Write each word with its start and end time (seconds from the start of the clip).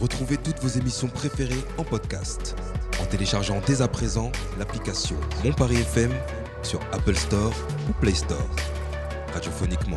Retrouvez 0.00 0.36
toutes 0.36 0.60
vos 0.60 0.68
émissions 0.68 1.08
préférées 1.08 1.64
en 1.78 1.84
podcast 1.84 2.54
en 3.00 3.06
téléchargeant 3.06 3.60
dès 3.66 3.80
à 3.80 3.88
présent 3.88 4.30
l'application 4.58 5.16
Mon 5.44 5.52
Paris 5.52 5.76
FM 5.76 6.12
sur 6.62 6.80
Apple 6.92 7.14
Store 7.14 7.52
ou 7.88 7.92
Play 7.94 8.14
Store. 8.14 8.38
Radiophoniquement. 9.32 9.96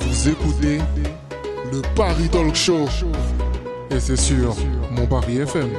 Vous 0.00 0.28
écoutez 0.28 0.78
le 1.72 1.82
Paris 1.94 2.28
Talk 2.28 2.54
Show. 2.54 2.86
Et 3.90 4.00
c'est 4.00 4.16
sur 4.16 4.56
Mon 4.90 5.06
Paris 5.06 5.38
FM. 5.38 5.70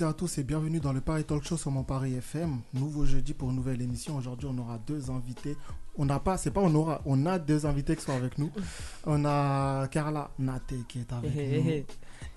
Toutes 0.00 0.06
et 0.06 0.10
à 0.10 0.14
tous 0.14 0.38
et 0.38 0.44
bienvenue 0.44 0.80
dans 0.80 0.94
le 0.94 1.02
Paris 1.02 1.24
Talk 1.24 1.44
Show 1.44 1.58
sur 1.58 1.70
mon 1.70 1.82
Paris 1.82 2.14
FM. 2.14 2.60
Nouveau 2.72 3.04
jeudi 3.04 3.34
pour 3.34 3.50
une 3.50 3.56
nouvelle 3.56 3.82
émission. 3.82 4.16
Aujourd'hui, 4.16 4.48
on 4.50 4.56
aura 4.56 4.78
deux 4.78 5.10
invités. 5.10 5.58
On 5.98 6.06
n'a 6.06 6.18
pas, 6.18 6.38
c'est 6.38 6.50
pas 6.50 6.62
on 6.62 6.74
aura, 6.74 7.02
on 7.04 7.26
a 7.26 7.38
deux 7.38 7.66
invités 7.66 7.96
qui 7.96 8.02
sont 8.04 8.16
avec 8.16 8.38
nous. 8.38 8.50
On 9.04 9.22
a 9.26 9.88
Carla 9.88 10.30
Nate 10.38 10.72
qui 10.88 11.00
est 11.00 11.12
avec 11.12 11.34
nous. 11.34 11.84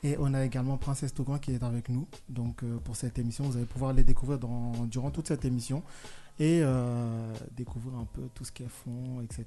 Et 0.04 0.18
on 0.20 0.34
a 0.34 0.44
également 0.44 0.76
Princesse 0.76 1.14
Togan 1.14 1.40
qui 1.40 1.52
est 1.54 1.64
avec 1.64 1.88
nous. 1.88 2.06
Donc 2.28 2.64
euh, 2.64 2.80
pour 2.84 2.98
cette 2.98 3.18
émission, 3.18 3.46
vous 3.46 3.56
allez 3.56 3.66
pouvoir 3.66 3.94
les 3.94 4.04
découvrir 4.04 4.40
dans, 4.40 4.74
durant 4.88 5.12
toute 5.12 5.30
cette 5.30 5.46
émission 5.46 5.84
et 6.40 6.62
euh, 6.64 7.34
découvrir 7.56 7.98
un 7.98 8.06
peu 8.06 8.22
tout 8.34 8.44
ce 8.46 8.52
qu'elles 8.52 8.68
font, 8.70 9.22
etc. 9.22 9.46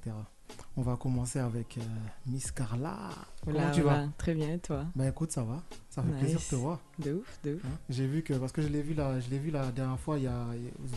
On 0.77 0.81
va 0.81 0.95
commencer 0.95 1.39
avec 1.39 1.77
euh, 1.77 1.81
Miss 2.25 2.51
Carla. 2.53 3.09
Comment 3.43 3.57
Voilà, 3.57 3.71
tu 3.71 3.81
vas? 3.81 3.89
voilà. 3.95 4.07
Très 4.17 4.33
bien, 4.33 4.53
et 4.53 4.59
toi? 4.59 4.85
Bah 4.95 5.05
écoute, 5.07 5.31
ça 5.33 5.43
va. 5.43 5.61
Ça 5.89 6.01
fait 6.01 6.07
Nice. 6.07 6.19
plaisir 6.19 6.39
de 6.39 6.43
te 6.45 6.55
voir. 6.55 6.79
De 6.99 7.13
ouf, 7.15 7.39
de 7.43 7.55
ouf. 7.55 7.61
Hein, 7.65 7.77
J'ai 7.89 8.07
vu 8.07 8.21
que, 8.23 8.33
parce 8.33 8.53
que 8.53 8.61
je 8.61 8.69
l'ai 8.69 8.81
vu, 8.81 8.93
la, 8.93 9.19
je 9.19 9.27
vu 9.27 9.51
la 9.51 9.65
dernière 9.71 9.99
fois, 9.99 10.17
il 10.17 10.23
y 10.23 10.27
a, 10.27 10.45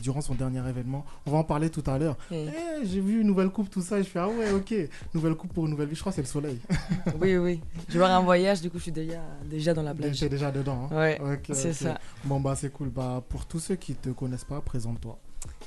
durant 0.02 0.20
son 0.20 0.36
dernier 0.36 0.60
événement. 0.68 1.04
On 1.26 1.32
va 1.32 1.38
en 1.38 1.44
parler 1.44 1.68
tout 1.68 1.82
à 1.90 1.98
l'heure. 1.98 2.16
Eh, 2.30 2.46
j'ai 2.84 3.00
vu 3.00 3.22
une 3.22 3.26
nouvelle 3.26 3.50
coupe, 3.50 3.68
tout 3.70 3.82
ça, 3.82 3.98
et 3.98 4.04
je 4.04 4.08
fais, 4.08 4.20
ah 4.20 4.28
ouais, 4.28 4.52
ok. 4.52 4.72
Nouvelle 5.14 5.34
coupe 5.34 5.52
pour 5.52 5.64
une 5.64 5.72
nouvelle 5.72 5.88
vie, 5.88 5.96
je 5.96 6.00
crois 6.00 6.12
que 6.12 6.16
c'est 6.16 6.22
le 6.22 6.28
soleil. 6.28 6.60
oui, 7.20 7.36
oui. 7.36 7.60
Je 7.88 7.98
vais 7.98 8.04
avoir 8.04 8.20
un 8.20 8.24
voyage, 8.24 8.60
du 8.60 8.70
coup, 8.70 8.78
je 8.78 8.84
suis 8.84 8.92
déjà, 8.92 9.20
déjà 9.48 9.74
dans 9.74 9.82
la 9.82 9.94
plage. 9.94 10.14
J'étais 10.14 10.28
déjà 10.28 10.52
dedans. 10.52 10.88
hein. 10.92 10.96
Ouais, 10.96 11.20
c'est 11.52 11.72
ça. 11.72 11.98
Bon, 12.24 12.38
bah 12.38 12.54
c'est 12.54 12.70
cool. 12.72 12.90
Bah, 12.90 13.20
pour 13.28 13.46
tous 13.46 13.58
ceux 13.58 13.74
qui 13.76 13.94
te 13.96 14.10
connaissent 14.10 14.44
pas, 14.44 14.60
présente-toi. 14.60 15.18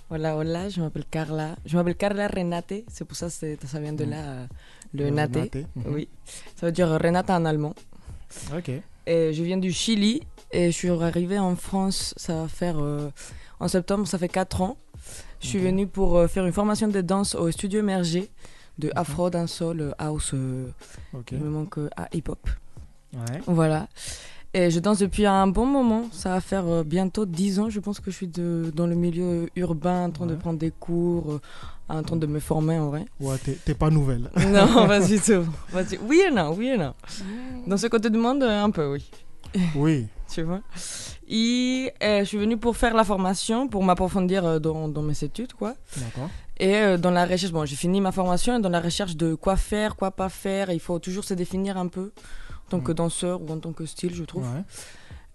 Hola, 0.09 0.35
hola, 0.37 0.69
je 0.69 0.79
m'appelle 0.81 1.05
Carla. 1.09 1.55
Je 1.65 1.75
m'appelle 1.75 1.95
Carla 1.95 2.27
Renate, 2.27 2.73
c'est 2.87 3.05
pour 3.05 3.17
ça 3.17 3.27
que 3.27 3.67
ça 3.67 3.79
vient 3.79 3.93
de 3.93 4.03
là, 4.03 4.47
le 4.93 5.09
nate? 5.09 5.35
Nate, 5.35 5.55
mhm. 5.75 5.83
Oui. 5.87 6.07
Ça 6.55 6.67
veut 6.67 6.71
dire 6.71 6.87
Renata 6.89 7.35
en 7.35 7.45
allemand. 7.45 7.73
Ok. 8.55 8.69
Et 9.07 9.33
je 9.33 9.43
viens 9.43 9.57
du 9.57 9.71
Chili 9.71 10.21
et 10.51 10.67
je 10.71 10.75
suis 10.77 10.89
arrivée 10.89 11.39
en 11.39 11.55
France, 11.55 12.13
ça 12.17 12.41
va 12.43 12.47
faire. 12.47 12.77
euh, 12.79 13.09
en 13.59 13.67
septembre, 13.67 14.05
ça 14.07 14.17
fait 14.17 14.29
4 14.29 14.61
ans. 14.61 14.77
Je 15.41 15.47
suis 15.47 15.59
Ok. 15.59 15.65
venue 15.65 15.87
pour 15.87 16.17
euh, 16.17 16.27
faire 16.27 16.45
une 16.45 16.53
formation 16.53 16.87
de 16.87 17.01
danse 17.01 17.33
au 17.35 17.49
studio 17.51 17.79
émergé 17.79 18.29
de 18.77 18.87
Mhm. 18.87 18.93
Afro, 18.95 19.29
Dancehall, 19.29 19.81
euh, 19.81 19.91
House, 19.97 20.31
euh, 20.33 20.67
Ok. 21.13 21.31
il 21.31 21.39
me 21.39 21.49
manque 21.49 21.77
à 21.97 22.07
hip-hop. 22.13 22.49
Ouais. 23.13 23.41
Voilà. 23.47 23.87
Et 24.55 24.69
je 24.69 24.79
danse 24.79 24.99
depuis 24.99 25.25
un 25.25 25.47
bon 25.47 25.65
moment. 25.65 26.03
Ça 26.11 26.29
va 26.29 26.39
faire 26.41 26.67
euh, 26.67 26.83
bientôt 26.83 27.25
10 27.25 27.59
ans. 27.59 27.69
Je 27.69 27.79
pense 27.79 27.99
que 27.99 28.11
je 28.11 28.15
suis 28.15 28.27
de, 28.27 28.71
dans 28.75 28.85
le 28.85 28.93
milieu 28.95 29.49
urbain, 29.55 30.05
en 30.05 30.11
train 30.11 30.27
de 30.27 30.35
prendre 30.35 30.59
des 30.59 30.69
cours, 30.71 31.31
euh, 31.33 31.39
en 31.89 32.03
train 32.03 32.17
de 32.17 32.27
me 32.27 32.39
former 32.39 32.77
en 32.77 32.89
vrai. 32.89 33.05
Ouais, 33.19 33.35
t'es, 33.65 33.73
pas 33.73 33.89
nouvelle. 33.89 34.29
non, 34.49 34.67
pas 34.87 34.99
du 34.99 35.19
tout. 35.19 35.45
Pas 35.71 35.83
du- 35.83 35.97
Oui 36.07 36.21
et 36.27 36.31
non, 36.31 36.53
oui 36.55 36.67
et 36.67 36.77
non. 36.77 36.93
Dans 37.65 37.77
ce 37.77 37.87
côté 37.87 38.09
du 38.11 38.17
monde, 38.19 38.43
un 38.43 38.69
peu, 38.69 38.91
oui. 38.91 39.09
oui. 39.75 40.07
Tu 40.33 40.41
vois. 40.41 40.61
Et 41.27 41.91
euh, 42.01 42.19
je 42.21 42.23
suis 42.25 42.39
venue 42.39 42.57
pour 42.57 42.75
faire 42.75 42.95
la 42.95 43.03
formation, 43.03 43.67
pour 43.67 43.83
m'approfondir 43.83 44.43
euh, 44.45 44.57
dans, 44.59 44.87
dans 44.87 45.03
mes 45.03 45.23
études, 45.23 45.53
quoi. 45.53 45.75
D'accord. 45.97 46.27
Et 46.59 46.75
euh, 46.75 46.97
dans 46.97 47.11
la 47.11 47.25
recherche, 47.25 47.51
bon, 47.51 47.63
j'ai 47.65 47.75
fini 47.75 48.01
ma 48.01 48.11
formation 48.11 48.57
et 48.57 48.59
dans 48.61 48.69
la 48.69 48.79
recherche 48.79 49.15
de 49.15 49.35
quoi 49.35 49.55
faire, 49.57 49.95
quoi 49.95 50.09
pas 50.09 50.29
faire, 50.29 50.71
il 50.71 50.79
faut 50.79 50.97
toujours 50.97 51.23
se 51.23 51.35
définir 51.35 51.77
un 51.77 51.87
peu 51.87 52.11
tant 52.69 52.79
que 52.79 52.91
Mhm. 52.91 52.97
danseur 52.97 53.41
ou 53.41 53.49
en 53.51 53.59
tant 53.59 53.73
que 53.73 53.85
style, 53.85 54.13
je 54.15 54.23
trouve. 54.23 54.43
Ouais. 54.43 54.63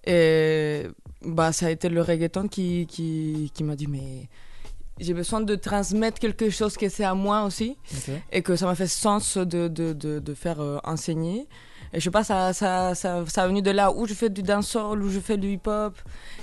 Et 0.07 0.87
bah, 1.23 1.53
ça 1.53 1.67
a 1.67 1.71
été 1.71 1.89
le 1.89 2.01
reggaeton 2.03 2.49
qui, 2.49 2.87
qui, 2.87 3.51
qui 3.55 3.65
m'a 3.65 3.77
dit 3.77 3.87
mais 3.87 4.29
j'ai 5.01 5.15
besoin 5.15 5.41
de 5.41 5.55
transmettre 5.55 6.19
quelque 6.19 6.51
chose 6.51 6.77
que 6.77 6.89
c'est 6.89 7.05
à 7.05 7.15
moi 7.15 7.45
aussi 7.45 7.77
et 8.33 8.43
que 8.43 8.57
ça 8.57 8.67
m'a 8.67 8.75
fait 8.75 8.87
sens 8.89 9.37
de, 9.37 9.69
de, 9.69 9.93
de, 9.93 10.19
de 10.19 10.35
faire 10.35 10.61
euh, 10.61 10.79
enseigner. 10.85 11.47
Et 11.93 12.01
je 12.01 12.05
sais 12.05 12.11
pas, 12.11 12.25
ça, 12.25 12.53
ça, 12.53 12.95
ça, 12.95 13.25
ça 13.27 13.45
est 13.45 13.49
venu 13.49 13.63
de 13.63 13.71
là 13.71 13.91
où 13.93 14.07
je 14.07 14.15
fais 14.15 14.29
du 14.29 14.43
dancehall, 14.43 15.03
où 15.03 15.09
je 15.09 15.21
fais 15.21 15.37
du 15.37 15.49
hip-hop. 15.49 15.95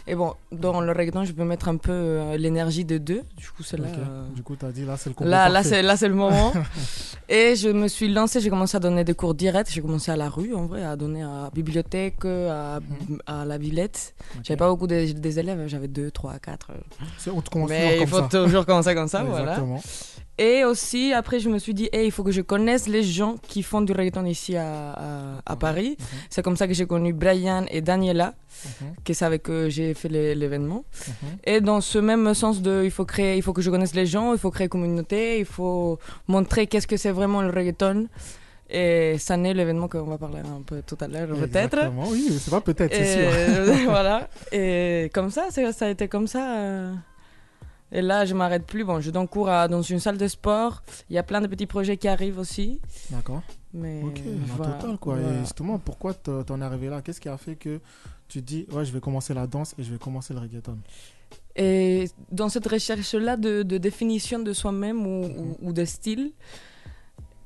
Et 0.07 0.15
bon, 0.15 0.33
dans 0.51 0.81
le 0.81 0.91
reggaeton, 0.91 1.23
je 1.23 1.31
peux 1.33 1.43
mettre 1.43 1.67
un 1.67 1.77
peu 1.77 1.91
euh, 1.91 2.37
l'énergie 2.37 2.85
de 2.85 2.97
deux. 2.97 3.21
Du 3.37 3.49
coup, 3.49 3.63
c'est 3.63 3.77
là. 3.77 3.87
Ok. 3.87 3.97
euh, 3.99 4.27
Du 4.35 4.43
coup, 4.43 4.55
t'as 4.55 4.71
dit 4.71 4.85
là, 4.85 4.97
c'est 4.97 5.09
le 5.09 5.15
combo 5.15 5.29
Là, 5.29 5.49
là, 5.49 5.63
c'est, 5.63 5.81
là, 5.81 5.97
c'est 5.97 6.07
le 6.07 6.13
moment. 6.15 6.51
et 7.29 7.55
je 7.55 7.69
me 7.69 7.87
suis 7.87 8.07
lancée, 8.11 8.39
j'ai 8.39 8.49
commencé 8.49 8.77
à 8.77 8.79
donner 8.79 9.03
des 9.03 9.13
cours 9.13 9.33
directs. 9.33 9.67
J'ai 9.71 9.81
commencé 9.81 10.11
à 10.11 10.15
la 10.15 10.29
rue, 10.29 10.53
en 10.53 10.65
vrai, 10.67 10.83
à 10.83 10.95
donner 10.95 11.23
à 11.23 11.27
la 11.45 11.49
bibliothèque, 11.53 12.23
à, 12.25 12.79
Mhm. 12.79 13.19
à 13.25 13.45
la 13.45 13.57
Villette. 13.57 14.13
J'avais 14.43 14.57
pas 14.57 14.69
beaucoup 14.69 14.87
de- 14.87 15.11
des 15.11 15.39
élèves, 15.39 15.67
j'avais 15.67 15.87
2, 15.87 16.11
3, 16.11 16.37
4. 16.39 16.67
C'est- 17.17 17.31
On 17.31 17.41
te 17.41 17.49
commence 17.49 17.69
Mais 17.69 17.97
toujours 17.97 18.01
il 18.01 18.07
faut 18.07 18.19
ça. 18.19 18.27
toujours 18.45 18.65
commencer 18.65 18.93
comme 18.95 19.07
ça, 19.07 19.23
voilà. 19.23 19.51
Exactement. 19.53 19.81
Et 20.37 20.65
aussi, 20.65 21.13
après, 21.13 21.39
je 21.39 21.47
me 21.49 21.59
suis 21.59 21.73
dit, 21.73 21.87
hey, 21.93 22.07
il 22.07 22.11
faut 22.11 22.23
que 22.23 22.31
je 22.31 22.41
connaisse 22.41 22.87
les 22.89 23.03
gens 23.03 23.35
qui 23.47 23.63
font 23.63 23.79
du 23.81 23.93
reggaeton 23.93 24.25
ici 24.25 24.57
à, 24.57 24.91
à, 24.91 25.05
à 25.45 25.53
Mhm. 25.53 25.59
Paris. 25.59 25.97
C'est 26.29 26.41
comme 26.43 26.57
ça 26.57 26.67
que 26.67 26.73
j'ai 26.73 26.85
connu 26.85 27.13
Brian 27.13 27.65
et 27.71 27.79
Daniela, 27.81 28.33
Mhm, 28.81 28.95
que 29.05 29.13
c'est 29.13 29.23
avec 29.25 29.49
eux 29.49 29.63
que 29.65 29.69
j'ai 29.69 29.93
fait 29.93 30.09
l'é- 30.09 30.35
l'événement. 30.35 30.83
mhm. 31.07 31.29
Et 31.45 31.61
dans 31.61 31.79
ce 31.79 31.99
même 31.99 32.33
sens 32.33 32.61
de, 32.61 32.81
il 32.83 32.91
faut 32.91 33.05
créer, 33.05 33.37
il 33.37 33.43
faut 33.43 33.53
que 33.53 33.61
je 33.61 33.69
connaisse 33.69 33.95
les 33.95 34.05
gens, 34.05 34.33
il 34.33 34.39
faut 34.39 34.51
créer 34.51 34.67
communauté, 34.67 35.39
il 35.39 35.45
faut 35.45 35.99
montrer 36.27 36.67
qu'est-ce 36.67 36.87
que 36.87 36.97
c'est 36.97 37.11
vraiment 37.11 37.41
le 37.41 37.49
reggaeton. 37.51 38.07
Et 38.69 39.17
ça 39.19 39.37
naît 39.37 39.53
l'événement 39.53 39.87
qu'on 39.87 40.03
va 40.03 40.17
parler 40.17 40.39
un 40.39 40.61
peu 40.65 40.81
tout 40.85 40.97
à 40.99 41.07
l'heure, 41.07 41.27
peut-être. 41.29 41.75
Exactement, 41.77 42.07
oui, 42.09 42.35
c'est 42.41 42.49
pas 42.51 42.61
peut-être, 42.61 42.93
c'est 42.95 43.13
sûr. 43.13 43.85
Voilà. 43.85 44.27
Et 44.51 45.09
comme 45.13 45.29
ça, 45.29 45.43
ça 45.51 45.85
a 45.85 45.89
été 45.89 46.07
comme 46.07 46.27
ça. 46.27 46.57
euh. 46.57 46.93
Et 47.95 48.01
là, 48.01 48.25
je 48.25 48.33
m'arrête 48.33 48.65
plus. 48.65 48.83
Bon, 48.83 48.99
je 48.99 49.09
donne 49.09 49.27
cours 49.27 49.47
à- 49.49 49.67
dans 49.69 49.81
une 49.81 49.99
salle 49.99 50.17
de 50.17 50.27
sport. 50.27 50.83
Il 51.09 51.15
y 51.15 51.17
a 51.17 51.23
plein 51.23 51.39
de 51.39 51.47
petits 51.47 51.65
projets 51.65 51.95
qui 51.95 52.07
arrivent 52.09 52.39
aussi. 52.39 52.81
D'accord. 53.09 53.41
Mais 53.73 54.01
Ok, 54.03 54.19
voilà, 54.57 54.73
totale 54.73 54.97
quoi. 54.97 55.15
voilà. 55.15 55.35
Et 55.35 55.39
justement, 55.39 55.79
pourquoi 55.79 56.13
t'en 56.13 56.59
es 56.61 56.63
arrivé 56.63 56.89
là? 56.89 57.01
Qu'est-ce 57.01 57.21
qui 57.21 57.29
a 57.29 57.37
fait 57.37 57.55
que 57.55 57.79
tu 58.27 58.41
te 58.41 58.45
dis, 58.45 58.65
ouais, 58.73 58.83
je 58.83 58.91
vais 58.91 58.99
commencer 58.99 59.33
la 59.33 59.47
danse 59.47 59.73
et 59.77 59.83
je 59.83 59.91
vais 59.93 59.97
commencer 59.97 60.33
le 60.33 60.39
reggaeton? 60.41 60.77
Et 61.55 62.09
dans 62.31 62.49
cette 62.49 62.67
recherche-là 62.67 63.37
de, 63.37 63.63
de 63.63 63.77
définition 63.77 64.39
de 64.39 64.51
soi-même 64.51 65.05
ou, 65.07 65.27
Mhm. 65.27 65.37
ou- 65.39 65.57
ou 65.69 65.73
de 65.73 65.85
style, 65.85 66.33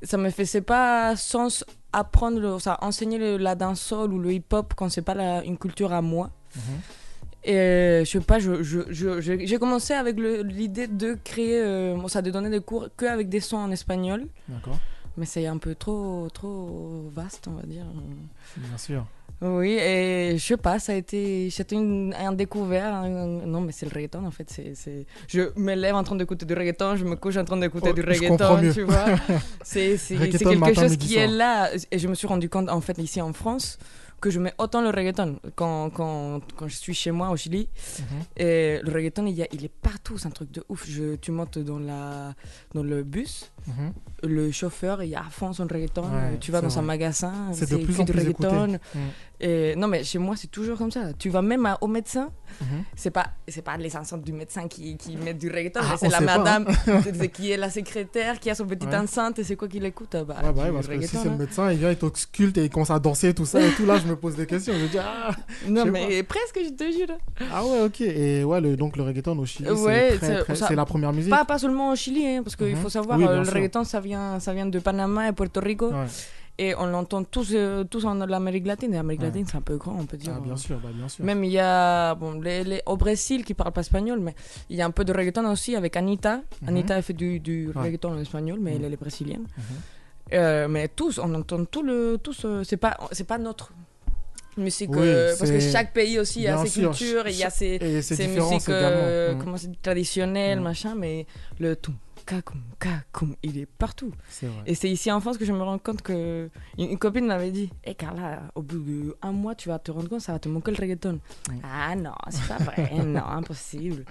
ça 0.01 0.17
me 0.17 0.29
faisait 0.31 0.61
pas 0.61 1.15
sens 1.15 1.63
apprendre, 1.93 2.39
le- 2.39 2.59
ça, 2.59 2.77
enseigner 2.81 3.17
le- 3.19 3.37
la 3.37 3.53
dancehall 3.55 4.11
ou 4.13 4.19
le 4.19 4.33
hip-hop 4.33 4.73
quand 4.75 4.89
c'est 4.89 5.01
pas 5.03 5.13
la- 5.13 5.43
une 5.43 5.57
culture 5.59 5.93
à 5.93 6.01
moi. 6.01 6.31
Mhm. 6.55 6.61
Et 7.43 7.55
euh, 7.55 7.99
je 8.05 8.09
sais 8.09 8.19
pas, 8.19 8.37
je, 8.39 8.61
je, 8.63 8.79
je- 8.89 9.21
je- 9.21 9.45
j'ai 9.45 9.57
commencé 9.57 9.93
avec 9.93 10.17
l'idée 10.19 10.87
de 10.87 11.17
créer, 11.23 11.61
euh, 11.61 11.95
bon, 11.95 12.07
ça 12.09 12.21
de 12.21 12.31
donner 12.31 12.49
des 12.49 12.59
cours 12.59 12.89
que 12.97 13.05
avec 13.05 13.29
des 13.29 13.39
sons 13.39 13.57
en 13.57 13.71
espagnol, 13.71 14.25
D'accord, 14.49 14.77
mais 15.15 15.25
c'est 15.25 15.47
un 15.47 15.57
peu 15.57 15.73
trop, 15.73 16.27
trop 16.33 17.09
vaste, 17.15 17.47
on 17.47 17.53
va 17.55 17.63
dire. 17.63 17.85
bien 18.57 18.77
sûr. 18.77 19.05
Oui, 19.41 19.77
et 19.79 20.33
je 20.37 20.45
sais 20.45 20.57
pas, 20.57 20.79
ça 20.79 20.91
a 20.91 20.95
été, 20.95 21.49
c'était 21.49 21.77
un 21.77 22.33
découvert. 22.33 22.93
un- 22.93 23.07
non, 23.07 23.61
mais 23.61 23.71
c'est 23.71 23.85
le 23.85 23.91
reggaeton 23.95 24.25
en 24.25 24.31
fait. 24.31 24.49
C'est. 24.75 25.05
Je 25.29 25.57
me 25.57 25.75
lève 25.75 25.95
en 25.95 26.03
train 26.03 26.17
d'écouter 26.17 26.45
du 26.45 26.53
reggaeton, 26.53 26.97
je 26.97 27.05
me 27.05 27.15
couche 27.15 27.37
en 27.37 27.45
train 27.45 27.55
d'écouter 27.55 27.91
Oh, 27.91 27.93
du 27.93 28.01
reggaeton, 28.01 28.57
mieux. 28.57 28.73
tu 28.73 28.81
vois. 28.81 29.05
C'est, 29.63 29.95
quelque 30.09 30.55
matin, 30.55 30.81
chose 30.81 30.97
qui 30.97 31.13
soir. 31.13 31.23
est 31.23 31.27
là. 31.27 31.69
Et 31.89 31.99
je 31.99 32.09
me 32.09 32.15
suis 32.15 32.27
rendu 32.27 32.49
compte 32.49 32.67
en 32.69 32.81
fait 32.81 32.97
ici 32.97 33.21
en 33.21 33.31
France 33.31 33.77
que 34.19 34.29
je 34.29 34.39
mets 34.39 34.53
autant 34.57 34.81
le 34.81 34.89
reggaeton 34.89 35.39
quand, 35.55 35.89
quand, 35.89 36.41
quand 36.55 36.67
je 36.67 36.75
suis 36.75 36.93
chez 36.93 37.11
moi 37.11 37.29
au 37.29 37.37
Chili. 37.37 37.69
Mhm. 37.99 38.05
Et 38.37 38.79
le 38.83 38.91
reggaeton, 38.91 39.25
il, 39.25 39.35
y 39.35 39.43
a, 39.43 39.47
il 39.51 39.63
est 39.65 39.73
partout, 39.81 40.17
c'est 40.17 40.27
un 40.27 40.31
truc 40.31 40.51
de 40.51 40.63
ouf. 40.69 40.85
Je, 40.87 41.15
tu 41.15 41.31
montes 41.31 41.59
dans, 41.59 41.79
la, 41.79 42.33
dans 42.73 42.83
le 42.83 43.03
bus, 43.03 43.51
Mhm. 43.69 43.93
le 44.31 44.51
chauffeur, 44.51 45.01
il 45.03 45.13
est 45.13 45.15
à 45.15 45.23
fond 45.29 45.53
son 45.53 45.63
reggaeton. 45.63 46.03
Ouais, 46.03 46.37
tu 46.41 46.51
vas 46.51 46.59
dans 46.61 46.77
un 46.77 46.81
magasin, 46.81 47.31
C'est 47.53 47.69
de 47.71 47.77
plus 47.77 47.95
que 47.95 48.01
en 48.01 48.05
du 48.05 48.11
plus 48.11 48.21
reggaeton. 48.21 48.79
Et 49.41 49.73
non, 49.77 49.87
mais 49.87 50.03
chez 50.03 50.17
moi, 50.19 50.35
c'est 50.35 50.51
toujours 50.51 50.77
comme 50.77 50.91
ça. 50.91 51.13
Tu 51.17 51.29
vas 51.29 51.41
même 51.41 51.65
à- 51.65 51.77
au 51.79 51.87
médecin, 51.87 52.27
Mhm. 52.59 52.83
c'est 52.97 53.09
pas, 53.11 53.27
c'est 53.47 53.61
pas 53.61 53.77
les 53.77 53.95
enceintes 53.95 54.21
du 54.25 54.33
médecin 54.33 54.67
qui, 54.67 54.97
qui 54.97 55.15
mettent 55.15 55.37
du 55.37 55.49
reggaeton, 55.49 55.79
Ah, 55.81 55.95
c'est 55.97 56.09
la 56.09 56.17
pas, 56.21 56.37
madame 56.39 56.65
qui 57.33 57.49
est 57.51 57.55
la 57.55 57.69
secrétaire, 57.69 58.37
qui 58.41 58.49
a 58.49 58.55
son 58.55 58.65
petit 58.65 58.85
Ouais. 58.85 58.95
enceinte, 58.97 59.39
et 59.39 59.45
c'est 59.45 59.55
quoi 59.55 59.69
qu'il 59.69 59.85
écoute 59.85 60.11
bah, 60.27 60.35
Ouais, 60.43 60.51
bah 60.51 60.63
ouais, 60.63 60.71
parce 60.73 60.87
que 60.89 60.99
si 61.01 61.15
c'est 61.15 61.23
le 61.23 61.29
hein. 61.31 61.35
médecin, 61.37 61.71
il 61.71 61.77
vient, 61.77 61.89
il 61.91 61.95
t'ausculte 61.95 62.57
et 62.57 62.65
il 62.65 62.69
commence 62.69 62.89
à 62.91 62.99
danser, 62.99 63.33
tout 63.33 63.45
ça 63.45 63.61
et 63.61 63.71
tout. 63.71 63.85
Là, 63.85 63.97
je 63.97 64.07
me 64.07 64.17
pose 64.17 64.35
des 64.35 64.45
questions. 64.45 64.73
Je 64.77 64.87
dis, 64.87 64.97
ah, 64.99 65.31
Non, 65.69 65.85
mais 65.85 66.21
presque, 66.23 66.59
je 66.61 66.71
te 66.73 66.91
jure. 66.91 67.15
ah 67.53 67.63
ouais, 67.65 67.81
ok. 67.85 68.01
Et 68.01 68.43
ouais, 68.43 68.59
le, 68.59 68.75
donc 68.75 68.97
le 68.97 69.03
reggaeton 69.03 69.37
au 69.39 69.45
Chili, 69.45 69.69
c'est 70.19 70.75
la 70.75 70.85
première 70.85 71.13
musique? 71.13 71.29
Pas, 71.31 71.45
pas 71.45 71.59
seulement 71.59 71.91
au 71.91 71.95
Chili, 71.95 72.25
hein, 72.27 72.41
parce 72.43 72.57
qu'il 72.57 72.67
Mhm. 72.75 72.75
faut 72.75 72.89
savoir, 72.89 73.17
euh, 73.17 73.43
le. 73.45 73.58
Reggaeton, 73.59 73.83
ça 73.83 73.99
vient, 73.99 74.39
ça 74.39 74.53
vient 74.53 74.65
de 74.65 74.79
Panama 74.79 75.27
et 75.29 75.31
Puerto 75.33 75.59
Rico. 75.61 75.89
Ouais. 75.91 76.05
Et 76.61 76.75
on 76.75 76.87
l'entend 76.87 77.23
tous, 77.23 77.51
euh, 77.53 77.85
tous 77.85 78.03
en 78.03 78.19
Amérique 78.19 78.67
latine. 78.67 78.93
Et 78.93 78.97
l'Amérique 78.97 79.21
Ouais. 79.21 79.27
latine, 79.27 79.45
c'est 79.49 79.55
un 79.55 79.61
peu 79.61 79.77
grand, 79.77 79.95
on 79.97 80.05
peut 80.05 80.17
dire. 80.17 80.33
Ah, 80.35 80.41
bien 80.41 80.57
sûr, 80.57 80.77
bah, 80.83 80.89
bien 80.93 81.07
sûr. 81.07 81.23
Même 81.23 81.41
il 81.45 81.51
y 81.51 81.59
a, 81.59 82.15
bon, 82.15 82.33
les, 82.41 82.65
les- 82.65 82.81
au 82.85 82.97
Brésil, 82.97 83.45
qui 83.45 83.53
parlent 83.53 83.71
pas 83.71 83.79
espagnol, 83.79 84.19
mais 84.19 84.35
il 84.69 84.75
y 84.75 84.81
a 84.81 84.85
un 84.85 84.91
peu 84.91 85.05
de 85.05 85.13
reggaeton 85.13 85.49
aussi 85.49 85.77
avec 85.77 85.95
Anita. 85.95 86.41
Mhm. 86.61 86.67
Anita, 86.67 87.01
fait 87.01 87.13
du, 87.13 87.39
du 87.39 87.71
reggaeton 87.73 88.11
en 88.11 88.19
espagnol, 88.19 88.59
mais 88.61 88.75
elle 88.75 88.93
est 88.93 88.97
brésilienne. 88.97 89.45
Mhm. 89.57 89.63
Euh, 90.33 90.67
mais 90.67 90.89
tous, 90.89 91.17
on 91.17 91.33
entend 91.33 91.63
tout 91.63 91.81
le. 91.81 92.17
Tous, 92.21 92.41
euh, 92.43 92.63
c'est 92.65 92.75
pas, 92.77 92.97
c'est 93.13 93.23
pas 93.23 93.37
notre 93.37 93.71
musique. 94.57 94.89
Oui, 94.91 94.97
euh, 95.01 95.33
parce 95.39 95.49
que 95.49 95.59
chaque 95.61 95.93
pays 95.93 96.19
aussi 96.19 96.45
a 96.45 96.57
ses 96.57 96.67
sûr, 96.67 96.89
cultures, 96.91 97.25
et 97.27 97.31
il 97.31 97.37
y 97.37 97.43
a 97.45 97.49
ses, 97.49 98.01
ses 98.01 98.27
musiques 98.27 98.67
euh, 98.67 99.33
comment 99.39 99.55
c'est, 99.55 99.71
traditionnelles, 99.81 100.57
Mhm. 100.59 100.63
machin, 100.65 100.93
mais 100.97 101.25
le 101.59 101.77
tout. 101.77 101.93
Kakoum, 102.29 102.61
kakoum, 102.79 103.35
il 103.41 103.57
est 103.57 103.65
partout. 103.65 104.11
Vrai. 104.43 104.51
Et 104.67 104.75
c'est 104.75 104.87
ici 104.89 105.11
en 105.11 105.19
France 105.19 105.39
que 105.39 105.45
je 105.45 105.51
me 105.51 105.63
rends 105.63 105.79
compte 105.79 106.03
que. 106.03 106.47
Une, 106.77 106.91
une 106.91 106.97
copine 106.99 107.25
m'avait 107.25 107.49
dit 107.49 107.71
Hé 107.83 107.95
Carla, 107.95 108.43
au 108.53 108.61
bout 108.61 109.15
d'un 109.23 109.31
mois, 109.31 109.55
tu 109.55 109.67
vas 109.69 109.79
te 109.79 109.89
rendre 109.89 110.07
compte, 110.09 110.21
ça 110.21 110.33
va 110.33 110.37
te 110.39 110.47
manquer 110.47 110.69
le 110.69 110.77
reggaeton. 110.79 111.13
Mm. 111.13 111.53
Ah 111.63 111.95
non, 111.95 112.11
c'est 112.29 112.47
pas 112.47 112.57
vrai, 112.63 112.91
non, 113.03 113.25
impossible. 113.25 114.05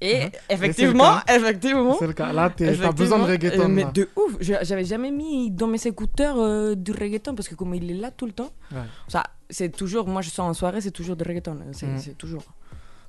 Et 0.00 0.20
Mhm. 0.24 0.30
effectivement, 0.48 1.18
Et 1.28 1.32
effectivement. 1.34 1.96
C'est 1.98 2.06
le 2.06 2.14
cas. 2.14 2.32
Là, 2.32 2.48
t'as 2.48 2.92
besoin 2.92 3.18
de 3.18 3.24
reggaeton. 3.24 3.60
euh, 3.64 3.68
Mais 3.68 3.82
là. 3.84 3.90
de 3.92 4.08
ouf, 4.16 4.36
j'avais 4.40 4.84
jamais 4.86 5.10
mis 5.10 5.50
dans 5.50 5.66
mes 5.66 5.86
écouteurs 5.86 6.36
euh, 6.38 6.74
du 6.74 6.92
reggaeton 6.92 7.34
parce 7.34 7.48
que 7.48 7.54
comme 7.54 7.74
il 7.74 7.90
est 7.90 7.94
là 7.94 8.10
tout 8.10 8.24
le 8.24 8.32
temps, 8.32 8.50
Ouais. 8.72 8.78
ça, 9.08 9.24
c'est 9.50 9.70
toujours, 9.76 10.06
moi 10.08 10.22
je 10.22 10.30
sors 10.30 10.46
en 10.46 10.54
soirée, 10.54 10.80
c'est 10.80 10.90
toujours 10.90 11.16
du 11.16 11.22
reggaeton, 11.24 11.52
euh, 11.60 11.70
c'est 11.72 11.86
Mhm. 11.86 11.98
c'est 11.98 12.16
toujours. 12.16 12.44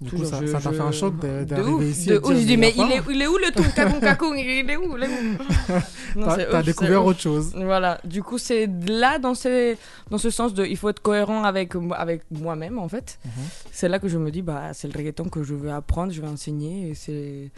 Du 0.01 0.11
coup, 0.11 0.23
ça 0.23 0.39
je- 0.41 0.47
ça 0.47 0.59
t'a 0.61 0.71
je- 0.71 0.75
fait 0.77 0.81
un 0.81 0.91
choc 0.93 1.13
d'arriver 1.19 1.89
ici. 1.89 2.07
de 2.07 2.13
et 2.13 2.17
ouf, 2.19 2.29
je 2.33 2.45
dis, 2.45 2.55
mais 2.55 2.73
il 2.75 2.89
est, 2.91 3.01
il 3.11 3.21
est 3.21 3.27
où 3.27 3.37
le 3.37 3.51
tout 3.53 3.63
Kakoum, 3.75 3.99
kakoum, 3.99 4.37
il 4.37 4.47
est 4.69 4.77
où, 4.77 4.95
il 4.97 5.03
est 5.03 5.07
où 5.07 6.23
T'as 6.23 6.63
découvert 6.63 7.03
autre 7.05 7.19
chose. 7.19 7.51
Voilà, 7.55 7.99
du 8.05 8.23
coup, 8.23 8.37
c'est 8.37 8.67
là, 8.87 9.19
dans 9.19 9.35
ce, 9.35 9.75
dans 10.09 10.17
ce 10.17 10.29
sens 10.29 10.53
de 10.53 10.65
il 10.65 10.77
faut 10.77 10.87
être 10.89 11.01
cohérent 11.01 11.43
avec, 11.43 11.73
avec 11.97 12.21
moi-même, 12.31 12.79
en 12.79 12.87
fait. 12.87 13.19
Mhm. 13.25 13.31
C'est 13.71 13.89
là 13.89 13.99
que 13.99 14.07
je 14.07 14.17
me 14.17 14.31
dis, 14.31 14.41
bah, 14.41 14.73
c'est 14.73 14.87
le 14.87 14.97
reggaeton 14.97 15.25
que 15.29 15.43
je 15.43 15.53
veux 15.53 15.71
apprendre, 15.71 16.13
je 16.13 16.21
veux 16.21 16.27
enseigner, 16.29 16.89
et 16.89 16.93
c'est. 16.95 17.51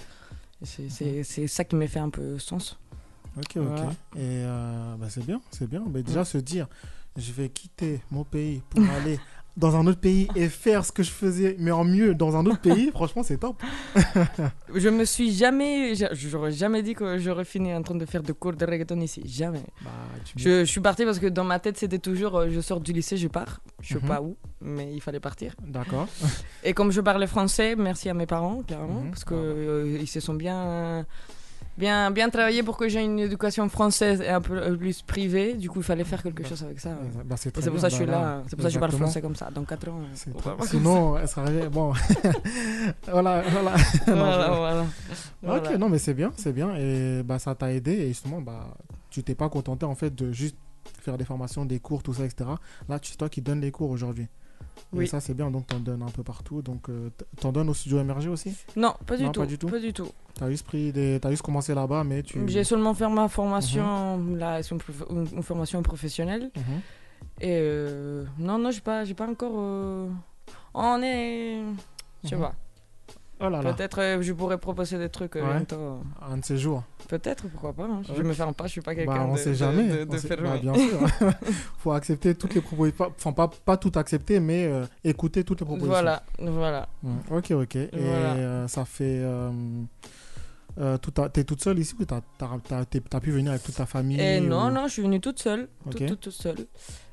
c'est- 0.64 1.24
C'est 1.24 1.48
ça 1.48 1.64
qui 1.64 1.76
me 1.76 1.86
fait 1.88 2.00
un 2.00 2.10
peu 2.10 2.40
sens. 2.40 2.78
Ok, 3.38 3.46
ok. 3.56 3.62
Voilà. 3.64 3.84
Et 4.16 4.44
euh, 4.46 4.96
bah, 5.00 5.08
c'est 5.10 5.26
bien, 5.26 5.40
c'est 5.52 5.70
bien. 5.70 5.84
Mais 5.94 6.04
déjà, 6.04 6.20
Ouais. 6.20 6.26
se 6.26 6.38
dire, 6.40 6.68
je 7.18 7.32
vais 7.34 7.50
quitter 7.50 8.02
mon 8.12 8.24
pays 8.24 8.62
pour 8.70 8.82
aller 9.06 9.20
dans 9.58 9.76
un 9.76 9.86
autre 9.88 10.00
pays 10.00 10.28
et 10.36 10.48
faire 10.50 10.86
ce 10.86 10.92
que 10.92 11.04
je 11.04 11.12
faisais, 11.12 11.56
mais 11.60 11.72
en 11.72 11.84
mieux 11.84 12.16
dans 12.16 12.36
un 12.38 12.46
autre 12.46 12.62
pays, 12.62 12.90
franchement, 12.92 13.22
c'est 13.24 13.38
top. 13.38 13.62
Je 14.74 14.90
me 14.90 15.06
suis 15.06 15.32
jamais. 15.34 15.94
j'a- 15.96 16.14
J'aurais 16.14 16.52
jamais 16.52 16.82
dit 16.84 16.94
que 16.94 17.18
j'aurais 17.18 17.46
fini 17.46 17.74
en 17.74 17.82
train 17.84 17.96
de 17.96 18.06
faire 18.06 18.24
de 18.24 18.32
cours 18.32 18.54
de 18.54 18.66
reggaeton 18.66 19.00
ici. 19.02 19.22
Jamais. 19.26 19.64
Bah, 19.84 19.92
Je, 20.38 20.62
je 20.62 20.66
suis 20.66 20.82
partie 20.82 21.04
parce 21.06 21.20
que 21.20 21.28
dans 21.28 21.44
ma 21.44 21.60
tête, 21.60 21.78
c'était 21.78 22.00
toujours 22.00 22.38
euh, 22.38 22.50
je 22.50 22.62
sors 22.62 22.80
du 22.80 22.94
lycée, 22.94 23.18
je 23.18 23.28
pars. 23.28 23.60
Je 23.82 23.94
sais 23.96 24.00
Mhm. 24.02 24.08
pas 24.08 24.22
où, 24.22 24.38
mais 24.62 24.94
il 24.94 25.02
fallait 25.02 25.20
partir. 25.20 25.54
D'accord. 25.68 26.08
Et 26.64 26.74
comme 26.74 26.92
je 26.92 27.02
parlais 27.02 27.28
français, 27.28 27.76
merci 27.76 28.10
à 28.10 28.14
mes 28.14 28.26
parents, 28.26 28.62
clairement, 28.64 29.02
Mhm. 29.02 29.10
parce 29.12 29.24
ouais. 29.26 29.36
euh, 29.38 29.98
ils 30.02 30.08
se 30.08 30.20
sont 30.20 30.34
bien, 30.34 31.06
bien, 31.78 32.12
bien 32.12 32.30
travaillés 32.30 32.64
pour 32.64 32.78
que 32.78 32.88
j'ai 32.90 33.02
une 33.04 33.20
éducation 33.20 33.68
française 33.70 34.22
et 34.22 34.30
un 34.30 34.42
peu 34.42 34.58
euh, 34.58 34.76
plus 34.76 35.02
privée. 35.02 35.54
Du 35.54 35.70
coup, 35.70 35.80
il 35.80 35.84
fallait 35.84 36.04
faire 36.04 36.22
quelque 36.24 36.44
Bah, 36.44 36.50
chose 36.50 36.64
avec 36.64 36.80
ça. 36.80 36.92
Bah, 37.26 37.36
c'est 37.38 37.52
pour 37.52 37.64
ça 37.64 37.70
que 37.72 37.90
je 37.90 37.96
suis 37.96 38.06
là. 38.06 38.44
C'est 38.48 38.56
pour 38.56 38.64
ça 38.64 38.70
que 38.70 38.74
je 38.76 38.80
parle 38.80 38.92
français 38.92 39.22
comme 39.22 39.36
ça. 39.36 39.50
Dans 39.54 39.64
4 39.64 39.90
ans. 39.90 40.02
Voir 40.44 40.64
Sinon, 40.66 41.18
elle 41.18 41.28
sera 41.28 41.44
arrivée. 41.44 41.68
Bon. 41.70 41.94
voilà, 43.12 43.42
voilà. 43.50 43.72
Non, 44.08 44.16
Voilà, 44.16 44.48
je- 44.52 44.58
voilà. 44.58 44.82
Ok, 44.82 44.88
Voilà. 45.64 45.78
non, 45.78 45.90
mais 45.90 46.00
c'est 46.00 46.14
bien, 46.14 46.32
c'est 46.38 46.54
bien. 46.54 46.76
Et 46.76 47.24
bah, 47.24 47.40
ça 47.40 47.56
t'a 47.56 47.72
aidé. 47.74 47.92
Et 47.94 48.08
justement, 48.10 48.42
bah, 48.42 48.76
tu 49.10 49.24
t'es 49.24 49.36
pas 49.36 49.50
contenté 49.50 49.86
en 49.86 49.96
fait 49.96 50.14
de 50.14 50.32
juste 50.32 50.56
faire 51.02 51.18
des 51.18 51.26
formations, 51.26 51.66
des 51.66 51.80
cours, 51.80 52.04
tout 52.04 52.14
ça, 52.14 52.26
etc. 52.26 52.50
Là, 52.90 53.00
c'est 53.02 53.18
toi 53.18 53.30
qui 53.30 53.42
donnes 53.42 53.62
les 53.62 53.72
cours 53.72 53.90
aujourd'hui. 53.90 54.28
Et 54.94 54.98
Oui. 54.98 55.08
ça, 55.08 55.20
c'est 55.22 55.34
bien. 55.34 55.50
Donc, 55.52 55.68
t'en 55.68 55.80
donnes 55.80 56.02
un 56.04 56.10
peu 56.12 56.24
partout. 56.24 56.62
Donc, 56.62 56.90
euh, 56.90 57.10
t'en 57.40 57.52
donnes 57.52 57.70
au 57.70 57.74
studio 57.74 58.00
émergé 58.00 58.28
aussi? 58.30 58.56
Non, 58.76 58.94
pas 59.06 59.16
du 59.18 59.24
Non, 59.24 59.32
tout. 59.32 59.40
pas 59.42 59.46
du 59.46 59.58
tout. 59.58 59.68
Pas 59.68 59.80
du 59.80 59.94
tout. 59.94 60.10
T'as 60.36 60.50
juste 60.50 60.66
pris 60.66 60.92
des... 60.92 61.20
Juste 61.30 61.42
commencé 61.44 61.74
là-bas, 61.74 62.04
mais 62.04 62.24
tu. 62.24 62.42
J'ai 62.48 62.64
seulement 62.64 62.94
fait 62.94 63.08
ma 63.08 63.28
formation, 63.30 64.18
Mhm. 64.18 64.38
là, 64.38 64.60
une, 64.62 65.44
formation 65.44 65.82
professionnelle. 65.82 66.52
Mhm. 66.56 66.82
Et 67.42 67.58
euh, 67.62 68.26
non, 68.38 68.58
non, 68.58 68.72
j'ai 68.72 68.82
pas, 68.82 69.06
pas 69.06 69.28
encore. 69.28 69.54
euh, 69.56 70.10
On 70.74 71.02
est. 71.04 71.62
Je 72.24 72.30
sais 72.30 72.36
pas. 72.36 72.54
Oh 73.44 73.50
là 73.50 73.62
là. 73.62 73.74
Peut-être 73.74 74.00
euh, 74.00 74.22
je 74.22 74.34
pourrais 74.34 74.58
proposer 74.58 74.98
des 74.98 75.10
trucs 75.10 75.36
euh, 75.36 75.42
Ouais. 75.42 75.56
bientôt. 75.58 76.00
Un 76.30 76.38
de 76.38 76.46
ces 76.46 76.58
jours. 76.58 76.84
Peut-être, 77.08 77.48
pourquoi 77.50 77.74
pas. 77.74 77.86
hein. 77.86 78.02
Je 78.08 78.14
Ouais. 78.14 78.24
me 78.24 78.34
ferme 78.34 78.54
pas, 78.54 78.66
je 78.68 78.72
suis 78.74 78.82
pas 78.82 78.94
quelqu'un 78.96 79.12
Bah, 79.14 79.26
on 79.28 79.34
de, 79.34 79.38
sait 79.40 79.50
de- 79.50 79.56
jamais. 79.56 79.88
de, 79.88 80.06
On 80.08 80.14
de 80.14 80.18
sait- 80.18 80.28
fermé. 80.28 80.50
bah, 80.50 80.58
bien 80.62 80.74
sûr. 80.76 81.00
Faut 81.80 81.92
accepter 81.92 82.36
toutes 82.36 82.54
les 82.54 82.62
propositions. 82.62 83.06
Enfin, 83.18 83.32
pas, 83.34 83.50
pas 83.66 83.78
tout 83.78 83.92
accepter, 83.96 84.40
mais 84.40 84.66
euh, 84.66 84.86
écouter 85.04 85.44
toutes 85.44 85.60
les 85.62 85.66
propositions. 85.66 85.92
Voilà, 85.92 86.24
voilà. 86.40 86.88
Mm. 87.04 87.18
Ok, 87.32 87.52
ok. 87.52 87.76
Et 87.76 87.90
Voilà. 87.94 88.34
euh, 88.36 88.68
ça 88.68 88.86
fait. 88.86 89.20
Euh, 89.24 89.50
euh, 90.80 90.98
tout 90.98 91.12
ta- 91.12 91.28
T'es 91.30 91.44
toute 91.44 91.62
seule 91.62 91.80
ici 91.80 91.96
ou 92.00 92.06
t'as 92.06 92.22
t'as- 92.38 92.50
t'as- 92.68 92.86
t'es- 92.86 93.02
t'as 93.02 93.20
pu 93.20 93.32
venir 93.32 93.52
avec 93.52 93.64
toute 93.64 93.76
ta 93.76 93.86
famille 93.86 94.22
Et 94.22 94.40
non, 94.40 94.68
ou- 94.68 94.72
non, 94.72 94.88
je 94.88 94.94
suis 94.94 95.02
venue 95.02 95.20
toute 95.20 95.40
seule. 95.40 95.68
Ok. 95.86 95.96
Toute, 95.98 96.08
toute, 96.08 96.20
toute 96.22 96.34
seule. 96.34 96.56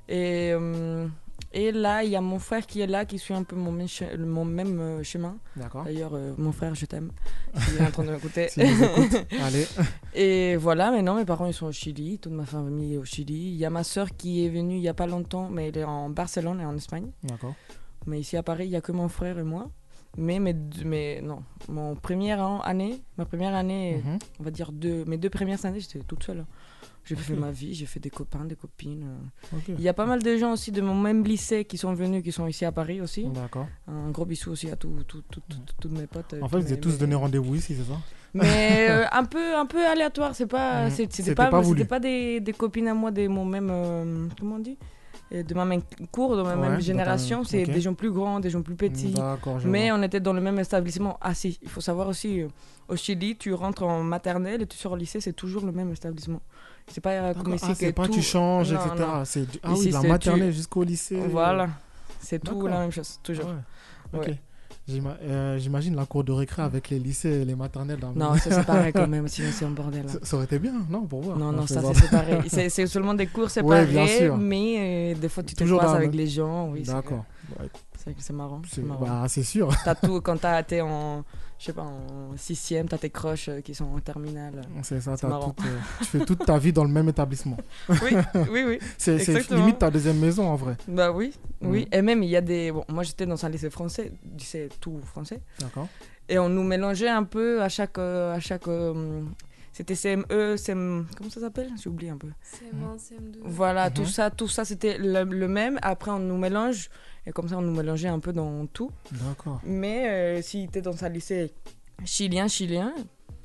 Et, 0.09 0.53
euh, 0.53 1.07
et 1.53 1.73
là, 1.73 2.05
il 2.05 2.11
y 2.11 2.17
a 2.17 2.21
mon 2.21 2.39
frère 2.39 2.67
qui 2.67 2.81
est 2.81 2.87
là, 2.87 3.05
qui 3.05 3.19
suit 3.19 3.35
un 3.35 3.43
peu 3.43 3.57
mon 3.57 3.73
même, 3.73 3.87
che- 3.87 4.17
mon 4.19 4.45
même 4.45 4.81
euh, 4.81 5.03
chemin. 5.03 5.39
D'accord. 5.57 5.85
D'ailleurs, 5.85 6.13
euh, 6.15 6.33
mon 6.37 6.53
frère, 6.53 6.75
je 6.75 6.87
t'aime. 6.87 7.11
Il 7.55 7.79
est 7.83 7.87
en 7.87 7.91
train 7.91 8.05
de 8.05 8.11
m'écouter. 8.11 8.49
Allez. 9.43 9.67
Et 10.15 10.57
voilà, 10.57 10.91
maintenant 10.91 11.15
mes 11.17 11.25
parents 11.25 11.47
ils 11.47 11.55
sont 11.55 11.67
au 11.67 11.73
Chili, 11.73 12.19
toute 12.19 12.33
ma 12.33 12.45
famille 12.45 12.95
est 12.95 12.99
au 12.99 13.05
Chili. 13.05 13.51
Il 13.53 13.57
y 13.57 13.65
a 13.65 13.71
ma 13.71 13.85
soeur 13.85 14.09
qui 14.17 14.45
est 14.45 14.49
venue 14.49 14.77
il 14.77 14.83
y 14.83 14.89
a 14.89 14.95
pas 14.95 15.07
longtemps, 15.07 15.49
mais 15.51 15.69
elle 15.69 15.79
est 15.79 15.85
en 15.85 16.11
Barcelone 16.11 16.61
et 16.61 16.65
en 16.67 16.77
Espagne. 16.77 17.11
D'accord. 17.23 17.55
Mais 18.07 18.21
ici 18.21 18.37
à 18.37 18.43
Paris, 18.43 18.67
il 18.67 18.71
y 18.71 18.77
a 18.77 18.81
que 18.81 18.93
mon 18.93 19.09
frère 19.09 19.39
et 19.39 19.43
moi. 19.43 19.71
Mais, 20.17 20.41
mes 20.41 20.53
deux- 20.55 20.85
mais 20.85 21.21
non, 21.23 21.43
mon 21.69 21.95
première 21.95 22.41
an- 22.41 22.61
année, 22.63 23.01
ma 23.19 23.25
première 23.25 23.55
année, 23.55 24.03
Mhm. 24.05 24.19
on 24.41 24.43
va 24.43 24.51
dire 24.51 24.73
deux, 24.73 25.05
mes 25.05 25.17
deux 25.19 25.31
premières 25.31 25.65
années, 25.65 25.81
j'étais 25.81 26.01
toute 26.01 26.25
seule. 26.25 26.45
J'ai 27.05 27.17
fait 27.17 27.35
ma 27.35 27.51
vie, 27.51 27.73
j'ai 27.73 27.87
fait 27.87 28.01
des 28.01 28.11
copains, 28.11 28.45
des 28.45 28.55
copines. 28.57 29.05
euh. 29.55 29.59
Il 29.69 29.81
y 29.81 29.89
a 29.89 29.95
pas 29.95 30.05
mal 30.05 30.23
de 30.23 30.37
gens 30.37 30.53
aussi 30.53 30.73
de 30.73 30.83
mon 30.83 30.95
même 30.95 31.25
lycée 31.25 31.65
qui 31.65 31.79
sont 31.79 31.95
venus, 31.95 32.23
qui 32.23 32.33
sont 32.33 32.47
ici 32.47 32.65
à 32.67 32.73
Paris 32.73 33.01
aussi. 33.01 33.25
D'accord. 33.27 33.67
Un 33.87 34.11
gros 34.11 34.27
bisou 34.27 34.51
aussi 34.51 34.71
à 34.71 34.77
tous 34.77 34.91
tout, 35.07 35.23
tout, 35.31 35.41
tout- 35.81 35.89
mes 35.89 36.07
potes. 36.07 36.35
euh, 36.35 36.43
En 36.43 36.49
fait, 36.49 36.59
vous 36.61 36.73
êtes 36.73 36.81
tous 36.83 36.99
donné 36.99 37.15
rendez-vous 37.15 37.55
ici, 37.55 37.75
c'est 37.77 37.85
ça? 37.91 37.99
Mais 38.35 38.89
euh, 38.91 39.07
un 39.11 39.25
peu 39.25 39.57
un 39.57 39.65
peu 39.65 39.87
aléatoire 39.87 40.35
c'est 40.35 40.47
pas 40.47 40.87
Mhm. 40.87 40.91
c'était 40.91 41.35
pas, 41.35 41.49
pas 41.51 41.63
pas 41.89 41.99
des, 42.01 42.41
des 42.41 42.53
copines 42.53 42.89
à 42.89 42.95
moi 42.95 43.11
de 43.11 43.27
mon 43.27 43.47
même 43.47 43.71
euh, 43.71 44.27
comment 44.39 44.57
on 44.57 44.59
dit? 44.59 44.77
De 45.31 45.55
ma 45.55 45.65
même 45.65 45.83
cours 46.11 46.37
de 46.37 46.43
ma 46.43 46.57
Ouais, 46.57 46.69
même 46.71 46.81
génération 46.81 47.45
c'est 47.45 47.65
des 47.65 47.81
gens 47.81 47.95
plus 47.95 48.11
grands 48.11 48.41
des 48.41 48.51
gens 48.51 48.63
plus 48.63 48.75
petits 48.77 49.15
mais 49.67 49.91
vois. 49.91 49.99
on 49.99 50.03
était 50.03 50.21
dans 50.21 50.33
le 50.33 50.41
même 50.41 50.59
établissement 50.59 51.19
ah 51.21 51.35
si 51.35 51.59
il 51.63 51.69
faut 51.69 51.81
savoir 51.83 52.09
aussi 52.09 52.41
euh, 52.41 52.49
au 52.89 52.97
Chili 52.97 53.37
tu 53.37 53.53
rentres 53.53 53.83
en 53.83 54.03
maternelle 54.03 54.63
et 54.63 54.67
tu 54.67 54.77
sors 54.79 54.93
au 54.93 54.97
lycée 54.97 55.21
c'est 55.21 55.35
toujours 55.35 55.65
le 55.67 55.73
même 55.73 55.93
établissement 55.93 56.41
c'est 56.91 57.03
pas 57.03 57.11
euh, 57.11 57.35
comme 57.35 57.53
D'accord. 57.53 57.55
ici 57.57 57.65
Ah, 57.69 57.73
que 57.75 57.79
c'est 57.79 57.93
pas 57.93 58.07
tout- 58.07 58.13
tu 58.15 58.23
changes, 58.23 58.73
Non, 58.73 58.81
etc. 58.81 59.05
C'est 59.27 59.51
du- 59.51 59.59
Ah 59.63 59.73
oui, 59.77 59.89
de 59.89 59.93
la 59.93 60.01
tu- 60.01 60.07
maternelle 60.09 60.53
jusqu'au 60.53 60.83
lycée. 60.83 61.21
voilà 61.29 61.69
c'est 62.21 62.39
tout 62.43 62.67
la 62.67 62.79
même 62.81 62.91
chose 62.93 63.21
toujours 63.23 63.53
Ouais. 64.13 64.21
Ouais. 64.21 64.39
Euh, 64.91 65.59
J'imagine 65.59 65.95
la 65.97 66.07
cour 66.07 66.25
de 66.25 66.33
récré 66.33 66.63
avec 66.63 66.89
les 66.89 66.99
lycées 66.99 67.43
et 67.43 67.45
les 67.45 67.55
maternelles. 67.55 67.99
dans 68.01 68.11
le 68.13 68.19
non 68.19 68.35
ça 68.37 68.51
c'est 68.51 68.65
pareil 68.67 68.93
quand 68.93 69.07
même 69.07 69.29
sinon 69.29 69.49
c'est 69.53 69.65
un 69.67 69.71
bordel 69.71 70.05
hein. 70.07 70.11
ça, 70.13 70.19
ça 70.23 70.37
aurait 70.37 70.47
été 70.47 70.59
bien, 70.59 70.73
non, 70.89 71.03
pour 71.03 71.21
voir. 71.21 71.37
Non, 71.37 71.49
On 71.49 71.53
non, 71.53 71.67
ça 71.67 71.83
c'est 71.83 72.01
séparé. 72.01 72.39
C'est 72.71 72.87
seulement 72.87 73.15
des 73.15 73.27
cours 73.27 73.51
séparés, 73.51 74.07
sûr. 74.19 74.37
mais 74.39 75.13
euh, 75.15 75.19
des 75.21 75.29
fois 75.29 75.43
tu 75.43 75.55
te 75.55 75.59
Toujours 75.63 75.79
croises 75.79 75.93
dans 75.93 75.99
avec 75.99 76.13
le- 76.13 76.17
les 76.19 76.27
gens. 76.27 76.71
Oui, 76.71 76.83
D'accord. 76.83 77.25
C'est 77.97 78.15
c'est 78.19 78.33
marrant. 78.33 78.63
c'est 78.67 78.77
C'est 78.77 78.83
marrant. 78.83 79.05
bah, 79.05 79.25
c'est 79.29 79.43
sûr. 79.43 79.69
T'as 79.85 79.95
tout, 79.95 80.21
quand 80.21 80.39
t'as 80.39 80.61
été 80.61 80.81
en, 80.81 81.25
je 81.59 81.65
sais 81.65 81.73
pas, 81.73 81.83
en 81.83 82.37
sixième, 82.37 82.89
t'as 82.89 82.99
tes 82.99 83.11
croches 83.11 83.49
euh, 83.49 83.61
qui 83.61 83.75
sont 83.75 83.87
en 83.87 83.99
terminale. 83.99 84.63
C'est 84.83 85.01
ça, 85.01 85.17
C'est 85.17 85.23
t'as 85.23 85.29
marrant. 85.29 85.51
toute, 85.51 85.67
euh, 85.67 85.79
tu 86.01 86.05
fais 86.05 86.25
toute 86.25 86.47
ta 86.47 86.57
vie 86.59 86.73
dans 86.73 86.85
le 86.85 86.91
même 86.91 87.09
établissement. 87.09 87.57
Oui, 87.89 88.15
oui, 88.53 88.65
oui. 88.67 88.79
C'est 88.99 89.51
limite 89.51 89.79
ta 89.79 89.91
deuxième 89.91 90.19
maison 90.19 90.47
en 90.49 90.55
vrai. 90.57 90.77
Bah 90.87 91.11
oui, 91.11 91.33
oui. 91.61 91.83
Mhm. 91.91 91.99
Et 91.99 92.03
même 92.03 92.23
il 92.23 92.29
y 92.31 92.37
a 92.37 92.41
des, 92.41 92.71
bon, 92.71 92.85
moi 92.89 93.03
j'étais 93.03 93.27
dans 93.27 93.45
un 93.45 93.49
lycée 93.49 93.71
français, 93.71 94.13
lycée 94.39 94.69
tout 94.81 95.01
français, 95.05 95.41
D'accord. 95.59 95.89
et 96.29 96.39
on 96.39 96.49
nous 96.49 96.63
mélangeait 96.63 97.09
un 97.09 97.25
peu 97.25 97.61
à 97.63 97.69
chaque, 97.69 97.99
euh, 97.99 98.35
à 98.35 98.41
chaque, 98.41 98.69
euh, 98.69 99.23
c'était 99.73 99.95
CME, 99.95 100.57
CM, 100.57 101.07
comment 101.17 101.31
ça 101.31 101.41
s'appelle? 101.41 101.71
J'ai 101.83 101.89
oublié 101.91 102.11
un 102.11 102.17
peu. 102.17 102.29
CM1, 102.43 102.99
CM2. 102.99 103.39
Voilà, 103.45 103.91
tout 103.91 104.03
Mhm. 104.03 104.07
ça, 104.09 104.31
tout 104.31 104.49
ça 104.49 104.65
c'était 104.65 104.97
le, 104.99 105.25
le 105.25 105.49
même. 105.49 105.79
Après, 105.83 106.11
on 106.11 106.19
nous 106.19 106.37
mélange 106.39 106.89
et 107.29 107.33
comme 107.33 107.47
ça, 107.47 107.59
on 107.59 107.63
nous 107.63 107.75
mélangeait 107.75 108.09
un 108.09 108.21
peu 108.21 108.33
dans 108.33 108.67
tout. 108.67 108.91
D'accord. 109.13 109.61
Mais 109.63 110.09
euh, 110.09 110.43
si 110.43 110.67
tu 110.73 110.79
es 110.79 110.83
dans 110.83 111.05
un 111.05 111.11
lycée 111.11 111.53
chilien, 112.03 112.49
chilien, 112.49 112.95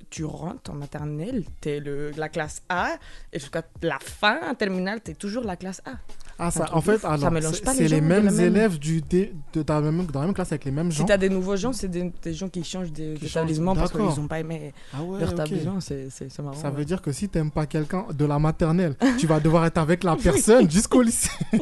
tu 0.10 0.24
rentres 0.24 0.72
en 0.72 0.76
maternelle, 0.76 1.44
tu 1.60 1.70
es 1.70 1.82
la 2.16 2.30
classe 2.30 2.64
A 2.70 2.96
et 3.34 3.40
jusqu'à 3.40 3.62
la 3.82 4.00
fin, 4.00 4.40
en 4.50 4.56
terminale, 4.56 5.04
tu 5.04 5.12
es 5.12 5.16
toujours 5.16 5.44
la 5.44 5.58
classe 5.58 5.82
A. 5.86 5.98
Ah, 6.40 6.50
ça, 6.52 6.66
en 6.74 6.82
fait, 6.82 7.00
c'est 7.00 7.82
les 7.88 7.88
gens 8.00 8.02
mêmes 8.02 8.40
élèves 8.40 8.80
du, 8.80 9.02
dé- 9.02 9.34
de, 9.54 9.62
dans, 9.62 9.76
la 9.80 9.92
même, 9.92 10.06
dans 10.08 10.20
la 10.22 10.26
même 10.26 10.34
classe 10.34 10.52
avec 10.52 10.66
les 10.66 10.72
mêmes 10.72 10.92
Si 10.92 10.98
gens. 10.98 11.06
t'as 11.06 11.18
des 11.18 11.30
nouveaux 11.30 11.56
gens, 11.56 11.74
c'est 11.74 11.88
des, 11.88 12.12
des 12.24 12.34
gens 12.34 12.50
qui 12.50 12.64
changent 12.64 12.92
d'établissement 12.92 13.76
parce 13.76 13.92
qu'ils 13.92 14.02
n'ont 14.02 14.28
pas 14.28 14.40
aimé 14.40 14.74
Ah 14.94 15.04
ouais, 15.04 15.20
leur 15.20 15.32
établissement. 15.32 15.80
C'est 15.80 16.10
c'est- 16.10 16.40
marrant. 16.40 16.56
Ça 16.58 16.70
ouais. 16.70 16.76
veut 16.78 16.86
dire 16.86 17.02
que 17.02 17.12
si 17.12 17.30
t'aimes 17.30 17.52
pas 17.52 17.66
quelqu'un 17.68 18.06
de 18.12 18.26
la 18.26 18.40
maternelle, 18.40 18.96
tu 19.20 19.28
vas 19.28 19.40
devoir 19.40 19.66
être 19.66 19.78
avec 19.78 20.04
la 20.04 20.16
personne 20.16 20.70
jusqu'au 20.70 21.02
lycée. 21.04 21.30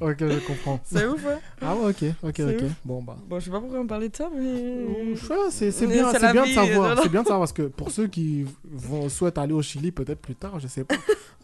ok, 0.00 0.16
je 0.20 0.46
comprends. 0.46 0.80
C'est 0.84 1.06
ouf, 1.06 1.24
ouais. 1.24 1.38
Ah 1.60 1.74
ouais, 1.74 1.90
ok, 1.90 2.04
ok, 2.22 2.40
ok. 2.40 2.62
ouf. 2.64 2.72
Bon, 2.84 3.02
bah. 3.02 3.16
Bon, 3.28 3.38
je 3.38 3.44
sais 3.44 3.50
pas 3.50 3.60
pourquoi 3.60 3.80
on 3.80 3.86
parlait 3.86 4.08
de 4.08 4.16
ça, 4.16 4.28
mais. 4.34 4.42
Ouais, 4.42 5.14
c'est 5.50 5.86
bien, 5.86 6.12
c'est 6.12 6.32
bien 6.32 6.44
de 6.46 6.50
savoir. 6.52 6.98
C'est 7.02 7.08
bien 7.08 7.22
de 7.22 7.26
savoir 7.26 7.40
parce 7.40 7.52
que 7.52 7.62
pour 7.62 7.90
ceux 7.90 8.06
qui 8.06 8.46
vont 8.70 9.08
souhaitent 9.08 9.38
aller 9.38 9.52
au 9.52 9.62
Chili 9.62 9.92
peut-être 9.92 10.20
plus 10.20 10.34
tard, 10.34 10.58
je 10.60 10.66
sais 10.66 10.84
pas. 10.84 10.94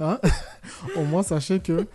hein, 0.01 0.19
au 0.97 1.03
moins 1.05 1.23
sachez 1.23 1.61
que 1.61 1.87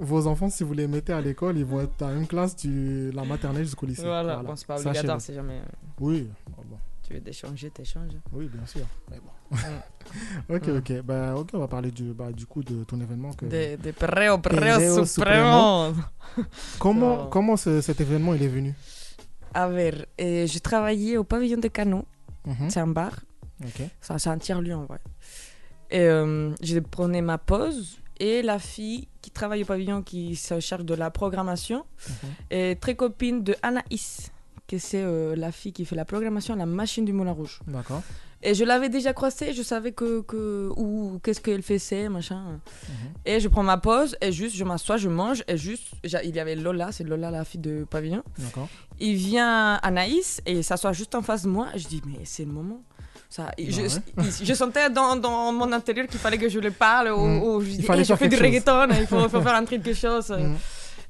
vos 0.00 0.26
enfants, 0.26 0.48
si 0.50 0.64
vous 0.64 0.72
les 0.74 0.86
mettez 0.86 1.12
à 1.12 1.20
l'école, 1.20 1.56
ils 1.58 1.64
vont 1.64 1.80
être 1.80 1.96
dans 1.98 2.14
une 2.16 2.26
classe 2.26 2.56
du 2.56 3.10
la 3.12 3.24
maternelle 3.24 3.64
jusqu'au 3.64 3.86
lycée. 3.86 4.02
Voilà, 4.02 4.36
bon, 4.42 4.54
c'est 4.56 4.66
pas 4.66 4.80
obligatoire 4.80 5.20
si 5.20 5.34
jamais 5.34 5.58
euh, 5.58 5.64
Oui, 6.00 6.28
ah 6.56 6.60
bon. 6.64 6.76
tu 7.02 7.14
veux 7.14 7.20
t'échanger, 7.20 7.70
t'échanges. 7.70 8.12
oui, 8.32 8.48
bien 8.52 8.66
sûr. 8.66 8.86
Mais 9.10 9.18
bon. 9.18 9.56
ok, 10.54 10.68
ok. 10.78 11.02
Bah, 11.02 11.34
ok, 11.36 11.50
on 11.54 11.58
va 11.58 11.68
parler 11.68 11.90
du, 11.90 12.12
bah, 12.12 12.32
du 12.32 12.46
coup 12.46 12.62
de 12.62 12.84
ton 12.84 13.00
événement. 13.00 13.32
Que... 13.32 13.46
De, 13.46 13.76
de 13.82 13.90
Perreo 13.92 15.04
Supremo. 15.04 15.92
Comment, 16.78 17.26
comment 17.30 17.56
ce- 17.56 17.80
cet 17.80 18.00
événement 18.00 18.34
il 18.34 18.42
est 18.42 18.48
venu? 18.48 18.74
A 19.54 19.68
ver, 19.68 20.04
eh, 20.18 20.46
j'ai 20.46 20.60
travaillé 20.60 21.16
au 21.16 21.24
pavillon 21.24 21.58
de 21.58 21.68
Cano, 21.68 22.04
Mhm. 22.46 22.68
c'est 22.68 22.80
un 22.80 22.86
bar, 22.88 23.12
Ok. 23.64 23.82
c'est 24.00 24.18
c'est 24.18 24.28
un 24.28 24.38
tiers-lieu 24.38 24.74
en 24.74 24.84
vrai. 24.84 24.98
Et 25.90 26.00
euh, 26.00 26.52
je 26.60 26.78
prenais 26.80 27.22
ma 27.22 27.38
pause 27.38 27.98
et 28.20 28.42
la 28.42 28.58
fille 28.58 29.08
qui 29.22 29.30
travaille 29.30 29.62
au 29.62 29.66
pavillon, 29.66 30.02
qui 30.02 30.36
se 30.36 30.60
charge 30.60 30.84
de 30.84 30.94
la 30.94 31.10
programmation, 31.10 31.84
Mhm. 32.08 32.28
est 32.50 32.80
très 32.80 32.94
copine 32.96 33.42
de 33.42 33.54
Anaïs, 33.62 34.30
que 34.68 34.78
c'est 34.78 35.02
euh, 35.02 35.34
la 35.36 35.52
fille 35.52 35.72
qui 35.72 35.84
fait 35.84 35.96
la 35.96 36.04
programmation 36.04 36.54
à 36.54 36.56
la 36.56 36.66
machine 36.66 37.04
du 37.04 37.12
Moulin 37.12 37.32
Rouge. 37.32 37.60
D'accord. 37.66 38.02
Et 38.42 38.54
je 38.54 38.64
l'avais 38.64 38.88
déjà 38.90 39.12
croisée, 39.12 39.54
je 39.54 39.62
savais 39.62 39.92
que, 39.92 40.20
que 40.20 40.70
ou 40.76 41.18
qu'est-ce 41.22 41.40
qu'elle 41.40 41.62
faisait, 41.62 42.08
machin. 42.08 42.42
Mhm. 42.88 42.94
Et 43.24 43.40
je 43.40 43.48
prends 43.48 43.62
ma 43.62 43.78
pause 43.78 44.14
et 44.20 44.30
juste 44.30 44.54
je 44.54 44.62
m'assois, 44.62 44.98
je 44.98 45.08
mange 45.08 45.42
et 45.48 45.56
juste 45.56 45.84
il 46.04 46.34
y 46.36 46.38
avait 46.38 46.54
Lola, 46.54 46.92
c'est 46.92 47.02
Lola 47.04 47.30
la 47.30 47.44
fille 47.44 47.60
de 47.60 47.84
pavillon. 47.88 48.22
D'accord. 48.38 48.68
Il 49.00 49.14
vient 49.16 49.74
Anaïs 49.82 50.42
et 50.46 50.52
il 50.52 50.62
s'assoit 50.64 50.92
juste 50.92 51.14
en 51.14 51.22
face 51.22 51.42
de 51.44 51.48
moi. 51.48 51.68
Et 51.74 51.78
je 51.78 51.88
dis 51.88 52.02
mais 52.06 52.20
c'est 52.24 52.44
le 52.44 52.52
moment. 52.52 52.82
Ça, 53.28 53.50
et 53.58 53.70
je, 53.70 53.82
ouais. 53.82 53.88
il- 54.18 54.46
je 54.46 54.54
sentais 54.54 54.88
dans, 54.88 55.16
dans 55.16 55.52
mon 55.52 55.70
intérieur 55.72 56.06
qu'il 56.06 56.18
fallait 56.20 56.38
que 56.38 56.48
je 56.48 56.58
lui 56.58 56.70
parle 56.70 57.08
ou, 57.08 57.26
Mm. 57.26 57.42
ou 57.42 57.60
je 57.60 57.70
Il 57.70 57.82
fallait 57.84 58.02
Eh, 58.02 58.04
je 58.04 58.08
faire 58.14 58.18
fais 58.18 58.28
du 58.28 58.36
reggaeton, 58.36 58.88
il 59.00 59.06
faut, 59.06 59.28
faut 59.28 59.40
faire 59.46 59.54
un 59.54 59.64
truc 59.64 59.82
quelque 59.82 59.94
chose. 59.98 60.30
Mhm. 60.30 60.56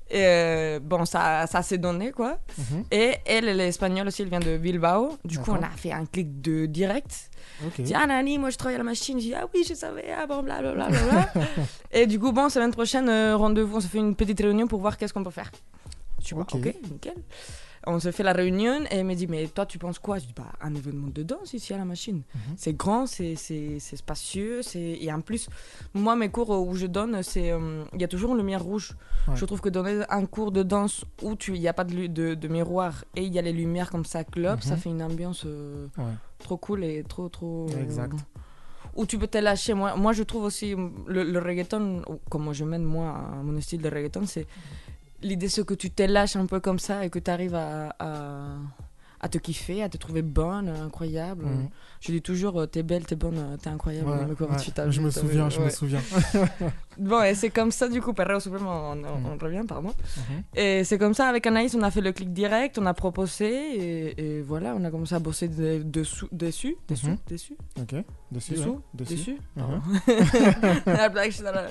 Et 0.09 0.23
euh, 0.25 0.79
bon 0.81 1.05
ça, 1.05 1.47
ça 1.49 1.63
s'est 1.63 1.79
donné 1.79 2.13
quoi. 2.13 2.39
Mhm. 2.59 2.85
Et 2.93 3.17
elle, 3.27 3.49
elle 3.49 3.61
est 3.61 3.69
espagnole 3.69 4.07
aussi, 4.09 4.23
elle 4.23 4.29
vient 4.29 4.41
de 4.41 4.57
Bilbao. 4.57 5.19
Du 5.25 5.39
coup, 5.41 5.51
on 5.51 5.63
a 5.63 5.69
fait 5.77 5.91
un 5.93 6.07
clic 6.07 6.41
de 6.41 6.67
direct. 6.67 7.29
Ok. 7.67 7.73
Je 7.79 7.83
dis, 7.83 7.95
ah 7.95 8.07
Nani, 8.07 8.39
moi 8.39 8.51
je 8.51 8.57
travaille 8.57 8.77
à 8.77 8.79
la 8.79 8.85
machine. 8.85 9.19
Je 9.19 9.25
dis, 9.25 9.35
ah 9.35 9.47
oui, 9.53 9.65
je 9.69 9.75
savais, 9.75 10.05
ah 10.17 10.27
bon, 10.27 10.43
blablabla. 10.43 10.89
et 11.93 12.07
du 12.07 12.19
coup, 12.21 12.31
bon, 12.33 12.49
semaine 12.49 12.71
prochaine, 12.73 13.09
euh, 13.09 13.37
rendez-vous, 13.37 13.77
on 13.77 13.81
se 13.81 13.89
fait 13.89 13.99
une 13.99 14.15
petite 14.15 14.41
réunion 14.41 14.67
pour 14.69 14.81
voir 14.81 14.97
qu'est-ce 14.97 15.13
qu'on 15.13 15.25
peut 15.25 15.31
faire. 15.31 15.51
Bah, 16.33 16.41
Ok. 16.53 16.55
ok, 16.55 16.75
nickel. 16.91 17.15
On 17.89 18.01
se 18.01 18.11
fait 18.11 18.25
la 18.25 18.33
réunion 18.33 18.81
et 18.91 18.97
elle 18.97 19.07
me 19.07 19.15
dit, 19.15 19.29
mais 19.29 19.47
toi, 19.47 19.65
tu 19.65 19.79
penses 19.79 20.01
quoi? 20.01 20.19
Je 20.19 20.27
dis, 20.27 20.33
bah, 20.35 20.51
un 20.61 20.75
événement 20.75 21.07
de 21.07 21.23
danse 21.23 21.53
ici 21.55 21.73
à 21.73 21.79
la 21.79 21.85
machine. 21.85 22.23
Mhm. 22.35 22.41
C'est 22.57 22.73
grand, 22.77 23.07
c'est 23.07 23.37
c'est- 23.37 23.79
c'est 23.79 23.95
spacieux. 23.97 24.63
c'est- 24.63 24.99
Et 25.01 25.13
en 25.13 25.21
plus, 25.21 25.49
moi, 25.95 26.17
mes 26.17 26.29
cours 26.29 26.51
où 26.51 26.75
je 26.75 26.87
donne, 26.87 27.23
c'est 27.23 27.53
euh, 27.53 27.85
il 27.95 28.01
y 28.01 28.05
a 28.05 28.09
toujours 28.09 28.33
une 28.33 28.39
lumière 28.39 28.63
rouge. 28.65 28.97
Ouais. 29.29 29.37
Je 29.37 29.45
trouve 29.45 29.61
que 29.61 29.69
donner 29.69 30.03
un 30.09 30.27
cours 30.27 30.51
de 30.51 30.65
danse 30.65 31.05
où 31.23 31.37
tu- 31.37 31.55
il 31.55 31.61
n'y 31.61 31.69
a 31.69 31.73
pas 31.73 31.85
de, 31.85 32.09
de, 32.09 32.35
de 32.35 32.49
miroir 32.49 33.05
et 33.15 33.23
il 33.23 33.33
y 33.33 33.39
a 33.39 33.43
les 33.43 33.53
lumières 33.53 33.91
comme 33.91 34.05
ça 34.05 34.25
clope, 34.25 34.63
ça 34.63 34.75
Mhm. 34.75 34.81
fait 34.81 34.91
une 34.91 35.03
ambiance 35.03 35.45
euh, 35.47 35.87
Ouais. 35.97 36.05
trop 36.39 36.57
cool 36.57 36.83
et 36.83 37.05
trop, 37.05 37.29
trop. 37.29 37.69
Exact. 37.81 38.19
Où 38.97 39.05
tu 39.07 39.17
peux 39.19 39.27
te 39.29 39.39
lâcher. 39.39 39.75
Moi, 39.75 39.95
moi 39.95 40.13
je 40.13 40.23
trouve 40.25 40.45
aussi 40.45 40.75
le, 41.07 41.23
le 41.23 41.39
reggaeton, 41.39 42.03
comment 42.31 42.53
je 42.53 42.65
mène 42.65 42.83
moi 42.83 43.11
à 43.11 43.43
mon 43.45 43.61
style 43.61 43.83
de 43.83 43.89
reggaeton, 43.91 44.27
c'est 44.27 44.47
l'idée 45.23 45.49
c'est 45.49 45.65
que 45.65 45.75
tu 45.75 45.91
te 45.91 46.03
lâches 46.03 46.37
un 46.37 46.47
peu 46.47 46.61
comme 46.61 46.79
ça 46.79 47.05
et 47.05 47.11
que 47.11 47.19
tu 47.19 47.31
arrives 47.31 47.55
à, 47.55 47.95
à, 49.21 49.29
te 49.29 49.39
kiffer, 49.39 49.83
à 49.83 49.89
te 49.89 49.97
trouver 49.97 50.23
bonne, 50.23 50.69
incroyable. 50.69 51.47
Je 52.01 52.13
dis 52.13 52.23
toujours, 52.23 52.61
euh, 52.61 52.67
t'es 52.67 52.83
belle, 52.83 53.05
t'es 53.07 53.17
bonne, 53.17 53.39
euh, 53.39 53.57
t'es 53.57 53.69
incroyable. 53.71 54.09
Ouais, 54.11 54.27
mais 54.29 54.35
comment 54.37 54.53
ouais. 54.53 54.63
tu 54.63 54.71
t'as 54.73 54.91
Je 54.91 55.01
me 55.01 55.11
t'as 55.11 55.21
souviens, 55.21 55.49
je 55.49 55.61
me 55.61 55.71
souviens. 55.71 56.01
Bon, 56.99 57.23
et 57.23 57.35
c'est 57.35 57.51
comme 57.51 57.71
ça, 57.73 57.89
du 57.91 58.01
coup, 58.01 58.15
Perreo 58.15 58.41
Supremo, 58.41 58.71
on, 58.71 59.05
on, 59.05 59.33
on 59.35 59.37
revient, 59.39 59.61
pardon. 59.69 59.89
Mhm. 60.17 60.43
Et 60.55 60.83
c'est 60.83 60.97
comme 60.97 61.13
ça, 61.13 61.29
avec 61.29 61.47
Anaïs, 61.47 61.75
on 61.75 61.83
a 61.83 61.91
fait 61.91 62.01
le 62.01 62.11
clic 62.13 62.33
direct, 62.33 62.79
on 62.79 62.87
a 62.87 62.95
proposé, 62.95 63.47
et, 63.51 64.39
et 64.39 64.41
voilà, 64.41 64.75
on 64.75 64.83
a 64.83 64.91
commencé 64.91 65.15
à 65.15 65.19
bosser 65.19 65.49
de- 65.49 65.83
dessous, 65.83 66.27
dessus, 66.33 66.75
dessus, 66.89 67.09
Mhm. 67.09 67.17
dessus, 67.29 67.57
Ok. 67.79 67.95
Dessus. 68.33 68.53
dessous, 68.55 68.71
ouais. 68.71 68.79
Dessus. 68.95 69.15
dessus. 69.15 69.39
La- 70.87 71.69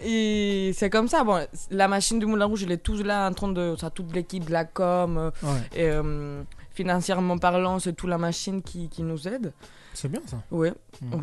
Et 0.00 0.72
c'est 0.74 0.90
comme 0.90 1.08
ça, 1.08 1.24
bon, 1.24 1.46
la 1.70 1.88
machine 1.88 2.18
du 2.18 2.24
Moulin 2.26 2.46
Rouge, 2.46 2.62
elle 2.62 2.72
est 2.72 2.78
tous 2.82 3.02
là 3.02 3.28
en 3.28 3.32
train 3.34 3.48
de, 3.52 3.74
ça, 3.78 3.90
toute 3.90 4.14
l'équipe 4.14 4.44
de 4.46 4.52
la 4.52 4.64
com, 4.64 5.18
euh, 5.18 5.30
Ouais. 5.42 5.60
et 5.74 5.88
euh, 5.90 6.42
financièrement 6.78 7.38
parlant, 7.38 7.80
c'est 7.80 7.92
toute 7.92 8.08
la 8.08 8.18
machine 8.18 8.62
qui, 8.62 8.88
qui 8.88 9.02
nous 9.02 9.26
aide. 9.26 9.52
C'est 9.94 10.08
bien 10.08 10.20
ça. 10.26 10.36
Mhm. 10.52 10.72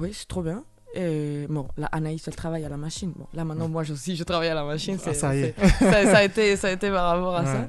oui, 0.01 0.09
c'est 0.13 0.27
trop 0.27 0.41
bien. 0.43 0.63
Et 0.97 1.45
bon, 1.50 1.67
là, 1.77 1.88
Anaïs, 1.93 2.27
elle 2.27 2.35
travaille 2.35 2.65
à 2.65 2.69
la 2.69 2.77
machine. 2.77 3.12
Bon, 3.15 3.27
là, 3.33 3.43
maintenant, 3.45 3.69
moi 3.69 3.83
aussi, 3.89 4.15
je 4.17 4.24
travaille 4.25 4.50
à 4.50 4.53
la 4.53 4.63
machine. 4.65 4.97
Ah, 5.05 5.13
ça 5.13 5.35
y 5.35 5.41
est. 5.43 5.55
ça, 5.79 6.03
ça 6.12 6.17
a 6.17 6.24
été, 6.24 6.55
ça 6.57 6.67
a 6.67 6.71
été 6.71 6.89
par 6.89 7.05
rapport 7.12 7.35
à 7.35 7.39
Ouais. 7.43 7.45
ça. 7.45 7.67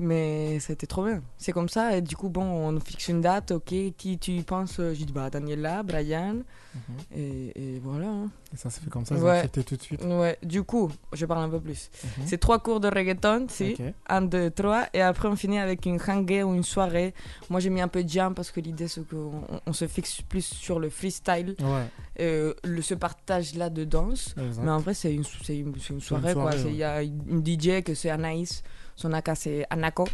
Mais 0.00 0.60
c'était 0.60 0.86
trop 0.86 1.04
bien. 1.04 1.22
C'est 1.38 1.50
comme 1.52 1.68
ça. 1.68 1.96
Et 1.96 2.02
du 2.02 2.16
coup, 2.16 2.28
bon, 2.28 2.42
on 2.44 2.78
fixe 2.80 3.08
une 3.08 3.20
date. 3.20 3.50
Ok, 3.50 3.74
qui 3.96 4.18
tu 4.20 4.42
penses 4.44 4.76
Je 4.78 5.04
dis, 5.04 5.12
bah, 5.12 5.28
Daniela, 5.28 5.82
Brian. 5.82 6.34
Mhm. 6.74 6.80
Et, 7.16 7.52
et 7.74 7.78
voilà. 7.82 8.06
hein. 8.08 8.30
Et 8.52 8.56
ça 8.56 8.70
s'est 8.70 8.80
fait 8.80 8.90
comme 8.90 9.04
ça, 9.04 9.16
Ouais. 9.16 9.48
tout 9.48 9.60
de 9.76 9.82
suite. 9.82 10.02
Ouais, 10.04 10.38
du 10.44 10.62
coup, 10.62 10.90
je 11.12 11.26
parle 11.26 11.42
un 11.42 11.48
peu 11.48 11.58
plus. 11.60 11.90
Mhm. 12.04 12.24
C'est 12.26 12.38
trois 12.38 12.60
cours 12.60 12.78
de 12.78 12.86
reggaeton, 12.88 13.46
si. 13.48 13.76
Un, 14.08 14.22
deux, 14.22 14.50
trois. 14.50 14.86
Et 14.94 15.02
après, 15.02 15.26
on 15.28 15.34
finit 15.36 15.58
avec 15.58 15.84
une 15.86 15.98
hangé 16.00 16.44
ou 16.44 16.54
une 16.54 16.62
soirée. 16.62 17.12
Moi, 17.50 17.58
j'ai 17.58 17.70
mis 17.70 17.80
un 17.80 17.88
peu 17.88 18.04
de 18.04 18.08
jam 18.08 18.34
parce 18.34 18.52
que 18.52 18.60
l'idée, 18.60 18.86
c'est 18.86 19.06
qu'on 19.08 19.42
on 19.66 19.72
se 19.72 19.86
fixe 19.88 20.22
plus 20.22 20.44
sur 20.44 20.78
le 20.78 20.90
freestyle, 20.90 21.56
Ouais. 21.60 21.86
euh, 22.20 22.54
le, 22.62 22.82
ce 22.82 22.94
partage-là 22.94 23.68
de 23.68 23.82
danse. 23.84 24.34
Exact. 24.40 24.62
Mais 24.64 24.70
en 24.70 24.78
vrai, 24.78 24.94
c'est 24.94 25.12
une, 25.12 25.24
une, 25.48 25.74
une 25.90 26.00
soirée, 26.00 26.34
quoi. 26.34 26.52
Il 26.54 26.64
ouais. 26.66 26.72
y 26.74 26.84
a 26.84 27.02
une 27.02 27.44
DJ 27.44 27.82
que 27.82 27.94
c'est 27.94 28.10
Anaïs. 28.10 28.62
Son 29.00 29.12
AK, 29.12 29.30
c'est 29.36 29.64
Anako. 29.70 30.08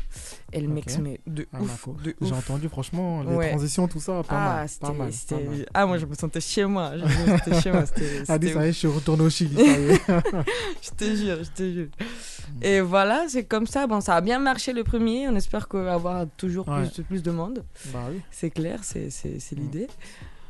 Elle 0.52 0.66
Ok. 0.66 0.72
mixe, 0.74 0.98
mais 0.98 1.18
de 1.26 1.46
ouf. 1.58 1.70
Anako. 1.70 1.96
De 2.04 2.14
J'ai 2.20 2.26
ouf. 2.32 2.38
entendu, 2.38 2.68
franchement, 2.68 3.22
les 3.22 3.34
Ouais. 3.34 3.48
transitions, 3.48 3.88
tout 3.88 3.98
ça, 3.98 4.22
pas 4.28 4.36
Ah, 4.36 4.54
mal. 4.58 4.68
Pas 4.78 4.88
mal, 4.92 5.06
pas 5.08 5.12
c'était- 5.12 5.42
mal. 5.42 5.66
ah, 5.72 5.86
moi, 5.86 5.96
je 5.96 6.04
me 6.04 6.14
sentais 6.14 6.42
chez 6.42 6.66
moi. 6.66 6.92
Je 6.98 7.02
me 7.02 7.38
sentais 7.38 7.60
chez 7.62 7.72
moi. 7.72 7.84
Ah, 8.28 8.38
dit, 8.38 8.50
ça 8.52 8.66
y 8.66 8.68
est, 8.68 8.72
je 8.72 8.78
suis 8.78 8.86
retourné 8.88 9.22
au 9.24 9.30
Chili. 9.30 9.56
Je 10.82 10.90
te 10.90 11.16
jure, 11.16 11.38
je 11.42 11.50
te 11.50 11.62
jure. 11.72 11.86
Mm. 11.98 12.62
Et 12.62 12.80
voilà, 12.82 13.24
c'est 13.28 13.44
comme 13.44 13.66
ça. 13.66 13.86
Bon, 13.86 14.02
ça 14.02 14.16
a 14.16 14.20
bien 14.20 14.38
marché 14.38 14.74
le 14.74 14.84
premier. 14.84 15.28
On 15.28 15.34
espère 15.34 15.66
qu'on 15.66 15.82
va 15.82 15.94
avoir 15.94 16.26
toujours 16.36 16.68
Ouais. 16.68 16.86
plus, 16.86 17.02
plus 17.04 17.22
de 17.22 17.30
monde. 17.30 17.64
bah 17.92 18.04
oui. 18.10 18.20
C'est 18.30 18.50
clair, 18.50 18.80
c'est 18.82 19.08
Mm. 19.24 19.38
l'idée. 19.56 19.86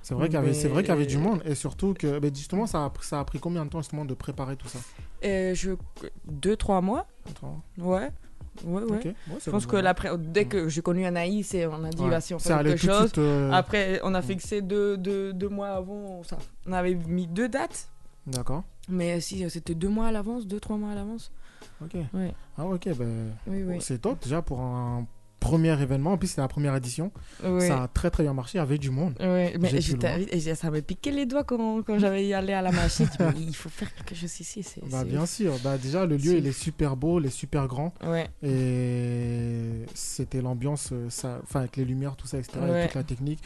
C'est 0.05 0.15
vrai 0.15 0.27
qu'il 0.29 0.35
y 0.35 0.37
avait, 0.39 0.53
c'est 0.53 0.69
vrai 0.69 0.83
qu'il 0.83 0.91
y 0.91 0.93
avait 0.93 1.07
du 1.07 1.17
monde 1.19 1.43
et 1.47 1.55
surtout 1.55 1.95
que, 1.95 2.19
mais 2.21 2.29
justement, 2.35 2.67
ça 2.67 2.85
a, 2.85 2.91
pris- 2.91 3.07
ça 3.07 3.19
a 3.21 3.25
pris 3.25 3.41
combien 3.41 3.65
de 3.65 3.71
temps 3.71 3.81
justement 3.81 4.05
de 4.05 4.13
préparer 4.15 4.55
tout 4.57 4.69
ça? 4.69 4.79
Et 5.23 5.55
je... 5.55 5.71
Deux, 6.27 6.57
trois 6.57 6.81
mois. 6.83 7.07
Attends. 7.31 7.63
Ouais. 7.79 8.11
Ouais, 8.65 8.83
ouais. 8.83 8.91
Ouais, 9.07 9.15
Je 9.45 9.51
pense 9.51 9.65
que 9.67 9.77
l'après, 9.77 10.11
dès 10.19 10.45
que 10.45 10.69
j'ai 10.69 10.83
connu 10.83 11.07
Anaïs 11.07 11.55
et 11.55 11.67
on 11.67 11.83
a 11.85 11.89
dit, 11.91 12.03
Ouais. 12.03 12.11
bah, 12.11 12.21
si 12.21 12.35
on 12.35 12.39
fait 12.39 12.51
Ça 12.51 12.63
quelque 12.63 12.77
chose. 12.79 13.01
suite, 13.07 13.19
euh, 13.19 13.51
Après, 13.51 13.99
on 14.05 14.15
a 14.15 14.21
fixé 14.23 14.61
deux, 14.63 14.97
deux, 14.99 15.33
deux 15.33 15.49
mois 15.49 15.71
avant. 15.71 16.23
Ça. 16.23 16.37
On 16.67 16.73
avait 16.73 16.95
mis 16.95 17.27
deux 17.27 17.49
dates. 17.49 17.89
D'accord. 18.27 18.63
Mais 18.91 19.21
si 19.23 19.49
c'était 19.51 19.75
deux 19.75 19.89
mois 19.89 20.09
à 20.09 20.13
l'avance, 20.13 20.47
deux, 20.47 20.61
trois 20.61 20.77
mois 20.77 20.91
à 20.93 20.95
l'avance. 20.95 21.33
Ok. 21.83 21.95
Ouais. 22.13 22.33
Ah 22.59 22.67
ok, 22.67 22.89
Oui, 23.47 23.63
oui. 23.67 23.77
c'est 23.81 23.99
top 24.03 24.23
déjà 24.23 24.43
pour 24.43 24.61
un 24.61 25.07
premier 25.41 25.81
événement. 25.81 26.13
En 26.13 26.19
plus, 26.19 26.29
c'était 26.29 26.41
la 26.41 26.49
première 26.49 26.75
édition. 26.75 27.13
Oui. 27.45 27.67
Ça 27.67 27.85
a 27.85 27.89
très 27.89 28.11
très 28.11 28.23
bien 28.23 28.33
marché. 28.33 28.59
Il 28.59 28.61
y 28.61 28.63
avait 28.63 28.79
du 28.79 28.91
monde. 28.91 29.15
Oui, 29.21 29.53
mais 29.61 30.55
ça 30.55 30.71
me 30.71 30.81
piquait 30.81 31.11
les 31.11 31.27
doigts 31.27 31.45
quand, 31.45 31.83
quand 31.83 31.99
j'avais 31.99 32.27
y 32.27 32.35
allé 32.35 32.53
à 32.53 32.63
la 32.63 32.73
machine. 32.73 33.09
Mais 33.21 33.33
il 33.41 33.55
faut 33.55 33.69
faire 33.69 33.95
quelque 33.95 34.15
chose 34.15 34.41
ici. 34.41 34.65
Bah, 34.91 35.05
bien 35.05 35.27
sûr. 35.27 35.55
Bah, 35.63 35.77
déjà, 35.79 36.07
le 36.07 36.17
lieu, 36.17 36.37
il 36.39 36.47
est 36.47 36.53
super 36.53 36.97
beau, 36.97 37.21
il 37.21 37.27
est 37.27 37.31
super 37.31 37.69
grand. 37.69 37.95
Ouais, 38.05 38.29
Et 38.43 39.85
c'était 39.95 40.41
l'ambiance, 40.41 40.91
euh, 40.93 41.11
ça, 41.11 41.41
enfin, 41.43 41.61
avec 41.61 41.77
les 41.77 41.85
lumières, 41.85 42.17
tout 42.17 42.27
ça, 42.27 42.39
etc. 42.39 42.59
et 42.59 42.87
toute 42.87 42.95
la 42.95 43.05
technique. 43.05 43.41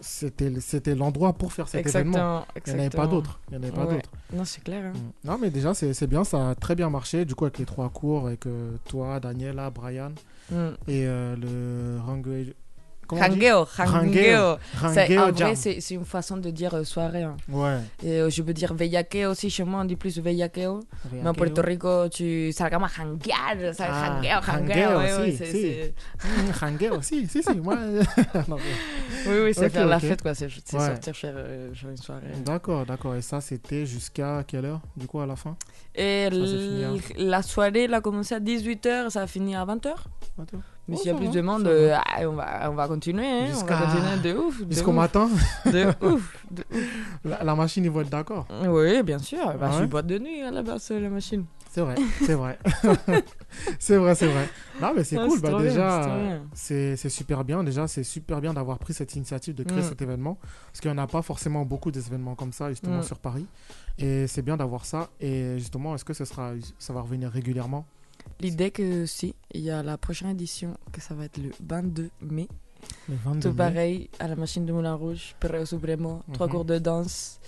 C'était, 0.00 0.94
l'endroit 0.94 1.32
pour 1.32 1.52
faire 1.52 1.68
cet 1.68 1.86
événement. 1.86 2.44
exactement. 2.54 2.66
Il 2.66 2.72
n'y 2.72 2.78
en 2.80 2.80
avait 2.80 2.90
pas 2.90 3.02
exactement. 3.04 3.06
d'autres. 3.08 3.40
Il 3.48 3.54
y 3.54 3.56
en 3.58 3.62
avait 3.62 3.72
pas 3.72 3.86
Ouais. 3.86 3.94
d'autres. 3.94 4.10
Non, 4.32 4.44
c'est 4.44 4.62
clair. 4.64 4.84
hein. 4.86 4.92
Mm. 5.24 5.28
Non, 5.28 5.38
mais 5.40 5.50
déjà, 5.50 5.74
c'est, 5.74 5.92
c'est 5.94 6.06
bien. 6.06 6.24
Ça 6.24 6.50
a 6.50 6.54
très 6.54 6.74
bien 6.74 6.90
marché. 6.90 7.24
Du 7.24 7.34
coup, 7.34 7.44
avec 7.44 7.58
les 7.58 7.64
trois 7.64 7.88
cours, 7.88 8.26
avec 8.26 8.46
euh, 8.46 8.76
toi, 8.88 9.20
Daniela, 9.20 9.70
Brian 9.70 10.12
Mm. 10.50 10.54
et 10.88 11.06
euh, 11.06 11.36
le 11.36 12.00
Rangue 12.02 12.54
C'est- 13.10 13.22
Hangueo 13.24 13.64
En 15.20 15.32
vrai, 15.32 15.54
c'est 15.54 15.94
une 15.94 16.04
façon 16.04 16.36
de 16.36 16.50
dire 16.50 16.74
euh, 16.74 16.84
soirée. 16.84 17.22
hein. 17.22 17.36
Ouais. 17.48 17.78
Et 18.02 18.20
euh, 18.20 18.30
je 18.30 18.42
peux 18.42 18.52
dire 18.52 18.74
veillakeo 18.74 19.30
aussi, 19.30 19.48
chez 19.50 19.64
moi 19.64 19.80
on 19.80 19.84
dit 19.84 19.96
plus 19.96 20.18
veillakeo. 20.18 20.80
Mais 21.12 21.26
en. 21.28 21.32
Puerto 21.32 21.62
Rico, 21.62 22.08
tu 22.08 22.52
salgamos 22.52 22.86
a 22.86 22.88
janguear, 22.88 23.74
ça, 23.74 23.86
jangueo, 23.86 24.42
jangueo. 24.42 24.98
ouais, 24.98 25.32
si, 27.02 27.26
si. 27.28 27.42
si. 27.42 27.50
Moi... 27.60 27.76
non, 28.48 28.56
Oui, 29.26 29.34
oui, 29.44 29.54
c'est 29.54 29.70
faire 29.70 29.86
la 29.86 30.00
fête, 30.00 30.22
quoi. 30.22 30.34
C'est 30.34 30.48
c'est 30.64 30.76
Ouais. 30.76 30.86
sortir 30.86 31.16
faire, 31.16 31.34
euh, 31.36 31.72
faire 31.74 31.90
une 31.90 31.96
soirée. 31.96 32.22
D'accord, 32.44 32.84
d'accord. 32.86 33.14
Et 33.14 33.22
ça, 33.22 33.40
c'était 33.40 33.86
jusqu'à 33.86 34.44
quelle 34.46 34.64
heure, 34.66 34.80
du 34.96 35.06
coup, 35.06 35.20
à 35.20 35.26
la 35.26 35.36
fin? 35.36 35.56
Et 36.00 36.28
Ça, 36.30 37.12
la 37.18 37.42
soirée, 37.42 37.84
elle 37.84 37.94
a 37.94 38.00
commencé 38.00 38.34
à 38.34 38.40
18h, 38.40 39.10
ça 39.10 39.22
a 39.22 39.26
fini 39.26 39.56
à 39.56 39.64
20h. 39.64 39.88
Attends. 40.40 40.58
Mais 40.86 40.94
Oh, 40.96 41.00
s'il 41.00 41.08
y 41.08 41.14
a 41.14 41.16
plus 41.18 41.26
va, 41.26 41.32
de 41.32 41.40
monde, 41.42 41.66
euh, 41.66 41.94
on, 42.20 42.32
va, 42.32 42.70
on 42.70 42.74
va 42.74 42.86
continuer. 42.88 43.26
Hein, 43.26 43.40
on 43.42 43.46
Jusqu'à- 43.48 43.76
va 43.76 43.86
continuer 43.86 44.32
de 44.32 44.38
ouf. 44.38 44.62
Jusqu'au 44.70 44.92
matin, 44.92 45.28
De 45.66 45.86
ouf. 46.06 46.44
de 46.50 46.64
ouf. 46.72 47.18
la, 47.24 47.42
la 47.44 47.54
machine, 47.54 47.84
ils 47.84 47.90
vont 47.90 48.00
être 48.00 48.08
d'accord. 48.10 48.46
Oui, 48.66 49.02
bien 49.02 49.18
sûr. 49.18 49.44
Bah, 49.44 49.58
Ah 49.64 49.70
Je 49.72 49.76
suis 49.78 49.86
boîte 49.86 50.06
de 50.06 50.18
nuit 50.18 50.40
à 50.42 50.50
la 50.50 50.62
base, 50.62 50.88
la 50.90 51.10
machine. 51.10 51.44
C'est 51.70 51.82
vrai, 51.82 51.96
c'est 52.24 52.32
vrai. 52.34 52.58
c'est 53.78 53.96
vrai, 53.96 54.14
c'est 54.14 54.26
vrai. 54.26 54.48
Non, 54.80 54.92
mais 54.96 55.04
c'est 55.04 55.18
Ah, 55.18 55.26
cool. 55.26 55.40
Bah, 55.40 55.48
bien, 55.50 55.58
déjà, 55.58 56.40
c'est 56.54 56.96
super 57.08 57.44
bien. 57.44 57.62
Déjà, 57.64 57.86
c'est 57.86 58.04
super 58.04 58.40
bien 58.40 58.54
d'avoir 58.54 58.78
pris 58.78 58.94
cette 58.94 59.14
initiative 59.16 59.54
de 59.54 59.64
créer 59.64 59.80
Mm. 59.80 59.88
cet 59.88 60.00
événement. 60.02 60.38
Parce 60.66 60.80
qu'il 60.80 60.90
n'y 60.90 60.98
en 60.98 61.02
a 61.02 61.06
pas 61.06 61.22
forcément 61.22 61.64
beaucoup 61.64 61.90
d'événements 61.90 62.34
comme 62.34 62.52
ça, 62.52 62.70
justement, 62.70 62.98
Mm. 62.98 63.02
sur 63.02 63.18
Paris. 63.18 63.46
Et 63.98 64.26
c'est 64.26 64.42
bien 64.42 64.56
d'avoir 64.56 64.84
ça. 64.84 65.10
Et 65.20 65.58
justement, 65.58 65.94
est-ce 65.94 66.04
que 66.04 66.14
ce 66.14 66.24
sera, 66.24 66.52
ça 66.78 66.92
va 66.92 67.00
revenir 67.00 67.30
régulièrement? 67.30 67.84
L'idée 68.40 68.70
que 68.70 69.06
si, 69.06 69.34
il 69.52 69.62
y 69.62 69.70
a 69.70 69.82
la 69.82 69.96
prochaine 69.98 70.28
édition, 70.30 70.76
que 70.92 71.00
ça 71.00 71.14
va 71.14 71.24
être 71.24 71.38
le 71.38 71.50
22 71.66 72.10
mai. 72.22 72.48
Le 73.08 73.16
22 73.24 73.40
Tout 73.40 73.48
mai 73.48 73.54
pareil, 73.56 74.10
à 74.20 74.28
la 74.28 74.36
machine 74.36 74.64
de 74.64 74.72
Moulin 74.72 74.94
Rouge, 74.94 75.34
Perreo 75.40 75.64
Supremo, 75.64 76.22
trois 76.32 76.46
Mhm. 76.46 76.52
cours 76.52 76.64
de 76.64 76.78
danse. 76.78 77.40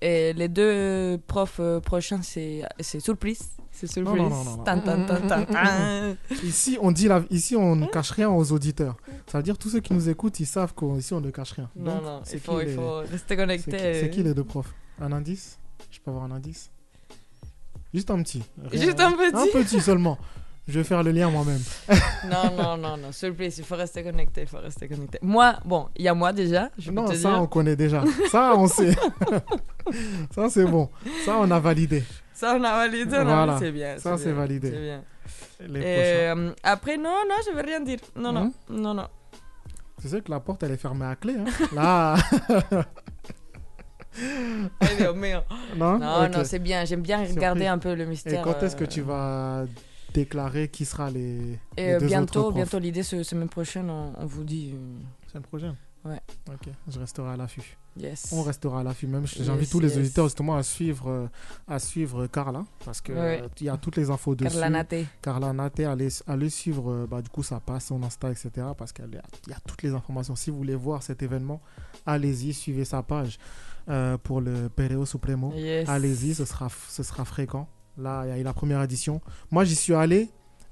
Et 0.00 0.32
les 0.32 0.48
deux 0.48 1.18
profs 1.26 1.60
euh, 1.60 1.80
prochains, 1.80 2.22
c'est 2.22 2.62
c'est 2.80 3.00
surprise. 3.00 3.50
C'est 3.70 3.86
surprise. 3.86 4.16
non, 4.22 4.30
non, 4.30 4.44
non, 4.44 4.56
non. 4.56 4.64
Tan, 4.64 4.80
tan, 4.80 5.04
tan, 5.06 5.20
tan, 5.28 5.44
tan. 5.44 6.16
Ici, 6.42 6.78
on 6.80 6.90
dit 6.90 7.06
la... 7.06 7.22
Ici, 7.30 7.54
on 7.54 7.76
ne 7.76 7.86
cache 7.86 8.10
rien 8.12 8.30
aux 8.30 8.50
auditeurs. 8.50 8.96
Ça 9.26 9.38
veut 9.38 9.44
dire 9.44 9.58
tous 9.58 9.68
ceux 9.70 9.80
qui 9.80 9.92
nous 9.92 10.08
écoutent, 10.08 10.40
ils 10.40 10.46
savent 10.46 10.74
qu'ici, 10.74 11.12
on 11.12 11.20
ne 11.20 11.30
cache 11.30 11.52
rien. 11.52 11.70
Non, 11.76 11.96
Donc, 11.96 12.04
non, 12.04 12.20
c'est 12.24 12.38
il 12.38 12.40
faut, 12.40 12.60
il 12.60 12.66
les- 12.68 12.74
faut 12.74 12.96
rester 13.00 13.18
C'est 13.28 13.36
connecté. 13.36 13.70
qui, 13.72 13.78
c'est 13.78 14.10
qui 14.10 14.22
les 14.22 14.34
deux 14.34 14.42
profs? 14.44 14.74
Un 15.00 15.12
indice? 15.12 15.58
Je 15.90 15.98
peux 16.00 16.10
avoir 16.10 16.24
un 16.24 16.30
indice? 16.32 16.70
Juste 17.94 18.10
un 18.10 18.22
petit. 18.22 18.42
Rien- 18.70 18.82
Juste 18.82 19.00
un 19.00 19.12
petit 19.12 19.34
Un 19.36 19.46
petit 19.62 19.80
seulement. 19.80 20.18
Je 20.66 20.78
vais 20.78 20.84
faire 20.84 21.02
le 21.02 21.10
lien 21.12 21.30
moi-même. 21.30 21.62
Non, 22.28 22.50
non, 22.54 22.76
non, 22.76 22.96
non, 22.98 23.12
surprise, 23.12 23.56
il 23.58 23.64
faut 23.64 23.76
rester 23.76 24.02
connecté, 24.02 24.42
il 24.42 24.46
faut 24.48 24.58
rester 24.58 24.86
connecté. 24.88 25.18
Moi, 25.22 25.54
bon, 25.64 25.88
il 25.96 26.02
y 26.04 26.08
a 26.08 26.14
moi 26.14 26.32
déjà, 26.32 26.68
je 26.76 26.90
Non, 26.90 27.06
te 27.06 27.14
ça, 27.14 27.30
dire. 27.30 27.40
on 27.42 27.46
connaît 27.46 27.76
déjà. 27.76 28.02
Ça, 28.30 28.52
on 28.56 28.66
sait. 28.66 28.94
ça, 30.34 30.50
c'est 30.50 30.66
bon. 30.66 30.90
Ça, 31.24 31.36
on 31.38 31.50
a 31.50 31.58
validé. 31.60 32.04
Ça, 32.34 32.54
on 32.58 32.64
a 32.64 32.72
validé, 32.86 33.16
non, 33.18 33.24
Voilà. 33.24 33.58
c'est 33.58 33.72
bien. 33.72 33.98
Ça, 33.98 34.18
c'est 34.18 34.32
validé. 34.32 34.70
C'est 34.70 34.80
bien. 34.80 35.02
Les 35.68 35.80
euh, 35.84 36.52
après, 36.62 36.96
non, 36.98 37.22
non, 37.28 37.34
je 37.48 37.54
vais 37.54 37.62
rien 37.62 37.80
dire. 37.80 37.98
Non, 38.14 38.32
non, 38.32 38.52
Mhm. 38.68 38.80
non, 38.80 38.94
non. 38.94 39.08
Tu 40.02 40.08
sais 40.08 40.20
que 40.20 40.30
la 40.30 40.40
porte, 40.40 40.62
elle 40.64 40.72
est 40.72 40.76
fermée 40.76 41.06
à 41.06 41.16
clé. 41.16 41.34
Hein 41.38 41.44
Là. 41.74 42.16
Ay, 44.80 44.96
Dios 44.96 45.14
mío. 45.16 45.40
non? 45.76 45.98
Non, 45.98 46.24
Ok. 46.24 46.32
non, 46.36 46.44
c'est 46.44 46.58
bien, 46.58 46.84
j'aime 46.84 47.02
bien 47.02 47.18
Surprise. 47.18 47.36
regarder 47.36 47.66
un 47.66 47.78
peu 47.78 47.94
le 47.94 48.02
Et 48.04 48.06
mystère. 48.06 48.42
quand 48.42 48.62
est-ce 48.62 48.76
que 48.76 48.84
euh, 48.84 48.88
tu 48.88 49.00
vas 49.02 49.64
déclarer 50.14 50.68
qui 50.68 50.84
sera 50.84 51.10
les, 51.10 51.58
Et 51.76 51.86
les 51.86 51.92
euh, 51.94 52.00
deux 52.00 52.06
bientôt, 52.06 52.40
autres 52.40 52.48
profs? 52.50 52.54
bientôt, 52.56 52.78
l'idée, 52.78 53.02
ce 53.02 53.22
semaine 53.22 53.48
prochaine, 53.48 53.90
on, 53.90 54.12
on 54.18 54.26
vous 54.26 54.44
dit. 54.44 54.72
euh, 54.74 55.28
Semaine 55.30 55.44
prochaine? 55.44 55.74
Ouais. 56.04 56.20
Ok, 56.48 56.72
je 56.88 56.98
resterai 57.00 57.30
à 57.32 57.36
l'affût. 57.36 57.76
yes. 57.96 58.32
On 58.32 58.42
restera 58.42 58.80
à 58.80 58.82
l'affût. 58.84 59.06
Même, 59.08 59.22
Yes, 59.22 59.42
j'invite 59.42 59.68
tous 59.68 59.80
les 59.80 59.88
yes. 59.88 59.96
auditeurs 59.98 60.24
justement 60.26 60.56
à 60.56 60.62
suivre, 60.62 61.28
à 61.66 61.78
suivre 61.80 62.26
Carla 62.28 62.64
parce 62.84 63.00
que 63.00 63.12
Ouais. 63.12 63.42
il 63.60 63.66
y 63.66 63.68
a 63.68 63.76
toutes 63.76 63.96
les 63.96 64.08
infos 64.08 64.34
dessus. 64.36 64.48
Carla 64.52 64.70
Nate. 64.70 64.94
Carla 65.20 65.52
Naté, 65.52 65.84
allez, 65.84 66.08
allez 66.28 66.50
suivre 66.50 67.06
bah, 67.10 67.20
du 67.20 67.28
coup 67.28 67.42
ça 67.42 67.58
passe 67.60 67.86
son 67.86 68.00
Insta, 68.04 68.30
etc. 68.30 68.50
Parce 68.78 68.92
qu'il 68.92 69.06
y 69.48 69.52
a 69.52 69.58
toutes 69.66 69.82
les 69.82 69.90
informations. 69.92 70.36
Si 70.36 70.50
vous 70.50 70.56
voulez 70.58 70.76
voir 70.76 71.02
cet 71.02 71.20
événement, 71.22 71.60
allez-y, 72.06 72.54
suivez 72.54 72.84
sa 72.86 73.02
page 73.02 73.38
euh, 73.88 74.16
pour 74.18 74.40
le 74.40 74.68
Pereo 74.68 75.06
Supremo. 75.06 75.52
Yes. 75.56 75.88
Allez-y, 75.88 76.34
ce 76.34 76.44
sera, 76.44 76.68
ce 76.88 77.02
sera 77.02 77.24
fréquent. 77.24 77.68
Là, 77.96 78.24
il 78.26 78.28
y 78.28 78.32
a 78.32 78.38
eu 78.38 78.42
la 78.42 78.52
première 78.52 78.82
édition. 78.82 79.20
Moi, 79.50 79.64
j'y 79.64 79.74
suis 79.76 79.94
allé 79.94 80.28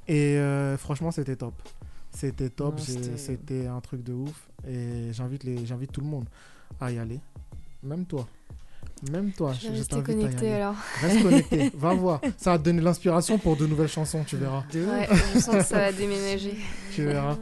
et 0.08 0.36
euh, 0.38 0.76
franchement, 0.76 1.10
c'était 1.10 1.36
top. 1.36 1.54
C'était 2.10 2.48
top, 2.50 2.80
c'était- 2.80 3.66
un 3.66 3.80
truc 3.80 4.02
de 4.02 4.12
ouf. 4.12 4.48
Et 4.66 5.08
j'invite 5.12 5.92
tout 5.92 6.00
le 6.00 6.06
monde 6.06 6.26
à 6.80 6.90
y 6.90 6.98
aller. 6.98 7.20
Même 7.82 8.04
toi. 8.06 8.26
Même 9.10 9.32
toi, 9.32 9.52
Je 9.52 9.66
t'invite 9.82 10.02
connecté 10.02 10.52
alors. 10.54 10.74
Reste 11.02 11.22
connecté, 11.22 11.70
va 11.76 11.92
voir. 11.94 12.20
Ça 12.38 12.52
va 12.52 12.58
te 12.58 12.64
donner 12.64 12.80
l'inspiration 12.80 13.36
pour 13.38 13.56
de 13.56 13.66
nouvelles 13.66 13.88
chansons, 13.88 14.24
tu 14.24 14.36
verras. 14.36 14.64
Ouais, 14.74 15.08
je 15.34 15.38
sens 15.40 15.54
que 15.56 15.62
ça 15.64 15.76
va 15.78 15.92
déménager. 15.92 16.56
Tu 16.94 17.04
verras. 17.04 17.36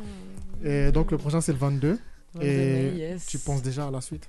Et 0.65 0.91
donc 0.91 1.11
le 1.13 1.19
prochain 1.19 1.41
c'est 1.41 1.53
le 1.53 1.59
22. 1.59 1.99
Ouais, 2.37 2.47
Et 2.47 2.93
mais 2.93 2.99
yes. 2.99 3.27
Tu 3.27 3.39
penses 3.39 3.63
déjà 3.63 3.87
à 3.87 3.91
la 3.91 4.01
suite? 4.01 4.29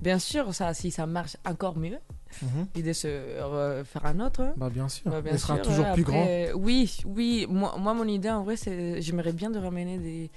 Bien 0.00 0.18
sûr, 0.18 0.54
ça, 0.54 0.74
si 0.74 0.90
ça 0.90 1.06
marche 1.06 1.36
encore 1.44 1.76
mieux, 1.78 1.98
Mhm. 2.42 2.66
l'idée 2.74 2.92
c'est 2.94 3.08
euh, 3.08 3.82
faire 3.84 4.04
un 4.04 4.20
autre. 4.20 4.52
Bah 4.56 4.68
bien 4.68 4.88
sûr. 4.88 5.10
Bah, 5.10 5.22
bien 5.22 5.36
sera 5.38 5.58
toujours 5.58 5.90
plus 5.92 6.02
après, 6.02 6.52
Oui, 6.54 6.98
oui. 7.06 7.46
Moi, 7.48 7.74
moi, 7.78 7.94
mon 7.94 8.04
idée 8.06 8.28
en 8.30 8.42
vrai, 8.42 8.56
c'est 8.56 9.00
j'aimerais 9.00 9.32
bien 9.32 9.50
de 9.50 9.58
ramener 9.58 9.98
des, 9.98 10.30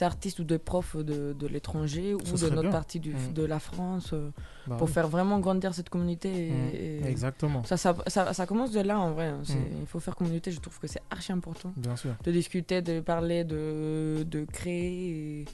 artistes 0.00 0.40
ou 0.40 0.44
des 0.44 0.58
profs 0.58 0.96
de, 0.96 1.32
de 1.32 1.46
l'étranger 1.46 2.14
ou 2.14 2.18
de 2.18 2.48
notre 2.50 2.62
bien. 2.62 2.70
partie 2.70 3.00
du, 3.00 3.14
Mm. 3.14 3.32
de 3.32 3.44
la 3.44 3.58
France 3.60 4.10
euh, 4.12 4.30
grand. 4.66 4.70
Bah 4.72 4.76
pour 4.76 4.88
oui. 4.88 4.92
faire 4.92 5.08
vraiment 5.08 5.38
grandir 5.38 5.72
cette 5.72 5.88
communauté. 5.88 6.48
Et, 6.48 6.50
Mhm. 6.50 6.70
et- 6.74 7.08
Exactement. 7.08 7.62
Ça, 7.64 7.76
ça, 7.76 7.94
ça, 8.08 8.32
ça 8.34 8.44
commence 8.46 8.72
de 8.72 8.80
là 8.80 8.98
en 8.98 9.12
vrai. 9.12 9.26
hein. 9.28 9.42
Mm. 9.48 9.80
Il 9.82 9.86
faut 9.86 10.00
faire 10.00 10.16
communauté, 10.16 10.50
je 10.50 10.60
trouve 10.60 10.78
que 10.80 10.88
c'est 10.88 11.00
archi 11.10 11.32
important. 11.32 11.72
Bien 11.76 11.96
sûr. 11.96 12.10
De 12.24 12.32
discuter, 12.32 12.82
de 12.82 13.00
parler, 13.00 13.44
de, 13.44 14.24
de 14.28 14.44
créer 14.44 15.40
et, 15.42 15.44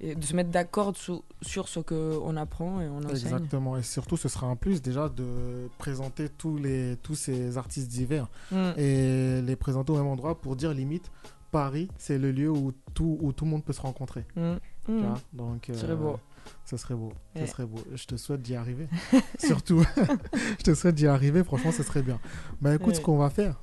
et 0.00 0.14
de 0.14 0.24
se 0.24 0.34
mettre 0.34 0.50
d'accord 0.50 0.94
sur, 0.96 1.22
ce 1.68 1.80
qu'on 1.80 2.36
apprend 2.36 2.80
et 2.80 2.88
on 2.88 2.98
enseigne. 2.98 3.10
Exactement. 3.10 3.76
Et 3.76 3.82
surtout, 3.82 4.16
ce 4.16 4.28
sera 4.28 4.46
un 4.46 4.56
plus 4.56 4.80
déjà 4.80 5.08
de 5.08 5.68
présenter 5.78 6.28
tous, 6.28 6.56
les, 6.56 6.96
tous 7.02 7.14
ces 7.14 7.58
artistes 7.58 7.88
divers 7.88 8.28
Mm. 8.50 8.70
et 8.78 9.42
les 9.42 9.56
présenter 9.56 9.92
au 9.92 9.96
même 9.96 10.06
endroit 10.06 10.40
pour 10.40 10.56
dire 10.56 10.72
limite, 10.72 11.10
Paris, 11.50 11.88
c'est 11.98 12.18
le 12.18 12.32
lieu 12.32 12.50
où 12.50 12.72
tout, 12.94 13.18
où 13.20 13.32
tout 13.32 13.44
le 13.44 13.50
monde 13.50 13.64
peut 13.64 13.72
se 13.72 13.80
rencontrer. 13.80 14.24
Mm. 14.36 14.54
tu 14.86 14.98
vois. 15.00 15.14
Donc, 15.32 15.64
Ce 15.68 15.74
serait 15.74 15.92
euh, 15.92 15.96
beau. 15.96 16.18
Ce 16.64 16.76
serait 16.76 16.94
beau. 16.94 17.12
Ouais. 17.34 17.46
Ce 17.46 17.52
serait 17.52 17.66
beau. 17.66 17.80
Je 17.94 18.04
te 18.06 18.16
souhaite 18.16 18.42
d'y 18.42 18.54
arriver. 18.56 18.88
Surtout, 19.38 19.84
je 20.58 20.64
te 20.64 20.74
souhaite 20.74 20.94
d'y 20.94 21.06
arriver. 21.06 21.44
Franchement, 21.44 21.72
ce 21.72 21.82
serait 21.82 22.02
bien. 22.02 22.18
Bah 22.60 22.74
écoute, 22.74 22.94
ce 22.94 23.00
qu'on 23.00 23.18
va 23.18 23.28
faire, 23.30 23.60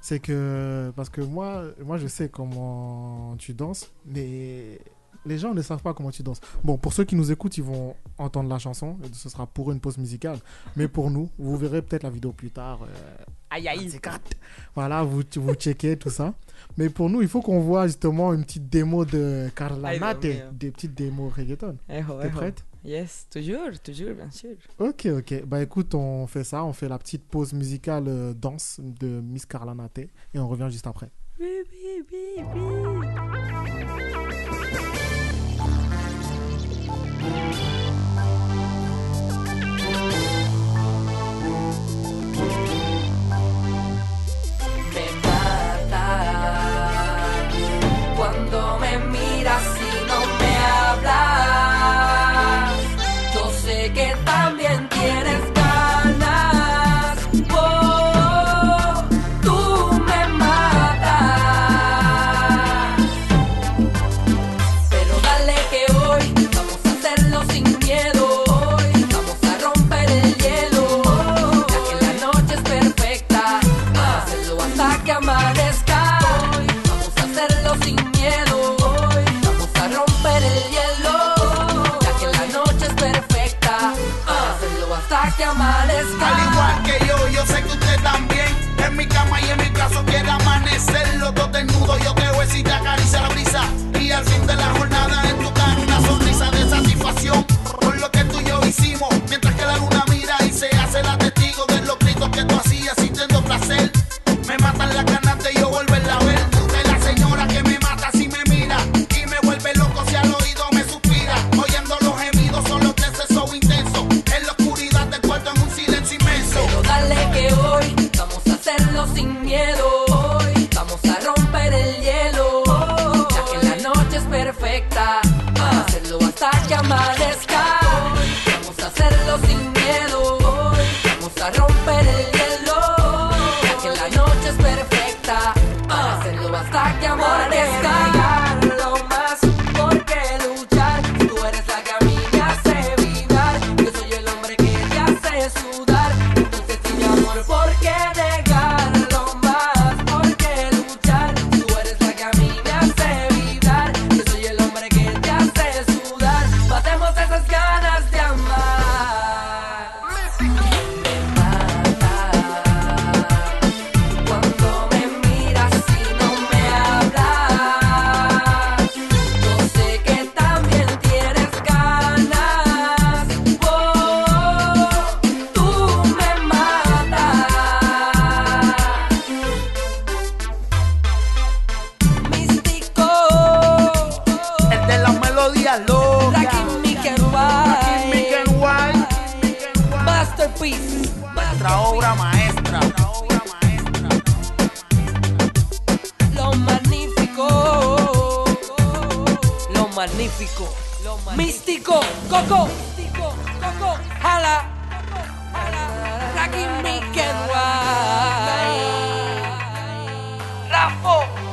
c'est 0.00 0.18
que 0.18 0.92
parce 0.96 1.08
que 1.10 1.20
moi, 1.20 1.64
moi, 1.84 1.96
je 1.98 2.08
sais 2.08 2.28
comment 2.28 3.36
tu 3.38 3.54
danses, 3.54 3.92
mais 4.04 4.80
les 5.26 5.38
gens 5.38 5.54
ne 5.54 5.62
savent 5.62 5.82
pas 5.82 5.94
comment 5.94 6.10
tu 6.10 6.22
danses. 6.22 6.40
Bon, 6.64 6.76
pour 6.76 6.92
ceux 6.92 7.04
qui 7.04 7.14
nous 7.16 7.30
écoutent, 7.32 7.56
ils 7.58 7.64
vont 7.64 7.94
entendre 8.18 8.48
la 8.48 8.58
chanson. 8.58 8.96
et 9.04 9.08
Ce 9.12 9.28
sera 9.28 9.46
pour 9.46 9.72
une 9.72 9.80
pause 9.80 9.98
musicale. 9.98 10.38
Mais 10.76 10.88
pour 10.88 11.10
nous, 11.10 11.28
vous 11.38 11.56
verrez 11.56 11.82
peut-être 11.82 12.02
la 12.02 12.10
vidéo 12.10 12.32
plus 12.32 12.50
tard. 12.50 12.80
euh, 12.82 13.24
Aïe 13.50 13.68
aïe. 13.68 13.90
Voilà, 14.74 15.02
vous, 15.02 15.22
vous 15.36 15.54
checkez 15.54 15.96
tout 15.96 16.10
ça. 16.10 16.34
Mais 16.76 16.88
pour 16.88 17.10
nous, 17.10 17.20
il 17.22 17.28
faut 17.28 17.42
qu'on 17.42 17.60
voit 17.60 17.86
justement 17.86 18.32
une 18.32 18.44
petite 18.44 18.68
démo 18.68 19.04
de 19.04 19.50
Carla 19.54 19.92
mío. 19.92 20.20
des 20.52 20.70
petites 20.70 20.94
démos 20.94 21.32
reggaeton. 21.34 21.76
Eh 21.88 22.00
oh, 22.08 22.14
T'es 22.20 22.26
eh 22.26 22.30
oh. 22.32 22.36
prête? 22.36 22.64
Yes, 22.84 23.28
toujours, 23.30 23.70
toujours, 23.82 24.14
bien 24.14 24.30
sûr. 24.30 24.56
Ok, 24.78 25.06
ok. 25.06 25.44
Bah 25.46 25.62
écoute, 25.62 25.94
on 25.94 26.26
fait 26.26 26.42
ça. 26.44 26.64
On 26.64 26.72
fait 26.72 26.88
la 26.88 26.98
petite 26.98 27.24
pause 27.24 27.52
musicale 27.52 28.04
euh, 28.08 28.34
danse 28.34 28.80
de 28.80 29.20
Miss 29.20 29.46
Carla 29.46 29.74
Nate 29.74 29.98
et 29.98 30.38
on 30.38 30.48
revient 30.48 30.68
juste 30.70 30.86
après. 30.88 31.10
Oui, 31.38 31.46
oui, 31.70 32.04
oui, 32.12 32.44
oui. 32.54 34.36
Me 37.22 37.71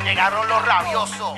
Llegaron 0.09 0.47
los 0.47 0.65
rabiosos. 0.65 1.35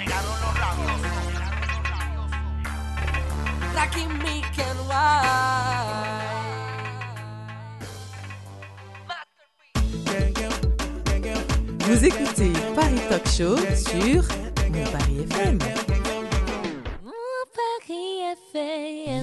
Vous 11.80 12.06
écoutez 12.06 12.54
Paris 12.74 13.02
Talk 13.10 13.28
Show 13.28 13.58
sur 13.76 14.24
Mon 14.72 14.86
Paris 14.86 15.28
FM. 15.30 15.60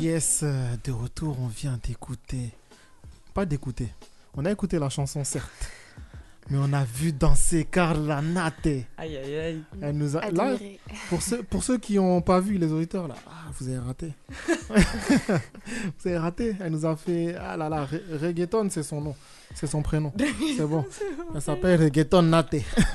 Yes, 0.03 0.41
euh, 0.43 0.77
de 0.85 0.93
retour, 0.93 1.39
on 1.41 1.47
vient 1.47 1.79
d'écouter. 1.83 2.53
Pas 3.33 3.47
d'écouter. 3.47 3.89
On 4.37 4.45
a 4.45 4.51
écouté 4.51 4.79
la 4.79 4.91
chanson, 4.91 5.25
certes. 5.25 5.78
Mais 6.51 6.57
on 6.59 6.73
a 6.73 6.83
vu 6.85 7.13
danser 7.13 7.65
Carla 7.71 8.23
Nate. 8.23 8.67
Aïe, 8.97 9.17
aïe, 9.19 9.37
aïe. 9.37 9.63
Elle 9.83 9.97
nous 9.99 10.17
a... 10.17 10.31
Là, 10.31 10.57
pour 11.11 11.21
ceux, 11.21 11.43
pour 11.43 11.63
ceux 11.63 11.77
qui 11.77 11.97
n'ont 11.97 12.23
pas 12.23 12.41
vu, 12.41 12.57
les 12.57 12.73
auditeurs, 12.73 13.07
là, 13.07 13.17
ah, 13.27 13.51
vous 13.59 13.69
avez 13.69 13.79
raté. 13.79 14.13
vous 14.71 16.09
avez 16.09 16.17
raté. 16.19 16.57
Elle 16.61 16.73
nous 16.73 16.87
a 16.87 16.97
fait. 16.97 17.35
Ah 17.39 17.57
là 17.57 17.69
là, 17.69 17.85
Re- 17.85 18.19
Reggaeton, 18.23 18.69
c'est 18.71 18.83
son 18.83 19.01
nom. 19.03 19.15
C'est 19.55 19.67
son 19.67 19.83
prénom. 19.83 20.13
C'est 20.57 20.67
bon. 20.67 20.85
Elle 21.35 21.43
s'appelle 21.43 21.83
Reggaeton 21.83 22.23
Nate. 22.23 22.55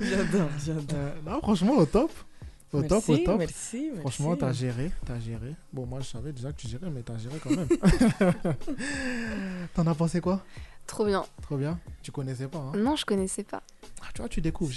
J'adore, 0.00 0.48
j'adore. 0.64 0.84
Euh, 0.94 1.12
non, 1.26 1.38
franchement, 1.40 1.76
au 1.76 1.86
top. 1.86 2.12
Au 2.72 2.82
top, 2.82 3.08
au 3.08 3.16
top. 3.16 3.38
merci, 3.38 3.90
Franchement, 4.00 4.28
merci. 4.28 4.40
t'as 4.40 4.52
géré, 4.52 4.92
t'as 5.06 5.18
géré. 5.18 5.54
Bon, 5.72 5.86
moi, 5.86 6.00
je 6.00 6.06
savais 6.06 6.32
déjà 6.32 6.52
que 6.52 6.60
tu 6.60 6.68
gérais, 6.68 6.90
mais 6.90 7.00
t'as 7.02 7.16
géré 7.16 7.36
quand 7.42 7.50
même. 7.50 7.66
T'en 9.74 9.86
as 9.86 9.94
pensé 9.94 10.20
quoi? 10.20 10.42
Trop 10.88 11.04
bien. 11.04 11.24
Trop 11.42 11.56
bien. 11.56 11.78
Tu 12.02 12.10
connaissais 12.10 12.48
pas, 12.48 12.58
hein 12.58 12.72
Non, 12.76 12.96
je 12.96 13.04
connaissais 13.04 13.44
pas. 13.44 13.62
Ah, 14.02 14.06
Tu 14.14 14.20
vois, 14.22 14.28
tu 14.28 14.40
découvres. 14.40 14.72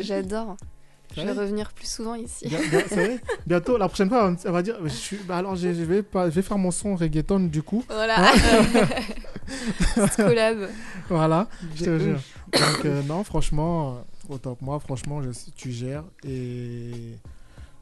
J'adore. 0.00 0.56
Je 1.14 1.20
vais 1.22 1.32
revenir 1.32 1.72
plus 1.72 1.86
souvent 1.86 2.14
ici. 2.14 2.48
Bien- 2.48 2.58
bien- 2.68 2.82
c'est 2.88 2.94
vrai 3.06 3.20
Bientôt, 3.46 3.76
la 3.78 3.86
prochaine 3.88 4.08
fois, 4.08 4.34
elle 4.44 4.50
va 4.52 4.62
dire 4.62 4.76
je 4.82 4.88
suis- 4.88 5.18
bah 5.18 5.36
alors, 5.38 5.54
je, 5.56 5.72
je 5.72 5.82
vais 5.82 6.02
pas, 6.02 6.28
je 6.30 6.34
vais 6.34 6.42
faire 6.42 6.58
mon 6.58 6.70
son 6.70 6.96
reggaeton 6.96 7.40
du 7.40 7.62
coup. 7.62 7.84
Voilà. 7.88 8.32
Petite 9.46 10.16
collab. 10.16 10.68
Voilà, 11.08 11.48
je 11.76 11.84
te 11.84 11.98
jure. 11.98 12.18
Donc, 12.52 12.84
euh, 12.84 13.02
non, 13.04 13.22
franchement, 13.22 13.94
euh, 14.30 14.34
au 14.34 14.38
top. 14.38 14.60
Moi, 14.60 14.78
franchement, 14.80 15.22
je, 15.22 15.30
tu 15.54 15.70
gères 15.70 16.02
et 16.24 17.12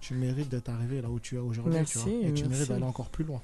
tu 0.00 0.12
mérites 0.14 0.50
d'être 0.50 0.68
arrivé 0.68 1.00
là 1.00 1.08
où 1.08 1.18
tu 1.18 1.36
es 1.36 1.38
aujourd'hui. 1.38 1.74
et 1.78 1.84
tu 1.84 1.98
merci. 1.98 2.48
mérites 2.48 2.68
d'aller 2.68 2.82
encore 2.84 3.08
plus 3.08 3.24
loin. 3.24 3.40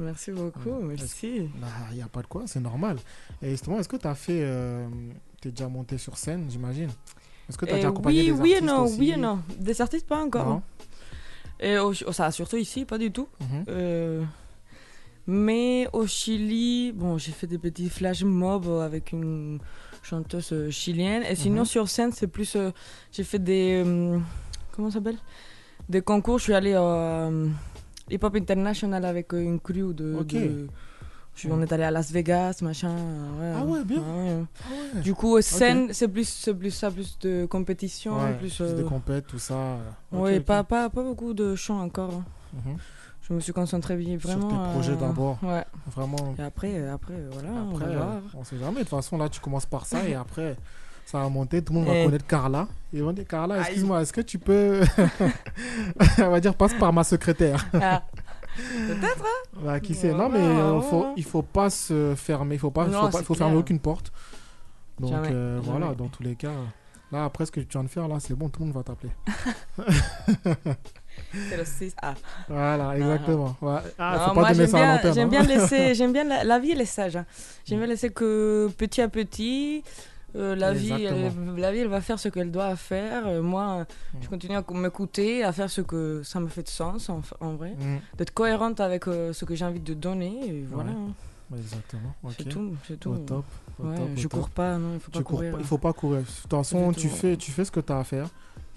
Merci 0.00 0.30
beaucoup, 0.30 0.74
merci. 0.82 1.48
Il 1.90 1.96
n'y 1.96 2.02
a 2.02 2.08
pas 2.08 2.22
de 2.22 2.26
quoi, 2.28 2.42
c'est 2.46 2.60
normal. 2.60 2.98
Et 3.42 3.50
justement, 3.50 3.78
est-ce 3.80 3.88
que 3.88 3.96
tu 3.96 4.06
as 4.06 4.14
fait. 4.14 4.46
tu 5.40 5.48
es 5.48 5.50
déjà 5.50 5.68
monté 5.68 5.98
sur 5.98 6.16
scène, 6.16 6.46
j'imagine? 6.50 6.90
Est-ce 7.48 7.56
que 7.58 7.64
tu 7.64 7.72
as 7.72 7.74
Eh, 7.74 7.78
déjà 7.78 7.88
accompagné 7.88 8.20
oui, 8.20 8.26
des 8.26 8.32
oui 8.32 8.50
et 8.50 8.54
artistes 8.56 8.72
non, 8.72 8.84
aussi? 8.84 8.98
oui 9.00 9.10
et 9.12 9.16
non. 9.16 9.40
Des 9.58 9.80
artistes, 9.80 10.06
pas 10.06 10.22
encore. 10.22 10.46
Non 10.46 10.62
Et 11.60 11.78
au, 11.78 11.92
oh, 12.06 12.12
ça, 12.12 12.30
surtout 12.30 12.56
ici, 12.58 12.84
pas 12.84 12.98
du 12.98 13.10
tout. 13.10 13.26
Mhm. 13.40 13.64
Euh, 13.68 14.24
mais 15.26 15.88
au 15.92 16.06
Chili, 16.06 16.92
bon, 16.92 17.18
j'ai 17.18 17.32
fait 17.32 17.46
des 17.46 17.58
petits 17.58 17.88
flash 17.90 18.22
mobs 18.22 18.68
avec 18.80 19.12
une 19.12 19.58
chanteuse 20.02 20.52
euh, 20.52 20.70
chilienne. 20.70 21.22
Et 21.28 21.34
sinon, 21.34 21.60
Mhm. 21.62 21.66
sur 21.66 21.88
scène, 21.88 22.12
c'est 22.12 22.28
plus. 22.28 22.54
euh, 22.56 22.70
j'ai 23.12 23.24
fait 23.24 23.38
des. 23.38 23.82
euh, 23.84 24.18
comment 24.72 24.90
ça 24.90 24.98
s'appelle? 24.98 25.18
Des 25.88 26.02
concours. 26.02 26.38
Je 26.38 26.44
suis 26.44 26.54
allée 26.54 26.74
euh, 26.76 27.48
Hip 28.10 28.18
Hop 28.22 28.34
International 28.36 29.04
avec 29.04 29.32
euh, 29.34 29.40
une 29.42 29.60
crew 29.60 29.92
de. 29.94 30.16
Ok. 30.20 30.32
de- 30.34 30.68
on 31.50 31.62
est 31.62 31.72
allé 31.72 31.84
à 31.84 31.92
Las 31.92 32.10
Vegas, 32.10 32.58
machin. 32.62 32.90
ouais. 33.40 33.52
Ah 33.56 33.64
ouais, 33.64 33.84
bien. 33.84 33.98
ouais. 33.98 34.42
Ah 34.60 34.96
ouais. 34.96 35.00
Du 35.02 35.14
coup, 35.14 35.40
scène, 35.40 35.92
c'est 35.92 36.08
plus, 36.08 36.28
c'est 36.28 36.52
plus 36.52 36.72
ça, 36.72 36.90
plus 36.90 37.16
de 37.20 37.46
compétition, 37.46 38.16
plus. 38.40 38.56
plus 38.56 38.74
des 38.74 38.82
euh, 38.82 38.88
compètes, 38.88 39.28
tout 39.28 39.38
ça. 39.38 39.76
Ok. 40.10 40.40
Pas, 40.40 40.64
pas, 40.64 40.90
pas 40.90 41.02
beaucoup 41.04 41.34
de 41.34 41.54
chants 41.54 41.80
encore. 41.80 42.12
hein. 42.12 42.24
Mhm. 42.66 42.76
Je 43.28 43.34
me 43.34 43.40
suis 43.40 43.52
concentrée 43.52 43.94
bien- 43.96 44.18
Sur 44.18 44.30
vraiment. 44.30 44.48
tes 44.48 44.72
projets 44.72 44.92
euh, 44.94 44.96
d'abord. 44.96 45.38
Ouais. 45.44 45.64
Vraiment. 45.94 46.34
Et 46.38 46.42
après, 46.42 46.72
euh, 46.74 46.94
après 46.94 47.14
euh, 47.14 47.28
voilà, 47.30 47.50
Après, 47.50 47.62
on 47.72 47.76
va 47.76 47.86
euh, 47.86 47.96
voir. 47.96 48.20
on 48.34 48.42
sait 48.42 48.58
jamais. 48.58 48.74
De 48.76 48.80
toute 48.80 48.88
façon, 48.88 49.16
là, 49.18 49.28
tu 49.28 49.38
commences 49.40 49.66
par 49.66 49.86
ça 49.86 50.08
et 50.08 50.14
après, 50.16 50.56
ça 51.10 51.18
va 51.20 51.28
monter. 51.28 51.62
Tout 51.62 51.72
le 51.72 51.78
monde 51.80 51.88
va 51.88 51.94
Eh. 51.96 52.04
connaître 52.04 52.26
Carla. 52.26 52.66
Ils 52.92 53.02
vont 53.02 53.12
dire 53.12 53.26
Carla, 53.26 53.60
excuse-moi, 53.60 54.02
est-ce 54.02 54.12
que 54.12 54.20
tu 54.20 54.38
peux. 54.38 54.80
On 56.18 56.28
va 56.30 56.40
dire, 56.40 56.54
passe 56.54 56.74
par 56.74 56.92
ma 56.92 57.04
secrétaire? 57.04 57.66
Ah. 57.74 58.02
Peut-être, 58.56 59.22
hein 59.24 59.60
Bah, 59.64 59.80
qui 59.80 59.94
sait? 59.94 60.12
Non, 60.12 60.28
mais 60.28 60.40
euh, 60.40 60.80
faut, 60.80 61.02
ouais. 61.02 61.12
il 61.16 61.24
faut 61.24 61.42
pas 61.42 61.70
se 61.70 62.14
fermer. 62.16 62.56
Il 62.56 62.58
faut 62.58 62.70
pas, 62.70 62.86
Non, 62.86 63.02
faut, 63.02 63.18
pas- 63.18 63.22
faut 63.22 63.34
fermer 63.34 63.56
aucune 63.56 63.78
porte. 63.78 64.10
Donc 64.98 65.12
Jamais, 65.12 65.28
euh, 65.32 65.60
voilà, 65.62 65.94
dans 65.94 66.08
tous 66.08 66.22
les 66.24 66.34
cas. 66.34 66.50
Là, 67.12 67.24
après 67.24 67.46
ce 67.46 67.52
que 67.52 67.60
tu 67.60 67.68
viens 67.70 67.84
de 67.84 67.88
faire, 67.88 68.06
là, 68.08 68.16
c'est 68.20 68.34
bon, 68.34 68.48
tout 68.48 68.60
le 68.60 68.66
monde 68.66 68.74
va 68.74 68.82
t'appeler. 68.82 69.12
C'est 71.50 71.56
le 71.56 71.64
6 71.64 71.94
A. 72.02 72.14
Voilà, 72.48 72.96
exactement. 72.96 73.56
Ouais. 73.60 73.78
Ah, 73.98 74.16
Non, 74.28 74.34
faut 74.34 74.40
pas 74.40 74.52
j'aime 74.54 74.66
ça 74.68 74.92
à 74.94 74.98
bien, 74.98 75.12
j'aime 75.12 75.26
hein. 75.26 75.30
bien 75.30 75.42
laisser. 75.42 75.94
J'aime 75.94 76.12
bien 76.12 76.24
la, 76.24 76.44
la 76.44 76.58
vie, 76.58 76.72
elle 76.72 76.80
est 76.80 76.84
sage. 76.86 77.16
hein. 77.16 77.26
J'aime 77.64 77.78
bien 77.78 77.86
laisser 77.88 78.10
que 78.10 78.68
petit 78.78 79.00
à 79.02 79.08
petit. 79.08 79.82
Euh, 80.36 80.54
la, 80.54 80.72
vie, 80.74 80.92
elle, 80.92 81.32
la 81.56 81.72
vie, 81.72 81.78
elle 81.78 81.88
va 81.88 82.00
faire 82.02 82.18
ce 82.18 82.28
qu'elle 82.28 82.50
doit 82.50 82.76
faire. 82.76 83.26
Euh, 83.26 83.42
moi, 83.42 83.86
Mm. 84.14 84.18
je 84.20 84.28
continue 84.28 84.56
à 84.56 84.64
m'écouter, 84.74 85.42
à 85.42 85.52
faire 85.52 85.70
ce 85.70 85.80
que 85.80 86.22
ça 86.22 86.38
me 86.38 86.48
fait 86.48 86.62
de 86.62 86.68
sens, 86.68 87.08
en, 87.08 87.22
en 87.40 87.54
vrai. 87.54 87.70
Mm, 87.78 87.96
D'être 88.18 88.32
cohérente 88.32 88.78
avec 88.80 89.08
euh, 89.08 89.32
ce 89.32 89.44
que 89.46 89.54
j'ai 89.54 89.64
envie 89.64 89.80
de 89.80 89.94
donner. 89.94 90.38
Et 90.48 90.64
voilà, 90.70 90.90
hein. 90.90 91.12
Exactement. 91.56 92.14
C'est 92.36 92.44
tout. 92.48 92.74
C'est 92.86 93.00
tout. 93.00 93.10
Au 93.12 93.16
top. 93.18 93.44
au 93.80 93.84
Ouais, 93.86 93.96
top, 93.96 94.04
au 94.04 94.16
je 94.16 94.22
top. 94.28 94.32
cours 94.32 94.50
pas, 94.50 94.76
non, 94.76 94.90
il 94.94 95.00
faut 95.00 95.10
pas 95.10 95.18
Tu 95.18 95.24
cours 95.24 95.36
courir. 95.38 95.52
pas- 95.52 95.58
il 95.60 95.64
faut 95.64 95.78
pas 95.78 95.92
courir. 95.94 96.20
De 96.20 96.26
toute 96.26 96.50
façon, 96.50 96.92
tu 96.92 97.08
fais, 97.08 97.36
tu 97.38 97.50
fais 97.50 97.64
ce 97.64 97.70
que 97.70 97.80
tu 97.80 97.90
as 97.92 97.98
à 97.98 98.04
faire. 98.04 98.28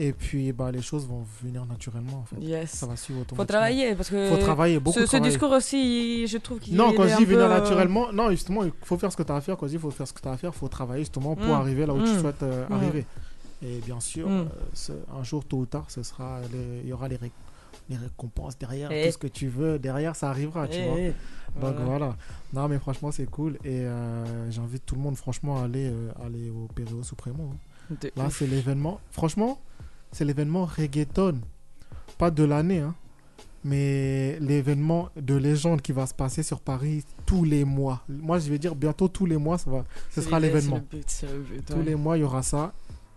Et 0.03 0.13
puis, 0.13 0.51
bah, 0.51 0.71
les 0.71 0.81
choses 0.81 1.05
vont 1.07 1.23
venir 1.43 1.63
naturellement. 1.65 2.17
En 2.19 2.25
fait. 2.25 2.41
Yes. 2.41 2.71
Ça 2.71 2.87
va 2.87 2.95
suivre 2.95 3.23
Faut 3.35 3.45
travailler 3.45 3.93
parce 3.95 4.09
que 4.09 4.29
Faut 4.29 4.37
travailler, 4.37 4.79
beaucoup 4.79 4.97
ce, 4.97 5.05
ce 5.05 5.11
travailler. 5.11 5.29
discours 5.31 5.51
aussi, 5.51 6.25
je 6.27 6.37
trouve 6.39 6.59
qu'il 6.59 6.75
Non, 6.75 6.91
quand 6.93 7.07
je 7.07 7.17
dis 7.17 7.25
venir 7.25 7.45
euh, 7.45 7.59
naturellement, 7.59 8.11
non, 8.11 8.31
justement, 8.31 8.63
il 8.63 8.71
faut 8.83 8.97
faire 8.97 9.11
ce 9.11 9.17
que 9.17 9.23
tu 9.23 9.31
as 9.31 9.35
à 9.35 9.41
faire. 9.41 9.57
Quand 9.57 9.67
je 9.67 9.71
dis 9.71 9.75
il 9.75 9.81
faut 9.81 9.91
faire 9.91 10.07
ce 10.07 10.13
que 10.13 10.21
tu 10.21 10.27
as 10.27 10.31
à 10.31 10.37
faire, 10.37 10.51
il 10.55 10.57
faut 10.57 10.67
travailler 10.67 11.03
justement 11.03 11.35
pour 11.35 11.45
Mm. 11.47 11.51
arriver 11.61 11.85
là 11.85 11.93
où 11.93 12.01
tu 12.03 12.11
Mm. 12.13 12.19
souhaites 12.19 12.41
euh, 12.43 12.65
Mm. 12.67 12.73
arriver. 12.73 13.05
Et 13.63 13.77
bien 13.85 13.99
sûr, 13.99 14.27
euh, 14.27 14.45
un 15.19 15.23
jour, 15.23 15.45
tôt 15.45 15.57
ou 15.57 15.65
tard, 15.67 15.85
ce 15.89 16.01
sera 16.01 16.39
les- 16.51 16.81
il 16.83 16.89
y 16.89 16.93
aura 16.93 17.07
les, 17.07 17.17
ré- 17.17 17.31
les 17.89 17.97
récompenses 17.97 18.57
derrière, 18.57 18.91
Eh. 18.91 19.05
tout 19.05 19.11
ce 19.13 19.17
que 19.19 19.27
tu 19.27 19.49
veux. 19.49 19.77
Derrière, 19.77 20.15
ça 20.15 20.29
arrivera, 20.31 20.67
tu 20.67 20.79
eh, 20.79 20.87
vois. 20.87 20.97
Donc 21.69 21.75
voilà. 21.75 21.85
voilà. 21.85 22.15
Non, 22.53 22.67
mais 22.69 22.79
franchement, 22.79 23.11
c'est 23.11 23.29
cool. 23.29 23.53
Et 23.63 23.81
euh, 23.85 24.49
j'invite 24.49 24.83
tout 24.85 24.95
le 24.95 25.01
monde, 25.01 25.15
franchement, 25.15 25.61
à 25.61 25.65
aller, 25.65 25.91
aller 26.25 26.49
au 26.49 26.67
Péréo 26.73 27.03
Supremo. 27.03 27.51
hein. 27.53 27.57
Là, 28.15 28.29
c'est 28.31 28.47
l'événement. 28.47 28.99
Franchement, 29.11 29.59
c'est 30.11 30.25
l'événement 30.25 30.65
reggaeton. 30.65 31.39
Pas 32.17 32.31
de 32.31 32.43
l'année, 32.43 32.79
hein, 32.79 32.93
mais 33.63 34.37
l'événement 34.39 35.09
de 35.15 35.35
légende 35.35 35.81
qui 35.81 35.91
va 35.91 36.05
se 36.07 36.13
passer 36.13 36.43
sur 36.43 36.59
Paris 36.59 37.03
tous 37.25 37.43
les 37.43 37.63
mois. 37.65 38.01
Moi, 38.09 38.39
je 38.39 38.49
vais 38.49 38.57
dire 38.59 38.75
bientôt 38.75 39.07
tous 39.07 39.25
les 39.25 39.37
mois, 39.37 39.57
ça 39.57 39.69
va, 39.71 39.83
ce 40.09 40.21
sera 40.21 40.39
l'événement. 40.39 40.81
le 40.91 41.61
Tous 41.61 41.81
les 41.81 41.95
mois, 41.95 42.17
il 42.17 42.21
y 42.21 42.23
aura 42.23 42.41
ça. 42.43 42.73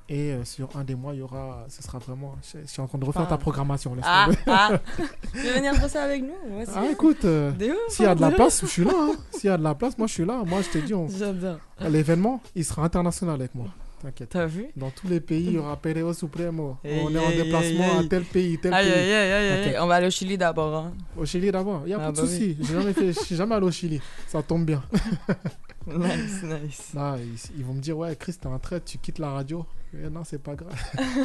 Et 0.06 0.32
euh, 0.32 0.44
sur 0.44 0.68
un 0.76 0.84
des 0.84 0.94
mois, 0.94 1.14
il 1.14 1.20
y 1.20 1.22
aura. 1.22 1.64
Ce 1.70 1.82
sera 1.82 1.98
vraiment. 1.98 2.34
Je, 2.42 2.58
je 2.60 2.66
suis 2.66 2.82
en 2.82 2.86
train 2.86 2.98
de 2.98 3.06
refaire 3.06 3.26
ta 3.26 3.38
programmation. 3.38 3.94
laisse 3.94 4.04
Ah, 4.06 4.28
ah. 4.46 4.70
Tu 5.32 5.38
veux 5.38 5.54
venir 5.54 5.72
bosser 5.80 5.96
avec 5.96 6.22
nous? 6.22 6.34
Ah, 6.74 6.84
écoute, 6.92 7.24
euh, 7.24 7.52
s'il 7.88 8.04
y 8.04 8.08
a 8.08 8.14
de 8.14 8.20
la 8.20 8.30
place, 8.30 8.60
je 8.60 8.66
suis 8.66 8.84
là. 8.84 8.92
hein. 8.94 9.12
S'il 9.30 9.48
y 9.48 9.52
a 9.52 9.56
de 9.56 9.62
la 9.62 9.74
place, 9.74 9.96
moi, 9.96 10.06
je 10.06 10.12
suis 10.12 10.26
là. 10.26 10.42
Moi, 10.44 10.60
je 10.60 10.78
te 10.78 10.84
dis, 10.84 10.92
on- 10.92 11.08
J'adore. 11.18 11.56
l'événement, 11.88 12.42
il 12.54 12.66
sera 12.66 12.84
international 12.84 13.36
avec 13.36 13.54
moi. 13.54 13.68
T'inquiète. 14.04 14.28
T'as 14.28 14.44
vu 14.46 14.66
Dans 14.76 14.90
tous 14.90 15.08
les 15.08 15.18
pays, 15.20 15.44
il 15.46 15.52
y 15.54 15.58
aura 15.58 15.76
Péréo 15.78 16.12
Supremo. 16.12 16.76
Hey, 16.84 17.00
on 17.02 17.14
est 17.14 17.18
en 17.18 17.30
déplacement 17.30 17.98
hey, 18.00 18.04
à 18.04 18.08
tel 18.08 18.24
pays, 18.24 18.58
tel 18.58 18.74
Aïe, 18.74 18.84
pays. 18.90 19.12
aïe. 19.12 19.76
On 19.80 19.86
va 19.86 19.94
aller 19.94 20.08
au 20.08 20.10
Chili 20.10 20.36
d'abord. 20.36 20.74
hein. 20.76 20.92
Au 21.16 21.24
Chili 21.24 21.50
d'abord. 21.50 21.82
Il 21.84 21.88
n'y 21.88 21.94
a 21.94 21.98
Ah 22.00 22.06
pas 22.06 22.12
de 22.12 22.16
bah 22.18 22.22
oui. 22.24 22.56
souci. 22.60 22.92
Fait, 22.92 23.06
je 23.14 23.20
suis 23.20 23.34
jamais 23.36 23.54
allé 23.54 23.64
au 23.66 23.70
Chili. 23.70 24.00
Ça 24.26 24.42
tombe 24.42 24.66
bien. 24.66 24.82
Nice, 25.86 26.42
nice. 26.42 26.90
Là, 26.94 27.16
ils, 27.18 27.58
ils 27.58 27.64
vont 27.64 27.74
me 27.74 27.80
dire 27.80 27.96
Ouais, 27.98 28.16
Chris, 28.16 28.34
t'es 28.40 28.46
un 28.46 28.58
trait, 28.58 28.80
tu 28.80 28.96
quittes 28.96 29.18
la 29.18 29.30
radio. 29.30 29.66
Eh 30.02 30.10
non, 30.10 30.24
c'est 30.24 30.38
pas 30.42 30.54
grave. 30.54 30.74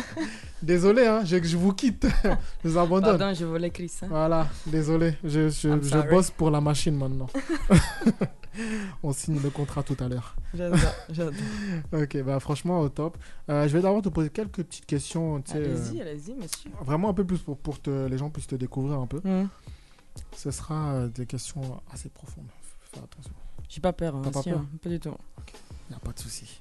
désolé, 0.62 1.06
hein, 1.08 1.24
je, 1.26 1.42
je 1.42 1.58
vous 1.58 1.74
quitte. 1.74 2.06
je 2.64 2.70
vous 2.70 2.78
abandonne. 2.78 3.18
Pardon, 3.18 3.34
je 3.34 3.46
volais 3.46 3.70
Chris. 3.72 3.92
hein. 4.02 4.08
Voilà, 4.10 4.48
désolé. 4.68 5.16
Je, 5.24 5.50
je, 5.50 5.82
je 5.82 6.10
bosse 6.10 6.30
pour 6.32 6.52
la 6.52 6.62
machine 6.62 6.96
maintenant. 6.96 7.28
On 9.04 9.14
signe 9.14 9.40
le 9.42 9.50
contrat 9.50 9.84
tout 9.84 9.96
à 10.00 10.08
l'heure. 10.08 10.36
J'adore, 10.54 10.80
j'adore. 11.10 11.34
Ok, 11.94 12.22
bah 12.24 12.40
franchement, 12.40 12.80
au 12.82 12.90
top. 12.90 13.18
Euh, 13.50 13.68
je 13.68 13.74
vais 13.78 13.82
d'abord 13.82 14.02
te 14.02 14.10
poser 14.10 14.30
quelques 14.30 14.64
petites 14.64 14.86
questions. 14.86 15.42
Allez-y, 15.54 16.00
euh, 16.02 16.02
allez-y, 16.02 16.34
monsieur. 16.36 16.70
vraiment 16.82 17.10
un 17.10 17.14
peu 17.14 17.24
plus 17.24 17.38
pour, 17.40 17.58
pour 17.58 17.82
que 17.82 18.08
les 18.08 18.18
gens 18.18 18.30
puissent 18.30 18.48
te 18.48 18.56
découvrir 18.56 19.00
un 19.00 19.08
peu. 19.08 19.22
Hmm. 19.24 19.48
Ce 20.36 20.52
sera 20.52 20.94
euh, 20.94 21.08
des 21.08 21.26
questions 21.26 21.62
assez 21.94 22.10
profondes. 22.10 22.48
Fais 22.92 23.00
attention. 23.00 23.32
J'ai 23.70 23.80
pas 23.82 23.94
peur. 23.94 24.16
hein, 24.16 24.22
pas 24.32 24.42
si, 24.42 24.50
peur 24.50 24.60
hein, 24.60 24.68
Pas 24.82 24.90
du 24.90 25.00
tout. 25.00 25.16
Il 25.90 25.94
n'y 25.94 25.96
a 25.96 26.00
pas 26.00 26.12
de 26.12 26.20
souci. 26.20 26.60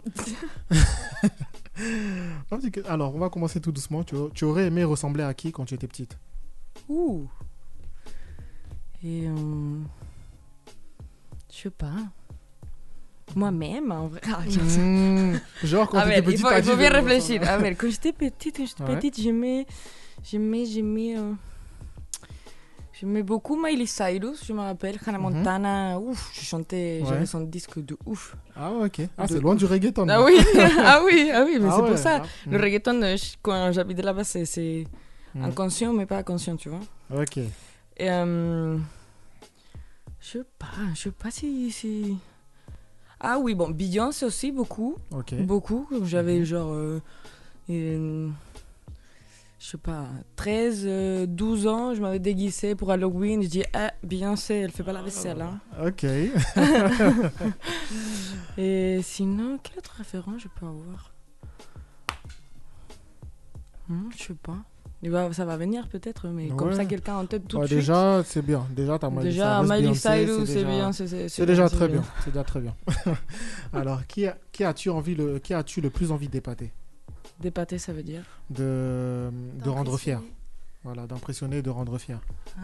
Alors, 2.88 3.14
on 3.14 3.18
va 3.18 3.28
commencer 3.28 3.60
tout 3.60 3.72
doucement. 3.72 4.02
Tu, 4.04 4.16
tu 4.34 4.44
aurais 4.44 4.66
aimé 4.66 4.84
ressembler 4.84 5.22
à 5.22 5.34
qui 5.34 5.52
quand 5.52 5.64
tu 5.64 5.74
étais 5.74 5.86
petite? 5.86 6.18
Ouh. 6.88 7.28
Et. 9.04 9.26
euh, 9.28 9.78
Je 11.52 11.56
sais 11.56 11.70
pas. 11.70 11.92
Moi-même, 13.36 13.92
en 13.92 14.08
vrai. 14.08 14.20
Ah, 14.26 14.40
Mmh, 14.46 15.38
Genre, 15.64 15.88
quand 15.88 15.98
Ah, 15.98 16.02
tu 16.04 16.08
mais 16.08 16.14
étais 16.18 16.22
petite, 16.22 16.40
il 16.40 16.46
faut, 16.46 16.56
il 16.56 16.62
faut 16.64 16.76
bien 16.76 16.90
réfléchir. 16.90 17.42
Ah, 17.46 17.58
quand 17.74 17.90
j'étais 17.90 18.12
petite, 18.12 18.56
quand 18.56 18.66
j'étais 18.66 18.82
Ouais. 18.84 18.96
petite, 18.96 19.20
j'aimais, 19.20 19.66
j'aimais, 20.24 20.64
j'aimais, 20.64 21.18
euh, 21.18 21.32
j'aimais 22.98 23.22
beaucoup 23.22 23.56
Miley 23.60 23.86
Cyrus, 23.86 24.44
je 24.44 24.52
me 24.52 24.60
rappelle, 24.60 24.98
Hannah 25.06 25.18
Mhm. 25.18 25.22
Montana. 25.22 25.98
Ouf, 25.98 26.30
je 26.34 26.40
chantais, 26.44 27.02
j'avais 27.06 27.26
son 27.26 27.40
disque 27.40 27.78
de 27.84 27.96
ouf. 28.06 28.36
Ah, 28.56 28.72
ouais, 28.72 28.86
ok. 28.86 29.00
Ah, 29.16 29.26
c'est 29.28 29.40
loin 29.40 29.54
du 29.54 29.64
reggaeton. 29.64 30.06
Ah 30.08 30.22
oui, 30.22 30.34
ah 30.84 31.00
oui, 31.04 31.30
ah 31.32 31.44
oui, 31.44 31.58
mais 31.60 31.68
Ah 31.70 31.74
c'est 31.76 31.88
pour 31.88 31.98
ça. 31.98 32.22
Le 32.46 32.58
mmh. 32.58 32.62
reggaeton, 32.62 33.02
euh, 33.02 33.16
quand 33.42 33.72
j'habitais 33.72 34.02
là-bas, 34.02 34.24
c'est, 34.24 34.86
Mhm. 35.34 35.44
inconscient, 35.44 35.92
mais 35.92 36.06
pas 36.06 36.18
inconscient, 36.18 36.56
tu 36.56 36.68
vois. 36.70 36.80
Ok. 37.14 37.36
Et 37.38 38.10
euh, 38.10 38.78
je 40.20 40.28
sais 40.38 40.44
pas, 40.58 40.66
je 40.94 41.00
sais 41.02 41.10
pas 41.10 41.30
si, 41.30 41.70
si. 41.70 42.16
Ah 43.20 43.38
oui, 43.38 43.54
bon, 43.54 43.68
Beyoncé 43.70 44.24
aussi, 44.24 44.52
beaucoup. 44.52 44.96
Ok. 45.10 45.34
Beaucoup. 45.42 45.86
J'avais 46.04 46.38
Mhm. 46.38 46.44
genre. 46.44 46.72
euh, 46.72 47.02
euh, 47.70 48.28
je 49.58 49.66
sais 49.66 49.78
pas, 49.78 50.06
13, 50.36 50.84
euh, 50.86 51.26
12 51.26 51.66
ans, 51.66 51.94
je 51.94 52.00
m'avais 52.00 52.18
déguisé 52.20 52.74
pour 52.74 52.90
Halloween. 52.92 53.42
Je 53.42 53.48
dis, 53.48 53.64
ah, 53.74 53.92
Beyoncé, 54.04 54.54
elle 54.54 54.70
fait 54.70 54.84
pas 54.84 54.92
la 54.92 55.02
vaisselle. 55.02 55.42
Hein. 55.42 55.58
Ok. 55.84 56.04
Et 58.58 59.00
sinon, 59.02 59.58
quel 59.62 59.78
autre 59.78 59.94
référent 59.98 60.38
je 60.38 60.48
peux 60.48 60.66
avoir? 60.66 61.12
Hmm, 63.88 64.08
Je 64.16 64.22
sais 64.24 64.34
pas. 64.34 64.56
Va- 65.02 65.32
ça 65.32 65.44
va 65.44 65.56
venir 65.56 65.86
peut-être, 65.88 66.26
mais 66.26 66.48
comme 66.48 66.72
ça, 66.74 66.84
quelqu'un 66.84 67.16
en 67.18 67.26
tête 67.26 67.46
tout 67.46 67.56
Ouais, 67.58 67.62
de 67.62 67.66
suite. 67.68 67.78
déjà, 67.78 68.22
c'est 68.24 68.42
bien. 68.42 68.66
Déjà, 68.74 68.98
t'as 68.98 69.10
Miley 69.10 69.24
Déjà, 69.26 69.62
Miley 69.62 69.94
Cyrus, 69.94 70.44
c'est 70.46 70.54
déjà- 70.56 70.68
bien. 70.68 70.92
C'est 70.92 71.28
C'est 71.28 71.46
déjà 71.46 71.68
très 71.68 71.86
bien. 71.88 72.02
C'est 72.24 72.30
déjà 72.32 72.42
très 72.44 72.60
bien. 72.60 72.74
Alors, 73.72 74.04
qui, 74.08 74.26
a- 74.26 74.36
qui 74.50 74.64
as-tu 74.64 74.90
envie 74.90 75.14
le, 75.14 75.38
qui 75.38 75.54
as-tu 75.54 75.80
le 75.80 75.90
plus 75.90 76.10
envie 76.10 76.28
d'épater? 76.28 76.72
Dépater, 77.40 77.78
ça 77.78 77.92
veut 77.92 78.02
dire 78.02 78.24
de, 78.50 79.30
de 79.62 79.68
rendre 79.68 79.96
fier. 79.96 80.20
Voilà, 80.82 81.06
d'impressionner 81.06 81.58
et 81.58 81.62
de 81.62 81.70
rendre 81.70 81.96
fier. 81.98 82.20
Ah. 82.58 82.62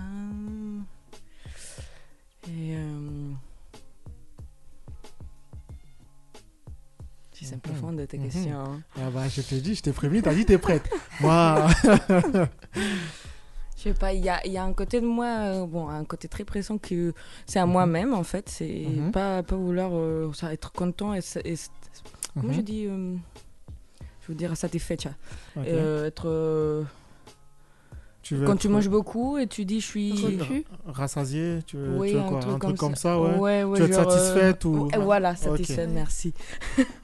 Et. 2.48 2.74
euh, 2.76 3.30
Si 7.32 7.44
c'est 7.46 7.56
Mhm. 7.56 7.60
profond 7.60 7.92
de 7.92 8.04
tes 8.04 8.16
Mhm. 8.18 8.24
questions. 8.30 8.60
hein. 8.60 8.80
Ah 8.96 9.10
bah, 9.10 9.28
je 9.28 9.42
t'ai 9.42 9.60
dit, 9.60 9.74
je 9.74 9.82
t'ai 9.82 9.92
prévenu, 9.92 10.22
t'as 10.22 10.34
dit 10.34 10.44
t'es 10.44 10.56
prête. 10.58 10.88
Moi, 11.20 11.66
Je 13.76 13.90
sais 13.90 13.94
pas, 13.94 14.12
il 14.14 14.24
y 14.24 14.28
a, 14.28 14.44
il 14.46 14.52
y 14.52 14.56
a 14.56 14.64
un 14.64 14.72
côté 14.72 15.00
de 15.00 15.06
moi, 15.06 15.26
euh, 15.26 15.66
bon, 15.66 15.88
un 15.88 16.04
côté 16.04 16.26
très 16.28 16.44
pressant 16.44 16.78
que 16.78 17.12
c'est 17.44 17.58
à 17.58 17.66
moi-même 17.66 18.14
en 18.14 18.22
fait. 18.22 18.48
C'est 18.48 18.86
Mhm. 18.88 19.10
pas, 19.12 19.42
pas 19.42 19.56
vouloir 19.56 19.90
euh, 19.94 20.32
ça, 20.32 20.52
être 20.52 20.72
content 20.72 21.12
et, 21.14 21.20
comment 22.34 22.52
je 22.52 22.58
Mhm. 22.58 22.62
dis 22.64 22.86
euh, 22.86 23.16
Je 24.24 24.32
veux 24.32 24.34
dire 24.38 24.56
satisfait, 24.56 24.96
tu 24.96 25.08
vois. 25.08 25.62
Ok. 25.62 25.68
Euh, 25.68 26.06
être. 26.06 26.28
euh, 26.28 26.82
tu 28.22 28.36
veux 28.36 28.46
quand 28.46 28.54
être 28.54 28.60
tu 28.60 28.68
manges 28.68 28.88
beaucoup 28.88 29.36
et 29.36 29.46
tu 29.46 29.64
dis 29.66 29.80
je 29.80 29.86
suis. 29.86 30.40
Rassasié, 30.86 31.58
tu 31.66 31.76
veux, 31.76 31.98
Oui, 31.98 32.08
tu 32.10 32.14
veux 32.14 32.20
un 32.22 32.28
quoi 32.28 32.40
truc 32.40 32.54
Un 32.54 32.58
truc 32.58 32.76
comme 32.78 32.88
comme 32.88 32.96
ça, 32.96 33.20
ouais. 33.20 33.36
ouais, 33.36 33.64
ouais, 33.64 33.76
Tu 33.76 33.82
veux 33.82 33.88
être 33.90 33.94
genre, 34.02 34.10
euh, 34.10 34.16
satisfaite 34.16 34.64
ou- 34.64 34.88
Voilà, 35.00 35.36
satisfaite, 35.36 35.90
merci. 35.92 36.32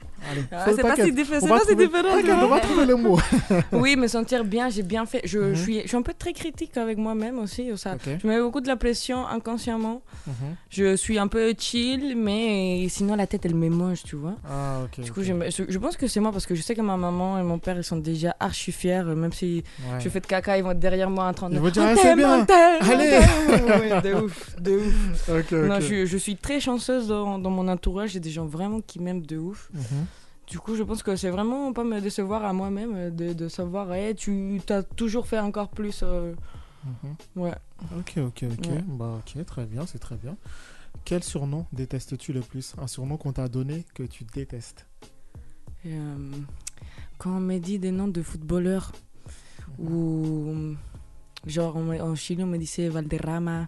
Ah, 0.51 0.65
c'est 0.75 0.81
pas 0.81 0.95
si 0.95 1.11
différent, 1.11 1.39
on 1.41 1.41
c'est 1.41 1.49
pas 1.49 1.59
si 1.67 1.75
différent. 1.75 2.43
on 2.43 2.47
va 2.47 2.59
trouver 2.59 2.85
le 2.85 2.95
mot. 2.95 3.19
oui, 3.71 3.95
me 3.95 4.07
sentir 4.07 4.43
bien, 4.45 4.69
j'ai 4.69 4.83
bien 4.83 5.05
fait. 5.05 5.21
Je, 5.25 5.39
Mhm. 5.39 5.53
je, 5.55 5.61
suis, 5.61 5.81
je 5.81 5.87
suis 5.87 5.97
un 5.97 6.01
peu 6.01 6.13
très 6.13 6.33
critique 6.33 6.77
avec 6.77 6.97
moi-même 6.97 7.39
aussi. 7.39 7.69
Ça, 7.77 7.93
Ok. 7.95 8.09
Je 8.21 8.27
mets 8.27 8.39
beaucoup 8.41 8.61
de 8.61 8.67
la 8.67 8.75
pression 8.75 9.25
inconsciemment. 9.27 10.01
Mhm. 10.27 10.33
Je 10.69 10.95
suis 10.95 11.17
un 11.17 11.27
peu 11.27 11.53
chill, 11.57 12.15
mais 12.17 12.87
sinon 12.89 13.15
la 13.15 13.27
tête 13.27 13.45
elle 13.45 13.55
me 13.55 13.69
mange, 13.69 14.03
tu 14.03 14.15
vois. 14.15 14.35
Ah, 14.47 14.81
ok. 14.85 15.03
Du 15.03 15.11
coup, 15.11 15.19
ok. 15.21 15.25
j'aime- 15.25 15.45
je, 15.49 15.63
je 15.67 15.77
pense 15.79 15.97
que 15.97 16.07
c'est 16.07 16.19
moi 16.19 16.31
parce 16.31 16.45
que 16.45 16.55
je 16.55 16.61
sais 16.61 16.75
que 16.75 16.81
ma 16.81 16.97
maman 16.97 17.39
et 17.39 17.43
mon 17.43 17.59
père 17.59 17.77
ils 17.77 17.83
sont 17.83 17.97
déjà 17.97 18.35
archi 18.39 18.71
fiers, 18.71 19.03
euh, 19.05 19.15
même 19.15 19.33
si 19.33 19.63
Ouais. 19.79 19.99
je 19.99 20.09
fais 20.09 20.19
de 20.19 20.27
caca, 20.27 20.57
ils 20.57 20.63
vont 20.63 20.71
être 20.71 20.79
derrière 20.79 21.09
moi 21.09 21.25
en 21.25 21.33
train 21.33 21.49
de. 21.49 21.55
Ils 21.55 21.59
vont 21.61 21.69
dire, 21.69 21.83
On 21.83 21.87
Ah, 21.87 21.95
c'est 22.01 22.15
bien. 22.15 22.45
Allez. 22.81 24.01
de 24.09 24.13
ouf, 24.15 24.55
de 24.59 24.71
ouf. 24.77 25.51
Non, 25.51 25.79
je, 25.79 26.05
je 26.05 26.17
suis 26.17 26.35
très 26.37 26.59
chanceuse 26.59 27.07
dans, 27.07 27.37
dans 27.39 27.49
mon 27.49 27.67
entourage. 27.67 28.11
J'ai 28.11 28.19
des 28.19 28.29
gens 28.29 28.45
vraiment 28.45 28.81
qui 28.81 28.99
m'aiment 28.99 29.25
de 29.25 29.37
ouf. 29.37 29.69
Mhm. 29.73 29.81
Du 30.51 30.59
coup, 30.59 30.75
je 30.75 30.83
pense 30.83 31.01
que 31.01 31.15
c'est 31.15 31.29
vraiment 31.29 31.71
pas 31.71 31.83
me 31.85 31.99
décevoir 32.01 32.43
à 32.45 32.51
moi-même 32.53 33.15
de, 33.15 33.31
de 33.33 33.47
savoir, 33.47 33.93
hey, 33.93 34.13
tu 34.15 34.59
as 34.69 34.83
toujours 34.83 35.25
fait 35.25 35.39
encore 35.39 35.69
plus. 35.69 36.01
euh, 36.03 36.33
Mhm. 36.83 37.15
Ouais. 37.43 37.53
Ok, 37.97 38.13
ok, 38.17 38.43
ok. 38.53 38.69
Ouais. 38.69 38.83
Bah, 38.87 39.19
ok, 39.19 39.45
très 39.45 39.65
bien, 39.65 39.85
c'est 39.85 39.99
très 39.99 40.15
bien. 40.17 40.35
Quel 41.05 41.23
surnom 41.23 41.65
détestes-tu 41.71 42.33
le 42.33 42.41
plus? 42.41 42.73
Un 42.79 42.87
surnom 42.87 43.17
qu'on 43.17 43.31
t'a 43.33 43.47
donné 43.47 43.85
que 43.95 44.03
tu 44.03 44.23
détestes? 44.25 44.85
Et, 45.85 45.93
euh, 45.93 46.31
quand 47.17 47.31
on 47.37 47.39
me 47.39 47.57
dit 47.59 47.79
des 47.79 47.91
noms 47.91 48.07
de 48.09 48.21
footballeurs, 48.21 48.91
ou 49.79 50.75
genre 51.47 51.75
on 51.77 51.83
me- 51.83 52.01
en 52.01 52.15
Chili 52.15 52.43
on 52.43 52.47
me 52.47 52.57
disait 52.57 52.89
Valderrama, 52.89 53.65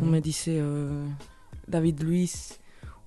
on 0.00 0.04
Mhm. 0.06 0.10
me 0.10 0.20
disait 0.20 0.58
euh, 0.60 1.06
David 1.68 2.02
Luiz, 2.02 2.58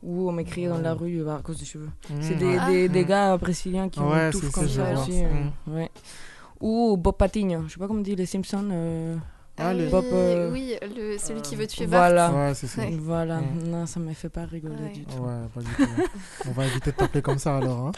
Ou 0.06 0.28
on 0.28 0.34
m'écrit 0.34 0.68
dans 0.68 0.80
la 0.80 0.94
rue 0.94 1.24
bah, 1.24 1.38
à 1.40 1.42
cause 1.42 1.58
des 1.60 1.66
cheveux. 1.66 1.90
C'est 2.20 2.36
Mm. 2.36 2.40
des, 2.40 2.58
Ah. 2.60 2.68
des, 2.70 2.90
des 2.90 3.04
Mm. 3.04 3.08
gars 3.08 3.38
brésiliens 3.38 3.88
qui 3.90 4.00
Ouais, 4.02 4.28
me 4.28 4.32
touffent 4.32 4.46
c'est- 4.46 4.52
comme 4.52 4.68
c'est- 4.68 4.76
ça 4.76 5.00
aussi. 5.00 5.24
euh, 5.24 5.28
Mm. 5.68 5.74
ouais. 5.76 5.92
Ou 6.60 6.98
Bob 6.98 7.16
Patigno, 7.18 7.64
je 7.68 7.74
sais 7.74 7.80
pas 7.80 7.88
comment 7.88 8.00
on 8.00 8.04
dit 8.04 8.16
les 8.16 8.26
Simpsons. 8.26 8.68
euh, 8.72 9.16
Ah 9.56 9.68
Allez. 9.70 9.84
oui, 9.86 9.90
Bob, 9.92 10.06
euh, 10.12 10.52
oui, 10.52 10.76
le, 10.98 11.18
celui 11.20 11.42
qui 11.44 11.56
veut 11.56 11.68
tuer 11.68 11.86
Bart. 11.86 12.08
voilà. 12.10 12.32
Ouais, 12.32 12.54
c'est 12.56 12.66
ça. 12.66 12.82
Ouais. 12.82 12.98
Voilà, 13.00 13.40
non, 13.68 13.86
ça 13.86 14.00
me 14.00 14.12
fait 14.14 14.30
pas 14.30 14.46
rigoler 14.46 14.74
Ouais. 14.82 14.90
du 14.94 15.06
tout. 15.06 15.22
Ouais, 15.22 15.42
pas 15.54 15.60
du 15.62 15.68
tout. 15.68 16.04
On 16.48 16.52
va 16.54 16.66
éviter 16.66 16.90
de 16.92 16.96
t'appeler 16.96 17.22
comme 17.22 17.38
ça 17.38 17.58
alors. 17.58 17.88
Hein. 17.88 17.92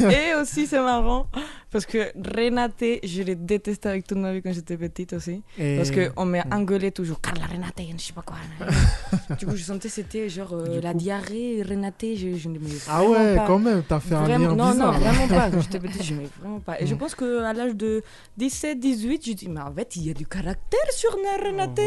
Et 0.10 0.34
aussi, 0.40 0.66
c'est 0.66 0.80
marrant 0.80 1.26
parce 1.70 1.84
que 1.84 2.12
Renate, 2.34 2.82
je 3.04 3.22
l'ai 3.22 3.34
détesté 3.34 3.90
avec 3.90 4.06
toute 4.06 4.16
ma 4.16 4.32
vie 4.32 4.40
quand 4.40 4.52
j'étais 4.54 4.78
petite 4.78 5.12
aussi. 5.12 5.42
Et... 5.58 5.76
Parce 5.76 5.90
qu'on 5.90 6.24
m'a 6.24 6.44
Mm. 6.44 6.52
engueulé 6.54 6.90
toujours. 6.92 7.20
Carla 7.20 7.44
Renate, 7.44 7.74
je 7.98 8.02
sais 8.02 8.12
pas 8.14 8.22
quoi. 8.22 8.36
du 9.38 9.44
coup, 9.46 9.54
je 9.54 9.62
sentais 9.62 9.88
que 9.88 9.94
c'était 9.94 10.28
genre 10.30 10.54
euh, 10.54 10.80
la 10.80 10.92
coup- 10.92 10.98
diarrhée, 10.98 11.62
Renate. 11.62 12.04
Je, 12.16 12.36
je 12.38 12.48
n'aimais 12.48 12.70
Ah 12.88 13.04
ouais, 13.04 13.36
pas. 13.36 13.46
quand 13.46 13.58
même, 13.58 13.82
t'as 13.86 14.00
fait 14.00 14.14
un 14.14 14.26
lien 14.26 14.38
non, 14.38 14.54
bizarre. 14.54 14.74
non, 14.74 14.92
là. 14.92 14.98
vraiment 14.98 15.28
pas. 15.28 15.50
Quand 15.50 15.60
j'étais 15.60 15.78
petite, 15.78 16.02
j'aimais 16.02 16.28
vraiment 16.40 16.60
pas. 16.60 16.80
Et 16.80 16.86
je 16.86 16.94
Mm. 16.94 16.98
pense 16.98 17.14
qu'à 17.14 17.52
l'âge 17.52 17.74
de 17.74 18.02
17, 18.38 18.80
18, 18.80 19.26
je 19.26 19.32
dis, 19.32 19.48
mais 19.50 19.60
en 19.60 19.72
fait, 19.74 19.94
il 19.96 20.06
y 20.06 20.10
a 20.10 20.14
du 20.14 20.26
caractère 20.26 20.80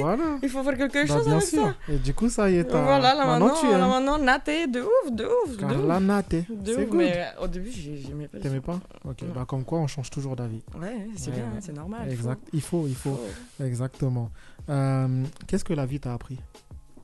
Voilà. 0.01 0.37
Il 0.43 0.49
faut 0.49 0.63
faire 0.63 0.77
quelque 0.77 1.07
Bah, 1.07 1.13
chose 1.15 1.25
bien 1.25 1.35
avec 1.37 1.47
sûr. 1.47 1.63
ça. 1.87 1.93
Et 1.93 1.97
du 1.97 2.13
coup, 2.13 2.29
ça 2.29 2.49
y 2.49 2.55
est. 2.55 2.69
Voilà, 2.69 3.13
là 3.13 3.25
maintenant, 3.25 3.45
maintenant, 3.47 3.59
tu 3.61 3.67
là 3.67 3.73
aimes. 3.79 3.87
maintenant, 3.89 4.17
Nate, 4.17 4.45
de 4.71 4.81
ouf, 4.81 5.11
de 5.11 5.25
ouf, 5.25 5.57
de 5.57 5.65
ouf. 5.65 5.99
Nate, 6.01 6.35
De 6.49 6.71
ouf, 6.75 6.85
good. 6.89 6.93
mais 6.95 7.13
euh, 7.15 7.43
au 7.43 7.47
début, 7.47 7.71
j'ai- 7.71 7.97
j'aimais 7.97 8.27
pas. 8.27 8.39
T'aimais 8.39 8.61
pas? 8.61 8.79
Ok, 9.03 9.21
Non. 9.23 9.33
bah 9.33 9.45
comme 9.47 9.63
quoi 9.63 9.79
on 9.79 9.87
change 9.87 10.09
toujours 10.09 10.35
d'avis. 10.35 10.61
Ouais, 10.79 11.07
c'est 11.15 11.29
Ouais, 11.31 11.35
bien, 11.37 11.45
ouais. 11.45 11.59
c'est 11.61 11.73
normal. 11.73 12.01
il 12.05 12.15
faut- 12.15 12.21
Exact, 12.21 12.47
il 12.53 12.61
faut, 12.61 12.87
il 12.87 12.95
faut, 12.95 13.19
exactement. 13.63 14.29
Euh, 14.69 15.23
Qu'est-ce 15.47 15.63
que 15.65 15.73
la 15.73 15.85
vie 15.85 15.99
t'a 15.99 16.13
appris? 16.13 16.37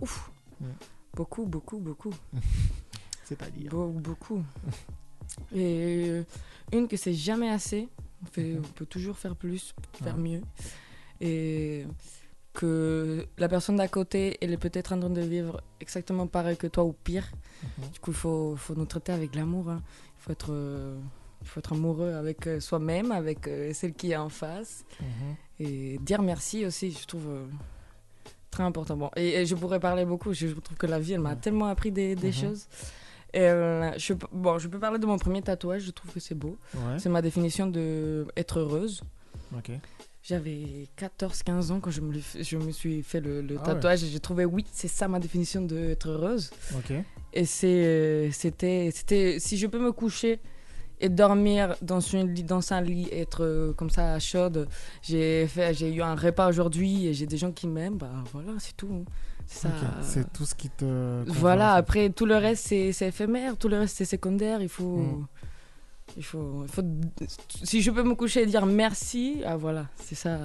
Ouf. 0.01 0.29
Ouais. 0.61 0.67
Beaucoup, 1.15 1.45
beaucoup, 1.45 1.77
beaucoup. 1.77 2.13
C'est-à-dire 3.23 3.71
Be- 3.71 3.91
beaucoup. 4.01 4.41
Et 5.55 6.23
une 6.73 6.87
que 6.87 6.97
c'est 6.97 7.13
jamais 7.13 7.49
assez. 7.49 7.87
On, 8.23 8.25
fait- 8.31 8.43
Mhm. 8.53 8.61
on 8.65 8.67
peut 8.73 8.85
toujours 8.85 9.17
faire 9.17 9.35
plus, 9.35 9.73
faire 10.03 10.17
mieux. 10.17 10.41
Et 11.21 11.85
que 12.53 13.25
la 13.37 13.47
personne 13.47 13.77
d'à 13.77 13.87
côté, 13.87 14.37
elle 14.41 14.51
est 14.51 14.57
peut-être 14.57 14.91
en 14.93 14.99
train 14.99 15.09
de 15.09 15.21
vivre 15.21 15.61
exactement 15.79 16.27
pareil 16.27 16.57
que 16.57 16.67
toi 16.67 16.83
ou 16.83 16.91
pire. 16.93 17.29
Mhm. 17.63 17.89
Du 17.93 17.99
coup, 17.99 18.11
il 18.11 18.17
faut, 18.17 18.55
faut 18.57 18.75
nous 18.75 18.85
traiter 18.85 19.11
avec 19.13 19.35
l'amour. 19.35 19.69
hein. 19.69 19.81
Il 20.19 20.23
faut 20.23 20.31
être. 20.31 20.47
euh, 20.51 20.97
faut 21.43 21.59
être 21.59 21.73
amoureux 21.73 22.11
avec 22.13 22.45
euh, 22.45 22.59
soi-même, 22.59 23.11
avec 23.11 23.47
euh, 23.47 23.73
celle 23.73 23.93
qui 23.93 24.11
est 24.11 24.15
en 24.17 24.29
face. 24.29 24.83
Mhm. 24.99 25.07
Et 25.59 25.97
dire 25.99 26.21
merci 26.21 26.65
aussi, 26.67 26.91
je 26.91 27.05
trouve 27.07 27.27
euh, 27.29 27.45
très 28.51 28.63
important. 28.63 28.95
Bon, 28.97 29.09
et, 29.15 29.29
et 29.41 29.45
je 29.47 29.55
pourrais 29.55 29.79
parler 29.79 30.05
beaucoup, 30.05 30.33
je 30.33 30.47
trouve 30.47 30.77
que 30.77 30.85
la 30.85 30.99
vie, 30.99 31.13
elle 31.13 31.19
m'a 31.21 31.35
tellement 31.35 31.65
appris 31.67 31.91
des, 31.91 32.15
des 32.15 32.27
Mhm. 32.27 32.33
choses. 32.33 32.67
Et, 33.33 33.47
je, 33.97 34.13
bon, 34.33 34.59
je 34.59 34.67
peux 34.67 34.77
parler 34.77 34.99
de 34.99 35.05
mon 35.05 35.17
premier 35.17 35.41
tatouage, 35.41 35.83
je 35.83 35.91
trouve 35.91 36.11
que 36.13 36.19
c'est 36.19 36.35
beau. 36.35 36.57
Ouais, 36.75 36.99
C'est 36.99 37.07
ma 37.09 37.21
définition 37.23 37.65
de 37.65 38.27
être 38.35 38.59
heureuse. 38.59 39.01
ok. 39.55 39.71
J'avais 40.23 40.87
14-15 40.99 41.71
ans 41.71 41.79
quand 41.79 41.89
je 41.89 42.01
me, 42.01 42.13
je 42.39 42.57
me 42.57 42.71
suis 42.71 43.01
fait 43.01 43.19
le, 43.19 43.41
le 43.41 43.55
Ah 43.57 43.61
ouais. 43.61 43.73
tatouage 43.73 44.03
et 44.03 44.07
j'ai 44.07 44.19
trouvé, 44.19 44.45
oui, 44.45 44.65
c'est 44.71 44.87
ça 44.87 45.07
ma 45.07 45.19
définition 45.19 45.61
d'être 45.63 46.09
heureuse. 46.09 46.51
Ok. 46.75 46.91
Et 47.33 47.45
euh, 47.63 48.29
c'était, 48.31 48.89
c'était, 48.93 49.39
si 49.39 49.57
je 49.57 49.65
peux 49.65 49.79
me 49.79 49.91
coucher 49.91 50.39
et 50.99 51.09
dormir 51.09 51.75
dans, 51.81 51.99
une, 51.99 52.31
dans 52.33 52.71
un 52.71 52.81
lit, 52.81 53.07
être 53.11 53.43
euh, 53.43 53.73
comme 53.73 53.89
ça 53.89 54.19
chaude, 54.19 54.67
j'ai, 55.01 55.47
eu 55.81 56.01
un 56.03 56.15
repas 56.15 56.47
aujourd'hui 56.49 57.07
et 57.07 57.13
j'ai 57.15 57.25
des 57.25 57.37
gens 57.37 57.51
qui 57.51 57.67
m'aiment, 57.67 57.97
bah 57.97 58.11
voilà, 58.31 58.51
c'est 58.59 58.77
tout. 58.77 58.89
hein. 58.93 59.11
C'est 59.47 59.67
ça. 59.67 59.69
Ok, 59.69 59.87
C'est 60.03 60.31
tout 60.33 60.45
ce 60.45 60.53
qui 60.53 60.69
te. 60.69 60.85
convient, 60.85 61.33
Voilà, 61.39 61.73
après 61.73 62.09
tout 62.11 62.27
le 62.27 62.35
reste 62.35 62.67
c'est, 62.67 62.91
c'est 62.91 63.07
éphémère, 63.07 63.57
tout 63.57 63.69
le 63.69 63.79
reste 63.79 63.97
c'est 63.97 64.05
secondaire, 64.05 64.61
il 64.61 64.69
faut. 64.69 64.97
Mm. 64.97 65.27
Il 66.17 66.23
faut, 66.23 66.63
il 66.63 66.69
faut. 66.71 66.81
Si 67.63 67.81
je 67.81 67.91
peux 67.91 68.03
me 68.03 68.15
coucher 68.15 68.41
et 68.43 68.45
dire 68.45 68.65
merci, 68.65 69.41
ah 69.45 69.55
voilà, 69.57 69.85
c'est 69.95 70.15
ça. 70.15 70.37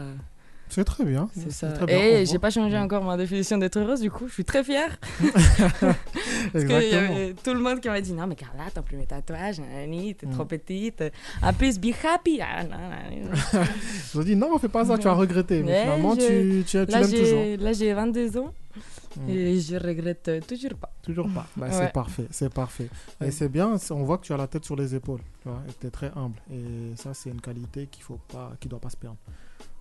C'est 0.69 0.83
très 0.83 1.05
bien. 1.05 1.29
C'est 1.33 1.53
ça. 1.53 1.69
très 1.71 1.87
bien, 1.87 1.97
on 1.97 2.01
Et 2.01 2.11
voit. 2.17 2.25
j'ai 2.25 2.39
pas 2.41 2.51
changé 2.51 2.77
Mm. 2.77 2.83
encore 2.83 3.05
ma 3.05 3.17
définition 3.17 3.57
d'être 3.57 3.77
heureuse, 3.79 4.01
du 4.01 4.11
coup, 4.11 4.27
je 4.27 4.33
suis 4.33 4.45
très 4.45 4.65
fière. 4.65 4.99
Parce 5.21 6.65
qu'il 6.65 6.71
y 6.71 6.75
Exactement. 6.75 7.15
avait 7.17 7.35
tout 7.35 7.55
le 7.55 7.61
monde 7.61 7.81
qui 7.81 7.89
m'a 7.89 8.01
dit 8.01 8.13
Non, 8.13 8.27
mais 8.27 8.35
Carla, 8.35 8.65
t'as 8.75 8.83
plus 8.83 8.97
mes 8.97 9.07
tatouages, 9.07 9.57
t'es 9.59 10.27
Mm. 10.27 10.31
trop 10.33 10.45
petite. 10.45 11.05
En 11.43 11.53
plus, 11.53 11.79
be 11.79 11.93
happy. 12.05 12.41
Ah, 12.41 12.65
non, 12.65 12.71
non. 12.79 13.31
Je 14.15 14.23
dis 14.23 14.35
non, 14.37 14.59
fais 14.59 14.69
pas 14.69 14.85
ça, 14.85 14.99
tu 14.99 15.05
vas 15.05 15.13
regretter. 15.15 15.63
Mais 15.63 15.71
Ouais, 15.73 15.83
finalement, 15.83 16.15
je- 16.15 16.21
tu, 16.21 16.65
tu, 16.65 16.87
tu 16.87 16.93
l'aimes 16.93 17.11
toujours. 17.13 17.45
là, 17.65 17.73
j'ai 17.73 17.93
22 17.93 18.37
ans 18.39 18.53
Mm. 18.77 18.81
Et 19.29 19.61
je 19.61 19.77
regrette 19.77 20.31
toujours 20.47 20.75
pas. 20.79 20.93
Toujours 21.03 21.29
pas. 21.29 21.47
Bah, 21.57 21.67
Ouais. 21.67 21.73
C'est 21.73 21.93
parfait, 21.93 22.27
c'est 22.31 22.53
parfait. 22.53 22.89
Et 23.25 23.31
c'est 23.31 23.49
bien, 23.49 23.77
on 23.91 24.03
voit 24.05 24.19
que 24.19 24.25
tu 24.27 24.33
as 24.33 24.37
la 24.37 24.47
tête 24.47 24.65
sur 24.65 24.77
les 24.77 24.95
épaules. 24.95 25.21
Tu 25.43 25.49
vois, 25.49 25.63
tu 25.81 25.87
es 25.87 25.91
très 25.91 26.11
humble. 26.17 26.37
Et 26.53 26.95
ça, 26.97 27.15
c'est 27.15 27.31
une 27.31 27.41
qualité 27.41 27.87
qu'il 27.91 28.03
faut 28.03 28.19
pas, 28.29 28.53
qui 28.61 28.69
doit 28.69 28.81
pas 28.81 28.91
se 28.91 28.97
perdre. 28.97 29.17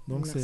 Donc 0.07 0.27
c'est 0.27 0.39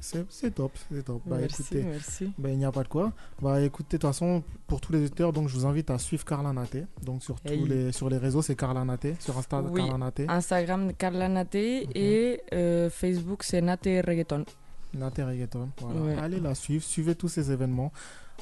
c'est 0.00 0.26
c'est 0.28 0.54
top, 0.54 0.72
c'est 0.92 1.02
top. 1.02 1.22
Bah 1.24 1.36
merci, 1.40 1.62
écoutez, 1.62 1.82
merci. 1.82 2.30
bah, 2.36 2.50
il 2.50 2.58
n'y 2.58 2.66
a 2.66 2.70
pas 2.70 2.82
de 2.82 2.88
quoi. 2.88 3.10
Bah 3.40 3.58
écoutez, 3.62 3.96
de 3.96 4.02
toute 4.02 4.10
façon, 4.10 4.42
pour 4.66 4.82
tous 4.82 4.92
les 4.92 4.98
auditeurs, 4.98 5.32
donc 5.32 5.48
je 5.48 5.54
vous 5.54 5.64
invite 5.64 5.88
à 5.90 5.96
suivre 5.98 6.26
Carla 6.26 6.52
Naté. 6.52 6.84
Donc 7.02 7.22
sur 7.22 7.40
tous 7.40 7.64
les 7.64 7.90
sur 7.90 8.10
les 8.10 8.18
réseaux, 8.18 8.42
c'est 8.42 8.54
Carla 8.54 8.84
Naté. 8.84 9.14
Sur 9.18 9.38
Insta, 9.38 9.62
Oui. 9.62 9.80
Carla 9.80 9.96
Naté. 9.96 10.26
Instagram, 10.28 10.92
Carla 10.92 11.30
Mhm. 11.30 11.46
et 11.94 12.42
euh, 12.52 12.90
Facebook, 12.90 13.44
c'est 13.44 13.62
Nate 13.62 13.84
Reggaeton. 14.06 14.44
Naté 14.92 15.22
Reggaeton. 15.24 15.70
Voilà. 15.80 16.00
Ouais. 16.02 16.16
Allez 16.18 16.40
la 16.40 16.54
suivre, 16.54 16.84
suivez 16.84 17.14
tous 17.14 17.28
ces 17.28 17.50
événements. 17.50 17.90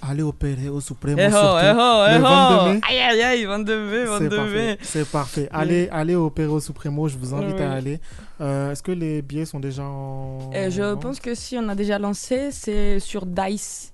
Allez 0.03 0.23
opérer 0.23 0.69
au 0.69 0.81
Supremo. 0.81 1.17
Eh 1.19 1.27
oh, 1.27 1.31
surtout. 1.31 1.57
eh 1.63 1.73
oh, 1.73 2.05
le 2.07 2.17
eh 2.17 2.19
22 2.19 2.73
mai. 2.73 2.81
oh. 2.83 2.87
Aïe, 2.89 2.99
aïe, 2.99 3.23
aïe, 3.23 3.45
22 3.45 3.79
mai, 3.91 3.97
C'est 4.05 4.07
22 4.07 4.37
parfait. 4.37 4.53
mai. 4.55 4.79
C'est 4.83 5.09
parfait. 5.11 5.49
Allez, 5.53 5.89
allez 5.91 6.15
au 6.15 6.31
Péro 6.31 6.61
Supremo, 6.61 7.09
je 7.09 7.17
vous 7.17 7.35
invite 7.35 7.57
Oui. 7.57 7.63
à 7.63 7.73
aller. 7.73 8.01
Euh, 8.41 8.73
Est-ce 8.73 8.83
que 8.83 8.93
les 8.93 9.23
billets 9.23 9.47
sont 9.47 9.59
déjà 9.61 9.85
en. 9.85 10.51
Euh, 10.55 10.71
je 10.71 10.83
en 10.83 10.97
pense 10.97 11.19
que 11.19 11.35
si 11.35 11.57
on 11.59 11.69
a 11.69 11.75
déjà 11.75 11.99
lancé, 11.99 12.51
c'est 12.53 13.01
sur 13.01 13.25
Dice. 13.27 13.93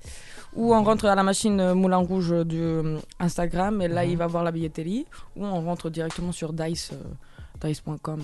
Où 0.54 0.74
on 0.74 0.82
rentre 0.84 1.06
à 1.06 1.14
la 1.14 1.22
machine 1.22 1.72
Moulin 1.72 1.96
Rouge 1.98 2.34
du 2.44 2.60
euh, 2.60 2.98
Instagram 3.18 3.80
et 3.80 3.88
là 3.88 4.04
Mhm. 4.04 4.10
il 4.10 4.16
va 4.18 4.26
voir 4.26 4.44
la 4.44 4.50
billetterie. 4.52 5.06
Ou 5.36 5.46
on 5.46 5.62
rentre 5.64 5.88
directement 5.88 6.30
sur 6.32 6.52
Dice, 6.52 6.90
euh, 6.92 7.66
dice.com. 7.66 8.20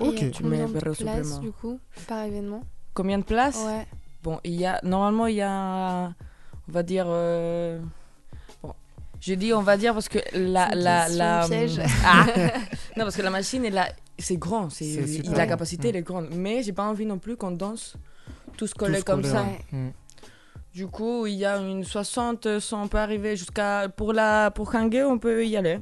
euh. 0.00 0.06
Ok. 0.08 0.22
Et 0.22 0.30
Tu 0.30 0.42
combien 0.44 0.60
mets 0.66 0.72
de 0.72 0.78
Perro 0.78 0.94
places, 0.94 1.24
Supremo. 1.26 1.38
du 1.40 1.50
coup, 1.52 1.78
par 2.06 2.24
événement? 2.24 2.62
Combien 2.94 3.18
de 3.18 3.24
places? 3.24 3.62
Ouais. 3.66 3.86
Bon, 4.22 4.40
il 4.44 4.54
y 4.54 4.64
a 4.64 4.80
normalement 4.82 5.26
il 5.26 5.36
y 5.36 5.42
a, 5.42 6.12
on 6.68 6.72
va 6.72 6.82
dire. 6.82 7.06
euh, 7.08 7.78
Bon, 8.62 8.72
je 9.20 9.34
dis 9.34 9.52
on 9.52 9.62
va 9.62 9.76
dire 9.76 9.94
parce 9.94 10.08
que 10.08 10.18
la 10.32 10.70
la. 10.74 11.08
Ah 12.04 12.26
non 12.96 13.04
parce 13.04 13.16
que 13.16 13.22
la 13.22 13.30
machine 13.30 13.64
est 13.64 13.70
là, 13.70 13.88
c'est 14.18 14.36
grand, 14.36 14.70
c'est 14.70 14.84
C'est 14.84 15.06
super 15.06 15.36
la 15.36 15.46
capacité 15.46 15.88
Mm. 15.88 15.90
elle 15.90 15.96
est 15.96 16.02
grande. 16.02 16.28
Mais 16.32 16.62
j'ai 16.62 16.72
pas 16.72 16.84
envie 16.84 17.06
non 17.06 17.18
plus 17.18 17.36
qu'on 17.36 17.50
danse 17.52 17.94
tous 18.56 18.74
collés 18.74 18.98
Tous 18.98 19.04
comme 19.04 19.20
collés, 19.22 19.32
ça. 19.32 19.42
ouais. 19.42 19.58
Mm. 19.72 19.90
Du 20.74 20.86
coup, 20.86 21.26
il 21.26 21.34
y 21.34 21.44
a 21.44 21.56
une 21.58 21.82
60, 21.82 22.58
100, 22.60 22.82
on 22.84 22.88
peut 22.88 22.98
arriver 22.98 23.36
jusqu'à. 23.36 23.88
Pour, 23.88 24.12
la... 24.12 24.50
pour 24.50 24.70
on 25.04 25.18
peut 25.18 25.44
y 25.46 25.56
aller. 25.56 25.80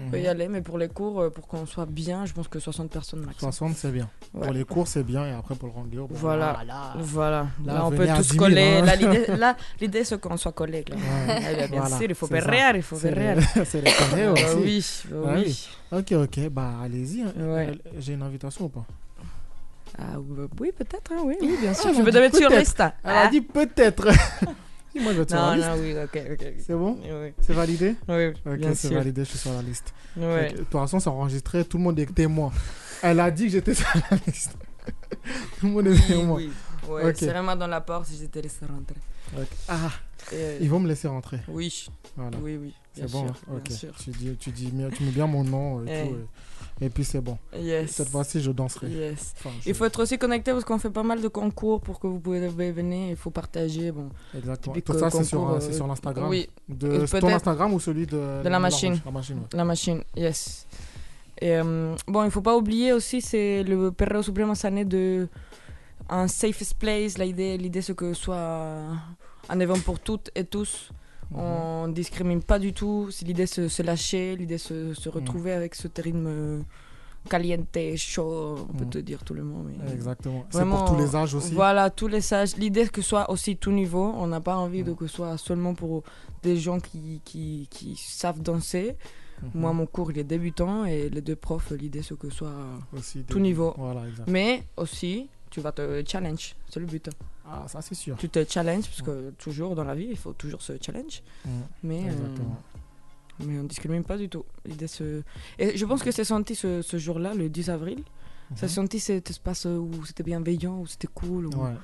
On 0.00 0.10
peut 0.10 0.18
y 0.18 0.22
Mhm. 0.22 0.28
aller, 0.28 0.48
mais 0.48 0.62
pour 0.62 0.78
les 0.78 0.88
cours, 0.88 1.20
euh, 1.22 1.30
pour 1.30 1.46
qu'on 1.48 1.66
soit 1.66 1.86
bien, 1.86 2.24
je 2.24 2.32
pense 2.32 2.46
que 2.46 2.58
60 2.60 2.88
personnes 2.90 3.20
max. 3.26 3.38
60, 3.40 3.74
c'est 3.76 3.90
bien. 3.90 4.08
Ouais. 4.32 4.42
Pour 4.42 4.52
les 4.52 4.64
cours, 4.64 4.86
c'est 4.86 5.02
bien. 5.02 5.26
Et 5.26 5.32
après, 5.32 5.54
pour 5.56 5.68
le 5.68 5.74
rangleur, 5.74 6.06
bon, 6.06 6.14
Voilà. 6.14 6.52
là, 6.52 6.64
là. 6.64 6.94
Voilà, 6.98 7.46
Là, 7.64 7.74
là, 7.74 7.86
on 7.86 7.90
peut 7.90 8.06
tous 8.06 8.22
10 8.22 8.28
000, 8.28 8.38
coller. 8.38 8.80
hein. 8.80 8.84
Là, 9.38 9.56
l'idée, 9.80 10.04
c'est 10.04 10.20
qu'on 10.20 10.36
soit. 10.36 10.54
Là. 10.58 10.96
Ouais. 10.96 10.96
Ah, 11.28 11.66
bien 11.66 11.80
Voilà, 11.80 11.96
sûr, 11.96 12.06
il 12.08 12.14
faut 12.14 12.26
perrer, 12.28 12.76
il 12.76 12.82
faut 12.82 12.96
C'est 12.96 13.12
perrer. 13.12 13.34
les- 13.34 13.64
c'est 13.64 13.80
les 13.80 13.90
Ah, 13.90 14.32
aussi. 14.32 14.56
oui, 14.56 15.02
bah 15.10 15.30
Ah 15.30 15.34
oui. 15.36 15.68
Ok, 15.90 16.12
ok, 16.12 16.48
bah 16.50 16.72
allez-y. 16.82 17.22
hein. 17.22 17.32
Ouais. 17.36 17.68
Euh, 17.70 17.90
J'ai 17.98 18.12
une 18.14 18.22
invitation 18.22 18.66
ou 18.66 18.68
pas? 18.68 18.84
Ah, 19.98 20.02
bah, 20.16 20.44
oui, 20.60 20.70
peut-être, 20.76 21.10
hein, 21.12 21.22
oui, 21.24 21.34
oui, 21.40 21.56
bien 21.60 21.74
sûr. 21.74 21.86
Ah, 21.88 21.92
je 21.92 21.98
elle 21.98 22.04
vais 22.04 22.10
a 22.10 22.12
te 22.14 22.18
mettre 22.18 22.36
sur. 22.36 22.52
Insta. 22.52 22.94
Elle 23.02 23.10
a 23.10 23.22
Ah. 23.24 23.28
dit 23.28 23.40
peut-être. 23.40 24.06
Si, 24.92 25.00
Moi, 25.02 25.12
je 25.12 25.16
vais 25.18 25.22
être 25.22 25.30
sur 25.30 25.38
Non, 25.38 25.46
la 25.50 25.56
liste. 25.56 25.68
non, 25.68 25.76
oui, 25.80 25.94
ok, 26.04 26.22
ok. 26.32 26.52
C'est 26.66 26.74
bon 26.74 26.98
Oui. 27.02 27.32
C'est 27.40 27.52
validé 27.52 27.94
Oui, 28.08 28.26
Ok, 28.46 28.56
bien 28.58 28.74
c'est 28.74 28.88
sûr. 28.88 28.96
validé, 28.96 29.24
je 29.24 29.28
suis 29.30 29.38
sur 29.38 29.52
la 29.52 29.62
liste. 29.62 29.92
Ouais. 30.16 30.52
De 30.52 30.58
toute 30.58 30.68
façon, 30.70 30.98
c'est 31.00 31.08
enregistré, 31.10 31.64
tout 31.64 31.76
le 31.78 31.84
monde 31.84 31.98
est 31.98 32.12
témoin. 32.14 32.50
Elle 33.02 33.20
a 33.20 33.30
dit 33.30 33.44
que 33.44 33.50
j'étais 33.52 33.74
sur 33.74 33.86
la 34.10 34.16
liste. 34.26 34.56
tout 35.60 35.66
le 35.66 35.72
monde 35.72 35.86
est 35.86 35.90
Oui, 35.90 36.02
témoin. 36.06 36.36
oui. 36.36 36.50
Ouais, 36.88 37.04
Ok. 37.10 37.16
c'est 37.18 37.26
vraiment 37.26 37.54
dans 37.54 37.66
la 37.66 37.80
porte, 37.82 38.08
je 38.18 38.24
t'ai 38.26 38.40
laissé 38.42 38.64
rentrer. 38.64 38.96
Ok. 39.36 39.46
Ah, 39.68 39.90
Et, 40.32 40.36
euh, 40.36 40.58
ils 40.62 40.70
vont 40.70 40.80
me 40.80 40.88
laisser 40.88 41.06
rentrer. 41.06 41.38
Oui, 41.48 41.86
Voilà. 42.16 42.38
oui, 42.42 42.56
oui. 42.56 42.74
bien 42.96 43.06
C'est 43.06 43.12
bon, 43.12 43.26
sûr, 43.26 43.34
hein 43.50 43.54
ok. 43.56 43.62
bien 43.64 43.76
sûr. 43.76 43.94
Tu, 44.02 44.10
dis, 44.10 44.36
tu, 44.36 44.50
dis, 44.50 44.70
bien- 44.70 44.88
tu 44.88 45.02
mets 45.02 45.10
bien 45.10 45.26
mon 45.26 45.44
nom 45.44 45.84
et 45.84 45.90
Eh. 45.90 46.08
tout. 46.08 46.14
Et, 46.14 46.18
et 46.80 46.88
puis 46.90 47.04
c'est 47.04 47.20
bon. 47.20 47.36
Yes. 47.58 47.90
Cette 47.92 48.08
fois-ci, 48.08 48.40
je 48.40 48.50
danserai. 48.50 48.88
Yes. 48.88 49.34
Enfin, 49.38 49.50
je- 49.62 49.68
Il 49.70 49.74
faut 49.74 49.84
être 49.84 50.02
aussi 50.02 50.18
connecté 50.18 50.52
parce 50.52 50.64
qu'on 50.64 50.78
fait 50.78 50.90
pas 50.90 51.02
mal 51.02 51.20
de 51.20 51.28
concours 51.28 51.80
pour 51.80 51.98
que 52.00 52.06
vous 52.06 52.20
pouvez 52.20 52.48
venir. 52.48 53.10
Il 53.10 53.16
faut 53.16 53.30
partager. 53.30 53.90
Bon, 53.92 54.08
Exactement. 54.36 54.74
typique, 54.74 54.84
Tout 54.84 54.98
ça, 54.98 55.06
euh, 55.06 55.10
c'est 55.10 55.24
sur, 55.24 55.48
euh, 55.50 55.56
euh, 55.60 55.72
sur 55.72 55.86
l'Instagram. 55.86 56.28
Oui, 56.28 56.48
De 56.68 57.06
ton 57.20 57.28
Instagram 57.28 57.72
ou 57.74 57.80
celui 57.80 58.06
de, 58.06 58.42
De 58.44 58.48
la 58.48 58.58
machine. 58.58 59.00
La 59.04 59.10
machine, 59.10 59.36
ouais. 59.38 59.46
la 59.56 59.64
machine. 59.64 60.02
Yes. 60.16 60.66
Et 61.40 61.56
euh, 61.56 61.94
bon, 62.06 62.24
il 62.24 62.30
faut 62.30 62.40
pas 62.42 62.56
oublier 62.56 62.92
aussi, 62.92 63.20
c'est 63.20 63.62
le 63.62 63.92
Perreo 63.92 64.22
Supremo 64.22 64.54
Sané 64.56 64.84
de 64.84 65.28
un 66.08 66.26
safest 66.26 66.74
place. 66.74 67.16
L'idée, 67.18 67.56
l'idée 67.58 67.80
c'est 67.82 67.94
que 67.94 68.12
ce 68.12 68.22
soit 68.22 68.76
un 69.48 69.60
événement 69.60 69.82
pour 69.84 70.00
toutes 70.00 70.30
et 70.34 70.44
tous 70.44 70.90
On 71.34 71.88
discrimine 71.88 72.42
pas 72.42 72.58
du 72.58 72.72
tout. 72.72 73.08
C'est 73.10 73.26
l'idée 73.26 73.44
de 73.44 73.48
se, 73.48 73.68
se 73.68 73.82
lâcher, 73.82 74.36
l'idée 74.36 74.54
de 74.54 74.60
se, 74.60 74.94
se 74.94 75.08
retrouver 75.08 75.52
avec 75.52 75.74
ce 75.74 75.88
rythme 75.96 76.26
euh, 76.26 76.60
caliente, 77.28 77.76
chaud, 77.96 78.66
on 78.70 78.72
peut 78.72 78.84
Mhm. 78.84 78.90
te 78.90 78.98
dire 78.98 79.22
tout 79.24 79.34
le 79.34 79.42
monde. 79.42 79.68
mais- 79.78 79.92
Exactement. 79.92 80.46
C'est 80.50 80.64
pour 80.64 80.84
tous 80.86 80.96
les 80.96 81.14
âges 81.14 81.34
aussi. 81.34 81.52
Voilà, 81.52 81.90
tous 81.90 82.08
les 82.08 82.32
âges. 82.32 82.56
L'idée 82.56 82.88
que 82.88 83.02
ce 83.02 83.08
soit 83.08 83.28
aussi 83.30 83.56
tout 83.56 83.72
niveau. 83.72 84.12
On 84.16 84.26
n'a 84.26 84.40
pas 84.40 84.56
envie 84.56 84.82
de 84.82 84.90
Mhm. 84.90 84.96
que 84.96 85.06
ce 85.06 85.16
soit 85.16 85.36
seulement 85.36 85.74
pour 85.74 86.02
des 86.42 86.56
gens 86.56 86.80
qui, 86.80 87.20
qui, 87.24 87.66
qui 87.70 87.96
savent 87.96 88.40
danser. 88.40 88.96
Mhm. 89.42 89.50
Moi, 89.54 89.72
mon 89.74 89.86
cours, 89.86 90.10
il 90.10 90.18
est 90.18 90.24
débutant 90.24 90.84
et 90.86 91.10
les 91.10 91.20
deux 91.20 91.36
profs, 91.36 91.70
l'idée 91.72 92.02
c'est 92.02 92.16
que 92.18 92.30
ce 92.30 92.36
soit 92.36 92.54
Aussi 92.96 93.22
tout 93.24 93.38
niveau. 93.38 93.74
Voilà. 93.76 94.02
Mais 94.26 94.64
aussi, 94.76 95.28
tu 95.50 95.60
vas 95.60 95.72
te 95.72 96.02
challenge. 96.06 96.56
C'est 96.70 96.80
le 96.80 96.86
but. 96.86 97.10
Ah, 97.50 97.64
ça 97.66 97.80
c'est 97.80 97.94
sûr. 97.94 98.16
Tu 98.18 98.28
te 98.28 98.44
challenges 98.48 98.84
parce 98.86 99.02
que 99.02 99.30
toujours 99.38 99.74
dans 99.74 99.84
la 99.84 99.94
vie, 99.94 100.08
il 100.10 100.16
faut 100.18 100.32
toujours 100.34 100.60
se 100.62 100.74
challenge. 100.84 101.22
Mais, 101.82 102.04
euh, 102.08 103.44
mais 103.44 103.58
on 103.58 103.64
discrimine 103.64 104.04
pas 104.04 104.18
du 104.18 104.28
tout. 104.28 104.44
Se... 104.86 105.22
Et 105.58 105.76
je 105.76 105.84
pense 105.86 106.02
que 106.02 106.10
c'est 106.10 106.24
senti 106.24 106.54
ce, 106.54 106.82
ce 106.82 106.98
jour-là, 106.98 107.34
le 107.34 107.48
10 107.48 107.70
avril. 107.70 108.02
Ça 108.56 108.66
Mhm. 108.66 108.72
senti 108.72 108.98
cet 109.00 109.28
espace 109.30 109.66
où 109.66 109.90
c'était 110.06 110.22
bienveillant, 110.22 110.80
où 110.80 110.86
c'était 110.86 111.08
cool, 111.08 111.46
où, 111.46 111.50
Ouais. 111.64 111.74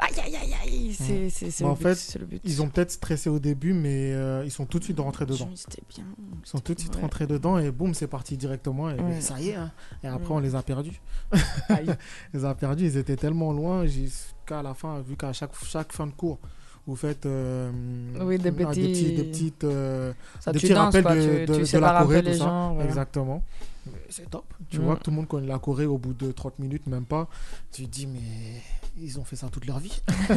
Aïe 0.00 0.20
aïe 0.24 0.36
aïe 0.36 0.54
aïe. 0.64 0.92
C'est 0.94 1.30
c'est- 1.30 1.50
c'est 1.50 1.64
Bah, 1.64 1.68
le 1.70 1.72
en 1.72 1.76
but, 1.76 1.82
fait, 1.82 1.94
c'est 1.94 2.18
le 2.18 2.26
but. 2.26 2.40
Ils 2.44 2.62
ont 2.62 2.68
peut-être 2.68 2.90
stressé 2.90 3.28
au 3.30 3.38
début, 3.38 3.72
mais 3.72 4.12
euh, 4.12 4.42
ils 4.44 4.50
sont 4.50 4.66
tout 4.66 4.78
de 4.78 4.84
suite 4.84 4.98
rentrés 5.00 5.26
dedans. 5.26 5.48
Bien. 5.94 6.04
Ils 6.44 6.48
sont 6.48 6.58
tout 6.58 6.74
de 6.74 6.80
suite 6.80 6.94
Ouais. 6.96 7.02
rentrés 7.02 7.26
dedans 7.26 7.58
et 7.58 7.70
boum, 7.70 7.94
c'est 7.94 8.06
parti 8.06 8.36
directement. 8.36 8.90
Et 8.90 9.00
Ouais. 9.00 9.20
ça 9.20 9.40
y 9.40 9.50
est. 9.50 9.54
hein. 9.54 9.70
Et 10.02 10.08
après, 10.08 10.28
Ouais. 10.28 10.34
on 10.36 10.38
les 10.40 10.54
a 10.54 10.62
perdus. 10.62 11.00
Aïe. 11.68 11.86
les 12.34 12.44
a 12.44 12.54
perdus. 12.54 12.84
Ils 12.86 12.96
étaient 12.96 13.16
tellement 13.16 13.52
loin 13.52 13.86
jusqu'à 13.86 14.62
la 14.62 14.74
fin, 14.74 15.00
vu 15.00 15.16
qu'à 15.16 15.32
chaque, 15.32 15.52
chaque 15.64 15.92
fin 15.92 16.06
de 16.06 16.12
cours, 16.12 16.38
vous 16.86 16.96
faites 16.96 17.26
euh, 17.26 17.70
Oui, 18.22 18.38
des 18.38 18.48
ah, 18.48 18.50
des, 18.52 18.64
petits- 18.64 19.12
des 19.14 19.24
petites. 19.24 19.64
euh, 19.64 20.12
Ça, 20.40 20.52
des 20.52 20.58
tu 20.58 20.66
petits 20.66 20.74
danses, 20.74 20.84
rappels 20.86 21.02
quoi, 21.02 21.14
de, 21.16 21.20
tu- 21.20 21.46
de- 21.46 21.64
tu 21.64 21.72
de 21.74 21.78
la 21.80 21.98
Corée, 22.02 22.22
tout 22.22 22.32
ça. 22.32 22.36
gens, 22.38 22.74
voilà. 22.74 22.88
Exactement. 22.88 23.42
Mais 23.86 23.92
C'est 24.10 24.28
top. 24.30 24.44
Tu 24.70 24.78
Mm. 24.80 24.82
vois 24.84 24.96
que 24.96 25.02
tout 25.02 25.10
le 25.10 25.16
monde 25.16 25.28
connaît 25.28 25.46
la 25.46 25.58
Corée 25.58 25.86
au 25.86 25.96
bout 25.98 26.12
de 26.14 26.30
30 26.32 26.58
minutes, 26.58 26.86
même 26.86 27.04
pas. 27.04 27.28
Tu 27.72 27.84
te 27.84 27.88
dis, 27.90 28.06
mais 28.06 28.20
ils 29.00 29.18
ont 29.18 29.24
fait 29.24 29.36
ça 29.36 29.48
toute 29.48 29.66
leur 29.66 29.78
vie. 29.78 30.00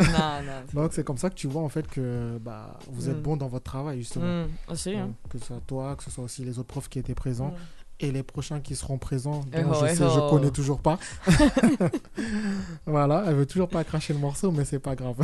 non, 0.00 0.42
non. 0.44 0.82
Donc 0.82 0.92
c'est 0.92 1.04
comme 1.04 1.18
ça 1.18 1.30
que 1.30 1.34
tu 1.34 1.46
vois 1.48 1.62
en 1.62 1.68
fait 1.68 1.86
que 1.88 2.38
bah, 2.38 2.78
vous 2.90 3.08
êtes 3.08 3.18
Mm. 3.18 3.22
bon 3.22 3.36
dans 3.36 3.48
votre 3.48 3.64
travail 3.64 3.98
justement. 4.00 4.44
Mm, 4.44 4.48
aussi, 4.72 4.94
hein. 4.94 5.10
Que 5.28 5.38
ce 5.38 5.44
soit 5.46 5.60
toi, 5.66 5.96
que 5.96 6.04
ce 6.04 6.10
soit 6.10 6.24
aussi 6.24 6.44
les 6.44 6.58
autres 6.58 6.68
profs 6.68 6.88
qui 6.88 6.98
étaient 6.98 7.14
présents 7.14 7.48
Mm. 7.50 7.54
et 8.00 8.12
les 8.12 8.22
prochains 8.22 8.60
qui 8.60 8.74
seront 8.76 8.98
présents, 8.98 9.40
dont 9.40 9.58
Eh 9.58 9.64
oh, 9.68 9.74
je 9.80 9.86
eh 9.86 9.94
sais, 9.94 10.04
je 10.08 10.18
oh. 10.20 10.30
connais 10.30 10.50
toujours 10.50 10.80
pas. 10.80 10.98
voilà, 12.86 13.24
elle 13.26 13.34
veut 13.36 13.46
toujours 13.46 13.68
pas 13.68 13.84
cracher 13.84 14.12
le 14.12 14.18
morceau, 14.18 14.50
mais 14.50 14.64
c'est 14.64 14.78
pas 14.78 14.94
grave. 14.94 15.16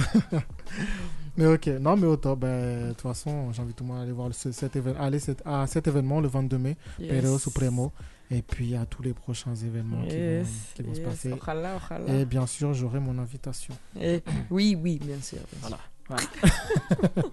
mais 1.37 1.47
ok, 1.47 1.67
non 1.81 1.97
mais 1.97 2.07
au 2.07 2.17
top, 2.17 2.41
ben, 2.41 2.89
de 2.89 2.93
toute 2.93 3.01
façon, 3.03 3.53
j'invite 3.53 3.77
tout 3.77 3.85
le 3.85 3.89
monde 3.91 3.99
à 3.99 4.03
aller 4.03 4.13
voir 4.13 4.33
ce- 4.35 4.53
cet, 4.53 4.77
événement, 4.77 5.01
aller 5.01 5.19
cet- 5.19 5.43
à 5.47 5.67
cet 5.67 5.87
événement 5.89 6.21
le 6.21 6.29
22 6.29 6.59
mai, 6.59 6.77
Yes. 6.99 7.09
Pereo 7.11 7.39
Supremo, 7.39 7.93
et 8.31 8.43
puis 8.43 8.75
à 8.77 8.87
tous 8.87 9.03
les 9.03 9.13
prochains 9.15 9.55
événements 9.55 10.03
qui 10.05 10.11
vont, 10.11 10.23
Yes, 10.23 10.49
qui 10.75 10.83
vont 10.83 10.95
se 10.95 11.01
passer. 11.01 11.33
Ojalá, 11.33 11.77
ojalá. 11.77 12.15
Et 12.15 12.25
bien 12.25 12.47
sûr, 12.47 12.73
j'aurai 12.75 13.01
mon 13.01 13.19
invitation. 13.19 13.75
Et- 14.01 14.23
oui, 14.51 14.77
oui, 14.81 14.99
bien 15.03 15.21
sûr. 15.21 15.39
bien 15.61 15.69
sûr. 15.69 15.79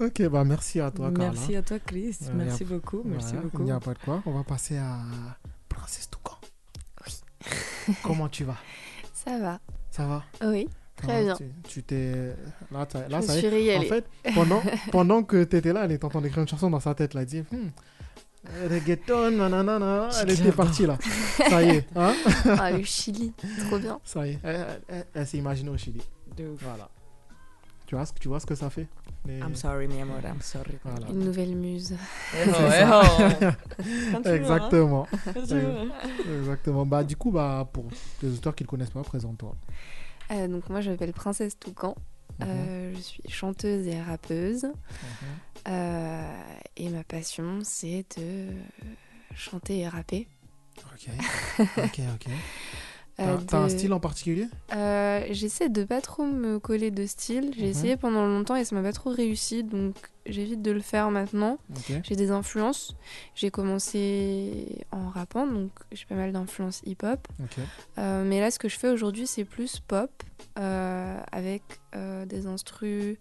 Ok, 0.00 0.22
bah 0.28 0.44
merci 0.44 0.80
à 0.80 0.90
toi, 0.90 1.10
Carla. 1.10 1.32
Merci 1.32 1.54
à 1.56 1.62
toi, 1.62 1.78
Chris. 1.78 2.16
Euh, 2.22 2.32
Merci 2.34 2.62
a- 2.62 2.66
beaucoup. 2.66 3.02
Merci 3.04 3.32
Voilà, 3.34 3.42
beaucoup. 3.42 3.58
Il 3.62 3.64
n'y 3.66 3.70
a 3.72 3.80
pas 3.80 3.92
de 3.94 3.98
quoi. 3.98 4.22
On 4.26 4.32
va 4.32 4.42
passer 4.42 4.78
à 4.78 4.98
Princesse 5.68 6.08
Toucan. 6.10 6.36
Oui. 7.06 7.94
Comment 8.02 8.28
tu 8.28 8.44
vas? 8.44 8.56
Ça 9.12 9.38
va. 9.38 9.60
Ça 9.90 10.06
va? 10.06 10.24
Oui, 10.44 10.66
très 10.96 11.24
bien. 11.24 11.36
Tu, 11.68 11.82
t'es. 11.82 12.34
Là, 12.70 12.86
là, 13.08 13.20
je 13.20 13.26
ça 13.26 13.32
me 13.34 13.38
y 13.38 13.40
suis 13.42 13.68
est. 13.68 13.76
En 13.76 13.82
fait, 13.82 14.06
pendant, 14.34 14.62
pendant 14.92 15.22
que 15.22 15.44
tu 15.44 15.56
étais 15.56 15.72
là, 15.74 15.84
elle 15.84 15.92
était 15.92 16.04
en 16.04 16.08
train 16.10 16.22
d'écrire 16.22 16.42
une 16.42 16.48
chanson 16.48 16.70
dans 16.70 16.80
sa 16.80 16.94
tête. 16.94 17.12
Là, 17.14 17.20
elle 17.22 17.26
dit 17.26 17.40
hmm, 17.52 17.68
reggaeton, 18.70 19.30
nanana. 19.32 20.08
Elle 20.22 20.30
était 20.30 20.52
partie 20.52 20.86
là. 20.86 20.96
Ça 21.48 21.62
y 21.62 21.68
est. 21.70 21.86
Hein 21.96 22.14
Ah, 22.58 22.70
le 22.70 22.82
Chili, 22.84 23.32
trop 23.68 23.78
bien. 23.78 23.98
ça 24.04 24.26
y 24.26 24.30
est. 24.32 24.38
Elle, 24.42 24.56
elle- 24.56 24.80
elle- 24.88 25.06
elle 25.14 25.26
s'est 25.26 25.38
imaginée 25.38 25.70
au 25.70 25.76
Chili. 25.76 26.00
De 26.36 26.48
ouf. 26.48 26.60
Voilà. 26.62 26.88
Tu 27.86 27.94
vois, 27.94 28.04
ce 28.06 28.12
que- 28.12 28.18
tu 28.18 28.28
vois 28.28 28.38
ce 28.40 28.46
que 28.46 28.54
ça 28.54 28.70
fait? 28.70 28.86
Les- 29.26 29.38
I'm 29.38 29.54
sorry, 29.54 29.88
mi 29.88 30.00
amor, 30.00 30.18
I'm 30.24 30.40
sorry. 30.40 30.78
Voilà. 30.84 31.06
Une 31.10 31.24
nouvelle 31.24 31.54
muse. 31.56 31.94
Eh 32.34 32.48
oh, 32.48 32.52
eh 32.58 32.84
oh. 32.84 33.46
Quand 34.12 34.22
tu 34.22 34.28
veux, 34.28 34.30
hein. 34.30 34.34
Exactement. 34.34 35.06
Quand 35.24 35.32
tu 35.46 35.54
veux, 35.54 35.66
hein. 35.76 35.88
Exactement. 36.40 36.86
Bah, 36.86 37.02
du 37.02 37.16
coup, 37.16 37.30
bah, 37.30 37.68
pour 37.72 37.86
les 38.22 38.32
auteurs 38.34 38.54
qui 38.54 38.62
ne 38.62 38.66
le 38.66 38.70
connaissent 38.70 38.90
pas, 38.90 39.02
présente-toi. 39.02 39.54
Euh, 40.30 40.46
donc 40.48 40.68
moi, 40.68 40.80
je 40.80 40.90
m'appelle 40.90 41.12
Princesse 41.12 41.58
Toucan. 41.58 41.96
Mhm. 42.40 42.46
Euh, 42.48 42.94
je 42.94 43.00
suis 43.00 43.22
chanteuse 43.28 43.86
et 43.86 44.00
rappeuse. 44.00 44.64
Mhm. 44.64 44.72
Euh, 45.68 46.42
et 46.76 46.88
ma 46.88 47.04
passion, 47.04 47.60
c'est 47.64 48.04
de 48.18 48.48
chanter 49.34 49.80
et 49.80 49.88
rapper. 49.88 50.28
Ok. 50.94 51.08
ok, 51.78 52.00
ok. 52.14 52.26
Euh, 53.20 53.36
T'as 53.48 53.58
un 53.58 53.64
de- 53.64 53.68
style 53.70 53.92
en 53.92 54.00
particulier? 54.00 54.46
Euh, 54.74 55.24
J'essaie 55.30 55.68
de 55.68 55.82
pas 55.84 56.00
trop 56.00 56.24
me 56.24 56.58
coller 56.60 56.90
de 56.92 57.04
style. 57.06 57.52
J'ai 57.56 57.64
Mhm. 57.64 57.70
essayé 57.70 57.96
pendant 57.96 58.26
longtemps 58.26 58.54
et 58.54 58.64
ça 58.64 58.76
m'a 58.76 58.82
pas 58.82 58.92
trop 58.92 59.10
réussi, 59.10 59.64
donc 59.64 59.96
j'évite 60.26 60.62
de 60.62 60.70
le 60.70 60.80
faire 60.80 61.10
maintenant. 61.10 61.58
J'ai 62.04 62.14
des 62.14 62.30
influences. 62.30 62.94
J'ai 63.34 63.50
commencé 63.50 64.84
en 64.92 65.08
rappant, 65.08 65.46
donc 65.48 65.70
j'ai 65.90 66.04
pas 66.06 66.14
mal 66.14 66.32
d'influences 66.32 66.80
hip-hop. 66.86 67.26
Euh, 67.98 68.24
mais 68.24 68.38
là, 68.40 68.50
ce 68.52 68.58
que 68.60 68.68
je 68.68 68.78
fais 68.78 68.88
aujourd'hui, 68.90 69.26
c'est 69.26 69.44
plus 69.44 69.80
pop, 69.80 70.10
euh, 70.58 71.20
avec 71.32 71.62
euh, 71.96 72.24
des 72.24 72.46
instrus 72.46 73.16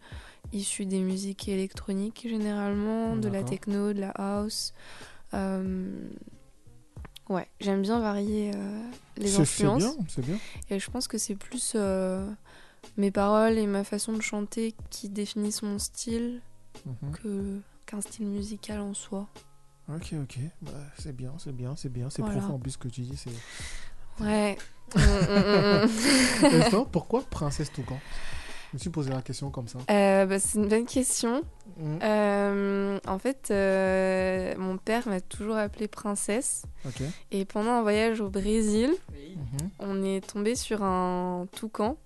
issus 0.54 0.86
des 0.86 1.00
musiques 1.00 1.48
électroniques 1.50 2.26
généralement, 2.30 3.16
de 3.18 3.28
la 3.30 3.44
techno, 3.44 3.94
de 3.94 4.00
la 4.02 4.12
house. 4.12 4.74
Ouais, 7.30 7.48
j'aime 7.60 7.82
bien 7.82 8.00
varier 8.00 8.52
euh, 8.56 8.82
les 9.18 9.28
C'est- 9.28 9.36
C'est 9.46 9.66
influences. 9.66 9.78
bien, 9.98 10.06
c'est 10.08 10.26
bien. 10.26 10.38
Et 10.70 10.80
je 10.80 10.90
pense 10.90 11.08
que 11.10 11.18
c'est 11.18 11.36
plus 11.36 11.74
euh, 11.76 12.26
mes 12.96 13.12
paroles 13.12 13.58
et 13.58 13.68
ma 13.68 13.84
façon 13.84 14.14
de 14.14 14.22
chanter 14.22 14.74
qui 14.90 15.10
définissent 15.10 15.62
mon 15.64 15.78
style 15.80 16.42
Mhm. 16.86 17.12
que 17.12 17.60
qu'un 17.86 18.02
style 18.02 18.28
musical 18.28 18.80
en 18.80 18.94
soi. 18.94 19.28
Ok, 19.90 20.14
ok. 20.22 20.40
Bah, 20.62 20.72
c'est 20.98 21.16
bien, 21.16 21.34
c'est 21.38 21.54
bien, 21.56 21.76
c'est 21.76 21.92
bien. 21.92 22.10
C'est 22.10 22.22
Voilà. 22.22 22.38
profond 22.40 22.56
en 22.56 22.60
plus 22.60 22.72
ce 22.72 22.78
que 22.78 22.88
tu 22.90 23.02
dis. 23.02 23.18
c'est- 23.18 24.24
Ouais. 24.24 24.58
Mm, 24.96 25.00
mm, 26.48 26.80
mm. 26.80 26.86
Pourquoi 26.92 27.22
Princesse 27.24 27.72
Toucan? 27.74 28.00
Me 28.78 28.80
suis 28.80 28.90
posé 28.92 29.10
la 29.10 29.22
question 29.22 29.50
comme 29.50 29.68
ça. 29.68 29.80
Euh, 29.90 30.26
bah, 30.26 30.40
c'est 30.40 30.60
une 30.60 30.68
bonne 30.68 30.86
question. 30.86 31.42
Mhm. 31.78 32.00
Euh, 32.04 33.00
en 33.08 33.20
fait, 33.20 33.50
euh, 33.50 34.54
mon 34.58 34.78
père 34.78 35.08
m'a 35.08 35.20
toujours 35.20 35.58
appelée 35.58 35.88
princesse. 35.88 36.64
Et 37.32 37.44
pendant 37.44 37.72
un 37.72 37.82
voyage 37.82 38.22
au 38.22 38.30
Brésil, 38.30 38.92
on 39.80 40.04
est 40.04 40.26
tombé 40.26 40.56
sur 40.56 40.84
un 40.84 41.48
toucan 41.56 41.98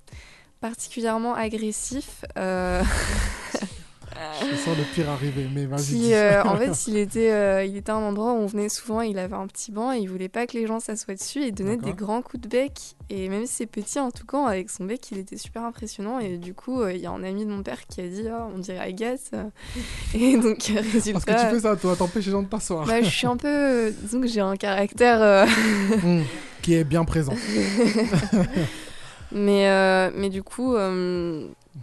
particulièrement 0.59 1.36
agressif. 1.36 2.24
euh, 4.22 4.45
Je 4.51 4.55
sens 4.55 4.78
le 4.78 4.84
pire 4.93 5.09
arriver, 5.09 5.47
mais 5.53 5.65
vas-y. 5.65 6.13
euh, 6.13 6.43
en 6.43 6.55
fait, 6.57 6.72
il 6.88 6.97
était, 6.97 7.32
euh, 7.32 7.63
il 7.65 7.76
était 7.78 7.91
à 7.91 7.95
un 7.95 8.01
endroit 8.03 8.34
où 8.34 8.38
on 8.38 8.45
venait 8.45 8.69
souvent. 8.69 9.01
Il 9.01 9.17
avait 9.19 9.36
un 9.36 9.47
petit 9.47 9.72
banc 9.72 9.91
et 9.93 9.97
il 9.99 10.07
voulait 10.09 10.30
pas 10.30 10.47
que 10.47 10.53
les 10.57 10.67
gens 10.67 10.80
s'assoient 10.80 11.15
dessus. 11.15 11.39
Et 11.43 11.47
il 11.47 11.53
donnait 11.53 11.78
des 11.78 11.93
grands 11.93 12.22
coups 12.22 12.43
de 12.43 12.47
bec. 12.47 12.74
Et 13.09 13.28
même 13.30 13.45
si 13.45 13.53
c'est 13.53 13.65
petit, 13.65 13.99
en 13.99 14.11
tout 14.11 14.26
cas, 14.26 14.45
avec 14.47 14.69
son 14.69 14.86
bec, 14.86 15.11
il 15.11 15.17
était 15.17 15.38
super 15.38 15.63
impressionnant. 15.63 16.19
Et 16.19 16.38
du 16.38 16.53
coup, 16.53 16.82
euh, 16.82 16.93
il 16.93 17.01
y 17.01 17.05
a 17.05 17.11
un 17.11 17.24
ami 17.24 17.45
de 17.45 17.51
mon 17.51 17.63
père 17.63 17.86
qui 17.88 18.01
a 18.01 18.07
dit 18.07 18.24
Ah, 18.32 18.47
on 18.53 18.59
dirait 18.59 18.80
Agathe. 18.80 19.32
Et 20.13 20.38
donc, 20.38 20.69
euh, 20.69 20.82
résultat. 20.93 21.13
Parce 21.13 21.26
que 21.26 21.32
tu 21.49 21.55
fais 21.55 21.59
ça, 21.61 21.76
toi, 21.76 21.95
t'empêches 21.95 22.26
les 22.28 22.32
gens 22.32 22.43
de 22.43 22.47
t'asseoir. 22.47 22.86
Bah, 22.86 23.01
je 23.01 23.09
suis 23.09 23.28
un 23.28 23.38
peu. 23.38 23.47
euh, 23.47 23.91
disons 24.03 24.22
que 24.22 24.28
j'ai 24.28 24.41
un 24.41 24.55
caractère. 24.55 25.22
euh, 25.22 25.45
Mhm. 26.03 26.24
Qui 26.61 26.76
est 26.76 26.84
bien 26.84 27.03
présent. 27.05 27.34
mais, 29.32 29.67
euh, 29.69 30.11
mais 30.15 30.30
du 30.30 30.43
coup, 30.43 30.76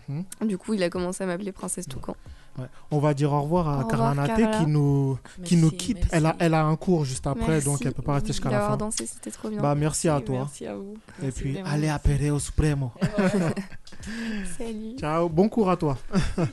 Mhm. 0.08 0.24
du 0.48 0.58
coup, 0.58 0.74
il 0.74 0.82
a 0.82 0.90
commencé 0.90 1.24
à 1.24 1.26
m'appeler 1.26 1.52
Princesse 1.52 1.86
Toucan. 1.88 2.14
Ouais. 2.58 2.66
On 2.90 2.98
va 2.98 3.14
dire 3.14 3.32
au 3.32 3.40
revoir 3.42 3.68
à 3.68 3.72
Au 3.74 3.76
revoir, 3.86 3.88
Carla 3.88 4.14
Naté 4.26 4.42
Carla. 4.42 4.58
qui 4.58 4.66
nous, 4.66 5.16
qui 5.44 5.56
nous 5.56 5.70
quitte. 5.70 5.96
merci. 5.98 6.10
Elle 6.12 6.26
a, 6.26 6.36
elle 6.40 6.54
a 6.54 6.64
un 6.64 6.74
cours 6.76 7.04
juste 7.04 7.26
après, 7.28 7.46
Merci 7.46 7.66
donc 7.66 7.86
elle 7.86 7.92
peut 7.94 8.02
pas 8.02 8.14
rester 8.14 8.28
jusqu'à 8.28 8.46
la 8.50 8.58
d'avoir 8.58 8.70
fin. 8.72 8.76
dansé, 8.78 9.06
c'était 9.06 9.30
trop 9.30 9.48
bien. 9.48 9.62
Bah, 9.62 9.74
merci 9.76 10.08
à 10.08 10.20
toi. 10.20 10.38
Merci 10.40 10.66
à 10.66 10.74
vous. 10.74 10.94
Et 11.20 11.22
Merci 11.26 11.40
puis, 11.40 11.52
vraiment. 11.52 11.68
allez 11.70 11.88
à 11.88 11.98
Pereo 12.00 12.38
Supremo. 12.40 12.90
Salut. 14.58 14.96
Ciao, 14.98 15.28
bon 15.28 15.48
cours 15.48 15.70
à 15.70 15.76
toi. 15.76 15.96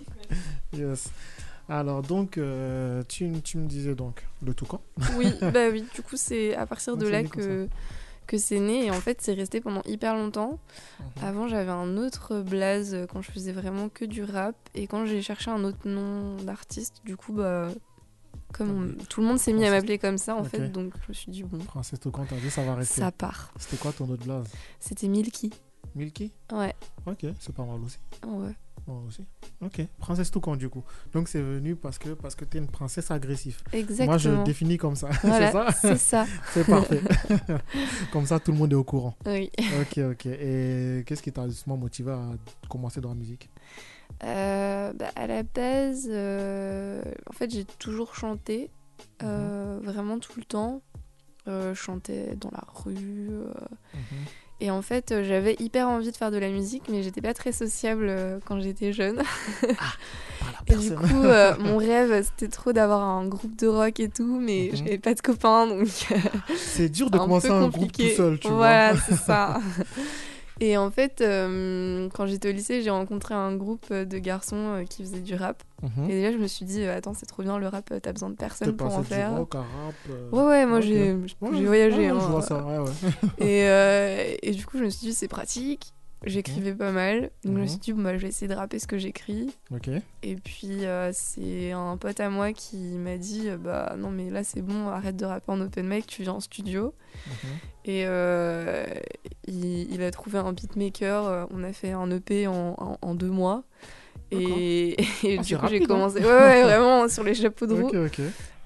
yes. 0.74 1.10
Alors, 1.68 2.04
donc, 2.04 2.38
euh, 2.38 3.02
tu, 3.08 3.32
tu 3.44 3.58
me 3.58 3.68
disais 3.68 3.96
donc 3.96 4.26
le 4.46 4.54
toucan. 4.54 4.82
Oui, 5.18 5.34
bah 5.42 5.70
oui, 5.72 5.84
du 5.96 6.02
coup, 6.04 6.16
c'est 6.18 6.56
à 6.56 6.66
partir 6.68 6.96
de 6.98 7.08
là 7.08 7.24
que, 7.24 7.68
que 8.26 8.38
c'est 8.38 8.60
né. 8.60 8.86
Et 8.86 8.92
en 8.92 9.00
fait, 9.02 9.22
c'est 9.22 9.34
resté 9.34 9.62
pendant 9.62 9.82
hyper 9.86 10.16
longtemps. 10.16 10.60
Mhm. 11.00 11.06
Avant, 11.24 11.48
j'avais 11.48 11.72
un 11.72 11.98
autre 11.98 12.42
blaze 12.42 12.94
euh, 12.94 13.06
quand 13.08 13.22
je 13.22 13.32
faisais 13.32 13.52
vraiment 13.52 13.90
que 13.90 14.06
du 14.06 14.24
rap. 14.24 14.56
Et 14.74 14.88
quand 14.88 15.06
j'ai 15.06 15.22
cherché 15.22 15.52
un 15.52 15.64
autre 15.64 15.88
nom 15.88 16.36
d'artiste, 16.38 17.02
du 17.06 17.16
coup, 17.18 17.34
bah. 17.34 17.70
Comme 18.54 18.96
on- 19.00 19.04
tout 19.06 19.20
le 19.22 19.28
monde 19.28 19.38
s'est 19.40 19.52
mis 19.52 19.66
à 19.66 19.72
m'appeler 19.72 19.98
comme 19.98 20.18
ça, 20.18 20.36
en 20.36 20.44
fait, 20.46 20.70
donc 20.70 20.94
je 21.04 21.10
me 21.10 21.14
suis 21.14 21.30
dit, 21.32 21.44
bon, 21.44 21.58
Princesse 21.60 22.00
Toucan, 22.00 22.26
t'as 22.30 22.38
dit, 22.38 22.50
ça 22.50 22.64
va 22.64 22.76
rester. 22.76 23.02
ça 23.02 23.12
part. 23.12 23.52
C'était 23.58 23.76
quoi 23.76 23.92
ton 23.92 24.08
autre 24.10 24.24
blaze? 24.24 24.46
C'était 24.80 25.08
Milky. 25.10 25.52
Milky? 25.94 26.32
Ouais, 26.54 26.74
Ok, 27.06 27.26
c'est 27.40 27.54
pas 27.54 27.66
mal 27.66 27.82
aussi. 27.84 27.98
ouais. 28.26 28.54
Moi 28.88 29.02
aussi. 29.08 29.24
Ok, 29.62 29.82
princesse 29.98 30.30
Toucan 30.30 30.56
du 30.56 30.70
coup. 30.70 30.84
Donc 31.12 31.28
c'est 31.28 31.42
venu 31.42 31.76
parce 31.76 31.98
que, 31.98 32.10
parce 32.10 32.36
que 32.36 32.46
tu 32.46 32.58
es 32.58 32.60
une 32.60 32.68
princesse 32.68 33.10
agressive. 33.10 33.58
Exactement. 33.74 34.06
Moi 34.08 34.18
je 34.20 34.30
le 34.30 34.44
définis 34.44 34.78
comme 34.78 34.96
ça. 34.96 35.10
Voilà, 35.24 35.72
c'est 35.72 35.98
ça 35.98 36.26
c'est 36.54 36.66
parfait. 36.68 37.02
comme 38.12 38.26
ça 38.28 38.40
tout 38.40 38.52
le 38.52 38.58
monde 38.58 38.72
est 38.72 38.76
au 38.76 38.84
courant. 38.84 39.16
Oui. 39.26 39.50
Ok, 39.82 39.98
ok. 40.12 40.26
Et 40.28 41.04
qu'est-ce 41.08 41.24
qui 41.24 41.32
t'a 41.32 41.48
justement 41.48 41.78
motivé 41.78 42.12
à 42.12 42.22
commencer 42.70 43.02
dans 43.02 43.10
la 43.10 43.16
musique? 43.16 43.50
Euh, 44.24 44.94
bah, 44.94 45.10
à 45.16 45.26
la 45.28 45.42
base, 45.44 46.08
euh, 46.10 47.02
en 47.28 47.34
fait, 47.34 47.50
j'ai 47.52 47.66
toujours 47.66 48.16
chanté, 48.16 48.70
euh, 49.24 49.80
vraiment 49.84 50.20
tout 50.20 50.34
le 50.38 50.46
temps. 50.46 50.82
Je 51.48 51.74
chantais 51.74 52.36
dans 52.36 52.50
la 52.52 52.64
rue. 52.74 53.30
euh, 53.30 53.54
Et 54.62 54.72
en 54.72 54.82
fait, 54.82 55.12
euh, 55.12 55.24
j'avais 55.24 55.56
hyper 55.60 55.88
envie 55.90 56.12
de 56.12 56.16
faire 56.16 56.32
de 56.32 56.38
la 56.38 56.50
musique, 56.50 56.84
mais 56.90 57.04
j'étais 57.04 57.22
pas 57.22 57.34
très 57.34 57.52
sociable 57.52 58.08
euh, 58.08 58.40
quand 58.46 58.60
j'étais 58.62 58.94
jeune. 58.94 59.22
et 60.68 60.76
du 60.76 60.96
coup, 60.96 61.24
euh, 61.26 61.56
mon 61.60 61.78
rêve, 61.78 62.24
c'était 62.24 62.48
trop 62.52 62.72
d'avoir 62.72 63.02
un 63.04 63.28
groupe 63.28 63.56
de 63.58 63.68
rock 63.68 64.00
et 64.00 64.10
tout, 64.10 64.40
mais 64.40 64.70
Mhm. 64.72 64.78
j'avais 64.78 64.98
pas 64.98 65.14
de 65.14 65.22
copains, 65.22 65.68
donc 65.68 65.88
C'est 66.58 66.90
dur 66.90 67.10
de 67.10 67.18
un 67.18 67.20
commencer 67.20 67.50
un 67.50 67.68
groupe 67.68 67.92
tout 67.92 68.08
seul, 68.08 68.40
tu 68.40 68.48
voilà, 68.48 68.94
vois. 68.94 69.02
c'est 69.06 69.16
ça. 69.18 69.60
Et 70.62 70.78
en 70.78 70.90
fait, 70.90 71.20
euh, 71.22 72.08
quand 72.14 72.26
j'étais 72.28 72.50
au 72.50 72.52
lycée, 72.54 72.82
j'ai 72.82 72.90
rencontré 72.90 73.34
un 73.34 73.56
groupe 73.56 73.92
de 73.92 74.18
garçons 74.20 74.56
euh, 74.56 74.84
qui 74.86 75.04
faisaient 75.04 75.20
du 75.20 75.36
rap. 75.36 75.62
Mhm. 75.84 76.06
Et 76.10 76.14
déjà, 76.14 76.32
je 76.32 76.38
me 76.38 76.48
suis 76.48 76.66
dit, 76.66 76.82
euh, 76.84 76.96
attends, 76.98 77.14
c'est 77.14 77.26
trop 77.26 77.44
bien 77.44 77.58
le 77.58 77.68
rap, 77.68 77.92
t'as 78.02 78.12
besoin 78.14 78.30
de 78.30 78.36
personne 78.36 78.76
pour 78.78 78.96
en 78.96 79.02
du 79.02 79.08
faire. 79.08 79.32
rock 79.36 79.54
à 79.56 79.60
rap. 79.60 79.94
euh, 80.10 80.30
Ouais, 80.32 80.44
ouais, 80.44 80.66
moi 80.66 80.78
ok. 80.78 80.84
j'ai 80.86 81.14
Ouais, 81.42 81.66
voyagé. 81.66 81.98
ouais, 81.98 82.08
hein. 82.08 82.20
Je 82.22 82.28
vois 82.32 82.42
ça, 82.42 82.64
ouais, 82.64 82.78
ouais. 82.78 82.92
Et, 83.40 83.68
euh, 83.68 84.34
et 84.42 84.52
du 84.52 84.66
coup, 84.66 84.78
je 84.78 84.86
me 84.86 84.90
suis 84.90 85.08
dit, 85.08 85.14
c'est 85.14 85.28
pratique. 85.28 85.94
J'écrivais 86.26 86.74
pas 86.74 86.92
mal. 86.92 87.22
Donc, 87.22 87.30
je 87.44 87.50
me 87.52 87.60
Mhm. 87.62 87.68
suis 87.68 87.78
dit, 87.80 87.94
bon, 87.94 88.02
bah, 88.04 88.16
je 88.18 88.22
vais 88.22 88.28
essayer 88.30 88.48
de 88.48 88.54
rapper 88.56 88.80
ce 88.80 88.88
que 88.88 88.98
j'écris. 88.98 89.56
Ok. 89.72 89.90
Et 90.24 90.36
puis, 90.36 90.86
euh, 90.86 91.12
c'est 91.14 91.72
un 91.72 91.98
pote 91.98 92.20
à 92.20 92.30
moi 92.30 92.52
qui 92.54 92.78
m'a 92.78 93.18
dit, 93.18 93.50
euh, 93.50 93.58
bah 93.58 93.96
non, 93.98 94.10
mais 94.10 94.30
là, 94.30 94.44
c'est 94.44 94.62
bon, 94.62 94.88
arrête 94.90 95.16
de 95.16 95.26
rapper 95.26 95.52
en 95.52 95.62
open 95.62 95.88
mic, 95.88 96.08
tu 96.08 96.24
viens 96.24 96.34
en 96.34 96.40
studio. 96.40 96.94
Mhm. 97.28 97.34
Et 97.86 98.04
euh, 98.08 98.86
il, 99.48 99.92
il 99.94 100.02
a 100.02 100.10
trouvé 100.12 100.40
un 100.40 100.52
beatmaker. 100.54 101.48
On 101.52 101.64
a 101.64 101.72
fait 101.74 101.92
un 101.92 102.10
EP 102.10 102.48
en, 102.48 102.76
en- 102.78 102.98
en 103.02 103.16
deux 103.16 103.30
mois. 103.30 103.64
Et, 104.32 104.96
et 105.24 105.38
Ah, 105.40 105.42
du 105.44 105.58
coup, 105.58 105.68
j'ai 105.70 105.84
hein. 105.84 105.86
commencé. 105.86 106.20
Ouais, 106.20 106.26
ouais, 106.26 106.64
vraiment, 106.64 107.08
sur 107.08 107.24
les 107.24 107.36
chapeaux 107.36 107.68
de 107.68 107.74
roue. 107.76 107.92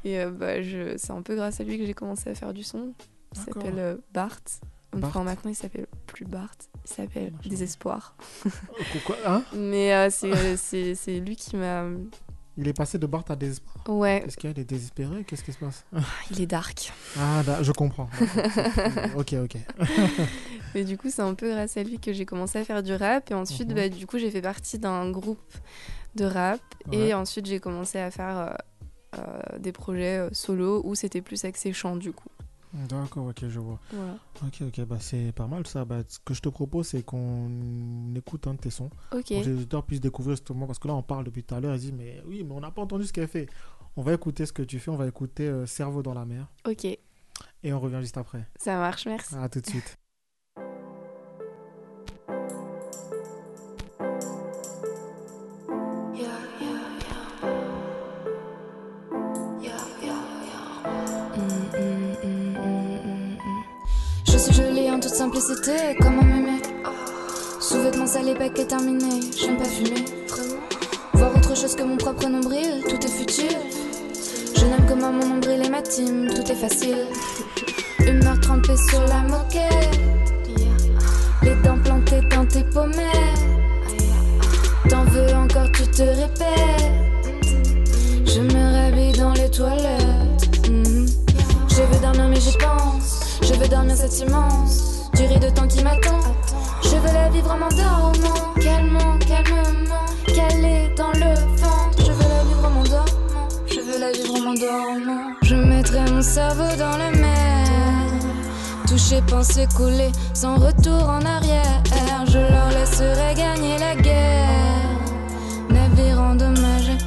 Et 0.06 0.20
euh, 0.22 0.32
bah, 0.32 0.62
je... 0.62 0.96
c'est 0.98 1.12
un 1.12 1.22
peu 1.22 1.36
grâce 1.36 1.60
à 1.60 1.66
lui 1.66 1.78
que 1.78 1.86
j'ai 1.86 1.94
commencé 1.94 2.30
à 2.30 2.36
faire 2.36 2.54
du 2.54 2.64
son. 2.64 2.94
Il 3.36 3.40
s'appelle 3.42 3.98
Bart. 4.14 4.40
Enfin, 5.04 5.24
maintenant, 5.24 5.52
il 5.52 5.56
s'appelle 5.56 5.88
plus 6.08 6.26
Bart. 6.26 6.50
Il 6.86 6.90
s'appelle. 6.92 7.34
Désespoir. 7.46 8.16
Pourquoi 8.92 9.18
hein 9.26 9.44
Mais 9.56 9.94
euh, 9.94 10.10
c'est- 10.10 10.58
c'est 10.58 10.96
c'est 10.96 11.20
lui 11.20 11.36
qui 11.36 11.56
m'a. 11.58 11.86
Il 12.58 12.68
est 12.68 12.74
passé 12.74 12.98
de 12.98 13.06
Bart 13.08 13.24
à 13.30 13.36
désespoir. 13.38 13.76
Ouais, 13.88 14.22
Qu'est-ce 14.26 14.36
qu'il 14.36 14.50
y 14.50 14.52
a 14.52 14.56
Il 14.58 14.60
est 14.60 14.66
désespéré 14.66 15.24
Qu'est-ce 15.24 15.44
qui 15.44 15.54
se 15.54 15.60
passe? 15.60 15.86
Il 16.32 16.42
est 16.42 16.46
dark. 16.48 16.92
Ah, 17.18 17.42
da- 17.46 17.64
je 17.64 17.72
comprends. 17.72 18.10
ok, 19.16 19.34
ok. 19.44 19.58
Et 20.76 20.84
du 20.84 20.98
coup, 20.98 21.10
c'est 21.10 21.22
un 21.22 21.36
peu 21.36 21.50
grâce 21.52 21.78
à 21.78 21.84
lui 21.84 22.00
que 22.00 22.12
j'ai 22.12 22.26
commencé 22.26 22.60
à 22.60 22.66
faire 22.66 22.84
du 22.84 22.94
rap. 22.94 23.32
Et 23.32 23.34
ensuite, 23.34 23.70
Mhm. 23.70 23.76
bah, 23.76 23.90
du 23.90 24.06
coup, 24.08 24.18
j'ai 24.18 24.30
fait 24.32 24.42
partie 24.42 24.78
d'un 24.80 25.10
groupe 25.10 25.40
de 26.16 26.26
rap. 26.26 26.60
Ouais. 26.92 26.98
Et 26.98 27.14
ensuite, 27.14 27.46
j'ai 27.46 27.60
commencé 27.60 27.98
à 27.98 28.12
faire 28.12 28.38
euh, 28.38 29.20
euh, 29.20 29.60
des 29.60 29.72
projets 29.72 30.18
euh, 30.18 30.30
solo 30.34 30.82
où 30.84 30.96
c'était 30.96 31.22
plus 31.22 31.46
axé 31.46 31.72
chant, 31.72 31.96
du 31.96 32.12
coup. 32.12 32.30
D'accord, 32.74 33.28
ok, 33.28 33.48
je 33.48 33.60
vois. 33.60 33.80
Voilà. 33.92 34.18
Ok, 34.46 34.62
ok, 34.62 34.86
bah 34.86 34.98
c'est 35.00 35.32
pas 35.32 35.48
mal 35.48 35.66
ça. 35.66 35.86
Bah, 35.86 36.02
ce 36.08 36.20
que 36.20 36.34
je 36.34 36.42
te 36.42 36.50
propose, 36.50 36.88
c'est 36.88 37.04
qu'on 37.04 38.14
écoute 38.16 38.46
un 38.48 38.54
de 38.54 38.60
tes 38.60 38.70
sons. 38.70 38.90
Ok. 39.12 39.12
Pour 39.12 39.24
que 39.24 39.34
les 39.34 39.54
auditeurs 39.54 39.84
puissent 39.84 40.02
découvrir 40.02 40.36
justement, 40.36 40.68
parce 40.68 40.78
que 40.80 40.88
là, 40.88 40.94
on 40.94 41.02
parle 41.02 41.24
depuis 41.26 41.44
tout 41.44 41.56
à 41.56 41.60
l'heure. 41.60 41.76
Ils 41.76 41.80
disent, 41.80 41.94
mais 41.94 42.22
oui, 42.28 42.44
mais 42.44 42.54
on 42.54 42.60
n'a 42.60 42.72
pas 42.72 42.82
entendu 42.82 43.06
ce 43.06 43.14
qu'elle 43.14 43.28
fait. 43.28 43.48
On 43.96 44.04
va 44.04 44.14
écouter 44.14 44.46
ce 44.46 44.54
que 44.54 44.62
tu 44.62 44.80
fais. 44.80 44.92
On 44.92 44.98
va 44.98 45.08
écouter 45.08 45.48
euh, 45.48 45.66
Cerveau 45.66 46.04
dans 46.04 46.14
la 46.14 46.26
mer. 46.26 46.48
Ok. 46.68 46.86
Et 46.86 47.74
on 47.74 47.80
revient 47.80 48.00
juste 48.02 48.18
après. 48.18 48.48
Ça 48.58 48.78
marche, 48.78 49.06
merci. 49.06 49.36
À 49.36 49.50
tout 49.50 49.62
de 49.62 49.68
suite. 49.68 49.98
Simplicité, 65.20 65.98
comme 66.00 66.18
un 66.20 66.24
mémé. 66.24 66.62
Sous-vêtements 67.60 68.08
salés, 68.08 68.36
paquet 68.36 68.64
terminé. 68.64 69.20
J'aime 69.38 69.58
pas 69.58 69.66
fumer. 69.66 70.06
Voir 71.12 71.36
autre 71.36 71.58
chose 71.58 71.76
que 71.76 71.84
mon 71.84 71.98
propre 71.98 72.26
nombril, 72.30 72.82
tout 72.88 73.06
est 73.06 73.16
futile. 73.20 73.58
Je 74.56 74.64
n'aime 74.64 74.86
que 74.88 74.94
moi, 74.94 75.12
mon 75.12 75.28
nombril 75.28 75.62
et 75.66 75.70
ma 75.70 75.82
team, 75.82 76.30
tout 76.34 76.50
est 76.50 76.56
facile. 76.56 77.06
Heure 78.08 78.40
trempée 78.40 78.78
sur 78.90 79.02
la 79.08 79.24
moquette. 79.24 80.00
Les 81.42 81.56
dents 81.64 81.80
plantées 81.84 82.22
dans 82.34 82.46
tes 82.46 82.64
pommettes. 82.64 83.44
T'en 84.88 85.04
veux 85.04 85.34
encore, 85.36 85.70
tu 85.74 85.84
te 85.98 86.04
répètes. 86.04 86.94
Je 88.26 88.40
me 88.40 88.74
rhabille 88.74 89.20
dans 89.20 89.34
les 89.34 89.52
toilettes. 89.52 90.70
Mhm. 90.70 91.08
Je 91.68 91.82
veux 91.82 92.02
dormir, 92.02 92.30
mais 92.30 92.40
j'y 92.40 92.58
pense. 92.58 93.40
Je 93.42 93.54
veux 93.56 93.68
dormir 93.68 93.98
cette 93.98 94.18
immense 94.20 94.99
durée 95.20 95.40
de 95.40 95.50
temps 95.50 95.68
qui 95.68 95.84
m'attend. 95.84 96.20
Je 96.82 96.96
veux 96.96 97.14
la 97.14 97.30
vivre 97.30 97.52
en 97.52 97.58
m'endormant, 97.58 98.54
calmement, 98.62 99.18
calmement, 99.20 100.06
calée 100.28 100.90
dans 100.96 101.12
le 101.12 101.34
ventre. 101.58 101.98
Je 101.98 102.12
veux 102.12 102.30
la 102.30 102.44
vivre 102.44 102.66
en 102.66 102.70
m'endormant. 102.70 103.48
Je 103.68 103.80
veux 103.82 104.00
la 104.00 104.12
vivre 104.12 104.36
en 104.36 104.40
m'endormant. 104.40 105.34
Je 105.42 105.56
mettrai 105.56 106.00
mon 106.10 106.22
cerveau 106.22 106.74
dans 106.78 106.98
la 106.98 107.12
mer. 107.12 107.68
Toucher, 108.88 109.22
penser, 109.28 109.68
couler, 109.76 110.12
sans 110.34 110.56
retour 110.56 111.10
en 111.10 111.26
arrière. 111.26 111.82
Je 112.28 112.40
leur 112.40 112.70
laisserai 112.70 113.34
gagner 113.36 113.78
la 113.78 113.96
guerre. 113.96 114.48
Navire 115.70 116.22
endommagé, 116.22 116.98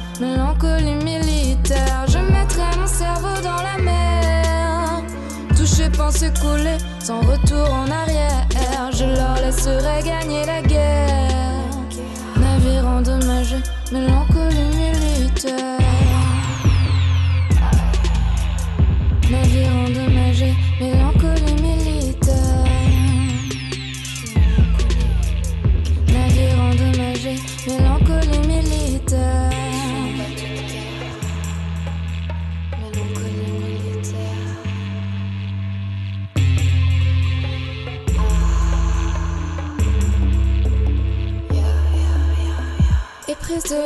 Toucher, 6.13 6.29
penser, 6.29 6.41
couler, 6.41 6.77
sans 6.99 7.21
retour 7.21 7.71
en 7.71 7.89
arrière. 7.89 8.45
Je 8.91 9.05
leur 9.05 9.35
laisserai 9.41 10.03
gagner 10.03 10.45
la 10.45 10.61
guerre. 10.61 11.65
Navire 12.37 12.87
endommagé, 12.87 13.57
mélancolie 13.91 14.69
militaire. 14.75 15.82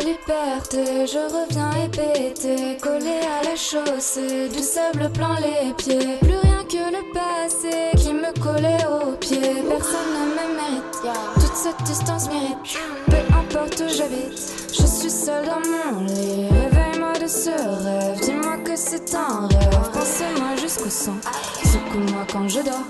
Je 0.10 1.20
reviens 1.20 1.70
hébété, 1.84 2.78
collé 2.82 3.20
à 3.20 3.44
la 3.44 3.56
chaussée, 3.58 4.48
du 4.48 4.64
sable 4.64 5.12
plein 5.12 5.36
les 5.42 5.74
pieds. 5.74 6.18
Plus 6.22 6.38
rien 6.44 6.64
que 6.64 6.78
le 6.78 7.14
passé 7.14 7.92
qui 7.98 8.14
me 8.14 8.32
collait 8.42 8.86
aux 8.86 9.12
pieds. 9.18 9.64
Personne 9.68 10.14
ne 10.16 10.26
me 10.30 10.56
mérite, 10.56 11.02
toute 11.36 11.56
cette 11.56 11.84
distance 11.84 12.30
mérite. 12.30 12.80
Peu 13.08 13.18
importe 13.36 13.82
où 13.82 13.90
j'habite, 13.90 14.40
je 14.70 14.86
suis 14.86 15.10
seule 15.10 15.46
dans 15.46 15.60
mon 15.60 16.06
lit. 16.06 16.48
Réveille-moi 16.52 17.14
de 17.22 17.28
ce 17.28 17.50
rêve, 17.50 18.20
dis-moi 18.22 18.58
que 18.64 18.78
c'est 18.78 19.14
un 19.14 19.48
rêve. 19.48 19.92
Pensez-moi 19.92 20.56
jusqu'au 20.62 20.90
sang, 20.90 21.18
secoue-moi 21.66 22.26
quand 22.32 22.48
je 22.48 22.62
dors. 22.62 22.88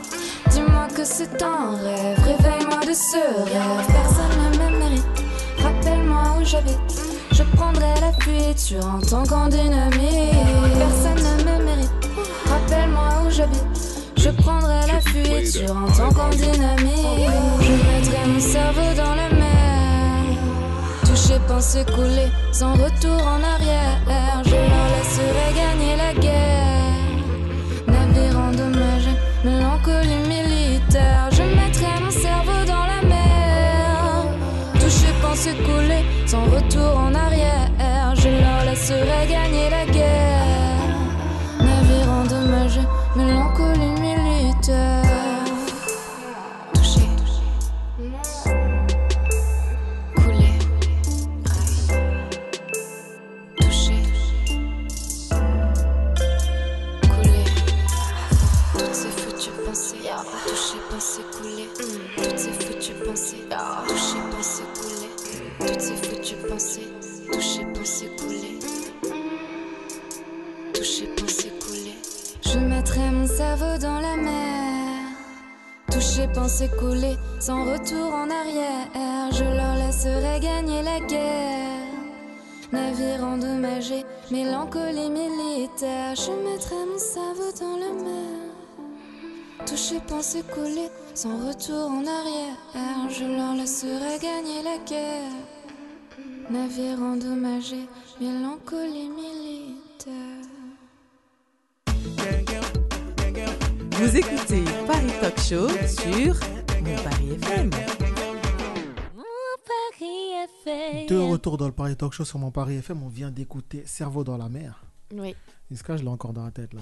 Dis-moi 0.52 0.88
que 0.96 1.04
c'est 1.04 1.42
un 1.42 1.78
rêve, 1.78 2.20
réveille-moi 2.20 2.80
de 2.86 2.94
ce 2.94 3.18
rêve. 3.18 3.88
Personne 3.88 4.38
ne 4.40 4.58
me 4.58 4.70
mérite. 4.78 4.87
Je 6.48 7.44
prendrai 7.58 7.94
la 8.00 8.14
fuite 8.22 8.58
sur 8.58 8.80
un 8.86 9.02
tank 9.02 9.30
en 9.34 9.50
dynamite. 9.50 10.34
Personne 10.78 11.22
ne 11.22 11.44
me 11.44 11.66
mérite. 11.66 11.92
Rappelle-moi 12.46 13.10
où 13.26 13.30
j'habite. 13.30 13.66
Je 14.16 14.30
prendrai 14.30 14.80
la 14.88 15.02
fuite 15.02 15.46
sur 15.46 15.76
un 15.76 15.88
tank 15.88 16.18
en 16.18 16.30
dynamite. 16.30 17.34
Je 17.60 17.72
mettrai 17.72 18.26
mon 18.28 18.40
cerveau 18.40 18.94
dans 18.96 19.16
la 19.16 19.30
mer. 19.30 20.24
Toucher, 21.02 21.40
penser, 21.50 21.84
couler, 21.84 22.32
sans 22.54 22.72
retour 22.76 23.22
en 23.28 23.44
arrière. 23.44 24.00
Je 24.46 24.52
leur 24.52 24.88
laisserai 24.96 25.54
gagner 25.54 25.87
sans 36.28 36.44
retour 36.50 36.98
en 36.98 37.16
arrière. 37.16 37.37
Dans 73.80 74.00
la 74.00 74.16
mer. 74.16 75.04
Toucher, 75.92 76.28
penser, 76.34 76.70
sans 77.40 77.64
retour 77.64 78.14
en 78.14 78.30
arrière. 78.30 79.32
Je 79.32 79.44
leur 79.44 79.76
laisserai 79.76 80.40
gagner 80.40 80.82
la 80.84 81.00
guerre. 81.00 81.88
Navire 82.72 83.24
endommagé, 83.24 84.04
mélancolie 84.32 85.10
militaire. 85.10 86.16
Je 86.16 86.32
mettrai 86.32 86.76
mon 86.92 87.00
cerveau 87.00 87.52
dans 87.60 87.78
la 87.78 87.94
mer. 87.94 89.66
Toucher, 89.66 90.00
penser, 90.08 90.44
couler, 90.54 90.90
sans 91.14 91.38
retour 91.48 91.90
en 91.92 92.04
arrière. 92.06 92.58
Je 93.10 93.26
leur 93.26 93.54
laisserai 93.56 94.18
gagner 94.22 94.64
la 94.64 94.78
guerre. 94.86 95.32
Navire 96.50 97.02
endommagé, 97.02 97.88
mélancolie 98.20 99.10
militaire. 99.10 99.57
Vous 104.00 104.16
écoutez 104.16 104.64
Paris 104.86 105.12
Talk 105.20 105.40
Show 105.40 105.70
sur 105.88 106.40
Mon 106.84 106.96
Paris 107.04 107.32
FM. 107.32 107.70
De 111.10 111.18
retour 111.18 111.58
dans 111.58 111.66
le 111.66 111.72
Paris 111.72 111.96
Talk 111.96 112.14
Show 112.14 112.24
sur 112.24 112.38
mon 112.38 112.52
Paris 112.52 112.76
FM, 112.76 113.02
on 113.02 113.08
vient 113.08 113.32
d'écouter 113.32 113.82
Cerveau 113.88 114.24
dans 114.24 114.38
la 114.38 114.50
mer. 114.50 114.84
Oui. 115.16 115.36
Niska, 115.72 115.98
je 115.98 116.04
l'ai 116.04 116.10
encore 116.10 116.32
dans 116.32 116.46
la 116.46 116.52
tête 116.52 116.76
là? 116.76 116.82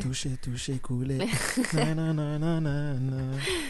toucher, 0.00 0.36
toucher, 0.42 0.78
couler. 0.78 1.26
Nananana. 1.72 2.94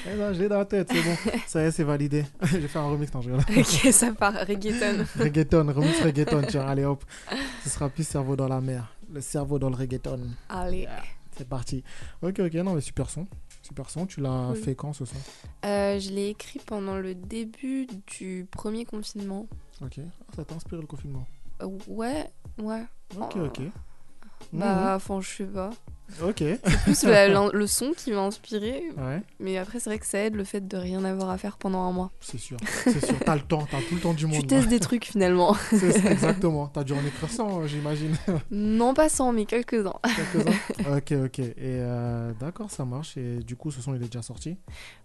Eh 0.07 0.17
ben, 0.17 0.33
je 0.33 0.41
l'ai 0.41 0.49
dans 0.49 0.59
la 0.59 0.65
tête, 0.65 0.91
c'est 0.93 1.03
bon. 1.03 1.17
Ça 1.47 1.63
y 1.63 1.67
est, 1.67 1.71
c'est 1.71 1.85
validé. 1.85 2.25
je 2.43 2.57
vais 2.57 2.69
faire 2.69 2.83
un 2.83 2.91
remix, 2.91 3.15
non, 3.15 3.23
je 3.23 3.31
rigole. 3.31 3.45
Ok, 3.57 3.93
ça 3.93 4.13
part. 4.13 4.35
Reggaeton. 4.35 5.05
reggaeton, 5.19 5.73
remix 5.73 6.03
reggaeton, 6.03 6.43
tiens, 6.49 6.67
allez 6.67 6.85
hop. 6.85 7.05
Ce 7.63 7.71
sera 7.71 7.89
plus 7.89 8.07
cerveau 8.07 8.35
dans 8.35 8.49
la 8.49 8.61
mer. 8.61 8.93
Le 9.13 9.21
cerveau 9.21 9.61
dans 9.61 9.71
le 9.71 9.77
reggaeton. 9.77 10.21
Allez. 10.49 10.89
C'est 11.37 11.49
parti. 11.49 11.83
Ok, 12.23 12.41
ok, 12.41 12.55
non, 12.55 12.75
mais 12.75 12.81
super 12.81 13.09
son. 13.11 13.27
Super 13.63 13.89
son. 13.91 14.07
Tu 14.07 14.21
l'as 14.21 14.51
Oui. 14.51 14.59
fait 14.61 14.75
quand 14.75 14.93
ce 14.93 15.05
son? 15.05 15.17
Euh, 15.65 15.99
je 15.99 16.11
l'ai 16.11 16.29
écrit 16.29 16.61
pendant 16.65 16.97
le 16.97 17.15
début 17.15 17.87
du 18.07 18.47
premier 18.51 18.85
confinement. 18.85 19.47
Ok. 19.83 19.99
Ah, 19.99 20.33
ça 20.37 20.45
t'inspire 20.45 20.81
le 20.81 20.87
confinement? 20.87 21.27
Euh, 21.63 21.67
ouais, 21.89 22.31
ouais. 22.63 22.85
Ok, 23.17 23.33
Oh. 23.37 23.45
ok. 23.47 23.61
Bah, 24.53 24.95
enfin, 24.97 25.21
je 25.21 25.29
sais 25.29 25.45
pas. 25.45 25.71
Ok. 26.23 26.43
Plus 26.85 27.03
la- 27.05 27.29
l'in- 27.29 27.51
le 27.53 27.67
son 27.67 27.93
qui 27.97 28.13
m'a 28.13 28.21
inspiré. 28.21 28.85
Ouais. 28.97 29.23
Mais 29.39 29.57
après, 29.59 29.81
c'est 29.81 29.91
vrai 29.91 29.99
que 29.99 30.07
ça 30.07 30.19
aide 30.19 30.35
le 30.35 30.45
fait 30.45 30.67
de 30.67 30.77
rien 30.77 31.05
avoir 31.05 31.31
à 31.31 31.39
faire 31.39 31.57
pendant 31.57 31.81
un 31.83 31.93
mois. 31.93 32.11
C'est 32.21 32.39
sûr. 32.39 32.57
C'est 32.85 33.05
sûr. 33.05 33.17
T'as 33.25 33.35
le 33.37 33.43
temps. 33.43 33.67
T'as 33.71 33.81
tout 33.89 33.95
le 33.95 34.01
temps 34.01 34.15
du 34.15 34.27
monde. 34.27 34.41
Tu 34.41 34.47
testes 34.47 34.69
des 34.69 34.81
trucs 34.81 35.05
finalement. 35.07 35.55
C'est 35.71 36.07
exactement. 36.11 36.69
T'as 36.69 36.85
dû 36.85 36.93
en 36.93 37.05
écrire 37.05 37.31
100, 37.31 37.67
j'imagine. 37.67 38.17
non 38.51 38.95
pas 38.95 39.09
100, 39.09 39.33
mais 39.33 39.45
quelques-uns. 39.47 39.95
Quelques-uns 40.35 40.97
Ok, 40.97 41.13
ok. 41.27 41.39
Et 41.41 41.55
euh, 41.59 42.33
d'accord, 42.41 42.71
ça 42.71 42.85
marche. 42.85 43.17
Et 43.17 43.39
du 43.39 43.57
coup, 43.57 43.71
ce 43.71 43.81
son, 43.81 43.95
il 43.95 44.03
est 44.03 44.07
déjà 44.07 44.23
sorti? 44.23 44.57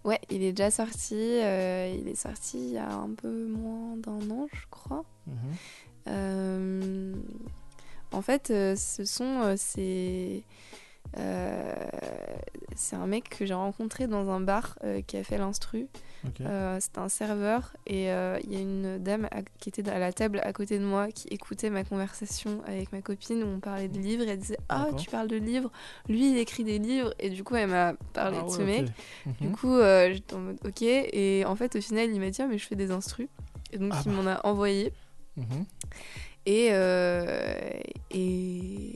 Ouais, 0.04 0.20
il 0.30 0.42
est 0.42 0.52
déjà 0.52 0.70
sorti. 0.70 1.14
euh, 1.14 1.94
il 2.00 2.08
est 2.08 2.14
sorti 2.14 2.58
il 2.58 2.72
y 2.74 2.78
a 2.78 2.90
un 2.92 3.10
peu 3.16 3.46
moins 3.46 3.96
d'un 3.96 4.30
an, 4.34 4.46
je 4.52 4.66
crois. 4.70 5.04
Mhm. 5.26 5.34
Euh, 6.08 7.12
en 8.12 8.22
fait, 8.22 8.48
ce 8.48 9.04
son, 9.04 9.54
c'est. 9.56 10.42
Euh, 11.18 11.74
c'est 12.74 12.96
un 12.96 13.06
mec 13.06 13.28
que 13.30 13.46
j'ai 13.46 13.54
rencontré 13.54 14.06
dans 14.06 14.28
un 14.30 14.40
bar 14.40 14.78
euh, 14.84 15.00
qui 15.06 15.16
a 15.16 15.24
fait 15.24 15.38
l'instru. 15.38 15.86
Euh, 16.40 16.78
C'était 16.80 16.98
un 16.98 17.08
serveur 17.08 17.72
et 17.86 18.06
il 18.06 18.52
y 18.52 18.56
a 18.56 18.60
une 18.60 18.98
dame 18.98 19.26
à- 19.30 19.42
qui 19.60 19.68
était 19.68 19.88
à 19.88 19.98
la 20.00 20.12
table 20.12 20.40
à 20.42 20.52
côté 20.52 20.78
de 20.80 20.84
moi 20.84 21.06
qui 21.12 21.28
écoutait 21.28 21.70
ma 21.70 21.84
conversation 21.84 22.62
avec 22.66 22.90
ma 22.92 23.00
copine 23.00 23.44
où 23.44 23.46
on 23.46 23.60
parlait 23.60 23.86
de 23.86 23.96
livres 23.98 24.24
et 24.24 24.30
elle 24.30 24.38
disait 24.38 24.58
Ah, 24.68 24.84
D'accord. 24.86 24.98
tu 25.00 25.08
parles 25.10 25.28
de 25.28 25.36
livres 25.36 25.70
Lui, 26.08 26.32
il 26.32 26.38
écrit 26.38 26.64
des 26.64 26.78
livres 26.78 27.14
et 27.20 27.30
du 27.30 27.44
coup, 27.44 27.54
elle 27.54 27.68
m'a 27.70 27.94
parlé 28.12 28.38
Ah 28.40 28.44
de 28.44 28.50
ce 28.50 28.58
ouais, 28.58 28.64
mec. 28.64 28.86
ok. 29.26 29.36
Du 29.40 29.46
Mhm. 29.48 29.54
coup, 29.56 29.78
j'étais 30.12 30.34
en 30.34 30.40
mode 30.40 30.58
Ok. 30.66 30.82
Et 30.82 31.44
en 31.46 31.54
fait, 31.54 31.76
au 31.76 31.80
final, 31.80 32.10
il 32.12 32.18
m'a 32.20 32.30
dit 32.30 32.42
Ah, 32.42 32.46
mais 32.48 32.58
je 32.58 32.66
fais 32.66 32.74
des 32.76 32.90
instrus. 32.90 33.28
Et 33.72 33.78
donc, 33.78 33.92
Ah 33.94 34.02
il 34.04 34.10
bah. 34.10 34.22
m'en 34.22 34.30
a 34.30 34.44
envoyé. 34.46 34.92
Mhm. 35.36 35.64
Et, 36.46 36.66
et, 38.10 38.94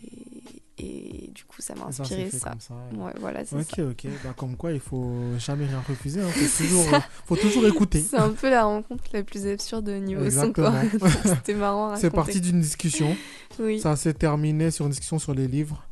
et 0.82 1.30
du 1.34 1.44
coup, 1.44 1.60
ça 1.60 1.74
m'a 1.74 1.86
ça 1.92 2.04
s'est 2.04 2.14
inspiré 2.14 2.30
ça. 2.30 2.50
comme 2.50 2.60
ça, 2.60 2.74
Ouais, 2.96 3.12
voilà, 3.20 3.44
c'est 3.44 3.56
Ok, 3.56 3.64
ça. 3.76 3.82
ok. 3.84 4.06
Bah, 4.24 4.34
comme 4.36 4.56
quoi, 4.56 4.72
il 4.72 4.80
faut 4.80 5.12
jamais 5.38 5.66
rien 5.66 5.82
refuser. 5.86 6.20
hein. 6.20 6.28
Faut, 6.30 6.64
toujours, 6.64 6.94
euh, 6.94 6.98
faut 7.26 7.36
toujours 7.36 7.66
écouter. 7.66 8.00
C'est 8.00 8.16
un 8.18 8.30
peu 8.30 8.50
la 8.50 8.64
rencontre 8.64 9.04
la 9.12 9.22
plus 9.22 9.46
absurde 9.46 9.88
au 9.88 9.98
niveau 9.98 10.20
son. 10.30 10.44
Exactement. 10.46 10.74
C'était 11.24 11.54
marrant 11.54 11.96
C'est 11.96 12.10
parti 12.10 12.40
d'une 12.40 12.60
discussion. 12.60 13.16
Oui. 13.58 13.78
Ça 13.80 13.96
s'est 13.96 14.14
terminé 14.14 14.70
sur 14.70 14.84
une 14.86 14.90
discussion 14.90 15.18
sur 15.18 15.34
les 15.34 15.46
livres. 15.48 15.84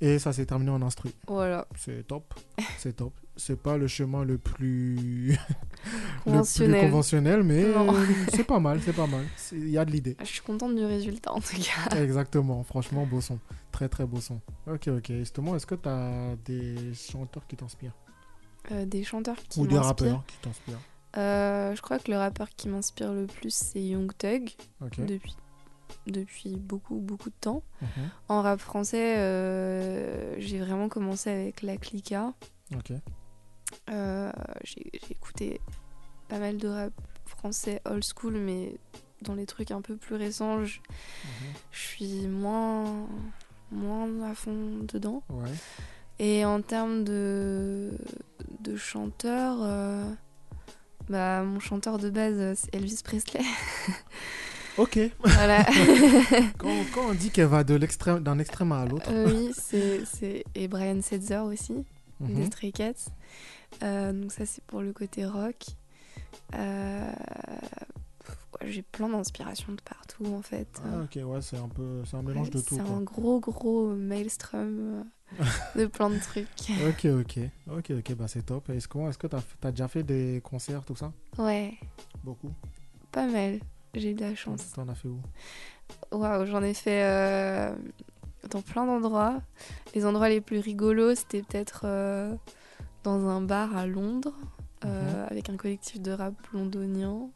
Et 0.00 0.18
ça 0.18 0.32
s'est 0.32 0.44
terminé 0.46 0.70
en 0.70 0.82
instru. 0.82 1.10
Voilà. 1.28 1.66
C'est 1.76 2.06
top. 2.06 2.34
C'est 2.78 2.94
top. 2.96 3.12
C'est 3.36 3.60
pas 3.60 3.76
le 3.78 3.86
chemin 3.88 4.24
le 4.24 4.38
plus 4.38 4.96
le 5.32 5.34
plus 5.34 5.38
Conventionnel. 6.24 6.80
conventionnel, 6.90 7.42
mais 7.42 7.64
c'est 8.32 8.44
pas 8.44 8.60
mal, 8.60 8.80
c'est 8.82 8.92
pas 8.92 9.06
mal. 9.06 9.24
Il 9.52 9.70
y 9.70 9.78
a 9.78 9.84
de 9.84 9.90
l'idée. 9.90 10.16
Je 10.20 10.24
suis 10.26 10.40
contente 10.40 10.74
du 10.76 10.84
résultat 10.84 11.32
en 11.32 11.40
tout 11.40 11.56
cas. 11.56 11.96
Exactement, 12.02 12.62
franchement, 12.64 13.06
beau 13.06 13.20
son. 13.20 13.38
Très 13.72 13.88
très 13.88 14.04
beau 14.06 14.20
son. 14.20 14.40
Ok, 14.66 14.88
ok. 14.88 15.06
Justement, 15.08 15.56
est-ce 15.56 15.66
que 15.66 15.74
tu 15.74 15.88
as 15.88 16.36
des 16.44 16.94
chanteurs 16.94 17.46
qui 17.46 17.56
t'inspirent? 17.56 17.94
Euh, 18.72 18.84
des 18.86 19.04
chanteurs 19.04 19.36
qui 19.48 19.60
Ou 19.60 19.66
des 19.66 19.78
rappeurs 19.78 20.24
qui 20.26 20.36
t'inspirent 20.38 20.80
Euh, 21.16 21.74
je 21.74 21.82
crois 21.82 21.98
que 21.98 22.10
le 22.10 22.16
rappeur 22.18 22.48
qui 22.50 22.68
m'inspire 22.68 23.12
le 23.12 23.26
plus, 23.26 23.54
c'est 23.54 23.82
Young 23.82 24.12
Thug. 24.16 24.50
Ok. 24.80 25.00
Depuis, 25.04 25.36
depuis 26.06 26.56
beaucoup, 26.56 26.96
beaucoup 26.96 27.30
de 27.30 27.34
temps. 27.40 27.62
Mhm. 27.82 27.88
En 28.28 28.42
rap 28.42 28.60
français, 28.60 29.16
euh, 29.18 30.34
j'ai 30.38 30.58
vraiment 30.58 30.88
commencé 30.88 31.30
avec 31.30 31.62
La 31.62 31.76
Clica. 31.76 32.32
Ok. 32.74 32.92
Euh, 33.90 34.32
j'ai 34.62 34.90
écouté 35.10 35.60
pas 36.28 36.38
mal 36.38 36.56
de 36.58 36.68
rap 36.68 36.92
français 37.26 37.80
old 37.84 38.04
school, 38.04 38.34
mais 38.38 38.76
dans 39.22 39.34
les 39.34 39.46
trucs 39.46 39.70
un 39.70 39.80
peu 39.80 39.96
plus 39.96 40.14
récents, 40.16 40.64
je, 40.64 40.78
Mhm. 40.78 41.52
je 41.72 41.78
suis 41.80 42.26
moins, 42.28 43.06
moins 43.72 44.30
à 44.30 44.34
fond 44.34 44.78
dedans. 44.82 45.22
Ouais. 45.30 45.50
Et 46.18 46.44
en 46.44 46.60
termes 46.62 47.02
de, 47.04 47.92
de 48.60 48.76
chanteur, 48.76 49.56
euh, 49.62 50.04
bah, 51.08 51.42
mon 51.42 51.58
chanteur 51.60 51.98
de 51.98 52.08
base, 52.10 52.58
c'est 52.58 52.74
Elvis 52.74 53.00
Presley. 53.02 53.40
Ok. 54.76 54.98
Voilà. 55.20 55.64
quand, 56.58 56.74
quand 56.92 57.10
on 57.10 57.14
dit 57.14 57.30
qu'elle 57.30 57.46
va 57.46 57.64
de 57.64 57.74
l'extrême, 57.74 58.22
d'un 58.22 58.38
extrême 58.38 58.72
à 58.72 58.84
l'autre. 58.84 59.08
Euh, 59.10 59.26
oui, 59.30 59.52
c'est, 59.56 60.04
c'est... 60.04 60.44
et 60.54 60.68
Brian 60.68 61.00
Setzer 61.00 61.38
aussi, 61.38 61.84
des 62.20 62.46
Stray 62.46 62.72
Cats. 62.72 62.92
Euh, 63.82 64.12
donc 64.12 64.32
ça, 64.32 64.46
c'est 64.46 64.64
pour 64.64 64.82
le 64.82 64.92
côté 64.92 65.26
rock. 65.26 65.64
Euh, 66.54 67.12
j'ai 68.64 68.82
plein 68.82 69.08
d'inspirations 69.08 69.72
de 69.72 69.80
partout, 69.80 70.26
en 70.26 70.42
fait. 70.42 70.68
Ah, 70.84 71.02
ok, 71.04 71.18
ouais, 71.24 71.42
c'est 71.42 71.58
un 71.58 71.68
peu, 71.68 72.02
c'est 72.04 72.16
un 72.16 72.22
mélange 72.22 72.50
de 72.50 72.60
tout. 72.60 72.76
c'est 72.76 72.80
un 72.80 73.00
gros, 73.00 73.40
gros 73.40 73.94
maelstrom 73.94 75.04
de 75.76 75.86
plein 75.86 76.10
de 76.10 76.18
trucs. 76.18 76.48
Ok, 76.88 77.04
ok, 77.06 77.38
ok, 77.70 77.92
ok, 77.98 78.14
bah 78.14 78.28
c'est 78.28 78.46
top. 78.46 78.70
Est-ce 78.70 78.88
que, 78.88 78.98
est-ce 79.08 79.18
que 79.18 79.26
t'as, 79.26 79.42
as 79.62 79.70
déjà 79.70 79.88
fait 79.88 80.02
des 80.02 80.40
concerts, 80.42 80.84
tout 80.84 80.96
ça? 80.96 81.12
Ouais, 81.38 81.74
Beaucoup? 82.22 82.52
pas 83.12 83.26
mal. 83.26 83.60
J'ai 83.94 84.10
eu 84.10 84.14
de 84.14 84.22
la 84.22 84.34
chance. 84.34 84.72
T'en 84.74 84.88
as 84.88 84.94
fait 84.94 85.08
où? 85.08 85.20
Waouh, 86.12 86.46
j'en 86.46 86.62
ai 86.62 86.74
fait 86.74 87.02
euh, 87.04 87.74
dans 88.50 88.62
plein 88.62 88.86
d'endroits. 88.86 89.40
Les 89.94 90.04
endroits 90.06 90.28
les 90.28 90.40
plus 90.40 90.58
rigolos, 90.58 91.14
c'était 91.14 91.42
peut-être 91.42 91.82
euh, 91.84 92.34
dans 93.02 93.28
un 93.28 93.40
bar 93.40 93.76
à 93.76 93.86
Londres 93.86 94.34
euh, 94.84 95.26
avec 95.30 95.48
un 95.50 95.56
collectif 95.56 96.00
de 96.00 96.12
rap 96.12 96.34
londonien 96.52 97.28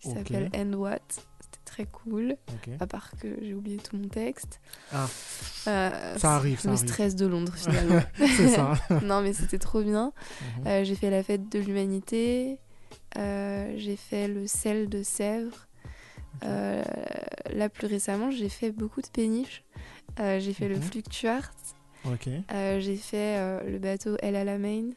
qui 0.00 0.10
s'appelle 0.10 0.50
End 0.54 0.72
What. 0.74 0.98
C'était 1.40 1.58
très 1.64 1.84
cool. 1.86 2.36
À 2.80 2.86
part 2.86 3.10
que 3.20 3.28
j'ai 3.42 3.54
oublié 3.54 3.78
tout 3.78 3.96
mon 3.96 4.08
texte. 4.08 4.60
Ah. 4.92 5.06
Ça 5.64 6.34
arrive, 6.36 6.60
ça 6.60 6.68
Le 6.68 6.74
arrive. 6.74 6.88
stress 6.88 7.16
de 7.16 7.26
Londres 7.26 7.52
finalement. 7.56 8.00
C'est 8.18 8.48
ça. 8.48 8.74
non 9.02 9.22
mais 9.22 9.32
c'était 9.32 9.58
trop 9.58 9.82
bien. 9.82 10.12
Mhm. 10.64 10.84
J'ai 10.84 10.94
fait 10.94 11.10
la 11.10 11.22
fête 11.22 11.48
de 11.50 11.58
l'humanité. 11.58 12.58
Euh, 13.16 13.74
j'ai 13.76 13.96
fait 13.96 14.28
le 14.28 14.46
sel 14.46 14.88
de 14.88 15.02
Sèvres. 15.02 15.66
Euh, 16.44 16.82
là, 17.54 17.68
plus 17.68 17.86
récemment, 17.86 18.30
j'ai 18.30 18.48
fait 18.48 18.70
beaucoup 18.72 19.00
de 19.02 19.08
péniches. 19.08 19.64
Euh, 20.20 20.40
j'ai 20.40 20.52
fait 20.52 20.68
le 20.68 20.76
Mhm. 20.76 20.82
Fluctuart. 20.82 21.52
Euh, 22.52 22.80
j'ai 22.80 22.96
fait 22.96 23.38
le 23.70 23.78
bateau 23.78 24.16
El 24.20 24.34
Alamein 24.34 24.90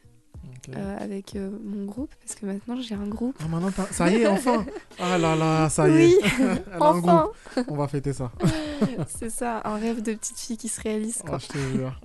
ok. 0.44 0.74
euh, 0.74 0.96
avec 0.98 1.36
mon 1.36 1.84
groupe 1.84 2.12
parce 2.20 2.34
que 2.34 2.44
maintenant 2.46 2.80
j'ai 2.80 2.96
un 2.96 3.06
groupe. 3.06 3.36
Ah, 3.40 3.46
maintenant, 3.46 3.70
ça 3.92 4.10
y 4.10 4.16
est, 4.22 4.26
enfin 4.26 4.66
Ah 4.98 5.16
là 5.16 5.36
là, 5.36 5.68
ça 5.68 5.88
y 5.88 5.92
oui, 5.92 6.16
est. 6.20 6.26
Elle 6.40 6.82
a 6.82 6.84
un 6.84 6.98
groupe. 6.98 7.36
On 7.68 7.76
va 7.76 7.86
fêter 7.86 8.12
ça. 8.12 8.32
C'est 9.08 9.30
ça, 9.30 9.62
un 9.64 9.76
rêve 9.76 10.02
de 10.02 10.14
petite 10.14 10.36
fille 10.38 10.56
qui 10.56 10.68
se 10.68 10.80
réalise. 10.80 11.20
Oh, 11.24 11.28
Quoi. 11.28 11.38
je 11.38 11.46
te 11.46 11.58
jure. 11.58 12.00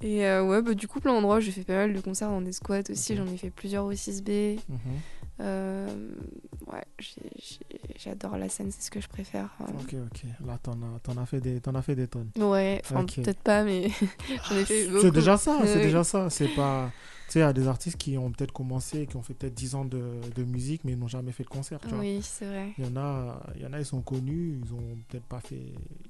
Et 0.00 0.20
ouais, 0.22 0.62
bah, 0.62 0.74
du 0.74 0.86
coup, 0.88 1.00
plein 1.00 1.12
d'endroits, 1.12 1.40
j'ai 1.40 1.50
fait 1.50 1.64
pas 1.64 1.74
mal 1.74 1.92
de 1.92 2.00
concerts 2.00 2.30
dans 2.30 2.40
des 2.40 2.52
squats 2.52 2.82
aussi. 2.90 3.16
J'en 3.16 3.26
ai 3.26 3.36
fait 3.36 3.50
plusieurs 3.50 3.84
au 3.84 3.92
6B. 3.92 4.60
Mhm. 4.68 4.78
Euh, 4.78 5.17
ouais, 5.40 6.84
j'ai- 6.98 7.20
j'ai- 7.38 7.80
j'adore 7.98 8.36
la 8.36 8.48
scène, 8.48 8.70
c'est 8.70 8.82
ce 8.82 8.90
que 8.90 9.00
je 9.00 9.08
préfère. 9.08 9.48
Euh, 9.60 9.64
Ok, 9.80 9.94
ok. 9.94 10.24
Là, 10.46 10.58
t'en 10.62 10.72
as, 10.72 10.98
t'en 11.02 11.16
as, 11.16 11.26
fait 11.26 11.40
des- 11.40 11.60
t'en 11.60 11.74
as 11.74 11.82
fait 11.82 11.94
des 11.94 12.08
tonnes. 12.08 12.30
Ouais, 12.36 12.80
enfin 12.84 13.00
peut-être 13.22 13.40
pas, 13.40 13.62
mais 13.64 13.88
j'en 14.50 14.56
ai 14.56 14.64
fait 14.64 14.86
beaucoup. 14.86 15.00
C'est 15.02 15.10
déjà 15.10 15.36
ça, 15.36 15.58
c'est 15.64 15.80
déjà 15.82 16.04
ça. 16.04 16.30
C'est 16.30 16.48
pas. 16.48 16.90
Tu 17.28 17.34
sais, 17.34 17.38
il 17.40 17.42
y 17.42 17.44
a 17.44 17.52
des 17.52 17.68
artistes 17.68 17.98
qui 17.98 18.16
ont 18.16 18.30
peut-être 18.32 18.52
commencé, 18.52 19.06
qui 19.06 19.16
ont 19.16 19.22
fait 19.22 19.34
peut-être 19.34 19.52
10 19.54 19.74
ans 19.74 19.84
de, 19.84 20.02
de 20.34 20.44
musique, 20.44 20.82
mais 20.84 20.92
ils 20.92 20.98
n'ont 20.98 21.08
jamais 21.08 21.30
fait 21.32 21.44
de 21.44 21.48
concert. 21.50 21.78
Tu 21.80 21.88
vois. 21.88 21.98
Oui, 21.98 22.20
c'est 22.22 22.46
vrai. 22.46 22.70
Il 22.78 22.86
y 22.86 22.88
en 22.88 22.96
a, 22.96 23.42
il 23.54 23.60
y 23.62 23.66
en 23.66 23.72
a, 23.74 23.78
ils 23.78 23.84
sont 23.84 24.00
connus, 24.00 24.58
ils 24.64 24.72
ont 24.72 24.96
peut-être 25.08 25.24
pas 25.26 25.40
fait, 25.40 25.60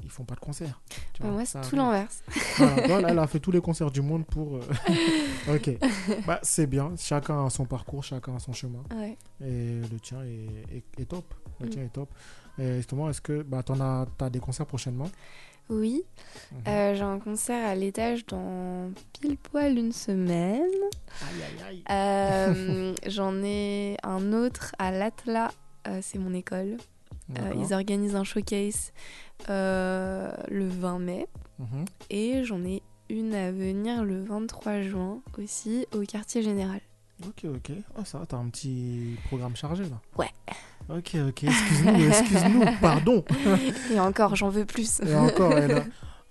ils 0.04 0.10
font 0.10 0.22
pas 0.24 0.36
de 0.36 0.40
concert. 0.40 0.80
tu 1.12 1.22
Bah, 1.22 1.28
vois, 1.28 1.36
moi, 1.38 1.44
ça 1.44 1.60
c'est 1.64 1.70
tout 1.70 1.76
l'inverse. 1.76 2.22
Voilà, 2.86 3.08
elle 3.10 3.18
a 3.18 3.26
fait 3.26 3.40
tous 3.40 3.50
les 3.50 3.60
concerts 3.60 3.90
du 3.90 4.00
monde 4.00 4.24
pour. 4.26 4.56
euh, 4.58 4.60
ok, 5.56 5.70
bah, 6.24 6.38
c'est 6.44 6.68
bien. 6.68 6.92
Chacun 6.96 7.46
a 7.46 7.50
son 7.50 7.64
parcours, 7.64 8.04
chacun 8.04 8.36
a 8.36 8.38
son 8.38 8.52
chemin, 8.52 8.82
Ouais. 8.94 9.18
et 9.40 9.80
le 9.90 9.98
tien 10.00 10.22
est, 10.22 10.76
est- 10.76 11.00
est 11.02 11.06
top. 11.06 11.34
Le 11.60 11.66
Mm. 11.66 11.70
tien 11.70 11.82
est 11.82 11.92
top. 11.92 12.08
Et 12.60 12.76
justement, 12.76 13.10
est-ce 13.10 13.20
que 13.20 13.42
bah, 13.42 13.62
t'en 13.64 13.80
as, 13.80 14.06
t'as 14.16 14.30
des 14.30 14.38
concerts 14.38 14.66
prochainement? 14.66 15.08
Oui, 15.70 16.02
Mhm. 16.52 16.58
euh, 16.68 16.94
j'ai 16.94 17.02
un 17.02 17.18
concert 17.18 17.66
à 17.68 17.74
l'étage 17.74 18.24
dans 18.26 18.90
pile 19.20 19.36
poil 19.36 19.76
une 19.76 19.92
semaine. 19.92 20.62
Aïe, 21.22 21.42
aïe, 21.68 21.68
aïe. 21.68 21.82
Euh, 21.90 22.94
J'en 23.06 23.34
ai 23.42 23.96
un 24.02 24.32
autre 24.32 24.74
à 24.78 24.90
l'Atla, 24.90 25.50
euh, 25.86 25.98
c'est 26.02 26.18
mon 26.18 26.32
école. 26.34 26.76
Ils 27.56 27.74
organisent 27.74 28.16
un 28.16 28.24
showcase 28.24 28.92
le 29.48 30.68
20 30.68 30.98
mai. 30.98 31.26
Mhm. 31.58 31.84
Et 32.10 32.44
j'en 32.44 32.64
ai 32.64 32.82
une 33.10 33.34
à 33.34 33.50
venir 33.52 34.04
le 34.04 34.22
23 34.22 34.80
juin 34.82 35.20
aussi 35.38 35.86
au 35.94 36.00
quartier 36.02 36.42
général. 36.42 36.80
Ok, 37.26 37.44
ok. 37.46 37.72
Oh, 37.98 38.02
ça 38.04 38.18
va, 38.18 38.26
t'as 38.26 38.36
un 38.36 38.48
petit 38.48 39.16
programme 39.26 39.56
chargé 39.56 39.84
là. 39.84 40.00
Ouais. 40.16 40.30
Ok, 40.88 41.16
ok. 41.28 41.44
Excuse-nous, 41.44 42.06
excuse-nous, 42.08 42.64
pardon. 42.80 43.24
Et 43.92 43.98
encore, 44.00 44.36
j'en 44.36 44.48
veux 44.48 44.64
plus. 44.64 45.00
Et 45.00 45.14
encore, 45.14 45.52
elle 45.52 45.72
a- 45.72 45.84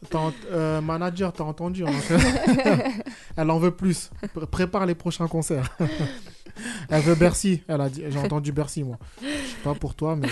t'as 0.10 0.20
ent- 0.20 0.34
euh, 0.52 0.80
manager, 0.82 1.34
t'as 1.34 1.44
entendu 1.44 1.84
hein, 1.86 1.92
Elle 3.36 3.52
en 3.52 3.60
veut 3.60 3.76
plus. 3.76 4.10
Pr- 4.36 4.46
Prépare 4.48 4.86
les 4.86 4.96
prochains 4.96 5.28
concerts. 5.28 5.76
elle 6.90 7.02
veut 7.04 7.16
Bercy. 7.16 7.62
Elle 7.68 7.82
a 7.82 7.90
dit. 7.90 8.04
J'ai 8.08 8.20
entendu 8.20 8.52
Bercy, 8.52 8.84
moi. 8.84 8.98
Je 9.22 9.28
sais 9.28 9.58
pas 9.64 9.74
pour 9.76 9.94
toi, 9.94 10.16
mais 10.16 10.28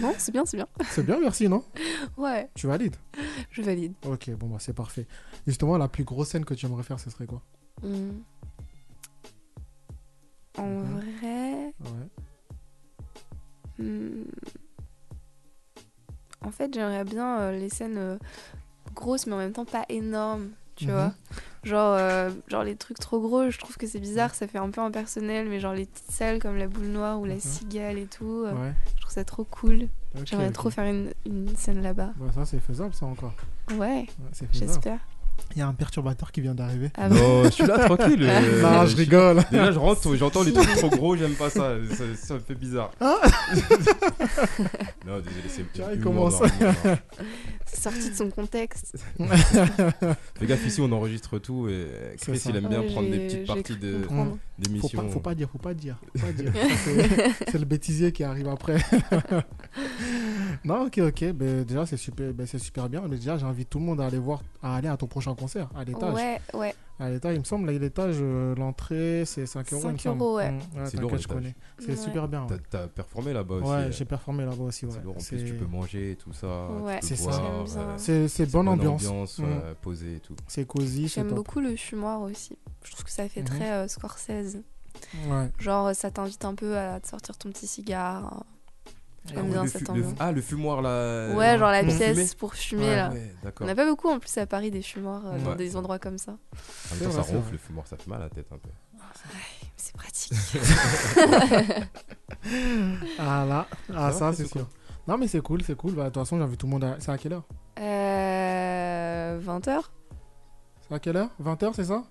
non, 0.00 0.14
c'est 0.18 0.32
bien, 0.32 0.44
c'est 0.46 0.56
bien. 0.56 0.66
c'est 0.88 1.04
bien 1.04 1.20
Bercy, 1.20 1.48
non? 1.48 1.62
Ouais, 2.16 2.48
Tu 2.54 2.66
valides? 2.66 2.96
Je 3.50 3.62
valide. 3.62 3.92
Ok, 4.06 4.30
bon 4.30 4.48
bah 4.48 4.56
c'est 4.58 4.72
parfait. 4.74 5.06
Justement, 5.46 5.76
la 5.78 5.88
plus 5.88 6.04
grosse 6.04 6.28
scène 6.30 6.44
que 6.44 6.54
tu 6.54 6.66
aimerais 6.66 6.82
faire, 6.82 6.98
ce 6.98 7.10
serait 7.10 7.26
quoi? 7.26 7.42
Hmm. 7.82 8.20
En 10.60 10.80
vrai, 10.82 11.74
Ouais. 11.80 12.08
hmm, 13.78 14.24
en 16.44 16.50
fait, 16.50 16.72
j'aimerais 16.72 17.04
bien 17.04 17.38
euh, 17.40 17.52
les 17.52 17.68
scènes 17.68 17.98
euh, 17.98 18.18
grosses, 18.94 19.26
mais 19.26 19.34
en 19.34 19.38
même 19.38 19.52
temps 19.52 19.64
pas 19.64 19.84
énormes, 19.88 20.50
tu 20.76 20.86
Mhm. 20.86 20.92
vois. 20.92 21.12
Genre, 21.62 21.94
euh, 21.94 22.30
genre 22.48 22.64
les 22.64 22.76
trucs 22.76 22.98
trop 22.98 23.20
gros, 23.20 23.50
je 23.50 23.58
trouve 23.58 23.76
que 23.76 23.86
c'est 23.86 24.00
bizarre, 24.00 24.34
ça 24.34 24.46
fait 24.48 24.58
un 24.58 24.70
peu 24.70 24.80
impersonnel, 24.80 25.48
mais 25.48 25.60
genre 25.60 25.74
les 25.74 25.84
petites 25.86 26.10
salles 26.10 26.38
comme 26.40 26.56
la 26.56 26.68
boule 26.68 26.86
noire 26.86 27.20
ou 27.20 27.26
la 27.26 27.34
Mhm. 27.34 27.40
cigale 27.40 27.98
et 27.98 28.06
tout, 28.06 28.44
Ouais. 28.46 28.72
je 28.96 29.00
trouve 29.02 29.12
ça 29.12 29.24
trop 29.24 29.44
cool. 29.44 29.88
J'aimerais 30.24 30.50
trop 30.50 30.70
faire 30.70 30.84
une, 30.86 31.12
une 31.26 31.54
scène 31.56 31.82
là-bas. 31.82 32.12
Bah, 32.16 32.32
ça, 32.34 32.44
c'est 32.46 32.58
faisable, 32.60 32.94
ça 32.94 33.06
encore. 33.06 33.34
Ouais, 33.72 33.76
Ouais, 33.78 34.06
c'est 34.32 34.46
faisable. 34.46 34.72
j'espère. 34.72 35.00
Il 35.54 35.58
y 35.58 35.62
a 35.62 35.66
un 35.66 35.72
perturbateur 35.72 36.32
qui 36.32 36.40
vient 36.40 36.54
d'arriver. 36.54 36.90
Ah 36.96 37.08
bon 37.08 37.14
Non, 37.14 37.44
je 37.44 37.50
suis 37.50 37.66
là 37.66 37.78
tranquille. 37.78 38.22
euh, 38.28 38.62
non, 38.62 38.86
je 38.86 38.96
rigole. 38.96 39.42
Déjà, 39.50 39.72
je 39.72 39.78
rentre, 39.78 40.16
j'entends 40.16 40.42
les 40.42 40.52
trucs 40.52 40.76
trop 40.76 40.88
gros, 40.90 41.16
j'aime 41.16 41.34
pas 41.34 41.50
ça. 41.50 41.74
Ça, 41.90 42.04
ça 42.16 42.34
me 42.34 42.40
fait 42.40 42.54
bizarre. 42.54 42.90
Ah 43.00 43.16
non, 45.06 45.18
désolé, 45.18 45.48
c'est 45.48 45.72
Tu 45.72 45.82
vois, 45.82 45.92
il 45.94 46.00
commence. 46.00 46.40
Sorti 47.76 48.10
de 48.10 48.14
son 48.14 48.30
contexte. 48.30 48.96
Fais 49.18 50.46
gaffe, 50.46 50.66
ici, 50.66 50.80
on 50.80 50.90
enregistre 50.92 51.38
tout 51.38 51.68
et 51.68 51.86
Chris, 52.20 52.40
il 52.48 52.56
aime 52.56 52.68
bien 52.68 52.80
Ouais, 52.80 52.86
prendre 52.92 53.10
des 53.10 53.18
petites 53.26 53.46
parties 53.46 53.76
de- 53.76 53.98
comprendre. 54.02 54.38
Faut 54.80 54.88
faut 55.10 55.20
pas 55.20 55.34
dire, 55.34 55.48
faut 55.50 55.58
pas 55.58 55.74
dire. 55.74 55.98
Faut 56.16 56.26
pas 56.26 56.32
dire. 56.32 56.52
C'est- 56.84 57.50
c'est 57.50 57.58
le 57.58 57.64
bêtisier 57.64 58.12
qui 58.12 58.24
arrive 58.24 58.48
après. 58.48 58.76
non, 60.64 60.86
ok, 60.86 60.98
ok. 60.98 61.32
Ben, 61.32 61.64
déjà, 61.64 61.86
c'est 61.86 61.96
super, 61.96 62.32
ben, 62.34 62.46
c'est 62.46 62.58
super 62.58 62.88
bien. 62.88 63.02
Mais 63.08 63.16
déjà, 63.16 63.38
j'invite 63.38 63.70
tout 63.70 63.78
le 63.78 63.84
monde 63.84 64.00
à 64.00 64.06
aller 64.06 64.18
voir, 64.18 64.42
à 64.62 64.76
aller 64.76 64.88
à 64.88 64.96
ton 64.96 65.06
prochain 65.06 65.34
concert, 65.34 65.68
à 65.76 65.84
l'étage. 65.84 66.14
Ouais, 66.14 66.40
ouais. 66.54 66.74
À 67.00 67.08
l'étage, 67.08 67.34
il 67.34 67.38
me 67.40 67.44
semble, 67.44 67.66
là, 67.70 67.78
l'étage, 67.78 68.16
euh, 68.20 68.54
l'entrée, 68.56 69.24
c'est 69.24 69.46
5 69.46 69.72
euros. 69.72 69.82
il 69.84 69.92
me 69.92 69.92
5 69.96 70.00
semble. 70.02 70.20
euros, 70.22 70.36
ouais. 70.36 70.50
Mm, 70.52 70.58
C'est 70.60 70.74
t'inquiète, 70.82 71.00
lourd, 71.00 71.16
je 71.18 71.28
connais. 71.28 71.54
C'est 71.78 71.88
Ouais. 71.90 71.96
super 71.96 72.28
bien. 72.28 72.46
T'as 72.46 72.54
Ouais, 72.56 72.60
t'as 72.68 72.86
performé 72.88 73.32
là-bas 73.32 73.54
aussi. 73.54 73.64
Ouais, 73.70 73.76
euh, 73.76 73.90
j'ai 73.92 74.04
performé 74.04 74.44
là-bas 74.44 74.62
aussi. 74.64 74.84
Ouais. 74.86 74.92
C'est 74.94 75.02
lourd. 75.02 75.16
En 75.16 75.20
C'est- 75.20 75.36
plus, 75.36 75.44
tu 75.46 75.54
peux 75.54 75.64
manger 75.66 76.10
et 76.12 76.16
tout 76.16 76.32
ça. 76.34 76.68
Ouais, 76.70 76.98
c'est 77.02 77.16
ça. 77.16 77.30
euh, 77.32 77.94
C'est 77.96 78.28
c'est 78.28 78.46
bonne 78.52 78.68
ambiance. 78.68 79.06
ambiance, 79.06 79.38
Mm. 79.38 79.44
ouais, 79.44 79.74
posée 79.80 80.16
et 80.16 80.20
tout. 80.20 80.36
C'est 80.46 80.66
cosy, 80.66 81.08
c'est 81.08 81.22
J'aime 81.22 81.32
beaucoup 81.34 81.60
le 81.60 81.74
fumoir 81.76 82.20
aussi. 82.20 82.58
Je 82.84 82.90
trouve 82.92 83.04
que 83.04 83.10
ça 83.10 83.28
fait 83.28 83.40
Mhm. 83.40 83.46
très 83.48 83.70
euh, 83.72 83.88
Scorsese. 83.88 84.58
Ouais. 85.28 85.48
Genre, 85.58 85.94
ça 85.94 86.10
t'invite 86.10 86.44
un 86.44 86.54
peu 86.54 86.76
à 86.76 87.00
te 87.00 87.08
sortir 87.08 87.38
ton 87.38 87.48
petit 87.50 87.66
cigare. 87.66 88.44
Ah, 89.36 89.42
bien 89.42 89.66
cette 89.66 89.88
le-. 89.90 90.04
Ah, 90.18 90.32
le 90.32 90.40
fumoir 90.40 90.80
là. 90.82 91.34
Ouais, 91.34 91.58
genre 91.58 91.70
la 91.70 91.82
pièce 91.84 91.98
fumer 92.14 92.26
pour 92.38 92.54
fumer 92.54 92.84
Ouais, 92.84 92.96
là. 92.96 93.10
Ouais, 93.10 93.32
On 93.60 93.66
n'a 93.66 93.74
pas 93.74 93.86
beaucoup 93.86 94.08
en 94.08 94.18
plus 94.18 94.36
à 94.38 94.46
Paris 94.46 94.70
des 94.70 94.82
fumoirs 94.82 95.22
euh, 95.26 95.38
dans 95.44 95.50
Ouais. 95.50 95.56
des 95.56 95.76
endroits 95.76 95.98
comme 95.98 96.16
ça. 96.18 96.32
En 96.32 96.94
même 96.94 97.04
temps, 97.04 97.22
ça 97.22 97.22
ronfle 97.22 97.52
le 97.52 97.58
fumoir, 97.58 97.86
ça 97.86 97.96
fait 97.96 98.08
mal 98.08 98.20
à 98.20 98.24
la 98.24 98.30
tête 98.30 98.46
un 98.50 98.56
peu. 98.58 98.70
C'est 99.76 99.94
pratique. 99.94 100.32
Ah 103.18 103.44
là, 103.48 103.66
ah 103.94 104.12
Ça 104.12 104.32
c'est 104.32 104.46
sûr. 104.46 104.66
Non, 105.06 105.18
mais 105.18 105.28
c'est 105.28 105.40
cool, 105.40 105.62
c'est 105.62 105.74
cool. 105.76 105.92
Bah, 105.94 106.04
De 106.04 106.08
toute 106.08 106.22
façon, 106.22 106.38
j'invite 106.38 106.58
tout 106.60 106.66
le 106.66 106.72
monde 106.72 106.84
à. 106.84 106.96
C'est 107.00 107.10
à 107.10 107.18
quelle 107.18 107.32
heure? 107.34 107.44
Euh, 107.78 109.40
20h 109.40 109.80
C'est 110.88 110.94
à 110.94 110.98
quelle 110.98 111.16
heure? 111.16 111.28
20h, 111.42 111.72
c'est 111.74 111.84
ça? 111.84 112.04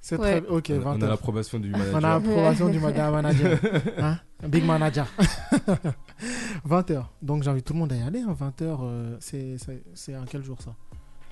C'est 0.00 0.16
Ouais. 0.18 0.40
très. 0.40 0.50
Ok, 0.50 0.66
On 0.70 0.74
a- 0.74 0.78
20h. 0.94 0.98
on 0.98 1.02
a 1.02 1.06
l'approbation 1.08 1.58
du 1.58 1.70
On 1.72 1.74
a 1.74 1.78
manager. 1.78 2.00
l'approbation 2.00 2.68
du 2.68 2.78
madame 2.80 3.12
manager. 3.12 3.58
Hein? 3.98 4.18
Big 4.48 4.64
manager. 4.64 5.06
20h. 6.68 7.04
Donc 7.22 7.42
j'invite 7.42 7.64
tout 7.64 7.72
le 7.72 7.78
monde 7.80 7.92
à 7.92 7.96
y 7.96 8.02
aller. 8.02 8.22
20h, 8.22 9.16
c'est 9.20 9.56
c'est- 9.58 9.82
c'est 9.94 10.14
à 10.14 10.22
quel 10.28 10.42
jour 10.44 10.60
ça? 10.62 10.74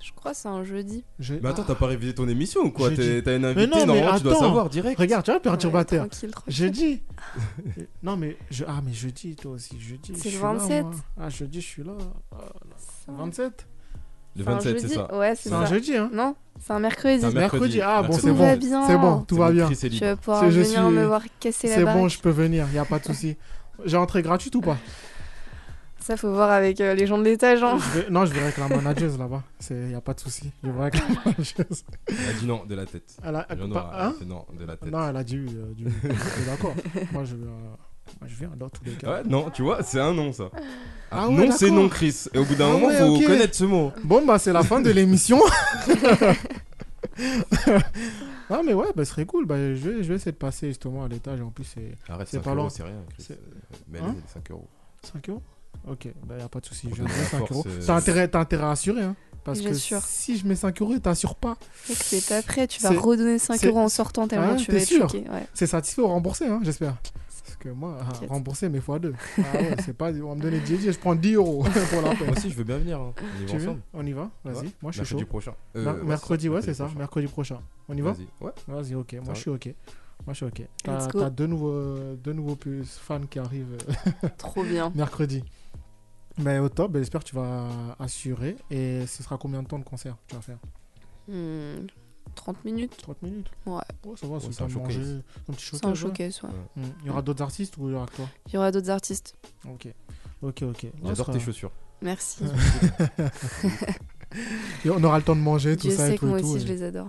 Je 0.05 0.11
crois 0.13 0.33
que 0.33 0.37
c'est 0.37 0.49
un 0.49 0.65
jeudi. 0.65 1.05
Mais 1.41 1.49
attends, 1.49 1.63
t'as 1.63 1.77
pas 1.77 1.87
révisé 1.87 2.13
ton 2.13 2.27
émission 2.27 2.63
ou 2.63 2.71
quoi 2.73 2.91
J'ai 2.91 2.97
T'es- 2.97 3.17
dit- 3.19 3.23
T'as 3.23 3.37
une 3.37 3.45
invitée, 3.45 3.67
non, 3.69 3.77
mais 3.79 3.87
normalement 3.87 4.17
tu 4.19 4.25
dois 4.25 4.33
attends. 4.33 4.41
savoir 4.43 4.69
direct. 4.69 4.99
Regarde, 4.99 5.25
tu 5.25 5.31
vois, 5.31 5.37
Ouais, 5.37 5.43
perturbateur. 5.43 6.09
tranquille, 6.09 6.31
tranquille. 6.33 6.53
Jeudi. 6.53 7.03
non, 8.03 8.17
mais. 8.17 8.37
Je... 8.51 8.65
Ah, 8.67 8.81
mais 8.85 8.93
jeudi, 8.93 9.37
toi 9.37 9.53
aussi. 9.53 9.79
Jeudi. 9.79 10.13
C'est 10.17 10.31
je 10.31 10.35
le 10.35 10.39
suis 10.39 10.43
là, 10.43 10.53
27. 10.55 10.83
moi. 10.85 10.95
ah, 11.21 11.29
jeudi, 11.29 11.61
je 11.61 11.67
suis 11.67 11.85
là. 11.85 11.93
Ah, 12.33 12.37
là. 12.41 12.77
Ça. 12.79 13.13
27 13.13 13.67
Le 14.37 14.45
C'est 14.45 14.49
un 14.49 14.53
27, 14.55 14.75
c'est 14.81 14.83
jeudi 14.89 14.95
ça. 14.95 15.15
Ouais, 15.15 15.35
c'est 15.37 15.53
un 15.53 15.67
jeudi, 15.67 15.97
hein 15.97 16.11
Non, 16.13 16.35
c'est 16.61 16.73
un 16.73 16.79
mercredi. 16.79 17.21
C'est 17.21 17.27
un 17.27 17.31
Mercredi. 17.33 17.81
Ah, 17.83 18.03
bon, 18.03 18.09
Mercredi. 18.09 18.67
c'est 18.69 18.71
bon. 18.71 18.87
C'est 18.87 18.97
bon, 18.99 19.19
tout 19.21 19.37
va 19.37 19.49
bon, 19.49 19.55
bien. 19.55 19.69
Tu 19.69 19.99
vas 20.01 20.17
pouvoir 20.17 20.45
venir 20.49 20.91
me 20.91 21.05
voir 21.05 21.23
casser 21.41 21.69
la 21.69 21.75
C'est 21.75 21.85
bon, 21.85 22.09
je 22.09 22.19
peux 22.19 22.31
venir, 22.31 22.67
il 22.73 22.79
a 22.79 22.85
pas 22.85 22.99
de 22.99 23.05
souci. 23.05 23.37
J'ai 23.85 23.97
entrée 23.97 24.23
gratuite 24.23 24.55
ou 24.55 24.61
pas? 24.61 24.77
Ça, 25.99 26.17
faut 26.17 26.33
voir 26.33 26.51
avec 26.51 26.81
euh, 26.81 26.95
les 26.95 27.07
gens 27.07 27.17
de 27.17 27.23
l'étage. 27.23 27.63
Hein. 27.63 27.79
Je 27.95 28.01
vais- 28.01 28.11
Non, 28.11 28.25
je 28.27 28.33
verrai 28.33 28.47
avec 28.47 28.59
la 28.59 28.69
manageuse 28.69 29.17
là-bas. 29.19 29.43
Il 29.71 29.77
n'y 29.77 29.95
a 29.95 30.01
pas 30.01 30.15
de 30.15 30.21
souci. 30.21 30.51
Je 30.65 30.69
verrai 30.71 30.87
avec 30.89 30.95
la 30.97 31.09
manageuse. 31.25 31.85
Elle 32.09 32.15
a 32.29 32.33
dit 32.41 32.47
non, 32.47 32.65
de 32.69 32.75
la 32.75 32.87
tête. 32.87 33.17
Elle 33.23 33.37
a- 33.37 33.43
pas- 33.45 33.47
elle 33.51 33.61
a 33.63 34.07
hein? 34.07 34.15
non, 34.27 34.45
de 34.59 34.65
la 34.65 34.77
tête. 34.77 34.91
Non, 34.91 35.09
elle 35.09 35.17
a 35.17 35.23
dit 35.23 35.39
oui. 35.39 35.57
euh, 35.57 35.73
du... 35.75 35.85
D'accord. 36.47 36.75
Moi, 37.13 37.23
je, 37.25 37.35
euh, 37.35 37.49
moi, 38.21 38.29
je 38.29 38.35
viens 38.37 38.51
dans 38.57 38.69
tous 38.69 38.85
les 38.85 38.93
cas. 38.93 39.11
Ouais, 39.11 39.23
non, 39.25 39.51
tu 39.51 39.63
vois, 39.63 39.83
c'est 39.83 40.01
un 40.01 40.13
non 40.15 40.33
ça. 40.33 40.45
Ah 41.11 41.27
non, 41.29 41.37
ouais, 41.39 41.51
c'est 41.53 41.67
d'accord. 41.67 41.83
non, 41.83 41.89
Chris. 41.89 42.25
Et 42.35 42.39
au 42.39 42.45
bout 42.45 42.55
d'un 42.55 42.69
Ah 42.69 42.73
moment, 42.73 42.87
ouais, 42.89 42.99
faut 42.99 43.17
ok. 43.17 43.25
connaître 43.27 43.55
ce 43.55 43.65
mot. 43.65 43.93
Bon, 44.05 44.25
bah, 44.25 44.39
c'est 44.39 44.53
la 44.53 44.63
fin 44.63 44.81
de 44.81 44.91
l'émission. 44.91 45.39
ah, 48.51 48.61
mais 48.65 48.75
ouais, 48.75 48.87
bah, 48.95 49.05
ce 49.05 49.11
serait 49.13 49.27
cool. 49.27 49.47
Bah, 49.47 49.57
je, 49.57 49.73
vais, 49.75 50.03
je 50.03 50.09
vais 50.09 50.15
essayer 50.17 50.33
de 50.33 50.37
passer 50.37 50.69
justement 50.69 51.05
à 51.05 51.09
l'étage. 51.09 51.41
En 51.41 51.51
plus, 51.51 51.65
c'est 51.65 51.93
Arrête, 52.09 52.29
C'est 52.29 52.37
5 52.39 52.43
pas 52.45 52.51
euros, 52.51 52.61
loin. 52.61 52.71
c'est 52.71 52.83
rien, 52.83 53.03
Chris. 53.15 53.25
C'est- 53.29 53.39
Mais 53.89 53.99
Hein 53.99 54.07
allez, 54.11 54.19
5 54.33 54.51
euros. 54.51 54.69
5 55.03 55.29
euros? 55.29 55.43
Ok, 55.89 56.09
bah, 56.27 56.35
y 56.39 56.43
a 56.43 56.49
pas 56.49 56.61
de 56.61 56.67
souci. 56.67 56.89
Je 56.95 57.03
la 57.03 57.09
5 57.11 57.39
force, 57.39 57.51
euros. 57.53 57.65
euh, 57.67 57.81
T'as 57.87 57.95
intérêt, 57.97 58.31
intérêt 58.37 58.65
à 58.65 58.71
assurer, 58.71 59.03
hein 59.03 59.17
Parce 59.45 59.61
que 59.61 59.73
si 59.75 60.37
je 60.39 60.47
mets 60.47 60.55
5 60.55 60.81
euros 60.81 60.95
et 60.95 61.01
t'assures 61.01 61.35
pas, 61.35 61.57
t'es 62.11 62.21
pas 62.21 62.43
prêt, 62.43 62.67
tu 62.69 62.81
vas 62.83 62.91
C'est- 62.91 62.97
redonner 62.97 63.39
5 63.39 63.57
c'est- 63.61 63.67
euros 63.67 63.81
en 63.81 63.89
sortant 63.89 64.29
tellement 64.29 64.51
Ah, 64.53 64.57
tu 64.57 64.71
vas 64.71 64.79
être 64.79 64.87
sûr 64.87 65.03
choqué. 65.11 65.25
Ouais. 65.31 65.47
c'est 65.55 65.67
satisfait 65.67 66.03
ou 66.03 66.07
remboursé, 66.07 66.47
hein, 66.47 66.61
j'espère. 66.63 66.95
Que 67.63 67.69
moi, 67.69 67.97
T'inquiète. 68.01 68.29
rembourser 68.31 68.69
mes 68.69 68.81
fois 68.81 68.99
2. 68.99 69.15
Ah 69.39 69.43
ouais, 69.55 69.77
c'est 69.85 69.97
pas, 69.97 70.11
on 70.11 70.31
va 70.31 70.35
me 70.35 70.41
donner 70.41 70.59
10 70.59 70.91
je 70.91 70.99
prends 70.99 71.15
10 71.15 71.35
euros 71.35 71.63
pour 71.91 72.03
la 72.03 72.11
peine. 72.17 72.27
Moi 72.27 72.37
aussi, 72.37 72.51
je 72.51 72.57
veux 72.57 72.65
bien 72.65 72.79
venir. 72.79 72.99
hein. 73.01 73.13
On 73.17 73.43
y 73.43 73.47
Tu 73.47 73.53
va 73.53 73.59
veux 73.59 73.69
ensemble. 73.69 73.83
On 73.95 74.05
y 74.07 74.13
va 74.13 74.31
Vas-y, 74.45 74.55
Ouais. 74.67 74.73
moi 74.83 74.91
je 74.91 74.97
suis 74.97 75.01
Mercredi 75.15 75.21
chaud. 75.23 75.27
prochain. 75.29 75.55
Euh, 75.77 75.85
Mer- 75.85 75.95
ouais, 75.95 76.03
mercredi, 76.03 76.49
ouais, 76.49 76.61
c'est 76.63 76.75
ça, 76.75 76.85
prochain. 76.87 76.99
mercredi 76.99 77.27
prochain. 77.29 77.61
On 77.89 77.97
y 77.97 78.01
va 78.01 78.13
Vas-y. 78.13 78.27
Ouais. 78.45 78.51
Vas-y, 78.67 78.95
ok. 78.97 79.13
Moi, 79.25 79.35
je 79.35 79.39
suis 79.41 79.51
ok. 79.51 79.67
Moi, 80.27 80.33
je 80.33 80.37
suis 80.39 80.47
ok. 80.47 80.63
T'as 80.83 80.99
Let's 80.99 81.09
go. 81.13 81.21
t'as 81.21 81.31
deux 81.31 81.47
nouveaux, 81.47 82.15
deux 82.17 82.33
nouveaux 82.33 82.57
plus 82.57 82.85
fans 82.99 83.21
qui 83.31 83.39
arrivent 83.39 83.77
Trop 84.39 84.65
bien. 84.65 84.91
mercredi. 84.97 85.45
Mais 86.39 86.59
au 86.59 86.69
top, 86.69 86.91
ben, 86.91 86.99
j'espère 86.99 87.21
que 87.23 87.29
tu 87.29 87.37
vas 87.37 87.69
assurer. 88.01 88.57
Et 88.73 89.07
ce 89.07 89.23
sera 89.23 89.37
combien 89.39 89.63
de 89.63 89.69
temps 89.69 89.79
de 89.79 89.85
concert 89.85 90.17
que 90.17 90.31
tu 90.31 90.35
vas 90.35 90.43
faire? 90.43 90.59
Hmm, 91.29 91.87
30 92.35 92.65
minutes 92.65 92.97
30 92.99 93.23
minutes 93.23 93.51
Ouais. 93.67 93.81
Oh, 94.07 94.17
ça 94.17 94.27
va, 94.27 94.41
c'est 94.41 94.53
c'est 94.53 94.63
un 94.63 94.67
pas 94.67 94.73
showcase. 94.73 94.97
manger. 94.99 95.21
Un 95.49 95.53
petit 95.53 95.77
C'est 95.77 95.87
un 95.87 95.95
showcase. 95.95 96.43
ouais. 96.43 96.49
ouais. 96.49 96.83
Hmm. 96.87 96.91
Il 97.03 97.07
y 97.07 97.11
aura 97.11 97.23
d'autres 97.23 97.43
artistes 97.43 97.77
ou 97.79 97.89
il 97.89 97.93
y 97.93 97.95
aura 97.95 98.07
que 98.07 98.17
toi 98.17 98.29
Il 98.49 98.55
y 98.55 98.57
aura 98.57 98.73
d'autres 98.73 98.91
artistes. 98.91 99.37
Ok. 99.69 99.89
Ok, 100.43 100.63
ok. 100.63 100.83
Ouais, 100.83 100.93
J'adore 101.05 101.31
tes 101.31 101.41
chaussures. 101.41 101.71
Merci. 102.01 102.43
Et 104.85 104.91
on 104.91 105.03
aura 105.05 105.19
le 105.19 105.25
temps 105.25 105.37
de 105.37 105.41
manger, 105.41 105.77
tout 105.77 105.89
Dieu 105.89 105.97
ça 105.97 106.07
sait 106.07 106.13
et 106.15 106.17
que 106.17 106.21
tout. 106.21 106.27
moi 106.27 106.39
et 106.39 106.43
tout, 106.43 106.49
aussi, 106.49 106.65
et- 106.65 106.67
je 106.67 106.73
les 106.73 106.83
adore. 106.83 107.09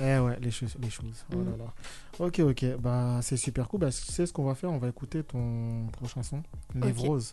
Eh 0.00 0.18
ouais, 0.18 0.38
les 0.40 0.50
choses. 0.52 0.76
Les 0.80 0.90
choses. 0.90 1.24
Oh 1.32 1.36
là 1.36 1.42
Mm. 1.42 1.58
là. 1.58 1.72
Ok, 2.20 2.38
ok. 2.40 2.64
Bah, 2.78 3.18
c'est 3.22 3.36
super 3.36 3.68
cool. 3.68 3.80
Bah, 3.80 3.90
tu 3.90 4.12
sais 4.12 4.26
ce 4.26 4.32
qu'on 4.32 4.44
va 4.44 4.54
faire? 4.54 4.70
On 4.70 4.78
va 4.78 4.88
écouter 4.88 5.22
ton 5.24 5.86
prochain 5.92 6.22
son, 6.22 6.42
Névrose. 6.74 7.32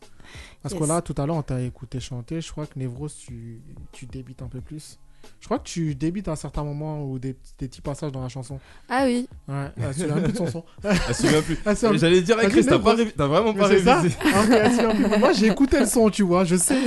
Parce 0.64 0.74
que 0.74 0.84
là, 0.84 1.02
tout 1.02 1.14
à 1.18 1.26
l'heure, 1.26 1.36
on 1.36 1.44
t'a 1.44 1.62
écouté 1.62 2.00
chanter. 2.00 2.42
Je 2.42 2.52
crois 2.52 2.66
que 2.66 2.80
Névrose, 2.80 3.16
tu, 3.18 3.62
tu 3.92 4.06
débites 4.08 4.42
un 4.42 4.48
peu 4.48 4.62
plus. 4.62 4.98
Je 5.40 5.46
crois 5.46 5.60
que 5.60 5.64
tu 5.68 5.96
débites 5.96 6.28
à 6.28 6.32
un 6.32 6.36
certain 6.36 6.64
moment 6.64 7.04
ou 7.04 7.20
des, 7.20 7.36
des 7.60 7.68
petits 7.68 7.82
passages 7.82 8.12
dans 8.12 8.22
la 8.22 8.30
chanson. 8.30 8.60
Ah 8.90 9.04
oui. 9.06 9.28
Ouais, 9.48 9.72
elle 9.78 9.94
se 9.94 10.00
souvient 10.02 10.22
plus 10.22 10.32
de 10.34 10.38
son 10.38 10.48
son. 10.48 10.64
Elle 10.84 10.98
se 10.98 11.14
souvient 11.14 11.42
plus. 11.42 11.58
Elle 11.66 11.76
se 11.78 11.86
souvient- 11.88 12.00
J'allais 12.00 12.22
dire, 12.22 12.36
Vas-y, 12.38 12.50
Chris, 12.50 12.66
t'as 12.66 12.72
Névrose. 12.78 12.96
pas 12.96 13.02
révi- 13.04 13.14
t'as 13.16 13.28
vraiment 13.28 13.54
Mais 13.54 13.60
pas 13.60 13.70
c'est 13.70 13.84
ça 13.84 14.02
révisé. 14.02 14.18
Ah, 14.22 14.42
ok, 14.44 14.50
elle 14.52 14.72
se 14.72 14.76
souvient 14.78 14.96
plus. 14.96 15.08
Mais 15.08 15.18
Moi, 15.20 15.34
j'ai 15.34 15.48
écouté 15.48 15.80
le 15.80 15.86
son, 15.86 16.10
tu 16.10 16.24
vois. 16.24 16.44
Je 16.46 16.56
sais. 16.56 16.78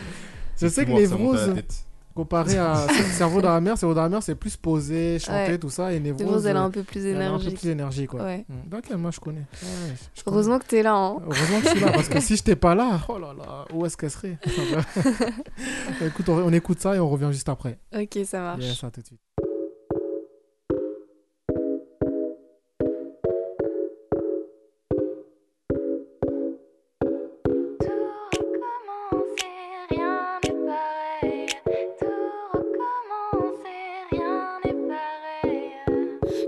je 0.60 0.66
sais 0.68 0.84
que 0.84 0.90
Moi, 0.90 1.06
ça 1.06 1.16
monte 1.16 1.36
à 1.36 1.40
la 1.40 1.46
Névrose, 1.48 1.54
tête. 1.56 1.74
Comparé 2.16 2.58
à 2.58 2.86
Cerveau 3.12 3.40
dans 3.40 3.52
la 3.52 3.60
mer, 3.60 3.78
Cerveau 3.78 3.94
dans 3.94 4.02
la 4.02 4.08
mer, 4.08 4.22
c'est 4.22 4.34
plus 4.34 4.56
posé, 4.56 5.18
chanter, 5.20 5.52
Ouais. 5.52 5.58
tout 5.58 5.70
ça. 5.70 5.92
Et 5.92 6.00
Névrose, 6.00 6.22
Névrose, 6.24 6.46
elle 6.46 6.56
a 6.56 6.62
euh, 6.62 6.64
un 6.64 6.70
peu 6.70 6.82
plus 6.82 7.04
elle 7.06 7.14
a 7.14 7.18
un 7.18 7.20
peu 7.20 7.26
énergique. 7.26 7.58
plus 7.60 7.68
d'énergie, 7.68 8.06
quoi. 8.06 8.22
Ouais. 8.24 8.44
Mm. 8.48 8.68
D'accord, 8.68 8.98
moi 8.98 9.10
je 9.12 9.20
connais. 9.20 9.40
Ouais, 9.40 9.68
je 10.14 10.22
connais. 10.24 10.34
Heureusement 10.34 10.58
que 10.58 10.66
t'es 10.66 10.82
là, 10.82 10.94
hein. 10.96 11.16
Heureusement 11.24 11.60
que 11.60 11.64
je 11.66 11.70
suis 11.70 11.80
là, 11.80 11.92
parce 11.92 12.08
que 12.08 12.20
si 12.20 12.36
je 12.36 12.40
n'étais 12.42 12.56
pas 12.56 12.74
là, 12.74 13.00
oh 13.08 13.18
là 13.18 13.32
là, 13.36 13.64
où 13.72 13.86
est-ce 13.86 13.96
qu'elle 13.96 14.10
serait? 14.10 14.38
Écoute, 16.04 16.28
on, 16.28 16.38
on 16.38 16.52
écoute 16.52 16.80
ça 16.80 16.94
et 16.96 16.98
on 16.98 17.08
revient 17.08 17.28
juste 17.32 17.48
après. 17.48 17.78
Ok, 17.94 18.18
ça 18.24 18.40
marche. 18.40 18.64
Yes, 18.64 18.82
à 18.84 18.90
tout 18.90 19.00
de 19.00 19.06
suite. 19.06 19.20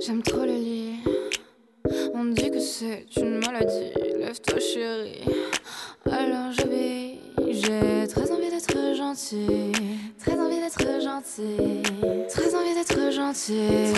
J'aime 0.00 0.22
trop 0.22 0.44
le 0.44 0.54
lit. 0.54 0.94
On 2.14 2.26
dit 2.26 2.50
que 2.50 2.60
c'est 2.60 3.04
une 3.16 3.38
maladie. 3.38 3.92
Lève-toi, 4.18 4.60
chérie. 4.60 5.24
Alors 6.06 6.52
je 6.52 6.66
vais. 6.66 7.18
J'ai 7.50 8.06
très 8.06 8.30
envie 8.30 8.48
d'être 8.48 8.94
gentil. 8.94 9.72
Très 10.18 10.38
envie 10.38 10.60
d'être 10.60 11.02
gentil. 11.02 11.82
Très 12.28 12.54
envie 12.54 12.74
d'être 12.74 13.12
gentil. 13.12 13.92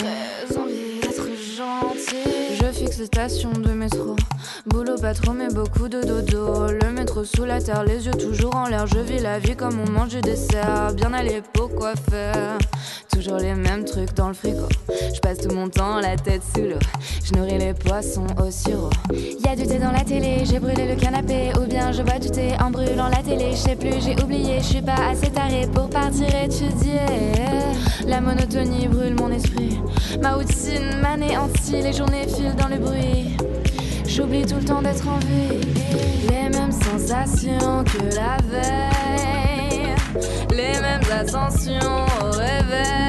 Très 0.49 0.59
envie 0.59 1.01
d'être 1.03 1.29
gentil. 1.57 2.57
Je 2.59 2.73
fixe 2.73 2.99
les 2.99 3.07
stations 3.07 3.53
de 3.53 3.73
métro. 3.73 4.17
Boulot 4.67 4.99
pas 5.01 5.15
trop 5.15 5.33
mais 5.33 5.49
beaucoup 5.49 5.89
de 5.89 6.03
dodo. 6.03 6.67
Le 6.67 6.91
métro 6.91 7.25
sous 7.25 7.45
la 7.47 7.63
terre, 7.63 7.83
les 7.83 8.05
yeux 8.05 8.13
toujours 8.13 8.55
en 8.55 8.67
l'air. 8.67 8.87
Je 8.87 8.99
vis 8.99 9.19
la 9.19 9.39
vie 9.39 9.57
comme 9.57 9.81
on 9.81 9.91
mange 9.91 10.11
du 10.11 10.21
dessert. 10.21 10.93
Bien 10.95 11.15
à 11.15 11.23
l'époque, 11.23 11.75
quoi 11.77 11.95
faire 12.11 12.59
Toujours 13.11 13.39
les 13.39 13.55
mêmes 13.55 13.85
trucs 13.85 14.13
dans 14.15 14.29
le 14.29 14.35
frigo. 14.35 14.69
Je 14.89 15.19
passe 15.21 15.39
tout 15.39 15.55
mon 15.55 15.71
temps 15.71 15.99
la 16.01 16.17
tête 16.17 16.43
sous 16.55 16.63
l'eau. 16.63 16.79
Je 17.25 17.39
nourris 17.39 17.59
les 17.59 17.73
poissons 17.73 18.27
au 18.39 18.51
sirop. 18.51 18.91
Y 19.13 19.49
a 19.49 19.57
du 19.57 19.67
thé 19.67 19.79
dans 19.79 19.93
la 19.93 20.05
télé, 20.05 20.45
j'ai 20.45 20.59
brûlé 20.59 20.95
le 20.95 21.01
canapé. 21.01 21.53
Ou 21.59 21.67
bien 21.67 21.93
je 21.93 22.03
bois 22.03 22.19
du 22.19 22.31
thé 22.31 22.53
en 22.63 22.71
brûlant 22.71 23.09
la 23.09 23.23
télé. 23.23 23.53
Je 23.53 23.57
sais 23.57 23.77
plus, 23.77 23.95
j'ai 24.01 24.23
oublié, 24.23 24.59
je 24.59 24.67
suis 24.67 24.83
pas 24.83 25.09
assez 25.11 25.31
taré 25.31 25.69
Pour 25.73 25.89
partir 25.89 26.29
étudier. 26.35 27.01
La 28.07 28.21
monotonie 28.21 28.89
brûle 28.89 29.15
mon 29.15 29.31
esprit. 29.31 29.81
Ma 30.21 30.35
routine 30.35 31.01
m'anéantit 31.01 31.81
Les 31.83 31.93
journées 31.95 32.27
filent 32.29 32.57
dans 32.57 32.69
le 32.69 32.77
bruit 32.77 33.37
J'oublie 34.21 34.45
tout 34.45 34.57
le 34.57 34.65
temps 34.65 34.83
d'être 34.83 35.09
en 35.09 35.19
vie. 35.21 35.61
Les 36.29 36.51
mêmes 36.51 36.73
sensations 36.73 37.85
que 37.85 38.15
la 38.15 38.37
veille. 38.51 39.95
Les 40.51 40.79
mêmes 40.79 41.01
ascensions 41.11 42.05
au 42.21 42.31
réveil. 42.31 43.00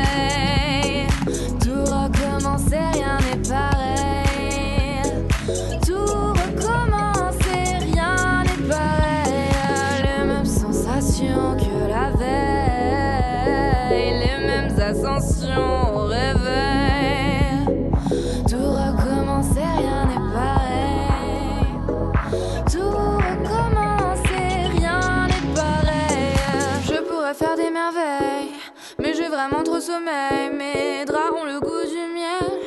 Faire 27.41 27.55
des 27.55 27.71
merveilles, 27.71 28.53
mais 28.99 29.13
j'ai 29.15 29.27
vraiment 29.27 29.63
trop 29.63 29.79
sommeil. 29.79 30.51
Mes 30.53 31.05
draps 31.05 31.33
ont 31.39 31.45
le 31.45 31.59
goût 31.59 31.85
du 31.89 32.13
miel. 32.13 32.59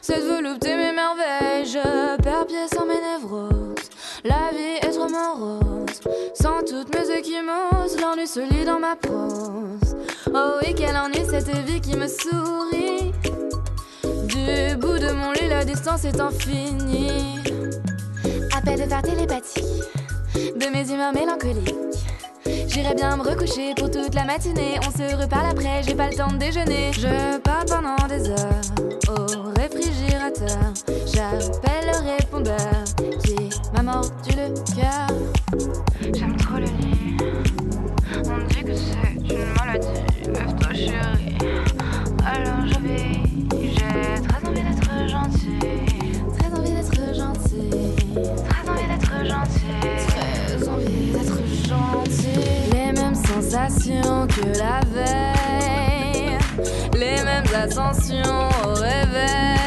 Cette 0.00 0.24
volupté 0.24 0.76
m'émerveille. 0.76 1.66
Je 1.66 2.16
perds 2.22 2.46
pied 2.46 2.66
sans 2.72 2.86
mes 2.86 3.00
névroses. 3.00 3.88
La 4.24 4.50
vie 4.52 4.78
est 4.82 4.92
trop 4.92 5.08
morose. 5.08 6.00
Sans 6.34 6.60
toutes 6.60 6.94
mes 6.94 7.10
échymoses, 7.10 8.00
l'ennui 8.00 8.26
se 8.26 8.40
lit 8.40 8.64
dans 8.64 8.78
ma 8.78 8.94
prose. 8.94 9.96
Oh 10.32 10.58
oui, 10.62 10.74
quel 10.76 10.96
ennui 10.96 11.22
cette 11.28 11.48
vie 11.66 11.80
qui 11.80 11.96
me 11.96 12.06
sourit. 12.06 13.12
Du 14.28 14.76
bout 14.76 14.98
de 14.98 15.10
mon 15.10 15.32
lit, 15.32 15.48
la 15.48 15.64
distance 15.64 16.04
est 16.04 16.20
infinie. 16.20 17.40
Appel 18.56 18.80
de 18.80 18.88
faire 18.88 19.02
télépathie 19.02 19.82
de 20.34 20.66
mes 20.66 20.88
humeurs 20.92 21.12
mélancoliques. 21.12 21.74
J'irai 22.72 22.94
bien 22.94 23.16
me 23.16 23.22
recoucher 23.22 23.74
pour 23.74 23.90
toute 23.90 24.14
la 24.14 24.24
matinée. 24.24 24.78
On 24.86 24.90
se 24.92 25.16
reparle 25.16 25.46
après, 25.50 25.82
j'ai 25.82 25.94
pas 25.94 26.08
le 26.08 26.14
temps 26.14 26.32
de 26.32 26.36
déjeuner. 26.36 26.92
Je 26.92 27.38
parle 27.38 27.66
pendant 27.66 27.96
des 28.06 28.30
heures 28.30 28.60
au 29.08 29.26
réfrigérateur. 29.60 30.72
J'appelle 31.12 31.90
le 31.90 32.12
répondeur 32.12 32.84
qui 33.24 33.50
m'a 33.74 33.82
mordu 33.82 34.30
le 34.30 34.54
cœur. 34.76 35.08
J'aime 36.14 36.36
trop 36.36 36.58
le 36.58 36.66
lit. 36.66 37.16
On 38.26 38.46
dit 38.46 38.62
que 38.62 38.74
c'est 38.74 39.34
une 39.34 39.52
maladie. 39.58 39.88
Lève-toi, 40.26 40.72
chérie. 40.72 41.38
Alors 42.24 42.66
je 42.66 42.78
vais. 42.86 43.20
J'ai 43.62 44.22
très 44.22 44.48
envie 44.48 44.62
d'être 44.62 45.08
gentil. 45.08 45.58
Très 46.38 46.50
envie 46.56 46.72
d'être 46.72 47.14
gentil. 47.16 47.70
Très 48.48 48.70
envie 48.70 48.86
d'être 48.86 49.26
gentil. 49.26 49.74
Très 50.06 50.68
envie 50.68 51.10
d'être 51.10 51.38
gentil. 51.68 52.59
Que 53.50 54.58
la 54.60 54.78
veille. 54.94 56.38
Les 56.94 57.20
mêmes 57.24 57.52
ascensions 57.52 58.48
au 58.64 58.74
réveil. 58.74 59.59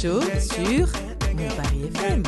Show 0.00 0.20
sur 0.40 0.86
Mon 1.34 1.48
Paris 1.56 1.90
FM. 1.94 2.22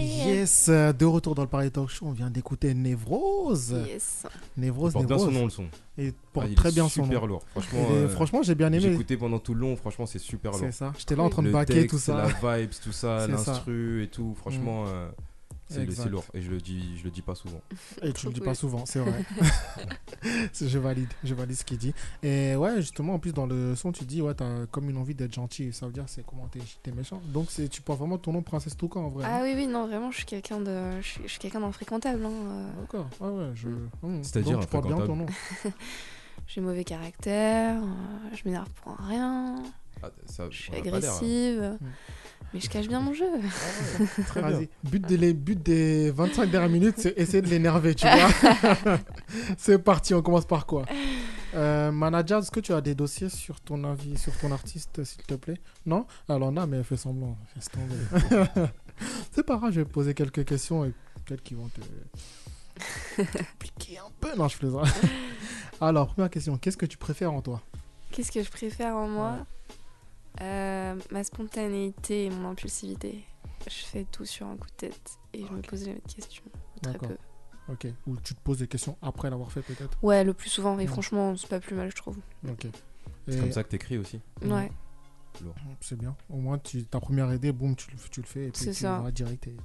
Yes, 0.00 0.68
de 0.68 1.04
retour 1.04 1.34
dans 1.34 1.42
le 1.42 1.48
Paris 1.48 1.70
Talk 1.70 1.88
Show, 1.88 2.06
on 2.06 2.12
vient 2.12 2.30
d'écouter 2.30 2.72
Névrose. 2.74 3.74
Yes. 3.86 4.26
Névrose, 4.56 4.92
Il 4.92 4.94
porte 4.94 5.06
bien 5.06 5.16
Névrose. 5.16 5.32
son 5.34 5.38
nom, 5.38 5.44
le 5.44 5.50
son. 5.50 5.64
Et 5.98 6.12
porte 6.32 6.46
Ah, 6.46 6.50
il 6.50 6.54
très 6.56 6.68
est 6.70 6.72
bien 6.72 6.84
son 6.88 7.04
super 7.04 7.20
nom. 7.22 7.26
lourd. 7.26 7.42
Franchement, 7.52 7.86
euh, 7.90 8.08
franchement, 8.08 8.42
j'ai 8.42 8.54
bien 8.54 8.70
J'ai 8.72 8.86
aimé. 8.86 8.94
écouté 8.94 9.16
pendant 9.16 9.38
tout 9.38 9.54
le 9.54 9.60
long, 9.60 9.76
franchement, 9.76 10.06
c'est 10.06 10.18
super 10.18 10.52
lourd. 10.52 10.60
C'est 10.60 10.72
ça. 10.72 10.92
J'étais 10.98 11.16
là 11.16 11.22
en 11.22 11.30
train 11.30 11.42
de 11.42 11.48
Le 11.48 11.52
baquer 11.52 11.74
texte, 11.74 11.90
tout 11.90 11.98
ça. 11.98 12.26
La 12.42 12.56
vibes, 12.58 12.70
tout 12.82 12.92
ça, 12.92 13.26
l'instru 13.26 14.02
et 14.04 14.08
tout. 14.08 14.34
Franchement, 14.38 14.84
euh, 14.88 15.08
c'est 15.68 16.08
lourd. 16.08 16.24
Et 16.34 16.40
je 16.42 16.50
le 16.50 16.58
dis, 16.60 16.98
je 16.98 17.04
le 17.04 17.10
dis 17.10 17.22
pas 17.22 17.34
souvent. 17.34 17.60
Et 18.02 18.12
tu 18.12 18.26
le 18.26 18.32
dis 18.32 18.40
pas 18.40 18.54
souvent, 18.54 18.84
c'est 18.86 19.00
vrai. 19.00 19.24
Je 20.58 20.78
valide, 20.78 21.08
je 21.22 21.34
valide 21.34 21.56
ce 21.56 21.64
qu'il 21.64 21.76
dit. 21.78 21.92
Et 22.22 22.56
ouais, 22.56 22.76
justement, 22.76 23.14
en 23.14 23.18
plus, 23.18 23.32
dans 23.34 23.46
le 23.46 23.74
son, 23.76 23.92
tu 23.92 24.04
dis, 24.04 24.22
ouais, 24.22 24.34
t'as 24.34 24.64
comme 24.66 24.88
une 24.88 24.96
envie 24.96 25.14
d'être 25.14 25.34
gentil. 25.34 25.72
Ça 25.72 25.86
veut 25.86 25.92
dire, 25.92 26.04
c'est 26.06 26.24
comment 26.24 26.48
t'es 26.82 26.92
méchant. 26.92 27.20
Donc, 27.26 27.46
c'est- 27.50 27.68
tu 27.68 27.82
portes 27.82 27.98
vraiment 27.98 28.16
ton 28.18 28.32
nom 28.32 28.40
Princesse 28.42 28.76
Toucan 28.76 29.04
en 29.04 29.08
vrai. 29.08 29.24
Ah 29.26 29.38
hein 29.38 29.40
oui, 29.42 29.52
oui, 29.54 29.66
non, 29.66 29.86
vraiment, 29.86 30.10
je 30.10 30.16
suis 30.18 30.26
quelqu'un 30.26 30.60
de, 30.60 31.00
je 31.02 31.06
suis, 31.06 31.20
je 31.24 31.28
suis 31.28 31.38
quelqu'un 31.38 31.60
d'infréquentable. 31.60 32.24
Hein. 32.24 32.30
euh. 32.30 32.80
D'accord, 32.80 33.08
ouais, 33.20 33.28
ouais, 33.28 33.50
je. 33.54 33.68
hum. 34.02 34.22
C'est-à-dire 34.24 34.52
Donc, 34.52 34.62
tu 34.62 34.68
portes 34.68 34.86
bien 34.86 34.96
ton 35.06 35.16
nom. 35.16 35.26
J'ai 36.46 36.60
mauvais 36.60 36.84
caractère, 36.84 37.82
euh, 37.82 38.34
je 38.34 38.42
m'énerve 38.44 38.68
pour 38.82 38.92
un 39.00 39.06
rien, 39.08 39.62
Ah, 40.04 40.10
ça, 40.26 40.44
je 40.50 40.56
suis 40.56 40.72
hein. 40.74 40.78
agressive, 40.78 41.78
mais 42.52 42.60
je 42.60 42.68
cache 42.68 42.88
bien 42.88 43.00
mon 43.00 43.14
jeu. 43.14 43.26
Très 44.26 44.42
bien. 44.42 44.50
Vas-y, 44.50 44.68
but, 44.84 45.08
de 45.08 45.16
les, 45.16 45.32
but 45.32 45.62
des 45.62 46.10
25 46.10 46.50
dernières 46.50 46.70
minutes, 46.70 46.96
c'est 46.98 47.16
essayer 47.16 47.42
de 47.42 47.48
l'énerver, 47.48 47.94
tu 47.94 48.06
vois. 48.06 48.98
c'est 49.58 49.78
parti, 49.78 50.14
on 50.14 50.22
commence 50.22 50.46
par 50.46 50.66
quoi? 50.66 50.84
Euh, 51.54 51.92
Manager, 51.92 52.40
est-ce 52.40 52.50
que 52.50 52.60
tu 52.60 52.72
as 52.72 52.80
des 52.80 52.94
dossiers 52.94 53.28
sur 53.28 53.60
ton 53.60 53.84
avis, 53.84 54.18
sur 54.18 54.36
ton 54.38 54.50
artiste, 54.52 55.04
s'il 55.04 55.22
te 55.22 55.34
plaît? 55.34 55.60
Non? 55.86 56.06
Alors, 56.28 56.50
on 56.52 56.56
a, 56.56 56.66
mais 56.66 56.82
fais 56.82 56.96
semblant. 56.96 57.38
C'est 59.32 59.44
pas 59.44 59.56
grave, 59.56 59.72
je 59.72 59.80
vais 59.80 59.86
poser 59.86 60.14
quelques 60.14 60.44
questions 60.44 60.84
et 60.84 60.92
peut-être 61.24 61.42
qu'ils 61.42 61.56
vont 61.56 61.68
te 61.68 63.22
piquer 63.58 63.98
un 63.98 64.10
peu. 64.20 64.36
Non, 64.36 64.48
je 64.48 64.58
plaisante. 64.58 64.88
Alors, 65.80 66.08
première 66.08 66.30
question, 66.30 66.56
qu'est-ce 66.58 66.76
que 66.76 66.86
tu 66.86 66.98
préfères 66.98 67.32
en 67.32 67.40
toi? 67.40 67.62
Qu'est-ce 68.10 68.30
que 68.30 68.42
je 68.42 68.50
préfère 68.50 68.94
en 68.96 69.08
moi? 69.08 69.46
Euh, 70.40 70.94
Ma 71.10 71.24
spontanéité 71.24 72.24
et 72.26 72.30
mon 72.30 72.50
impulsivité. 72.50 73.24
Je 73.66 73.84
fais 73.84 74.04
tout 74.10 74.24
sur 74.26 74.46
un 74.46 74.56
coup 74.56 74.66
de 74.68 74.88
tête 74.88 75.10
et 75.32 75.44
je 75.46 75.52
me 75.52 75.62
pose 75.62 75.84
jamais 75.84 76.00
de 76.06 76.12
questions. 76.12 76.42
Très 76.82 76.98
peu. 76.98 77.16
Ok. 77.68 77.86
Ou 78.06 78.16
tu 78.18 78.34
te 78.34 78.40
poses 78.40 78.58
des 78.58 78.66
questions 78.68 78.98
après 79.00 79.30
l'avoir 79.30 79.50
fait, 79.50 79.62
peut-être? 79.62 79.96
Ouais, 80.02 80.22
le 80.24 80.34
plus 80.34 80.50
souvent. 80.50 80.74
Et 80.78 80.82
Ouais. 80.82 80.86
franchement, 80.86 81.34
c'est 81.36 81.48
pas 81.48 81.60
plus 81.60 81.74
mal, 81.74 81.90
je 81.90 81.96
trouve. 81.96 82.18
Ok. 82.48 82.66
C'est 83.26 83.40
comme 83.40 83.52
ça 83.52 83.62
que 83.64 83.70
t'écris 83.70 83.96
aussi. 83.96 84.20
Ouais. 84.42 84.70
C'est 85.80 85.96
bien. 85.98 86.14
Au 86.28 86.36
moins, 86.36 86.58
tu, 86.58 86.84
ta 86.84 87.00
première 87.00 87.32
idée, 87.32 87.52
boum, 87.52 87.74
tu, 87.74 87.90
le- 87.90 87.96
tu 88.10 88.20
le 88.20 88.26
fais 88.26 88.46
et 88.48 88.50
puis 88.50 88.66
tu 88.66 88.74
ça. 88.74 88.98
vas 89.00 89.10
direct. 89.10 89.46
et- 89.46 89.56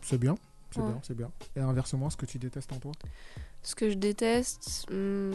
C'est 0.00 0.18
bien. 0.18 0.36
C'est 0.70 0.80
Ouais. 0.80 0.86
bien, 0.88 1.00
c'est 1.02 1.14
bien. 1.16 1.32
Et 1.56 1.60
inversement, 1.60 2.08
ce 2.10 2.16
que 2.16 2.26
tu 2.26 2.38
détestes 2.38 2.72
en 2.72 2.78
toi? 2.78 2.92
Ce 3.62 3.74
que 3.74 3.90
je 3.90 3.94
déteste. 3.94 4.86
hmm, 4.90 5.32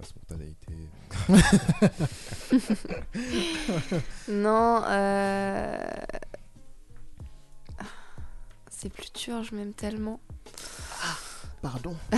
La 0.00 0.06
spontanéité. 0.06 0.74
Non, 4.28 4.82
euh... 4.86 5.86
c'est 8.70 8.92
plus 8.92 9.12
dur, 9.12 9.42
je 9.42 9.54
m'aime 9.54 9.72
tellement. 9.72 10.20
Pardon. 11.60 11.96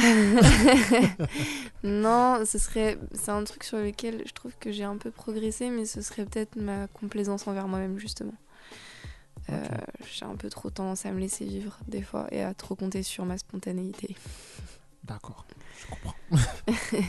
non, 1.82 2.44
ce 2.44 2.58
serait, 2.58 2.98
c'est 3.14 3.30
un 3.30 3.42
truc 3.44 3.64
sur 3.64 3.78
lequel 3.78 4.22
je 4.26 4.32
trouve 4.32 4.52
que 4.60 4.70
j'ai 4.70 4.84
un 4.84 4.98
peu 4.98 5.10
progressé, 5.10 5.70
mais 5.70 5.86
ce 5.86 6.02
serait 6.02 6.26
peut-être 6.26 6.56
ma 6.56 6.88
complaisance 6.88 7.48
envers 7.48 7.66
moi-même 7.66 7.98
justement. 7.98 8.34
Euh, 9.48 9.66
j'ai 10.12 10.26
un 10.26 10.36
peu 10.36 10.50
trop 10.50 10.68
tendance 10.68 11.06
à 11.06 11.12
me 11.12 11.20
laisser 11.20 11.46
vivre 11.46 11.78
des 11.88 12.02
fois 12.02 12.26
et 12.30 12.42
à 12.42 12.52
trop 12.52 12.74
compter 12.74 13.02
sur 13.02 13.24
ma 13.24 13.38
spontanéité. 13.38 14.14
D'accord, 15.05 15.44
je 15.78 15.86
comprends. 15.86 16.14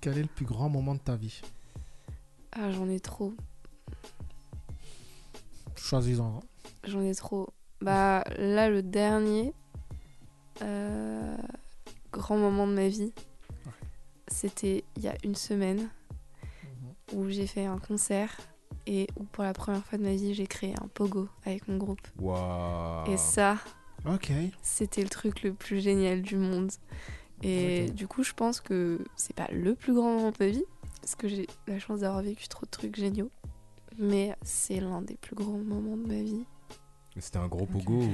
Quel 0.00 0.18
est 0.18 0.22
le 0.22 0.28
plus 0.28 0.44
grand 0.46 0.68
moment 0.68 0.94
de 0.94 1.00
ta 1.00 1.16
vie? 1.16 1.40
Ah, 2.52 2.70
j'en 2.70 2.88
ai 2.88 3.00
trop, 3.00 3.34
Choisis-en. 5.76 6.38
un. 6.38 6.40
j'en 6.88 7.02
ai 7.02 7.14
trop. 7.14 7.48
Bah 7.80 8.24
là, 8.36 8.68
le 8.68 8.82
dernier 8.82 9.52
euh, 10.62 11.36
grand 12.12 12.36
moment 12.36 12.66
de 12.66 12.72
ma 12.74 12.88
vie, 12.88 13.12
c'était 14.26 14.84
il 14.96 15.02
y 15.02 15.08
a 15.08 15.14
une 15.22 15.36
semaine 15.36 15.88
où 17.12 17.28
j'ai 17.28 17.46
fait 17.46 17.64
un 17.66 17.78
concert 17.78 18.36
et 18.86 19.06
où 19.16 19.24
pour 19.24 19.44
la 19.44 19.52
première 19.52 19.84
fois 19.84 19.98
de 19.98 20.02
ma 20.02 20.14
vie 20.14 20.34
j'ai 20.34 20.46
créé 20.46 20.74
un 20.82 20.88
pogo 20.88 21.28
avec 21.46 21.68
mon 21.68 21.76
groupe. 21.76 22.06
Et 23.06 23.16
ça, 23.16 23.58
Ok. 24.12 24.32
c'était 24.62 25.02
le 25.02 25.08
truc 25.08 25.42
le 25.42 25.52
plus 25.52 25.80
génial 25.80 26.22
du 26.22 26.36
monde. 26.36 26.70
Et 27.42 27.90
du 27.90 28.08
coup, 28.08 28.22
je 28.22 28.32
pense 28.32 28.60
que 28.60 28.98
c'est 29.14 29.36
pas 29.36 29.48
le 29.52 29.74
plus 29.74 29.94
grand 29.94 30.14
moment 30.14 30.30
de 30.30 30.36
ma 30.40 30.50
vie, 30.50 30.64
parce 31.00 31.14
que 31.14 31.28
j'ai 31.28 31.46
la 31.66 31.78
chance 31.78 32.00
d'avoir 32.00 32.22
vécu 32.22 32.48
trop 32.48 32.66
de 32.66 32.70
trucs 32.70 32.96
géniaux. 32.96 33.30
Mais 33.98 34.36
c'est 34.42 34.80
l'un 34.80 35.02
des 35.02 35.16
plus 35.16 35.34
grands 35.34 35.58
moments 35.58 35.96
de 35.96 36.06
ma 36.06 36.22
vie. 36.22 36.44
C'était 37.20 37.38
un 37.38 37.48
gros 37.48 37.66
pogo 37.66 37.94
ou... 38.02 38.10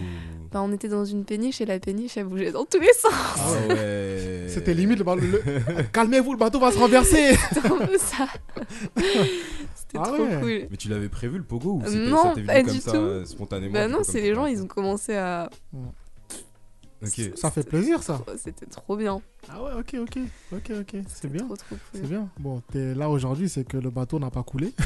Bah, 0.51 0.61
on 0.63 0.73
était 0.73 0.89
dans 0.89 1.05
une 1.05 1.25
péniche 1.25 1.61
et 1.61 1.67
la 1.67 1.79
péniche 1.79 2.17
elle 2.17 2.25
bougeait 2.25 2.53
dans 2.53 2.65
tous 2.65 2.81
les 2.81 2.93
sens. 2.93 3.13
Ah 3.37 3.51
ouais. 3.69 4.45
C'était 4.49 4.73
limite 4.75 4.99
le, 5.01 5.05
le- 5.17 5.83
Calmez-vous, 5.93 6.33
le 6.33 6.39
bateau 6.39 6.59
va 6.61 6.71
se 6.73 6.79
renverser. 6.79 7.35
C'était 7.53 7.67
un 7.73 7.87
peu 7.87 7.99
ça. 7.99 8.27
C'était 9.75 9.99
Ah 9.99 10.03
trop 10.05 10.23
ouais. 10.23 10.41
cool. 10.41 10.67
Mais 10.71 10.77
tu 10.77 10.89
l'avais 10.89 11.09
prévu 11.09 11.39
le 11.39 11.45
pogo 11.45 11.73
ou 11.75 11.83
Non, 11.91 12.35
ça 12.35 12.41
pas 12.47 12.63
comme 12.63 12.73
du 12.73 12.81
ça, 12.81 12.93
tout. 12.93 13.25
spontanément 13.27 13.73
Bah 13.73 13.89
non, 13.89 14.01
c'est 14.03 14.21
les 14.21 14.35
gens, 14.35 14.47
ils 14.47 14.63
ont 14.63 14.67
commencé 14.67 15.15
à. 15.17 15.51
Ok. 17.03 17.21
Ça 17.37 17.51
fait 17.51 17.69
plaisir, 17.69 18.03
ça. 18.03 18.21
C'était 18.39 18.67
trop 18.67 18.97
bien. 18.97 19.21
Ah 19.51 19.63
ouais, 19.63 19.73
ok, 19.79 19.97
ok. 20.01 20.19
Ok, 20.53 20.71
ok. 20.81 20.97
C'est 21.09 21.31
bien. 21.31 21.47
Cool. 21.47 21.79
C'est 21.93 22.09
bien. 22.09 22.29
Bon, 22.39 22.63
t'es 22.73 22.95
là 22.95 23.11
aujourd'hui, 23.11 23.49
c'est 23.49 23.65
que 23.65 23.77
le 23.77 23.91
bateau 23.91 24.19
n'a 24.19 24.31
pas 24.31 24.43
coulé. 24.43 24.73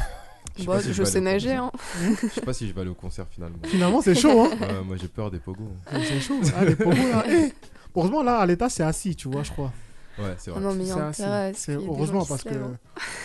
Je 0.57 0.61
sais 0.61 0.67
Bah, 0.67 0.73
pas 0.75 0.81
si 0.81 0.93
je 0.93 1.03
vais 1.03 1.09
sais 1.09 1.17
aller 1.17 1.27
au 1.27 1.31
nager, 1.31 1.49
concert. 1.57 1.63
hein. 1.63 2.15
Je 2.23 2.27
sais 2.27 2.41
pas 2.41 2.53
si 2.53 2.67
je 2.67 2.73
vais 2.73 2.81
aller 2.81 2.89
au 2.89 2.95
concert 2.95 3.25
finalement. 3.29 3.57
Finalement, 3.63 4.01
c'est 4.01 4.15
chaud, 4.15 4.41
hein. 4.41 4.49
Ouais, 4.59 4.83
moi 4.85 4.95
j'ai 4.99 5.07
peur 5.07 5.31
des 5.31 5.39
pogos. 5.39 5.71
C'est 5.91 6.19
chaud. 6.19 6.39
Ah, 6.57 6.65
les 6.65 6.75
pogos, 6.75 6.95
là. 6.95 7.23
Eh, 7.29 7.53
Heureusement, 7.95 8.23
là, 8.23 8.37
à 8.39 8.45
l'état, 8.45 8.69
c'est 8.69 8.83
assis, 8.83 9.15
tu 9.15 9.27
vois, 9.29 9.43
je 9.43 9.51
crois. 9.51 9.73
Ouais, 10.17 10.35
c'est 10.37 10.51
vrai. 10.51 10.59
Non, 10.61 10.73
mais 10.73 10.85
C'est 11.53 11.73
heureusement 11.75 12.23
parce 12.25 12.43
que. 12.43 12.49
lèvent, 12.49 12.77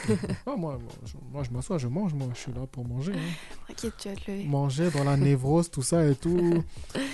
Ah, 0.46 0.54
moi, 0.56 0.78
moi, 0.78 0.78
je, 1.04 1.12
moi, 1.32 1.42
je 1.42 1.50
m'assois, 1.50 1.78
je 1.78 1.86
mange, 1.88 2.14
moi. 2.14 2.28
Je 2.34 2.38
suis 2.40 2.52
là 2.52 2.60
pour 2.70 2.84
manger. 2.86 3.12
hein. 3.14 3.64
T'inquiète, 3.68 3.94
tu 3.98 4.08
vas 4.08 4.14
te 4.14 4.30
lever. 4.30 4.44
Manger 4.44 4.90
dans 4.90 5.04
la 5.04 5.16
névrose, 5.16 5.70
tout 5.70 5.82
ça 5.82 6.04
et 6.06 6.14
tout. 6.14 6.62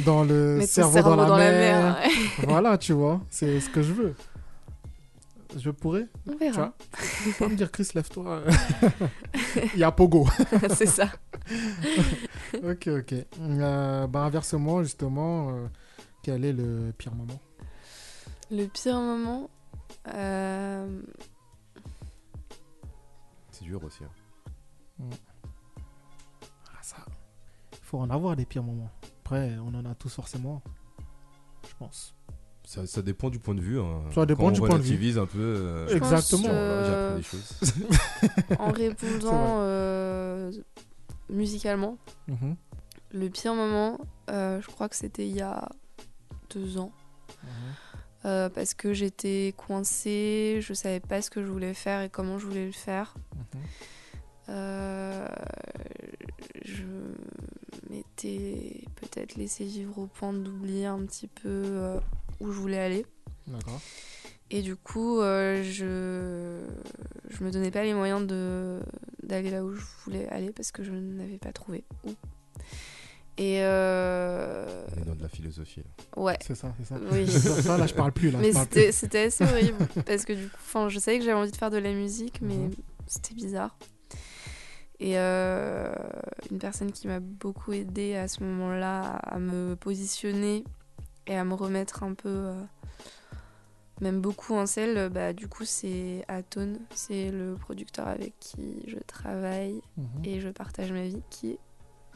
Dans 0.05 0.23
le 0.25 0.61
cerveau, 0.67 0.93
cerveau 0.95 1.11
dans, 1.11 1.17
la, 1.17 1.25
dans 1.27 1.37
la 1.37 1.51
mer. 1.51 1.97
voilà, 2.47 2.79
tu 2.79 2.93
vois. 2.93 3.21
C'est 3.31 3.59
ce 3.61 3.69
que 3.71 3.83
je 3.83 3.93
veux. 3.93 4.15
Je 5.57 5.71
pourrais. 5.71 6.07
On 6.27 6.33
Tu 6.33 6.39
verra. 6.39 6.53
vois 6.57 6.75
Faut 6.93 7.45
pas 7.45 7.51
me 7.51 7.57
dire, 7.57 7.71
Chris, 7.73 7.89
lève-toi. 7.95 8.43
Il 9.75 9.81
y 9.81 9.85
a 9.85 9.91
Pogo. 9.91 10.27
c'est 10.77 10.87
ça. 10.87 11.09
ok, 12.63 12.89
ok. 12.89 13.15
Euh, 13.41 14.07
bah, 14.07 14.21
inversement, 14.21 14.83
justement, 14.83 15.51
euh, 15.51 15.67
quel 16.23 16.45
est 16.45 16.53
le 16.53 16.93
pire 16.97 17.15
moment? 17.15 17.41
Le 18.51 18.67
pire 18.67 19.01
moment. 19.01 19.51
euh, 20.15 21.03
C'est 23.51 23.65
dur 23.65 23.83
aussi. 23.83 24.05
hein. 24.05 25.11
Ah, 26.73 26.79
ça. 26.83 26.97
Il 27.73 27.79
faut 27.83 27.99
en 27.99 28.11
avoir 28.11 28.37
des 28.37 28.45
pires 28.47 28.63
moments. 28.63 28.91
Après, 29.25 29.57
on 29.59 29.75
en 29.75 29.85
a 29.85 29.95
tous 29.95 30.15
forcément. 30.15 30.63
Je 31.69 31.75
pense. 31.79 32.15
Ça, 32.71 32.87
ça 32.87 33.03
dépend 33.03 33.31
du 33.31 33.41
point 33.41 33.57
de 33.57 33.61
vue. 33.61 33.81
hein. 33.81 34.01
Ça 34.15 34.25
dépend 34.27 34.45
Quand 34.45 34.51
du 34.53 34.61
on 34.61 34.67
point 34.69 34.79
de 34.79 34.83
vue. 34.85 35.19
un 35.19 35.27
peu. 35.27 35.39
euh, 35.41 35.89
Exactement. 35.89 37.17
des 37.17 37.23
choses. 37.25 37.53
en 38.61 38.71
répondant 38.71 39.57
euh, 39.63 40.53
musicalement, 41.29 41.99
Mhm. 42.29 42.55
le 43.13 43.29
pire 43.29 43.57
moment, 43.57 43.99
euh, 44.31 44.61
je 44.61 44.67
crois 44.69 44.89
que 44.89 44.95
c'était 44.95 45.27
il 45.27 45.35
y 45.35 45.41
a 45.41 45.69
deux 46.55 46.79
ans. 46.79 46.93
Euh, 48.25 48.49
parce 48.49 48.75
que 48.75 48.93
j'étais 48.93 49.53
coincée, 49.57 50.61
je 50.63 50.73
savais 50.73 51.01
pas 51.01 51.23
ce 51.23 51.31
que 51.31 51.43
je 51.45 51.51
voulais 51.51 51.75
faire 51.75 52.03
et 52.03 52.09
comment 52.09 52.39
je 52.39 52.47
voulais 52.47 52.67
le 52.67 52.73
faire. 52.73 53.17
Mhm. 53.35 53.61
Euh, 54.51 55.27
je 56.65 56.85
m'étais 57.91 58.85
peut-être 58.95 59.35
laissé 59.35 59.65
vivre 59.65 59.99
au 59.99 60.07
point 60.07 60.33
d'oublier 60.33 60.87
un 60.87 61.01
petit 61.01 61.27
peu 61.29 61.49
euh, 61.49 61.99
où 62.41 62.51
je 62.51 62.59
voulais 62.59 62.79
aller. 62.79 63.07
D'accord. 63.47 63.81
Et 64.51 64.63
du 64.63 64.75
coup, 64.75 65.21
euh, 65.21 65.63
je 65.63 66.65
je 67.29 67.45
me 67.45 67.51
donnais 67.53 67.71
pas 67.71 67.85
les 67.85 67.95
moyens 67.95 68.27
de 68.27 68.81
d'aller 69.23 69.51
là 69.51 69.65
où 69.65 69.73
je 69.75 69.83
voulais 70.05 70.29
aller 70.29 70.51
parce 70.51 70.73
que 70.73 70.83
je 70.83 70.91
n'avais 70.93 71.39
pas 71.39 71.53
trouvé 71.53 71.85
où. 72.05 72.11
Et 73.39 73.59
euh, 73.63 74.85
On 74.97 75.01
est 75.01 75.05
dans 75.05 75.15
de 75.15 75.23
la 75.23 75.29
philosophie. 75.29 75.81
là. 76.17 76.23
ouais. 76.23 76.37
C'est 76.45 76.55
ça, 76.57 76.75
c'est 76.79 76.85
ça. 76.87 76.97
Oui. 77.13 77.27
Ça, 77.63 77.79
là, 77.79 77.87
je 77.87 77.95
parle 77.95 78.13
plus. 78.13 78.31
Là, 78.31 78.39
Mais 78.41 78.53
c'était 78.93 79.19
assez 79.27 79.45
horrible 79.45 79.79
parce 80.07 80.25
que 80.25 80.33
du 80.35 80.49
coup, 80.49 80.57
enfin, 80.61 80.89
je 80.89 80.99
savais 80.99 81.19
que 81.19 81.25
j'avais 81.25 81.39
envie 81.39 81.51
de 81.53 81.57
faire 81.57 81.71
de 81.71 81.79
la 81.79 81.93
musique, 81.93 82.41
mais 82.43 82.57
Mhm. 82.57 82.73
c'était 83.07 83.35
bizarre. 83.35 83.79
Et 84.99 85.17
euh, 85.19 85.95
une 86.51 86.59
personne 86.59 86.93
qui 86.93 87.07
m'a 87.07 87.21
beaucoup 87.21 87.73
aidé 87.73 88.17
à 88.17 88.29
ce 88.29 88.43
moment-là 88.45 89.05
à 89.23 89.39
me 89.39 89.75
positionner 89.75 90.65
et 91.27 91.37
à 91.37 91.45
me 91.45 91.55
remettre 91.55 92.03
un 92.03 92.15
peu, 92.15 92.29
euh, 92.29 92.55
même 94.01 94.21
beaucoup 94.21 94.55
en 94.55 94.67
selle, 94.67 95.11
bah, 95.11 95.33
du 95.33 95.47
coup, 95.49 95.65
c'est 95.65 96.25
Atone, 96.29 96.79
c'est 96.95 97.31
le 97.31 97.55
producteur 97.55 98.09
avec 98.09 98.33
qui 98.41 98.83
je 98.87 98.97
travaille 99.07 99.81
Mhm. 99.97 100.05
et 100.25 100.41
je 100.41 100.49
partage 100.49 100.91
ma 100.93 101.03
vie, 101.03 101.23
qui 101.31 101.51
est 101.53 101.59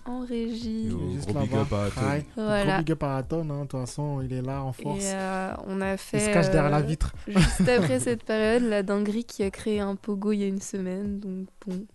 en 0.06 0.20
régie. 0.20 0.88
Yo, 0.88 0.98
Juste 1.12 1.28
gros 1.30 1.40
big 1.40 1.52
là-bas. 1.52 1.62
up 1.62 1.72
à 1.72 1.84
Atom. 2.00 2.08
Aïe. 2.10 2.24
Voilà. 2.36 2.64
Gros 2.74 2.78
big 2.82 2.92
up 2.92 3.02
à 3.02 3.16
Aton, 3.18 3.50
hein, 3.50 3.62
de 3.64 3.68
toute 3.68 3.80
façon, 3.80 4.20
il 4.22 4.32
est 4.32 4.42
là 4.42 4.62
en 4.62 4.72
force. 4.72 5.02
Et 5.04 5.12
euh, 5.14 5.52
on 5.66 5.80
a 5.80 5.96
fait. 5.96 6.18
il 6.18 6.20
se 6.22 6.30
cache 6.30 6.50
derrière 6.50 6.70
la 6.70 6.78
euh, 6.78 6.82
vitre. 6.82 7.12
Juste 7.26 7.68
après 7.68 8.00
cette 8.00 8.24
période, 8.24 8.62
la 8.62 8.82
dinguerie 8.82 9.24
qui 9.24 9.42
a 9.42 9.50
créé 9.50 9.80
un 9.80 9.96
pogo 9.96 10.32
il 10.32 10.38
y 10.40 10.44
a 10.44 10.46
une 10.46 10.60
semaine. 10.60 11.20
Donc 11.20 11.46
bon, 11.66 11.86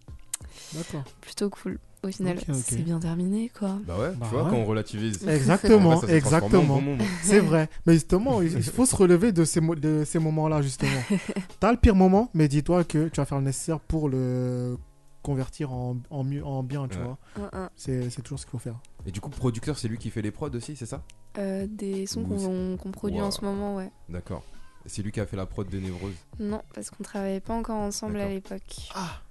D'accord. 0.74 1.04
plutôt 1.22 1.50
cool. 1.50 1.80
Au 2.02 2.08
final, 2.10 2.38
c'est 2.54 2.78
bien 2.84 2.98
terminé 3.00 3.50
quoi. 3.50 3.78
Bah 3.86 3.98
ouais, 4.00 4.12
Bah 4.16 4.26
tu 4.30 4.34
vois, 4.36 4.44
ouais. 4.46 4.50
quand 4.52 4.56
on 4.58 4.66
relativise. 4.66 5.22
Exactement, 5.28 5.90
en 5.90 6.00
fait, 6.02 6.16
exactement. 6.16 6.82
bon. 6.82 6.98
C'est 7.24 7.40
vrai. 7.42 7.70
Mais 7.86 7.94
justement, 7.94 8.42
il 8.42 8.64
faut 8.64 8.86
se 8.86 8.96
relever 8.96 9.32
de 9.34 9.44
ces, 9.44 9.60
mo- 9.60 9.76
de 9.76 10.04
ces 10.06 10.18
moments-là, 10.20 10.62
justement. 10.62 11.02
T'as 11.60 11.72
le 11.72 11.78
pire 11.78 11.96
moment, 11.96 12.30
mais 12.34 12.48
dis-toi 12.48 12.86
que 12.86 13.10
tu 13.10 13.18
vas 13.20 13.26
faire 13.26 13.38
le 13.40 13.44
nécessaire 13.44 13.80
pour 13.82 14.08
le 14.08 14.78
convertir 15.24 15.74
en, 15.74 15.98
en, 16.10 16.24
mieux, 16.24 16.46
en 16.46 16.64
bien, 16.64 16.88
tu 16.88 16.98
Ouais. 16.98 17.04
vois. 17.04 17.70
C'est 17.76 18.22
toujours 18.24 18.40
ce 18.40 18.46
qu'il 18.46 18.52
faut 18.52 18.60
faire. 18.60 18.80
Et 19.06 19.12
du 19.12 19.20
coup, 19.20 19.30
producteur, 19.30 19.78
c'est 19.78 19.90
lui 19.90 19.98
qui 19.98 20.10
fait 20.10 20.22
les 20.22 20.32
prods 20.32 20.50
aussi, 20.56 20.78
c'est 20.78 20.86
ça? 20.86 21.04
Euh, 21.38 21.68
des 21.70 22.06
sons 22.08 22.24
qu'on 22.24 22.92
produit 22.92 23.22
en 23.22 23.32
ce 23.32 23.44
moment, 23.44 23.76
ouais. 23.76 23.92
D'accord. 24.08 24.44
C'est 24.86 25.02
lui 25.04 25.12
qui 25.12 25.20
a 25.20 25.26
fait 25.26 25.36
la 25.36 25.46
prod 25.46 25.68
de 25.70 25.78
Névrose? 25.80 26.14
Non, 26.40 26.62
parce 26.74 26.90
qu'on 26.90 27.04
travaillait 27.04 27.42
pas 27.42 27.54
encore 27.54 27.76
ensemble 27.78 28.22
à 28.22 28.30
l'époque. 28.30 28.90
Ah, 28.96 29.22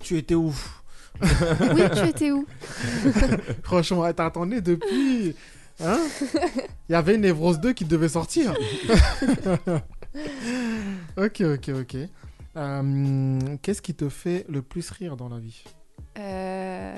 tu 0.00 0.16
étais 0.16 0.34
où 0.34 0.52
oui, 1.20 1.82
tu 1.94 2.08
étais 2.08 2.30
où? 2.32 2.46
Franchement, 3.62 4.12
t'attendais 4.12 4.60
depuis. 4.60 5.34
Hein? 5.82 5.98
Il 6.88 6.92
y 6.92 6.94
avait 6.94 7.14
une 7.14 7.22
Névrose 7.22 7.58
2 7.60 7.72
qui 7.72 7.84
devait 7.84 8.08
sortir. 8.08 8.54
ok, 11.16 11.40
ok, 11.40 11.70
ok. 11.80 11.96
Euh, 12.56 13.38
Qu'est-ce 13.62 13.82
qui 13.82 13.94
te 13.94 14.08
fait 14.08 14.44
le 14.48 14.62
plus 14.62 14.90
rire 14.90 15.16
dans 15.16 15.28
la 15.28 15.38
vie? 15.38 15.64
Euh... 16.18 16.96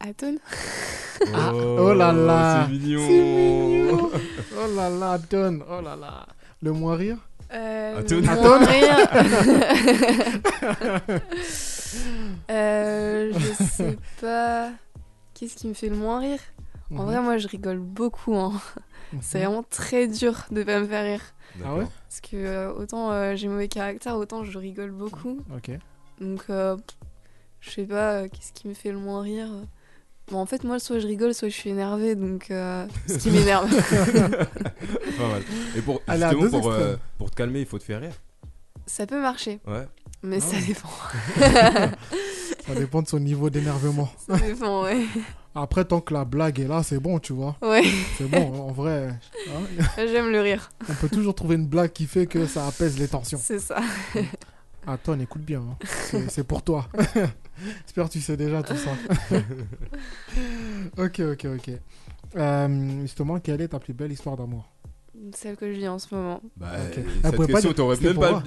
Atone 0.00 0.38
Ah, 1.34 1.52
oh 1.52 1.92
là 1.92 2.12
là. 2.12 2.66
C'est 2.66 2.72
mignon. 2.72 3.06
C'est 3.06 3.22
mignon. 3.22 4.10
Oh 4.56 4.74
là 4.74 4.88
là, 4.88 5.18
Don. 5.30 5.60
Oh 5.70 5.82
là 5.82 5.94
là. 5.94 6.26
Le 6.62 6.72
moins 6.72 6.96
rire? 6.96 7.18
Euh, 7.52 8.02
le 8.08 8.20
moins 8.22 8.64
rire. 8.64 9.08
Euh, 12.50 13.32
je 13.38 13.52
sais 13.54 13.96
pas. 14.20 14.70
Qu'est-ce 15.34 15.56
qui 15.56 15.68
me 15.68 15.74
fait 15.74 15.88
le 15.88 15.96
moins 15.96 16.20
rire? 16.20 16.40
En 16.92 17.02
Mhm. 17.02 17.04
vrai, 17.06 17.20
moi, 17.22 17.38
je 17.38 17.48
rigole 17.48 17.78
beaucoup. 17.78 18.34
hein. 18.36 18.52
C'est 19.20 19.38
vraiment 19.44 19.62
très 19.62 20.06
dur 20.08 20.46
de 20.50 20.62
pas 20.62 20.80
me 20.80 20.86
faire 20.86 21.04
rire. 21.04 21.22
Ah 21.64 21.76
ouais? 21.76 21.86
Parce 22.08 22.20
que 22.20 22.36
euh, 22.36 22.72
autant 22.72 23.10
euh, 23.12 23.36
j'ai 23.36 23.48
mauvais 23.48 23.68
caractère, 23.68 24.16
autant 24.16 24.44
je 24.44 24.58
rigole 24.58 24.90
beaucoup. 24.90 25.40
Ok. 25.54 25.70
Donc, 26.20 26.44
euh, 26.50 26.76
je 27.60 27.70
sais 27.70 27.84
pas, 27.84 28.14
euh, 28.22 28.28
qu'est-ce 28.28 28.52
qui 28.52 28.68
me 28.68 28.74
fait 28.74 28.90
le 28.92 28.98
moins 28.98 29.22
rire? 29.22 29.48
Bon, 30.28 30.38
en 30.38 30.46
fait, 30.46 30.62
moi, 30.64 30.78
soit 30.78 30.98
je 31.00 31.06
rigole, 31.06 31.34
soit 31.34 31.48
je 31.48 31.54
suis 31.54 31.70
énervée, 31.70 32.14
donc 32.14 32.50
euh, 32.50 32.86
ce 33.08 33.18
qui 33.18 33.30
m'énerve. 33.30 33.68
Pas 35.16 35.28
mal. 35.28 35.42
Et 35.74 35.80
justement, 36.16 36.70
euh, 36.72 36.96
pour 37.18 37.30
te 37.30 37.36
calmer, 37.36 37.60
il 37.60 37.66
faut 37.66 37.78
te 37.78 37.84
faire 37.84 38.00
rire. 38.00 38.14
ça 38.86 39.06
peut 39.06 39.20
marcher, 39.20 39.60
Ouais. 39.66 39.86
Mais 40.22 40.38
Ah 40.38 40.40
ça 40.40 40.56
dépend. 40.60 41.90
Ça 42.66 42.74
dépend 42.74 43.02
de 43.02 43.08
son 43.08 43.18
niveau 43.18 43.50
d'énervement. 43.50 44.08
ça 44.28 44.36
dépend, 44.36 44.84
ouais. 44.84 45.04
Après, 45.54 45.84
tant 45.84 46.00
que 46.00 46.14
la 46.14 46.24
blague 46.24 46.60
est 46.60 46.68
là, 46.68 46.82
c'est 46.84 47.00
bon, 47.00 47.18
tu 47.18 47.32
vois. 47.32 47.56
Ouais, 47.62 47.82
C'est 48.16 48.28
bon, 48.30 48.68
en 48.68 48.70
vrai. 48.70 49.08
hein, 49.48 49.82
j'aime 49.96 50.30
le 50.30 50.40
rire, 50.40 50.70
on 50.88 50.94
peut 50.94 51.08
toujours 51.08 51.34
trouver 51.34 51.56
une 51.56 51.66
blague 51.66 51.90
qui 51.92 52.06
fait 52.06 52.26
que 52.26 52.46
ça 52.46 52.66
apaise 52.68 52.96
les 52.98 53.08
tensions. 53.08 53.40
c'est 53.42 53.58
ça. 53.58 53.80
Attends, 54.86 55.18
écoute 55.18 55.42
bien. 55.42 55.60
hein. 55.60 55.76
C'est- 55.84 56.30
C'est 56.30 56.44
pour 56.44 56.62
toi. 56.62 56.86
J'espère 57.86 58.06
que 58.06 58.12
tu 58.12 58.20
sais 58.20 58.36
déjà 58.36 58.62
tout 58.62 58.76
ça. 58.76 58.90
ok, 60.96 61.20
ok, 61.32 61.46
ok. 61.56 61.70
Euh, 62.36 63.00
justement, 63.02 63.40
quelle 63.40 63.60
est 63.60 63.68
ta 63.68 63.78
plus 63.80 63.92
belle 63.94 64.12
histoire 64.12 64.36
d'amour? 64.36 64.70
Celle 65.34 65.56
que 65.56 65.66
je 65.72 65.76
vis 65.78 65.88
en 65.88 65.98
ce 65.98 66.14
moment. 66.14 66.40
Bah, 66.56 66.68
Ok. 66.90 66.98
euh, 66.98 67.02
Elle 67.04 67.12
cette 67.22 67.34
pouvait 67.34 67.46
pas 67.48 67.52
question, 67.54 67.70
dire- 67.70 67.74
t'aurais 67.76 67.96
même 68.00 68.18
pas. 68.18 68.42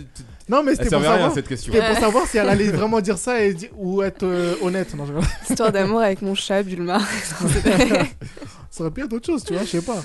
Non, 0.49 0.63
mais 0.63 0.75
c'était 0.75 0.89
pour 0.89 0.99
rien 0.99 1.11
savoir. 1.11 1.33
cette 1.33 1.47
question. 1.47 1.73
C'était 1.73 1.87
pour 1.87 1.97
savoir 1.97 2.25
si 2.27 2.37
elle 2.37 2.49
allait 2.49 2.71
vraiment 2.71 3.01
dire 3.01 3.17
ça 3.17 3.43
et 3.43 3.53
di- 3.53 3.69
ou 3.75 4.01
être 4.01 4.23
euh, 4.23 4.55
honnête. 4.61 4.93
Non, 4.95 5.05
je. 5.05 5.13
Histoire 5.51 5.71
d'amour 5.71 5.99
avec 6.01 6.21
mon 6.21 6.35
chat, 6.35 6.63
Bulma. 6.63 6.99
ça 8.69 8.83
aurait 8.83 8.91
pu 8.91 9.03
être 9.03 9.13
autre 9.13 9.25
chose, 9.25 9.43
tu 9.43 9.53
vois, 9.53 9.63
je 9.63 9.67
sais 9.69 9.81
pas. 9.81 10.01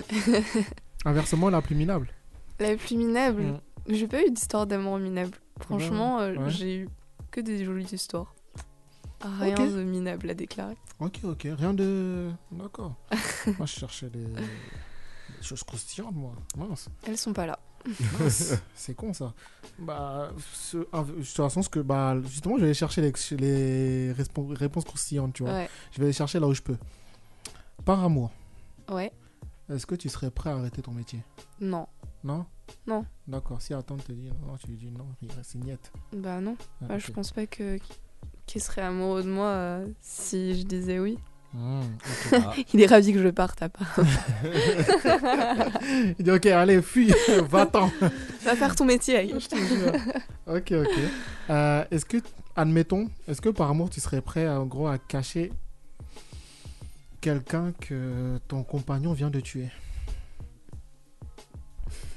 Inversement, 1.05 1.49
la 1.49 1.63
plus 1.63 1.75
minable. 1.77 2.09
La 2.61 2.77
plus 2.77 2.97
minable. 2.97 3.43
Mm. 3.43 3.61
J'ai 3.91 4.07
pas 4.09 4.23
eu 4.23 4.31
d'histoire 4.31 4.67
d'amour 4.67 4.99
minable. 4.99 5.37
Franchement, 5.61 6.21
euh, 6.21 6.35
Ouais. 6.35 6.51
j'ai 6.51 6.77
eu 6.77 6.89
que 7.31 7.41
des 7.41 7.65
jolies 7.65 7.89
histoires. 7.93 8.35
Rien 9.41 9.55
de 9.67 9.83
minable 9.83 10.31
à 10.31 10.35
déclarer. 10.35 10.77
Ok, 11.01 11.21
ok, 11.25 11.47
rien 11.59 11.73
de. 11.75 12.29
D'accord. 12.53 12.95
moi, 13.59 13.67
je 13.67 13.73
cherchais 13.81 14.07
des... 14.09 14.25
choses 15.43 15.63
croustillantes, 15.63 16.15
moi. 16.15 16.33
Mince. 16.57 16.89
Elles 17.07 17.17
sont 17.19 17.33
pas 17.33 17.47
là. 17.47 17.59
Mince. 18.19 18.55
C'est 18.75 18.95
con 18.95 19.13
ça. 19.13 19.33
Bah, 19.79 20.31
ce- 20.53 20.79
de 20.79 21.15
toute 21.23 21.27
façon, 21.27 21.63
ce 21.63 21.69
que, 21.69 21.81
bah, 21.81 22.17
justement, 22.23 22.57
je 22.57 22.61
vais 22.63 22.67
aller 22.69 22.75
chercher 22.75 23.01
les, 23.01 23.13
les 23.39 24.13
réponses 24.13 24.85
croustillantes, 24.85 25.35
tu 25.35 25.43
vois. 25.45 25.53
Ouais. 25.53 25.71
Je 25.93 25.99
vais 25.99 26.05
aller 26.07 26.13
chercher 26.13 26.39
là 26.41 26.47
où 26.49 26.55
je 26.55 26.63
peux. 26.63 26.77
Par 27.85 28.03
amour, 28.05 28.31
Ouais. 28.91 29.13
est-ce 29.71 29.87
que 29.87 29.95
tu 29.95 30.09
serais 30.09 30.31
prêt 30.31 30.51
à 30.51 30.57
arrêter 30.57 30.83
ton 30.83 30.93
métier? 30.93 31.23
Non. 31.61 31.87
Non? 32.25 32.45
Non. 32.87 33.07
D'accord, 33.27 33.63
si 33.63 33.73
attends 33.73 33.97
te 33.97 34.13
dit 34.13 34.29
non, 34.47 34.57
tu 34.59 34.67
lui 34.67 34.77
dis 34.77 34.91
non, 34.91 35.07
il 35.23 35.31
reste 35.33 35.55
niette. 35.55 35.91
Bah 36.13 36.41
non. 36.41 36.57
Ah, 36.83 36.95
ok. 36.95 36.99
je 36.99 37.13
pense 37.13 37.31
pas 37.33 37.47
que 37.47 37.79
qu'il 38.45 38.61
serait 38.63 38.83
amoureux 38.83 39.23
de 39.23 39.31
moi 39.31 39.47
euh, 39.47 39.87
si 40.01 40.59
je 40.59 40.65
disais 40.67 40.99
oui. 40.99 41.19
Hmm. 41.55 41.81
Ah. 42.33 42.53
Il 42.75 42.83
est 42.83 42.87
ravi 42.87 43.13
que 43.13 43.23
je 43.23 43.29
parte 43.29 43.63
à 43.63 43.69
part. 43.71 43.97
il 46.19 46.23
dit 46.23 46.31
ok, 46.31 46.47
allez, 46.47 46.83
fuis, 46.83 47.13
va-t'en. 47.49 47.91
Va 48.45 48.55
faire 48.55 48.77
ton 48.77 48.85
métier, 48.85 49.17
Aïe. 49.17 49.35
Je 49.39 49.49
te 49.49 49.57
jure. 49.57 49.93
ok, 50.47 50.73
ok. 50.73 50.99
Euh, 51.51 51.85
est-ce 51.91 52.05
que, 52.05 52.19
admettons, 52.55 53.09
est-ce 53.27 53.41
que 53.41 53.49
par 53.49 53.71
amour 53.71 53.89
tu 53.89 54.01
serais 54.01 54.21
prêt 54.21 54.47
en 54.47 54.67
gros 54.67 54.89
à 54.89 54.99
cacher 54.99 55.51
quelqu'un 57.23 57.73
que 57.81 58.39
ton 58.47 58.63
compagnon 58.63 59.15
vient 59.15 59.31
de 59.31 59.41
tuer? 59.41 59.69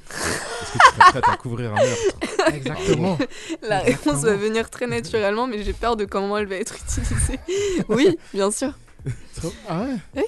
Est-ce 0.10 0.74
que 0.74 0.78
tu 0.78 0.88
serais 0.96 1.12
prête 1.12 1.30
à 1.30 1.38
couvrir 1.38 1.72
un 1.74 1.76
meurtre? 1.76 2.54
Exactement. 2.54 3.18
La 3.62 3.80
réponse 3.80 4.16
Exactement. 4.16 4.22
va 4.24 4.36
venir 4.36 4.70
très 4.70 4.88
naturellement, 4.88 5.48
mais 5.48 5.64
j'ai 5.64 5.74
peur 5.74 5.96
de 5.96 6.04
comment 6.04 6.38
elle 6.38 6.48
va 6.48 6.56
être 6.58 6.76
utilisée. 6.76 7.40
oui, 7.88 8.18
bien 8.34 8.52
sûr. 8.52 8.74
Ah 9.68 9.82
ouais 9.82 9.96
Oui. 10.16 10.24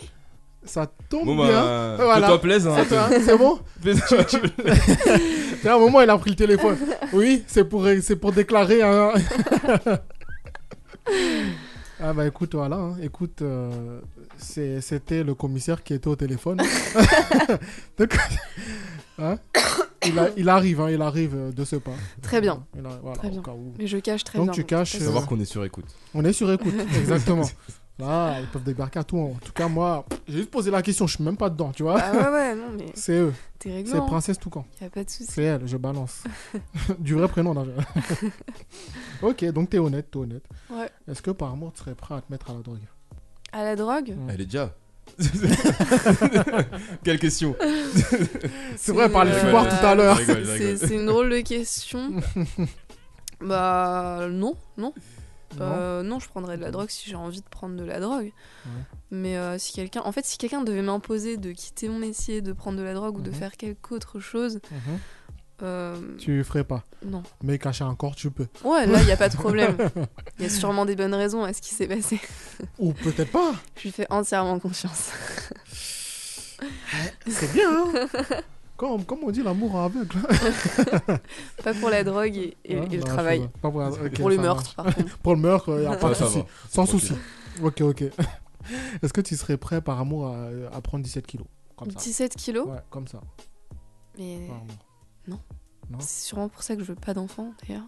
Ça 0.66 0.88
tombe 1.10 1.26
Bon, 1.26 1.36
bien. 1.36 1.48
bah, 1.62 1.96
Voilà. 2.00 2.22
fais-toi 2.28 2.42
plaisir. 2.42 2.72
hein, 2.72 2.78
C'est 2.84 2.96
toi, 2.96 3.10
c'est 3.26 3.38
bon 3.38 3.60
fais- 3.82 3.96
C'est 5.62 5.70
un 5.70 5.78
moment, 5.78 6.00
il 6.02 6.10
a 6.10 6.18
pris 6.18 6.30
le 6.30 6.36
téléphone. 6.38 6.78
Oui, 7.12 7.44
c'est 7.48 7.66
pour, 7.66 7.86
c'est 8.02 8.16
pour 8.16 8.32
déclarer 8.32 8.82
un. 8.82 9.12
ah 12.02 12.14
bah 12.14 12.26
écoute, 12.28 12.56
voilà. 12.56 12.78
hein. 12.78 12.96
Écoute, 13.02 13.42
euh, 13.42 14.00
c'est- 14.38 14.82
c'était 14.82 15.24
le 15.24 15.34
commissaire 15.36 15.84
qui 15.84 15.94
était 15.94 16.08
au 16.08 16.16
téléphone. 16.16 16.62
Donc, 17.98 18.18
hein, 19.20 19.36
il, 20.06 20.18
a- 20.20 20.30
il 20.38 20.50
arrive, 20.50 20.82
hein, 20.82 20.90
il 20.90 21.02
arrive 21.02 21.54
de 21.54 21.66
ce 21.66 21.76
pas. 21.76 21.92
Très 22.22 22.42
bien. 22.42 22.66
Il 22.78 22.86
a- 22.86 23.00
voilà, 23.02 23.18
Très 23.18 23.30
bien. 23.30 23.42
où. 23.48 23.74
Mais 23.78 23.88
je 23.88 23.98
cache 23.98 24.24
très 24.24 24.38
Donc 24.38 24.48
bien. 24.48 24.54
tu 24.54 24.64
caches, 24.64 24.96
euh, 24.96 25.00
savoir 25.00 25.28
qu'on 25.28 25.40
est 25.40 25.46
sur 25.46 25.64
écoute. 25.66 25.86
On 26.14 26.24
est 26.26 26.34
sur 26.34 26.52
écoute, 26.52 26.74
exactement. 26.98 27.48
Là, 28.06 28.40
ils 28.42 28.48
peuvent 28.48 28.64
débarquer 28.64 29.00
à 29.00 29.04
tout. 29.04 29.18
En 29.18 29.34
tout 29.44 29.52
cas, 29.54 29.68
moi, 29.68 30.06
j'ai 30.28 30.38
juste 30.40 30.52
posé 30.52 30.72
la 30.72 30.82
question, 30.82 31.08
je 31.08 31.16
suis 31.16 31.24
même 31.24 31.38
pas 31.38 31.50
dedans, 31.50 31.72
tu 31.72 31.84
vois. 31.84 32.00
Ah 32.00 32.12
ouais, 32.12 32.30
ouais, 32.30 32.56
non, 32.56 32.70
mais 32.78 32.88
C'est 32.94 33.14
eux, 33.20 33.34
t'es 33.60 33.84
c'est 33.86 33.96
hein. 33.96 34.02
Princesse 34.02 34.38
Toucan. 34.40 34.66
Y 34.82 34.86
a 34.86 34.90
pas 34.90 35.04
de 35.04 35.10
souci. 35.10 35.32
C'est 35.32 35.44
elle, 35.44 35.66
je 35.68 35.78
balance. 35.78 36.24
du 37.00 37.14
vrai 37.16 37.28
prénom, 37.28 37.54
je- 37.64 38.28
ok, 39.26 39.46
donc 39.52 39.70
t'es 39.70 39.80
honnête, 39.80 40.10
t'es 40.12 40.18
honnête. 40.18 40.44
Ouais. 40.70 40.90
Est-ce 41.10 41.22
que 41.22 41.32
par 41.32 41.52
amour, 41.52 41.72
tu 41.74 41.80
serais 41.80 41.96
prêt 41.96 42.16
à 42.16 42.22
te 42.22 42.32
mettre 42.32 42.50
à 42.50 42.54
la 42.54 42.60
drogue? 42.60 42.80
À 43.52 43.64
la 43.64 43.76
drogue? 43.76 44.16
Elle 44.30 44.42
est 44.42 44.46
déjà. 44.46 44.74
Quelle 47.04 47.20
question 47.20 47.56
C'est 48.78 48.92
vrai, 48.94 49.10
par 49.10 49.26
les 49.26 49.32
fumoirs 49.34 49.68
tout 49.68 49.86
à 49.86 49.96
l'heure. 49.96 50.18
C'est 50.78 50.96
une 50.96 51.06
drôle 51.06 51.30
de 51.30 51.42
question. 51.42 52.14
bah 53.42 54.28
non, 54.30 54.56
non. 54.78 54.94
Euh, 55.62 56.04
non, 56.04 56.20
je 56.20 56.28
prendrais 56.28 56.58
de 56.58 56.62
la 56.62 56.72
drogue 56.72 56.90
si 56.90 57.10
j'ai 57.10 57.16
envie 57.16 57.42
de 57.42 57.48
prendre 57.50 57.76
de 57.76 57.84
la 57.84 58.00
drogue. 58.00 58.32
Ouais. 58.66 58.72
Mais 59.12 59.38
euh, 59.38 59.58
si 59.58 59.74
quelqu'un, 59.74 60.02
en 60.06 60.12
fait, 60.12 60.26
si 60.26 60.38
quelqu'un 60.38 60.62
devait 60.64 60.82
m'imposer 60.82 61.38
de 61.38 61.52
quitter 61.52 61.90
mon 61.90 62.00
métier, 62.00 62.42
de 62.42 62.52
prendre 62.54 62.78
de 62.78 62.84
la 62.84 62.94
drogue 62.94 63.18
ou 63.18 63.22
de 63.22 63.30
Mhm. 63.30 63.36
faire 63.36 63.58
quelque 63.58 63.94
autre 63.94 64.20
chose, 64.20 64.60
Mhm. 64.72 65.00
euh, 65.62 65.96
Tu 66.18 66.44
ferais 66.44 66.64
pas. 66.64 66.84
non. 67.06 67.24
Mais 67.44 67.58
cacher 67.60 67.84
un 67.84 67.96
corps, 67.96 68.16
tu 68.16 68.32
peux. 68.32 68.48
Ouais, 68.64 68.86
là, 68.88 69.00
il 69.02 69.06
n'y 69.06 69.12
a 69.12 69.18
pas 69.18 69.30
de 69.30 69.36
problème. 69.36 69.78
Il 70.40 70.44
y 70.44 70.46
a 70.48 70.50
sûrement 70.50 70.86
des 70.86 70.96
bonnes 70.96 71.14
raisons 71.16 71.44
à 71.44 71.54
ce 71.54 71.62
qui 71.62 71.74
s'est 71.76 71.88
passé. 71.88 72.20
Ou 72.80 72.92
peut-être 72.94 73.32
pas. 73.32 73.54
Je 73.78 73.84
lui 73.84 73.92
fais 73.92 74.08
entièrement 74.10 74.60
confiance. 74.60 75.12
C'est 77.28 77.52
bien, 77.54 77.70
hein 77.72 78.08
comme, 78.90 79.06
comme 79.06 79.20
on 79.24 79.32
dit, 79.32 79.44
l'amour 79.44 79.76
aveugle. 79.78 80.18
Pas 81.64 81.74
pour 81.74 81.90
la 81.90 82.04
drogue 82.04 82.36
et, 82.36 82.58
et- 82.66 82.80
Ouais, 82.80 82.88
et 82.92 82.98
le 82.98 83.04
travail. 83.04 83.50
Pas 83.62 83.70
pour, 83.72 83.80
la- 83.80 83.90
ok, 83.90 84.14
pour 84.16 84.30
le 84.30 84.38
meurtre, 84.38 84.62
marche. 84.62 84.76
par 84.76 84.86
contre. 84.96 85.18
pour 85.24 85.36
le 85.36 85.42
meurtre, 85.42 85.70
il 85.78 85.80
n'y 85.82 85.86
a 85.94 85.96
pas 85.98 86.10
de 86.10 86.14
souci. 86.16 86.44
Sans 86.70 86.86
souci. 86.86 87.14
Ok, 87.62 87.82
ok. 87.82 88.02
Est-ce 89.02 89.12
que 89.14 89.22
tu 89.22 89.36
serais 89.36 89.58
prêt 89.58 89.82
par 89.82 90.00
amour 90.00 90.28
à, 90.28 90.48
à 90.76 90.82
prendre 90.82 91.04
17 91.04 91.28
kilos 91.28 91.48
Comme 91.76 91.92
ça. 91.92 92.00
17 92.00 92.36
kilos 92.36 92.68
Ouais, 92.68 92.80
comme 92.90 93.08
ça. 93.08 93.22
Mais 94.18 94.48
par 94.48 94.56
amour. 94.58 94.68
non. 95.28 95.40
Non 95.90 95.98
C'est 96.00 96.26
sûrement 96.28 96.48
pour 96.48 96.64
ça 96.64 96.76
que 96.78 96.82
je 96.82 96.88
veux 96.88 96.96
pas 96.96 97.14
d'enfant, 97.14 97.52
d'ailleurs. 97.62 97.84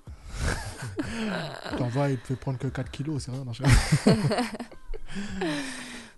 T'en 1.78 1.88
vas, 1.88 2.10
il 2.10 2.18
te 2.18 2.28
fait 2.28 2.36
prendre 2.36 2.58
que 2.60 2.68
4 2.68 2.92
kilos, 2.92 3.24
c'est 3.24 3.32
rien. 3.32 3.46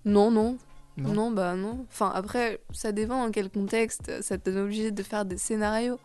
non, 0.05 0.31
Non, 0.31 0.57
non. 0.97 1.31
Bah 1.31 1.55
non. 1.55 1.85
Enfin, 1.91 2.11
après, 2.13 2.59
ça 2.73 2.91
dépend 2.91 3.25
dans 3.25 3.31
quel 3.31 3.49
contexte. 3.49 4.11
Ça 4.21 4.37
te 4.37 4.49
donne 4.49 4.63
obligé 4.65 4.91
de 4.91 5.03
faire 5.03 5.25
des 5.25 5.37
scénarios. 5.37 5.99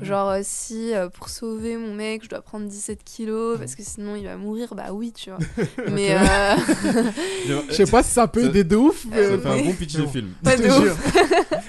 Genre, 0.00 0.30
euh, 0.30 0.40
si 0.42 0.94
euh, 0.94 1.08
pour 1.08 1.28
sauver 1.28 1.76
mon 1.76 1.92
mec, 1.92 2.24
je 2.24 2.28
dois 2.30 2.40
prendre 2.40 2.66
17 2.66 3.04
kilos 3.04 3.58
parce 3.58 3.74
que 3.74 3.82
sinon 3.82 4.16
il 4.16 4.24
va 4.24 4.36
mourir, 4.36 4.74
bah 4.74 4.86
oui, 4.92 5.12
tu 5.12 5.30
vois. 5.30 5.38
Mais. 5.90 6.14
Euh, 6.14 6.54
Je 7.68 7.74
sais 7.74 7.86
pas 7.86 8.02
si 8.02 8.10
ça 8.10 8.26
peut 8.26 8.44
aider 8.44 8.64
de 8.64 8.76
ouf, 8.76 9.04
mais. 9.10 9.22
Ça 9.24 9.38
fait 9.38 9.48
un 9.48 9.64
bon 9.64 9.72
pitch 9.74 9.94
de 9.96 10.06
film. 10.06 10.30
Pas 10.42 10.56
Je 10.56 10.62
te 10.62 10.68
jure. 10.80 10.96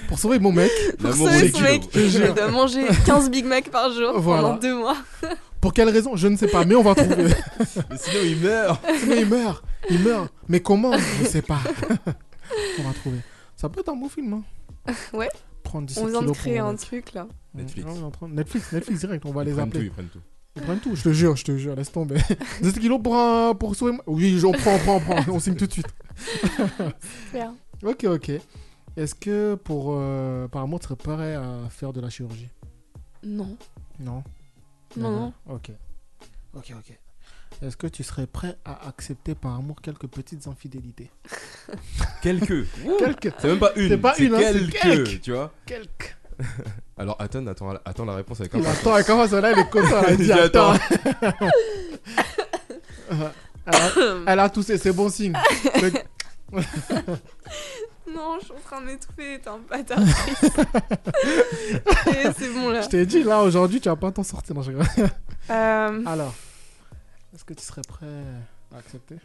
Pour 0.08 0.18
sauver 0.18 0.38
mon 0.38 0.52
mec, 0.52 0.70
Pour 0.98 1.12
sauver 1.14 1.50
kilo. 1.50 1.64
mec, 1.64 1.82
Je 1.94 2.32
doit 2.32 2.48
manger 2.48 2.84
15 3.04 3.30
Big 3.30 3.44
Mac 3.44 3.68
par 3.70 3.92
jour 3.92 4.18
Voilà. 4.20 4.42
pendant 4.42 4.56
deux 4.56 4.74
mois. 4.76 4.96
pour 5.60 5.72
quelle 5.72 5.88
raison 5.88 6.16
Je 6.16 6.28
ne 6.28 6.36
sais 6.36 6.46
pas, 6.48 6.64
mais 6.64 6.74
on 6.76 6.82
va 6.82 6.94
trouver. 6.94 7.24
Mais 7.90 7.96
sinon 7.96 8.20
il 8.24 8.36
meurt. 8.38 8.80
mais 9.08 9.20
il 9.22 9.28
meurt, 9.28 9.64
il 9.90 9.98
meurt. 10.00 10.32
Mais 10.48 10.60
comment? 10.60 10.92
Je 11.20 11.26
sais 11.28 11.42
pas. 11.42 11.60
on 12.78 12.82
va 12.82 12.92
trouver. 12.94 13.18
Ça 13.56 13.68
peut 13.68 13.80
être 13.80 13.88
un 13.90 13.96
beau 13.96 14.08
film, 14.08 14.32
hein. 14.34 14.92
Ouais. 15.12 15.28
Prendre 15.62 15.86
17 15.86 16.04
On 16.04 16.08
vient 16.08 16.22
de 16.22 16.30
créer 16.32 16.58
un 16.58 16.74
truc 16.76 17.12
là. 17.14 17.26
Netflix. 17.54 17.88
Netflix, 18.28 18.72
Netflix 18.72 19.00
direct, 19.00 19.24
on 19.26 19.32
va 19.32 19.44
les 19.44 19.50
Ils 19.52 19.54
prennent 19.56 19.70
tout, 19.70 19.76
appeler. 19.78 19.86
ils 19.86 19.90
prennent 19.90 20.08
tout. 20.08 20.20
Ils 20.56 20.62
prennent 20.62 20.78
tout, 20.80 20.94
je 20.94 21.02
te 21.02 21.12
jure, 21.12 21.34
je 21.36 21.44
te 21.44 21.56
jure, 21.56 21.74
laisse 21.74 21.90
tomber. 21.90 22.16
17 22.62 22.78
kilos 22.80 23.00
pour, 23.02 23.16
un, 23.16 23.54
pour 23.54 23.74
sauver. 23.74 23.92
moi- 23.92 24.04
Oui, 24.06 24.40
on 24.44 24.52
prend, 24.52 24.74
on 24.74 24.78
prend, 24.78 24.96
on 24.96 25.00
prend, 25.00 25.32
on 25.32 25.40
signe 25.40 25.56
tout 25.56 25.66
de 25.66 25.72
suite. 25.72 25.88
Bien. 27.32 27.54
Ok, 27.82 28.04
ok. 28.04 28.30
Est-ce 28.96 29.14
que 29.14 29.54
pour 29.56 29.88
euh, 29.90 30.46
par 30.48 30.62
amour, 30.62 30.78
tu 30.80 30.84
serais 30.84 30.96
prêt 30.96 31.34
à 31.34 31.68
faire 31.70 31.92
de 31.92 32.00
la 32.00 32.10
chirurgie? 32.10 32.48
Non. 33.24 33.56
Non? 33.98 34.22
Non, 34.96 35.10
non. 35.10 35.32
Ok. 35.48 35.70
Ok, 36.54 36.72
ok. 36.78 36.98
Est-ce 37.64 37.76
que 37.76 37.86
tu 37.86 38.02
serais 38.02 38.26
prêt 38.26 38.56
à 38.64 38.88
accepter 38.88 39.34
par 39.34 39.54
amour 39.56 39.76
quelques 39.80 40.06
petites 40.06 40.46
infidélités 40.46 41.10
Quelques. 42.22 42.66
Quelques. 42.98 43.32
C'est 43.38 43.48
même 43.48 43.58
pas 43.58 43.72
une. 43.76 43.88
C'est 43.88 43.98
pas 43.98 44.16
une, 44.18 44.34
hein, 44.34 44.38
c'est 44.42 44.58
quelques, 44.70 44.80
quelques. 45.06 45.20
tu 45.22 45.32
vois. 45.32 45.52
Quelques. 45.64 46.16
Alors 46.98 47.16
attends, 47.20 47.46
attends, 47.46 47.70
attends 47.84 48.04
la 48.04 48.16
réponse 48.16 48.40
avec 48.40 48.52
Il 48.54 48.60
impatience. 48.60 48.86
attend, 48.96 49.06
comment 49.06 49.26
ça 49.28 49.40
là, 49.40 49.52
il 49.52 49.58
est 49.58 49.70
content, 49.70 50.02
elle 50.02 50.06
a 50.06 50.10
Il 50.12 50.16
dit 50.18 50.32
attends. 50.32 50.72
attends. 50.72 51.48
elle, 53.66 53.74
a, 53.74 54.18
elle 54.26 54.40
a 54.40 54.50
toussé, 54.50 54.76
c'est 54.78 54.92
bon 54.92 55.08
signe. 55.08 55.32
Le- 55.80 55.92
Non, 58.12 58.36
je 58.40 58.44
suis 58.44 58.54
en 58.54 58.60
train 58.64 58.80
de 58.80 58.86
m'étouffer, 58.86 59.40
t'es 59.42 59.48
un 59.48 59.58
bâtard. 59.68 59.98
Et 62.08 62.28
c'est 62.38 62.52
bon 62.52 62.68
là. 62.70 62.82
Je 62.82 62.88
t'ai 62.88 63.06
dit, 63.06 63.22
là, 63.24 63.40
aujourd'hui, 63.42 63.80
tu 63.80 63.88
vas 63.88 63.96
pas 63.96 64.12
t'en 64.12 64.22
sortir. 64.22 64.54
Non, 64.54 64.62
je. 64.62 64.70
Euh, 65.50 66.02
Alors, 66.06 66.34
est-ce 67.34 67.44
que 67.44 67.54
tu 67.54 67.64
serais 67.64 67.82
prêt 67.86 68.24
à 68.72 68.78
accepter? 68.78 69.16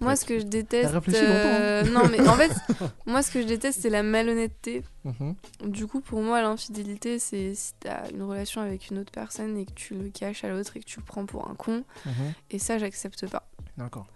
Moi, 0.00 0.14
ce 0.14 0.24
que 0.24 0.38
je 0.38 0.44
déteste. 0.44 0.92
Réfléchi 0.92 1.20
euh, 1.22 1.82
longtemps, 1.82 1.98
hein. 1.98 2.02
Non, 2.02 2.08
mais 2.08 2.28
en 2.28 2.34
fait, 2.34 2.52
moi, 3.06 3.22
ce 3.22 3.32
que 3.32 3.42
je 3.42 3.46
déteste, 3.46 3.80
c'est 3.82 3.90
la 3.90 4.02
malhonnêteté. 4.02 4.84
Mhm. 5.04 5.34
Du 5.64 5.86
coup, 5.86 6.00
pour 6.00 6.22
moi, 6.22 6.40
l'infidélité, 6.40 7.18
c'est 7.18 7.54
si 7.54 7.72
t'as 7.80 8.08
une 8.10 8.22
relation 8.22 8.60
avec 8.60 8.90
une 8.90 8.98
autre 8.98 9.10
personne 9.10 9.56
et 9.56 9.66
que 9.66 9.72
tu 9.72 9.94
le 9.94 10.10
caches 10.10 10.44
à 10.44 10.50
l'autre 10.50 10.76
et 10.76 10.80
que 10.80 10.84
tu 10.84 11.00
le 11.00 11.04
prends 11.04 11.26
pour 11.26 11.48
un 11.48 11.54
con. 11.54 11.84
Mhm. 12.06 12.12
Et 12.50 12.58
ça, 12.58 12.78
j'accepte 12.78 13.28
pas. 13.28 13.48
D'accord. 13.76 14.06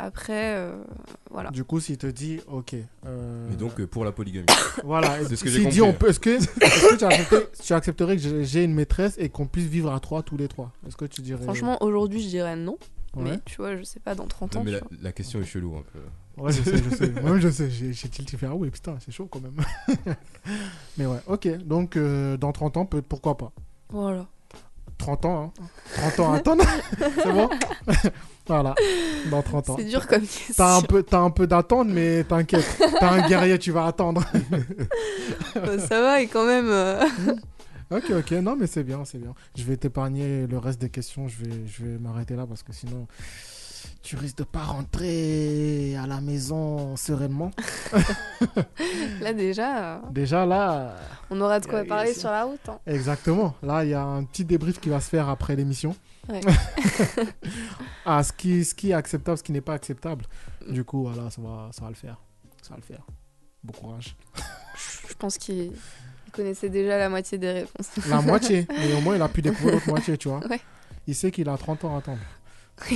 Après, 0.00 0.54
euh, 0.54 0.76
voilà. 1.30 1.50
Du 1.50 1.64
coup, 1.64 1.80
s'il 1.80 1.98
te 1.98 2.06
dit, 2.06 2.38
ok. 2.46 2.76
euh, 3.06 3.46
Mais 3.50 3.56
donc 3.56 3.80
euh, 3.80 3.86
pour 3.88 4.04
la 4.04 4.12
polygamie. 4.12 4.46
Voilà. 4.84 5.18
C'est 5.26 5.34
ce 5.34 5.42
que 5.42 5.50
j'ai 5.50 5.60
S'il 5.60 5.68
dit, 5.70 5.80
compris. 5.80 5.94
on 5.96 5.98
peut, 5.98 6.08
est-ce 6.10 6.20
que, 6.20 6.30
est-ce 6.30 7.28
que 7.28 7.62
tu, 7.64 7.72
accepterais 7.72 8.16
que 8.16 8.44
j'ai- 8.44 8.62
une 8.64 8.74
maîtresse 8.74 9.16
et 9.18 9.28
qu'on 9.28 9.46
puisse 9.46 9.66
vivre 9.66 9.92
à 9.92 9.98
trois, 9.98 10.22
tous 10.22 10.36
les 10.36 10.46
trois? 10.46 10.70
Est-ce 10.86 10.96
que 10.96 11.04
tu 11.04 11.20
dirais. 11.20 11.42
Franchement, 11.42 11.82
aujourd'hui, 11.82 12.22
je 12.22 12.28
dirais 12.28 12.54
non. 12.54 12.78
Ouais. 13.16 13.24
Mais 13.24 13.40
tu 13.44 13.56
vois, 13.56 13.76
je 13.76 13.82
sais 13.82 13.98
pas, 14.00 14.14
dans 14.14 14.26
30 14.26 14.54
ans. 14.56 14.58
Non, 14.60 14.70
mais 14.70 14.80
la, 15.02 15.10
question 15.12 15.40
est 15.40 15.44
chelou 15.44 15.74
un 15.76 15.82
peu. 15.92 15.98
Ouais, 16.40 16.52
je 16.52 16.62
sais, 16.62 16.76
je 16.76 16.94
sais. 16.94 17.10
Moi, 17.22 17.40
je 17.40 17.48
sais. 17.48 17.68
J'ai 17.68 18.08
tilté 18.08 18.36
faire, 18.36 18.50
ah 18.52 18.56
oui, 18.56 18.70
putain, 18.70 18.96
c'est 19.04 19.10
chaud 19.10 19.26
quand 19.28 19.40
même. 19.40 19.56
Mais 20.98 21.06
ouais, 21.06 21.18
ok. 21.26 21.48
Donc, 21.64 21.96
euh, 21.96 22.36
dans 22.36 22.52
30 22.52 22.76
ans, 22.76 22.86
peut- 22.86 23.02
pourquoi 23.02 23.36
pas? 23.36 23.52
Voilà. 23.90 24.28
30 24.98 25.24
ans, 25.24 25.52
hein. 25.60 25.64
30 25.94 26.20
ans 26.20 26.32
à 26.32 26.36
attendre. 26.36 26.64
c'est 26.98 27.32
bon 27.32 27.48
Voilà. 28.46 28.74
Dans 29.30 29.42
30 29.42 29.70
ans. 29.70 29.76
C'est 29.78 29.84
dur 29.84 30.06
comme 30.06 30.22
question. 30.22 30.54
T'as 30.56 30.76
un 30.76 30.80
peu, 30.82 31.04
un 31.12 31.30
peu 31.30 31.46
d'attente, 31.46 31.88
mais 31.88 32.24
t'inquiète. 32.24 32.64
T'as 32.98 33.10
un 33.12 33.28
guerrier, 33.28 33.58
tu 33.58 33.72
vas 33.72 33.86
attendre. 33.86 34.24
Bah, 35.54 35.78
ça 35.78 36.00
va, 36.00 36.20
et 36.22 36.28
quand 36.28 36.46
même. 36.46 36.68
euh, 36.68 37.04
ok, 37.90 38.04
ok. 38.18 38.30
Non, 38.32 38.56
mais 38.56 38.66
c'est 38.66 38.84
bien, 38.84 39.04
c'est 39.04 39.18
bien. 39.18 39.34
Je 39.56 39.64
vais 39.64 39.76
t'épargner 39.76 40.46
le 40.46 40.56
reste 40.58 40.80
des 40.80 40.88
questions. 40.88 41.28
Je 41.28 41.44
vais, 41.44 41.50
je 41.66 41.84
vais 41.84 41.98
m'arrêter 41.98 42.36
là 42.36 42.46
parce 42.46 42.62
que 42.62 42.72
sinon, 42.72 43.06
tu 44.08 44.16
risques 44.16 44.38
de 44.38 44.44
pas 44.44 44.62
rentrer 44.62 45.94
à 46.02 46.06
la 46.06 46.22
maison 46.22 46.96
sereinement. 46.96 47.50
Là, 49.20 49.34
déjà, 49.34 49.96
euh, 49.96 49.98
Déjà 50.10 50.46
là. 50.46 50.96
on 51.28 51.38
aura 51.42 51.60
de 51.60 51.66
quoi 51.66 51.84
parler 51.84 52.14
sur 52.14 52.30
la 52.30 52.44
route. 52.44 52.66
hein. 52.70 52.78
Exactement. 52.86 53.54
Là, 53.62 53.84
il 53.84 53.90
y 53.90 53.94
a 53.94 54.02
un 54.02 54.24
petit 54.24 54.46
débrief 54.46 54.80
qui 54.80 54.88
va 54.88 55.02
se 55.02 55.10
faire 55.10 55.28
après 55.28 55.56
l'émission. 55.56 55.94
Ouais. 56.26 56.40
ah, 58.06 58.22
ce 58.22 58.32
qui, 58.32 58.64
ce 58.64 58.74
qui 58.74 58.92
est 58.92 58.94
acceptable, 58.94 59.36
ce 59.36 59.42
qui 59.42 59.52
n'est 59.52 59.60
pas 59.60 59.74
acceptable. 59.74 60.24
Du 60.66 60.84
coup, 60.84 61.02
voilà, 61.02 61.28
ça 61.28 61.42
va, 61.42 61.68
ça 61.72 61.82
va 61.82 61.90
le 61.90 61.94
faire. 61.94 62.16
Ça 62.62 62.70
va 62.70 62.76
le 62.76 62.82
faire. 62.82 63.04
Bon 63.62 63.74
courage. 63.74 64.16
Je 65.06 65.14
pense 65.18 65.36
qu'il 65.36 65.72
il 66.28 66.32
connaissait 66.32 66.70
déjà 66.70 66.96
la 66.96 67.10
moitié 67.10 67.36
des 67.36 67.52
réponses. 67.52 67.90
La 68.08 68.22
moitié. 68.22 68.66
Mais 68.78 68.94
au 68.94 69.02
moins, 69.02 69.16
il 69.16 69.20
a 69.22 69.28
pu 69.28 69.42
découvrir 69.42 69.74
l'autre 69.74 69.88
moitié, 69.90 70.16
tu 70.16 70.28
vois. 70.28 70.38
Ouais. 70.46 70.60
Il 71.06 71.14
sait 71.14 71.30
qu'il 71.30 71.48
a 71.50 71.58
30 71.58 71.84
ans 71.84 71.94
à 71.94 71.98
attendre. 71.98 72.18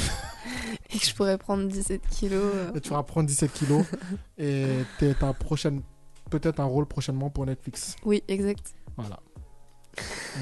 Et 0.95 0.99
que 0.99 1.07
je 1.07 1.15
pourrais 1.15 1.39
prendre 1.39 1.67
17 1.69 2.03
kilos. 2.09 2.43
euh. 2.55 2.73
Et 2.75 2.81
tu 2.81 2.91
vas 2.91 3.03
prendre 3.03 3.27
17 3.29 3.53
kilos. 3.53 3.85
et 4.39 4.67
t'es 4.99 5.15
ta 5.15 5.33
prochaine. 5.33 5.81
Peut-être 6.31 6.61
un 6.61 6.65
rôle 6.65 6.87
prochainement 6.87 7.31
pour 7.31 7.47
Netflix. 7.47 7.97
Oui, 8.05 8.23
exact. 8.29 8.75
Voilà. 8.97 9.19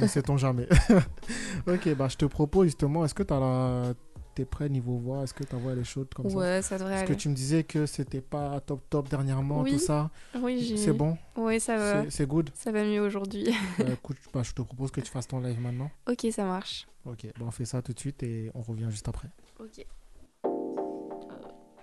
Ne 0.00 0.06
sait-on 0.06 0.36
jamais. 0.36 0.68
ok, 1.66 1.94
bah 1.96 2.06
je 2.08 2.16
te 2.16 2.24
propose 2.24 2.66
justement, 2.66 3.04
est-ce 3.04 3.14
que 3.14 3.24
t'as 3.24 3.40
la... 3.40 3.94
t'es 4.36 4.44
prêt 4.44 4.68
niveau 4.68 4.96
voix? 4.96 5.24
Est-ce 5.24 5.34
que 5.34 5.42
ta 5.42 5.56
voix 5.56 5.72
elle 5.72 5.80
est 5.80 5.84
chaude 5.84 6.08
comme 6.14 6.30
ça? 6.30 6.36
Ouais, 6.36 6.62
ça 6.62 6.78
devrait 6.78 6.92
Parce 6.92 7.02
que 7.02 7.08
aller. 7.08 7.16
tu 7.16 7.28
me 7.28 7.34
disais 7.34 7.64
que 7.64 7.86
c'était 7.86 8.20
pas 8.20 8.60
top 8.60 8.88
top 8.88 9.08
dernièrement, 9.08 9.62
Oui. 9.62 9.72
tout 9.72 9.78
ça. 9.80 10.10
Oui, 10.40 10.64
j'ai. 10.64 10.76
C'est 10.76 10.92
bon? 10.92 11.18
Oui, 11.36 11.58
ça 11.58 11.76
va. 11.76 12.04
C'est- 12.04 12.10
C'est 12.10 12.26
good? 12.26 12.50
Ça 12.54 12.70
va 12.70 12.84
mieux 12.84 13.00
aujourd'hui. 13.00 13.48
Bah, 13.78 13.84
Écoute, 13.92 14.18
bah, 14.32 14.42
je 14.44 14.52
te 14.52 14.62
propose 14.62 14.92
que 14.92 15.00
tu 15.00 15.10
fasses 15.10 15.26
ton 15.26 15.40
live 15.40 15.60
maintenant. 15.60 15.90
ok, 16.08 16.26
ça 16.32 16.44
marche. 16.44 16.86
Ok, 17.06 17.26
bah, 17.38 17.46
on 17.46 17.50
fait 17.50 17.64
ça 17.64 17.80
tout 17.82 17.92
de 17.92 17.98
suite 17.98 18.22
et 18.22 18.50
on 18.54 18.60
revient 18.60 18.88
juste 18.90 19.08
après. 19.08 19.28
Ok. 19.58 19.84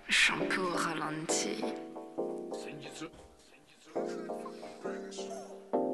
Shampoo 0.08 0.68
ralenti. 0.74 1.64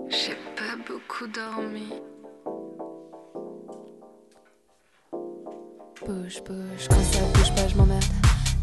J'ai 0.09 0.37
pas 0.57 0.77
beaucoup 0.87 1.27
dormi. 1.27 1.89
Bouge, 6.07 6.43
bouge, 6.45 6.89
quand 6.89 7.03
ça 7.03 7.25
bouge 7.33 7.55
pas, 7.55 7.67
je 7.69 7.77
m'emmerde. 7.77 8.05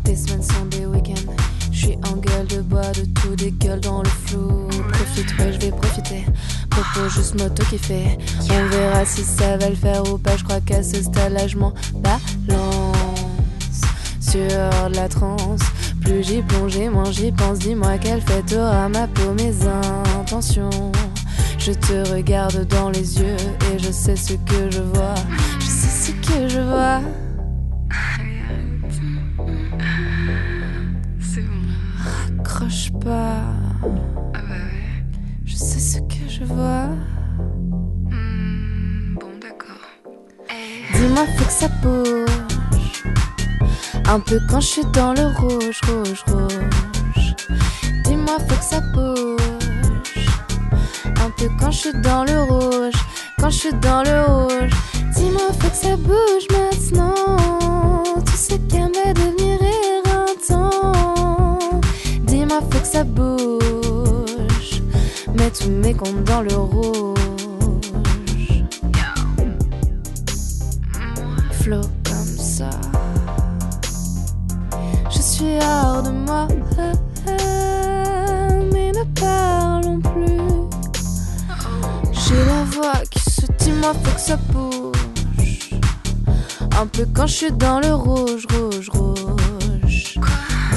Tes 0.03 0.15
semaines 0.15 0.43
sont 0.43 0.65
des 0.65 0.85
week-ends. 0.85 1.35
Je 1.71 1.87
suis 1.87 1.95
en 1.95 2.17
gueule 2.17 2.47
de 2.47 2.61
bois, 2.61 2.91
de 2.91 3.05
tout 3.19 3.35
des 3.35 3.51
gueules 3.51 3.81
dans 3.81 4.03
le 4.03 4.09
flou. 4.09 4.67
Profite, 4.67 5.37
ouais, 5.39 5.53
je 5.53 5.59
vais 5.59 5.71
profiter 5.71 6.25
propos, 6.71 7.09
juste 7.09 7.39
m'auto-kiffer. 7.39 8.17
On 8.49 8.69
verra 8.69 9.05
si 9.05 9.23
ça 9.23 9.57
va 9.57 9.69
le 9.69 9.75
faire 9.75 10.01
ou 10.11 10.17
pas. 10.17 10.35
Je 10.37 10.43
crois 10.43 10.61
qu'à 10.61 10.81
ce 10.81 11.01
stade-là, 11.03 11.47
je 11.47 11.57
m'en 11.57 11.73
balance 11.95 12.95
sur 14.19 14.39
la 14.93 15.07
transe. 15.07 15.61
Plus 16.01 16.23
j'y 16.23 16.41
plonge 16.41 16.75
et 16.77 16.89
moins 16.89 17.11
j'y 17.11 17.31
pense. 17.31 17.59
Dis-moi 17.59 17.97
quelle 17.99 18.21
fête 18.21 18.53
aura 18.53 18.89
ma 18.89 19.07
peau, 19.07 19.33
mes 19.37 19.53
intentions. 20.19 20.91
Je 21.59 21.73
te 21.73 22.11
regarde 22.11 22.67
dans 22.67 22.89
les 22.89 23.19
yeux 23.19 23.37
et 23.71 23.77
je 23.77 23.91
sais 23.91 24.15
ce 24.15 24.33
que 24.33 24.71
je 24.71 24.81
vois. 24.81 25.15
Je 25.59 25.65
sais 25.65 26.11
ce 26.11 26.11
que 26.27 26.47
je 26.47 26.59
vois. 26.59 27.01
C'est 31.19 31.41
bon. 31.41 31.53
Raccroche 32.37 32.91
pas. 33.03 33.43
Hmm, 36.53 38.15
bon, 39.15 39.31
d'accord. 39.41 39.87
Dis-moi, 40.93 41.25
faut 41.37 41.45
que 41.45 41.51
ça 41.51 41.67
bouge. 41.81 43.03
Un 44.05 44.19
peu 44.19 44.39
quand 44.49 44.59
je 44.59 44.67
suis 44.67 44.85
dans 44.93 45.13
le 45.13 45.27
rouge, 45.39 45.79
rouge, 45.87 46.23
rouge. 46.27 47.35
Dis-moi, 48.05 48.37
faut 48.47 48.55
que 48.55 48.63
ça 48.63 48.81
bouge. 48.93 49.39
Un 51.05 51.29
peu 51.37 51.47
quand 51.59 51.71
je 51.71 51.77
suis 51.77 52.01
dans 52.01 52.25
le 52.25 52.43
rouge, 52.43 52.93
quand 53.39 53.49
je 53.49 53.57
suis 53.57 53.73
dans 53.75 54.03
le 54.03 54.25
rouge. 54.25 54.71
Dis-moi, 55.15 55.53
faut 55.59 55.69
que 55.69 55.75
ça 55.75 55.95
bouge 55.95 56.47
maintenant. 56.51 58.03
Tout 58.25 58.37
ce 58.37 58.55
qu'elle 58.55 58.91
va 58.91 59.13
devenir 59.13 59.57
éreintant. 59.95 61.79
Dis-moi, 62.23 62.59
faut 62.69 62.79
que 62.79 62.87
ça 62.87 63.03
bouge. 63.03 64.00
Mets 65.41 65.49
tous 65.49 65.71
mes 65.71 65.95
comptes 65.95 66.23
dans 66.25 66.43
le 66.43 66.55
rouge. 66.55 67.17
Flow 71.61 71.81
comme 71.81 72.37
ça. 72.37 72.69
Je 75.09 75.19
suis 75.19 75.57
hors 75.63 76.03
de 76.03 76.11
moi. 76.11 76.47
Mais 78.71 78.91
ne 78.91 79.03
parlons 79.19 79.99
plus. 79.99 80.69
J'ai 82.11 82.45
la 82.45 82.63
voix 82.65 83.01
qui 83.09 83.19
se 83.19 83.47
dit, 83.57 83.71
moi, 83.71 83.93
faut 83.93 84.13
que 84.13 84.21
ça 84.21 84.37
bouge. 84.37 85.71
Un 86.79 86.85
peu 86.85 87.07
quand 87.15 87.25
je 87.25 87.33
suis 87.33 87.51
dans 87.51 87.79
le 87.79 87.95
rouge, 87.95 88.45
rouge, 88.53 88.89
rouge. 88.89 90.19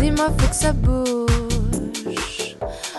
Dis-moi, 0.01 0.29
faut 0.39 0.49
que 0.49 0.55
ça 0.55 0.73
bouge. 0.73 1.24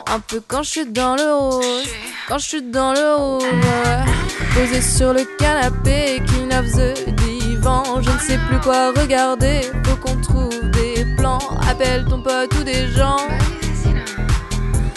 Un 0.08 0.20
peu 0.20 0.42
quand 0.48 0.64
je 0.64 0.70
suis 0.70 0.86
dans 0.86 1.16
le 1.16 1.34
rouge, 1.34 1.90
quand 2.28 2.38
je 2.38 2.46
suis 2.46 2.62
dans 2.62 2.94
le 2.94 3.40
ouais. 3.40 4.06
Posé 4.54 4.82
sur 4.82 5.14
le 5.14 5.26
canapé, 5.38 6.22
king 6.28 6.54
of 6.54 6.72
the 6.74 6.94
divan. 7.16 7.84
Je 8.02 8.12
ne 8.12 8.20
sais 8.20 8.40
plus 8.48 8.60
quoi 8.60 8.92
regarder, 8.92 9.62
faut 9.84 9.96
qu'on 9.98 10.16
trouve 10.22 10.70
des 10.72 11.06
plans. 11.18 11.40
Appelle 11.70 12.06
ton 12.06 12.22
pote 12.22 12.54
ou 12.60 12.64
des 12.64 12.88
gens. 12.92 13.18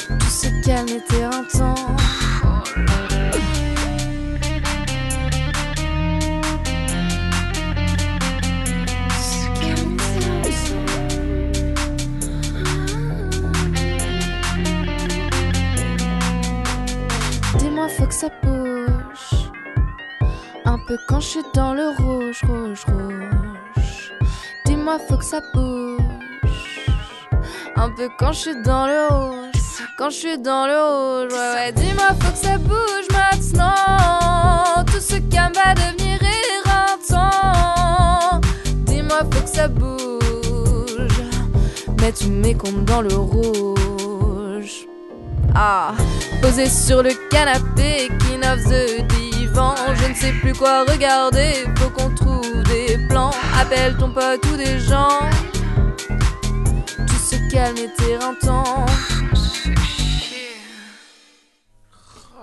Tout 0.09 0.31
se 0.31 0.49
calme 0.65 0.89
et 0.89 1.15
éreintant. 1.17 1.75
Dis-moi, 1.75 1.98
faut 17.89 18.07
que 18.07 18.15
ça 18.15 18.29
bouge. 18.43 19.51
Un 20.65 20.79
peu 20.87 20.97
quand 21.09 21.21
je 21.21 21.27
suis 21.27 21.45
dans 21.55 21.75
le 21.75 21.89
rouge, 21.97 22.41
rouge, 22.47 22.85
rouge. 22.87 24.13
Dis-moi, 24.67 24.99
faut 25.09 25.17
que 25.17 25.25
ça 25.25 25.41
bouge. 25.55 25.99
Un 27.77 27.91
peu 27.91 28.09
quand 28.19 28.33
je 28.33 28.39
suis 28.39 28.63
dans 28.63 28.87
le 28.87 29.07
rouge, 29.09 29.63
quand 29.97 30.11
je 30.11 30.17
suis 30.17 30.39
dans 30.39 30.67
le 30.67 30.75
rouge. 30.75 31.33
Ouais, 31.33 31.55
ouais, 31.55 31.73
dis-moi, 31.73 32.09
faut 32.21 32.33
que 32.33 32.39
ça 32.39 32.59
bouge 32.59 33.09
maintenant. 33.13 34.85
Tout 34.87 35.01
ce 35.01 35.17
calme 35.31 35.53
va 35.55 35.75
devenir 35.75 36.19
éreintant. 36.65 38.41
Dis-moi, 38.87 39.19
faut 39.33 39.43
que 39.43 39.49
ça 39.49 39.69
bouge. 39.69 39.99
Mets 42.01 42.13
tous 42.13 42.31
mes 42.31 42.55
comptes 42.55 42.85
dans 42.85 43.03
le 43.03 43.15
rouge. 43.15 43.88
Ah, 45.55 45.95
posé 46.41 46.69
sur 46.69 47.03
le 47.03 47.11
canapé, 47.31 48.09
king 48.21 48.45
of 48.45 48.63
the 48.65 49.03
divan. 49.09 49.75
Je 49.95 50.09
ne 50.09 50.15
sais 50.15 50.33
plus 50.41 50.53
quoi 50.53 50.85
regarder, 50.85 51.65
faut 51.79 51.91
qu'on 51.91 52.15
trouve 52.15 52.63
des 52.65 52.99
plans. 53.09 53.31
Appelle 53.59 53.97
ton 53.97 54.13
pote 54.13 54.45
ou 54.53 54.57
des 54.57 54.79
gens. 54.79 55.19
Tout 57.07 57.15
se 57.15 57.51
calme 57.51 57.77
et 57.79 58.11
éreintant. 58.11 58.87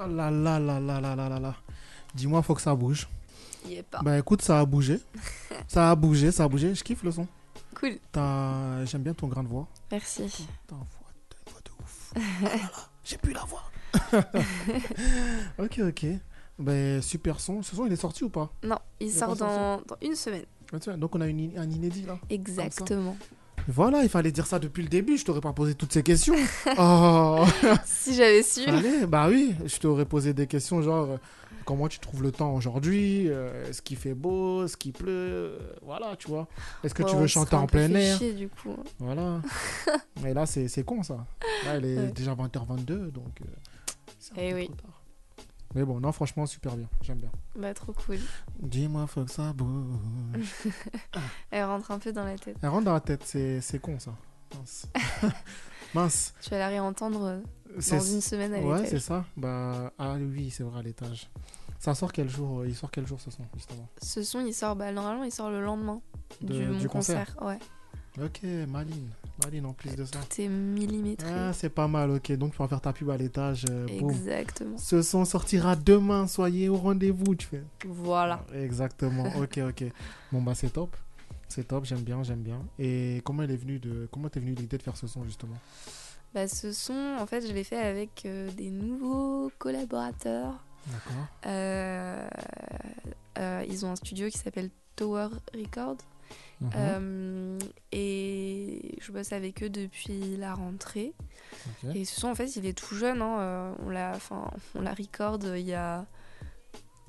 Oh 0.02 0.07
là 0.10 0.30
là 0.30 0.60
là 0.60 0.80
là 0.80 0.99
là 0.99 1.15
là 1.15 1.30
là 1.30 1.40
là. 1.40 1.56
Dis-moi, 2.14 2.41
faut 2.41 2.53
que 2.56 2.61
ça 2.61 2.76
bouge. 2.76 3.07
Y 3.68 3.76
est 3.76 3.84
pas. 3.84 3.99
Bah 4.03 4.18
écoute, 4.18 4.41
ça 4.41 4.60
a 4.60 4.65
bougé. 4.65 4.99
ça 5.68 5.91
a 5.91 5.95
bougé, 5.95 6.32
ça 6.32 6.44
a 6.44 6.48
bougé. 6.48 6.76
Je 6.76 6.84
kiffe 6.84 7.03
le 7.03 7.11
son. 7.11 7.27
Cool. 7.80 7.98
T'as- 8.11 8.84
J'aime 8.86 9.02
bien 9.03 9.14
ton 9.14 9.27
grain 9.27 9.44
de 9.44 9.48
voix. 9.48 9.68
Merci. 9.91 10.48
T'as 10.68 10.76
voix, 10.76 10.86
t'as 11.30 11.38
une 11.45 11.52
voix 11.52 11.61
de 11.64 11.72
ouf. 11.82 12.14
Oh 12.15 12.44
là 12.44 12.49
là, 12.56 12.69
J'ai 13.06 13.18
plus 13.18 13.34
la 13.34 13.45
voix. 13.45 13.64
ok, 15.60 15.80
ok. 15.88 16.06
Ben, 16.57 17.02
super 17.02 17.40
son. 17.40 17.61
Ce 17.61 17.76
son, 17.76 17.86
il 17.86 17.94
est 17.94 17.98
sorti 17.98 18.23
ou 18.23 18.30
pas? 18.30 18.52
Non, 18.64 18.80
il 18.99 19.11
sort 19.11 19.36
dans, 19.36 19.82
dans 19.82 19.98
une 20.02 20.15
semaine. 20.15 20.45
Donc 20.98 21.15
on 21.15 21.22
a 21.22 21.27
une, 21.27 21.57
un 21.57 21.69
inédit 21.69 22.03
là. 22.06 22.18
Exactement. 22.30 23.15
Voilà, 23.68 24.04
il 24.04 24.10
fallait 24.10 24.32
dire 24.32 24.46
ça 24.46 24.60
depuis 24.60 24.84
le 24.84 24.90
début. 24.90 25.18
Je 25.18 25.26
t'aurais 25.26 25.42
pas 25.42 25.54
posé 25.54 25.74
toutes 25.76 25.92
ces 25.94 26.04
questions. 26.04 26.36
oh. 26.78 27.46
Si 27.86 28.14
j'avais 28.16 28.44
su. 28.44 28.62
Allez, 28.70 29.06
bah 29.08 29.28
oui, 29.30 29.56
je 29.66 29.78
t'aurais 29.78 30.06
posé 30.06 30.34
des 30.34 30.46
questions 30.48 30.82
genre 30.82 31.12
euh, 31.12 31.18
comment 31.66 31.88
tu 31.88 31.98
trouves 32.00 32.22
le 32.22 32.32
temps 32.32 32.54
aujourd'hui, 32.54 33.26
euh, 33.28 33.68
est-ce 33.70 33.82
qu'il 33.82 33.98
fait 33.98 34.14
beau, 34.14 34.66
est-ce 34.66 34.78
qu'il 34.78 34.94
pleut, 34.94 35.08
euh, 35.10 35.58
voilà, 35.82 36.16
tu 36.16 36.28
vois. 36.28 36.48
Est-ce 36.84 36.94
que 36.94 37.02
Ouais, 37.04 37.10
tu 37.10 37.16
veux 37.16 37.26
chanter 37.28 37.56
en 37.56 37.66
plein 37.66 37.92
air 37.96 38.18
chier, 38.20 38.34
du 38.34 38.50
coup. 38.50 38.76
Voilà. 39.00 39.42
Et 40.26 40.34
là, 40.36 40.46
c'est 40.46 40.84
con 40.84 41.02
ça. 41.02 41.26
Là, 41.66 41.78
il 41.78 41.86
est 41.86 41.98
Ouais. 41.98 42.12
déjà 42.12 42.36
20h22, 42.36 43.10
donc 43.12 43.42
euh, 43.42 43.46
c'est 44.20 44.34
Eh 44.38 44.54
oui. 44.54 44.68
trop 44.68 44.76
tard. 44.76 44.94
Mais 45.76 45.84
bon, 45.84 45.99
non, 45.99 46.11
franchement, 46.14 46.45
super 46.45 46.76
bien, 46.77 46.88
j'aime 47.02 47.18
bien. 47.19 47.31
Bah, 47.56 47.73
trop 47.73 47.91
cool. 47.93 48.18
Dis-moi, 48.60 49.06
faut 49.07 49.23
que 49.26 49.31
ça 49.31 49.52
bouge. 49.53 49.99
Elle 51.52 51.65
rentre 51.65 51.91
un 51.91 51.99
peu 51.99 52.11
dans 52.14 52.23
la 52.23 52.38
tête. 52.38 52.56
Elle 52.61 52.69
rentre 52.69 52.85
dans 52.85 52.93
la 52.93 53.02
tête, 53.02 53.23
c'est 53.26 53.60
c'est 53.61 53.80
con 53.80 53.99
ça. 53.99 54.11
Mince. 54.56 54.88
Mince. 55.93 56.34
Tu 56.41 56.49
vas 56.52 56.60
la 56.60 56.68
réentendre 56.69 57.23
euh, 57.26 57.41
C'est- 57.80 57.97
dans 57.97 58.03
une 58.03 58.22
semaine 58.22 58.53
à 58.53 58.60
Ouais, 58.60 58.76
l'étage. 58.77 58.89
c'est 58.89 58.99
ça. 58.99 59.26
Bah, 59.35 59.91
ah 59.99 60.14
oui, 60.19 60.49
c'est 60.49 60.64
vrai, 60.64 60.80
à 60.80 60.84
l'étage. 60.84 61.30
Ça 61.80 61.93
sort 61.93 62.11
quel 62.14 62.30
jour 62.30 62.61
euh, 62.61 62.68
Il 62.68 62.76
sort 62.76 62.89
quel 62.89 63.06
jour 63.06 63.19
ce 63.19 63.30
son, 63.30 63.43
justement? 63.53 63.88
Ce 64.02 64.23
son, 64.23 64.39
il 64.45 64.53
sort, 64.53 64.76
bah, 64.76 64.91
normalement, 64.91 65.23
il 65.23 65.31
sort 65.31 65.49
le 65.52 65.61
lendemain 65.61 66.02
De- 66.41 66.53
du, 66.53 66.65
mon 66.68 66.80
du 66.80 66.88
concert. 66.89 67.35
Ouais. 67.41 67.60
Ok, 68.22 68.44
Maline. 68.68 69.10
Maline 69.44 69.66
en 69.66 69.74
plus 69.74 69.94
de 69.96 70.06
ça. 70.06 70.20
Tout 70.20 70.42
est 70.42 70.48
millimétré. 70.48 71.28
Ah, 71.30 71.52
c'est 71.54 71.70
pas 71.70 71.88
mal, 71.88 72.12
ok. 72.12 72.32
Donc 72.34 72.54
tu 72.54 72.58
vas 72.60 72.68
faire 72.68 72.80
ta 72.82 72.94
pub 72.94 73.10
à 73.10 73.18
l'étage. 73.18 73.66
euh, 73.70 73.86
boum. 74.00 74.10
Exactement. 74.10 74.78
Ce 74.78 75.02
son 75.02 75.26
sortira 75.26 75.76
demain, 75.76 76.26
soyez 76.28 76.70
au 76.70 76.78
rendez-vous, 76.78 77.36
tu 77.36 77.48
fais. 77.48 77.64
Voilà. 77.86 78.46
Exactement, 78.54 79.26
ok, 79.42 79.60
ok. 79.70 79.84
Bon, 80.32 80.42
bah 80.42 80.56
c'est 80.56 80.70
top. 80.72 80.96
C'est 81.50 81.68
top, 81.68 81.86
j'aime 81.86 82.02
bien, 82.02 82.24
j'aime 82.24 82.42
bien. 82.42 82.60
Et 82.80 83.22
comment 83.26 83.44
elle 83.44 83.52
est 83.52 83.58
venue 83.58 83.80
de... 83.80 84.08
Comment 84.12 84.30
t'es 84.30 84.40
venue 84.40 84.54
l'idée 84.56 84.78
de 84.78 84.82
faire 84.84 84.98
ce 84.98 85.08
son, 85.08 85.24
justement? 85.26 85.56
Bah, 86.34 86.48
ce 86.48 86.72
son, 86.74 87.16
en 87.20 87.26
fait, 87.28 87.48
je 87.48 87.54
l'ai 87.54 87.64
fait 87.64 87.78
avec 87.78 88.24
euh, 88.26 88.50
des 88.52 88.72
nouveaux 88.72 89.52
collaborateurs. 89.60 90.54
D'accord. 90.88 91.28
Euh, 91.46 92.28
euh, 93.38 93.64
ils 93.70 93.86
ont 93.86 93.92
un 93.92 93.96
studio 93.96 94.28
qui 94.30 94.38
s'appelle 94.38 94.70
Tower 94.96 95.28
Record. 95.54 95.98
Mhm. 96.61 96.69
Euh, 96.76 97.60
et 97.91 98.98
je 99.02 99.11
bosse 99.11 99.34
avec 99.34 99.64
eux 99.64 99.69
depuis 99.69 100.38
la 100.38 100.53
rentrée. 100.53 101.14
Et 101.94 102.06
ce 102.06 102.19
son, 102.19 102.30
en 102.30 102.36
fait, 102.36 102.56
il 102.56 102.65
est 102.65 102.77
tout 102.77 102.95
jeune. 102.95 103.22
hein, 103.22 103.40
euh, 103.40 103.73
on 103.86 103.90
l'a, 103.90 104.14
enfin, 104.15 104.49
on 104.76 104.82
l'a 104.82 104.94
record 104.94 105.40
il 105.56 105.65
y 105.65 105.73
a 105.73 106.06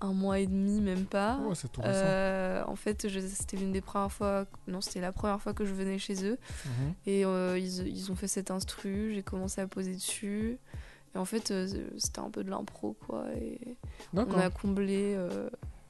un 0.00 0.12
mois 0.12 0.38
et 0.40 0.46
demi, 0.46 0.80
même 0.80 1.04
pas. 1.06 1.40
C'est 1.54 1.70
tout. 1.72 1.80
Euh, 1.82 2.62
en 2.66 2.76
fait, 2.76 3.08
c'était 3.08 3.56
l'une 3.56 3.72
des 3.72 3.80
premières 3.80 4.12
fois. 4.12 4.46
Non, 4.66 4.80
c'était 4.80 5.00
la 5.00 5.12
première 5.12 5.40
fois 5.40 5.54
que 5.54 5.64
je 5.64 5.74
venais 5.74 5.98
chez 5.98 6.24
eux. 6.24 6.38
Mhm. 6.64 6.94
Et 7.06 7.24
euh, 7.24 7.58
ils, 7.58 7.86
ils 7.88 8.12
ont 8.12 8.16
fait 8.16 8.28
cet 8.28 8.50
instru. 8.50 9.12
J'ai 9.14 9.22
commencé 9.22 9.60
à 9.60 9.66
poser 9.66 9.94
dessus. 9.94 10.58
Et 11.14 11.18
en 11.18 11.24
fait, 11.24 11.52
c'était 11.98 12.20
un 12.20 12.30
peu 12.30 12.44
de 12.44 12.50
l'impro, 12.50 12.94
quoi. 13.06 13.24
Et 13.40 13.76
on 14.14 14.38
a 14.38 14.50
comblé 14.50 15.16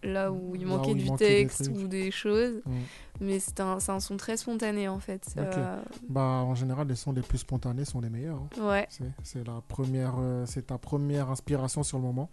là 0.03 0.31
où 0.33 0.55
il 0.55 0.67
manquait 0.67 0.93
où 0.93 0.97
il 0.97 1.03
du 1.05 1.11
manquait 1.11 1.25
texte 1.47 1.71
ou 1.75 1.87
des 1.89 2.11
choses. 2.11 2.61
Mm. 2.67 2.73
Mais 3.21 3.39
c'est 3.41 3.61
un, 3.61 3.79
un 3.89 4.01
son 4.01 4.17
très 4.17 4.37
spontané, 4.37 4.89
en 4.89 4.99
fait. 4.99 5.27
Euh, 5.39 5.81
Bah, 6.09 6.21
en 6.23 6.55
général, 6.55 6.87
les 6.89 6.95
sons 6.97 7.13
les 7.13 7.23
plus 7.23 7.39
spontanés 7.39 7.85
sont 7.85 8.01
les 8.01 8.11
meilleurs. 8.11 8.39
hein. 8.59 8.63
Ouais. 8.63 8.87
C'est- 8.91 9.05
C'est 9.23 9.47
la 9.47 9.61
première, 9.67 10.15
euh, 10.19 10.45
c'est 10.47 10.67
ta 10.67 10.79
première 10.79 11.31
inspiration 11.31 11.83
sur 11.83 11.97
le 11.99 12.05
moment. 12.05 12.29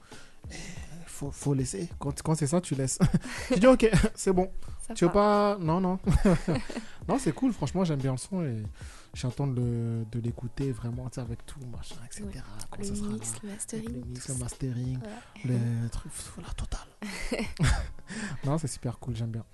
Et 0.52 0.56
faut, 1.06 1.32
faut 1.32 1.54
laisser. 1.54 1.88
Quand, 2.00 2.22
quand 2.22 2.36
c'est 2.36 2.48
ça, 2.48 2.60
tu 2.60 2.76
laisses. 2.76 3.00
tu 3.54 3.60
dis 3.60 3.68
ok, 3.68 3.90
c'est 4.16 4.34
bon. 4.34 4.50
Ça 4.88 4.94
tu 4.94 5.06
veux 5.06 5.12
pas? 5.12 5.58
Non, 5.62 5.80
non. 5.80 6.00
non, 7.08 7.18
c'est 7.18 7.32
cool. 7.34 7.54
Franchement, 7.54 7.86
j'aime 7.86 8.00
bien 8.00 8.12
le 8.12 8.18
son 8.18 8.44
et 8.44 8.64
j'attends 9.14 9.48
de, 9.48 9.60
le- 9.62 10.06
de 10.12 10.20
l'écouter 10.20 10.72
vraiment, 10.72 11.08
avec 11.18 11.46
tout, 11.46 11.60
machin, 11.72 11.96
etc. 12.06 12.24
Ouais. 12.26 12.42
Quand 12.72 12.78
Le 12.80 12.84
ça 12.86 12.96
sera 12.96 13.08
mix, 13.10 13.34
là. 13.34 13.40
le 13.44 13.50
mastering, 13.50 13.94
Le 13.94 14.06
mix, 14.06 14.28
le 14.30 14.36
mastering, 14.36 14.98
Ouais. 15.46 15.52
le 15.82 15.90
truc, 15.90 16.12
faut 16.12 16.42
la 16.42 16.50
totale. 16.50 16.88
non, 18.46 18.58
c'est 18.58 18.68
super 18.68 19.00
cool, 19.00 19.16
j'aime 19.16 19.32
bien. 19.32 19.46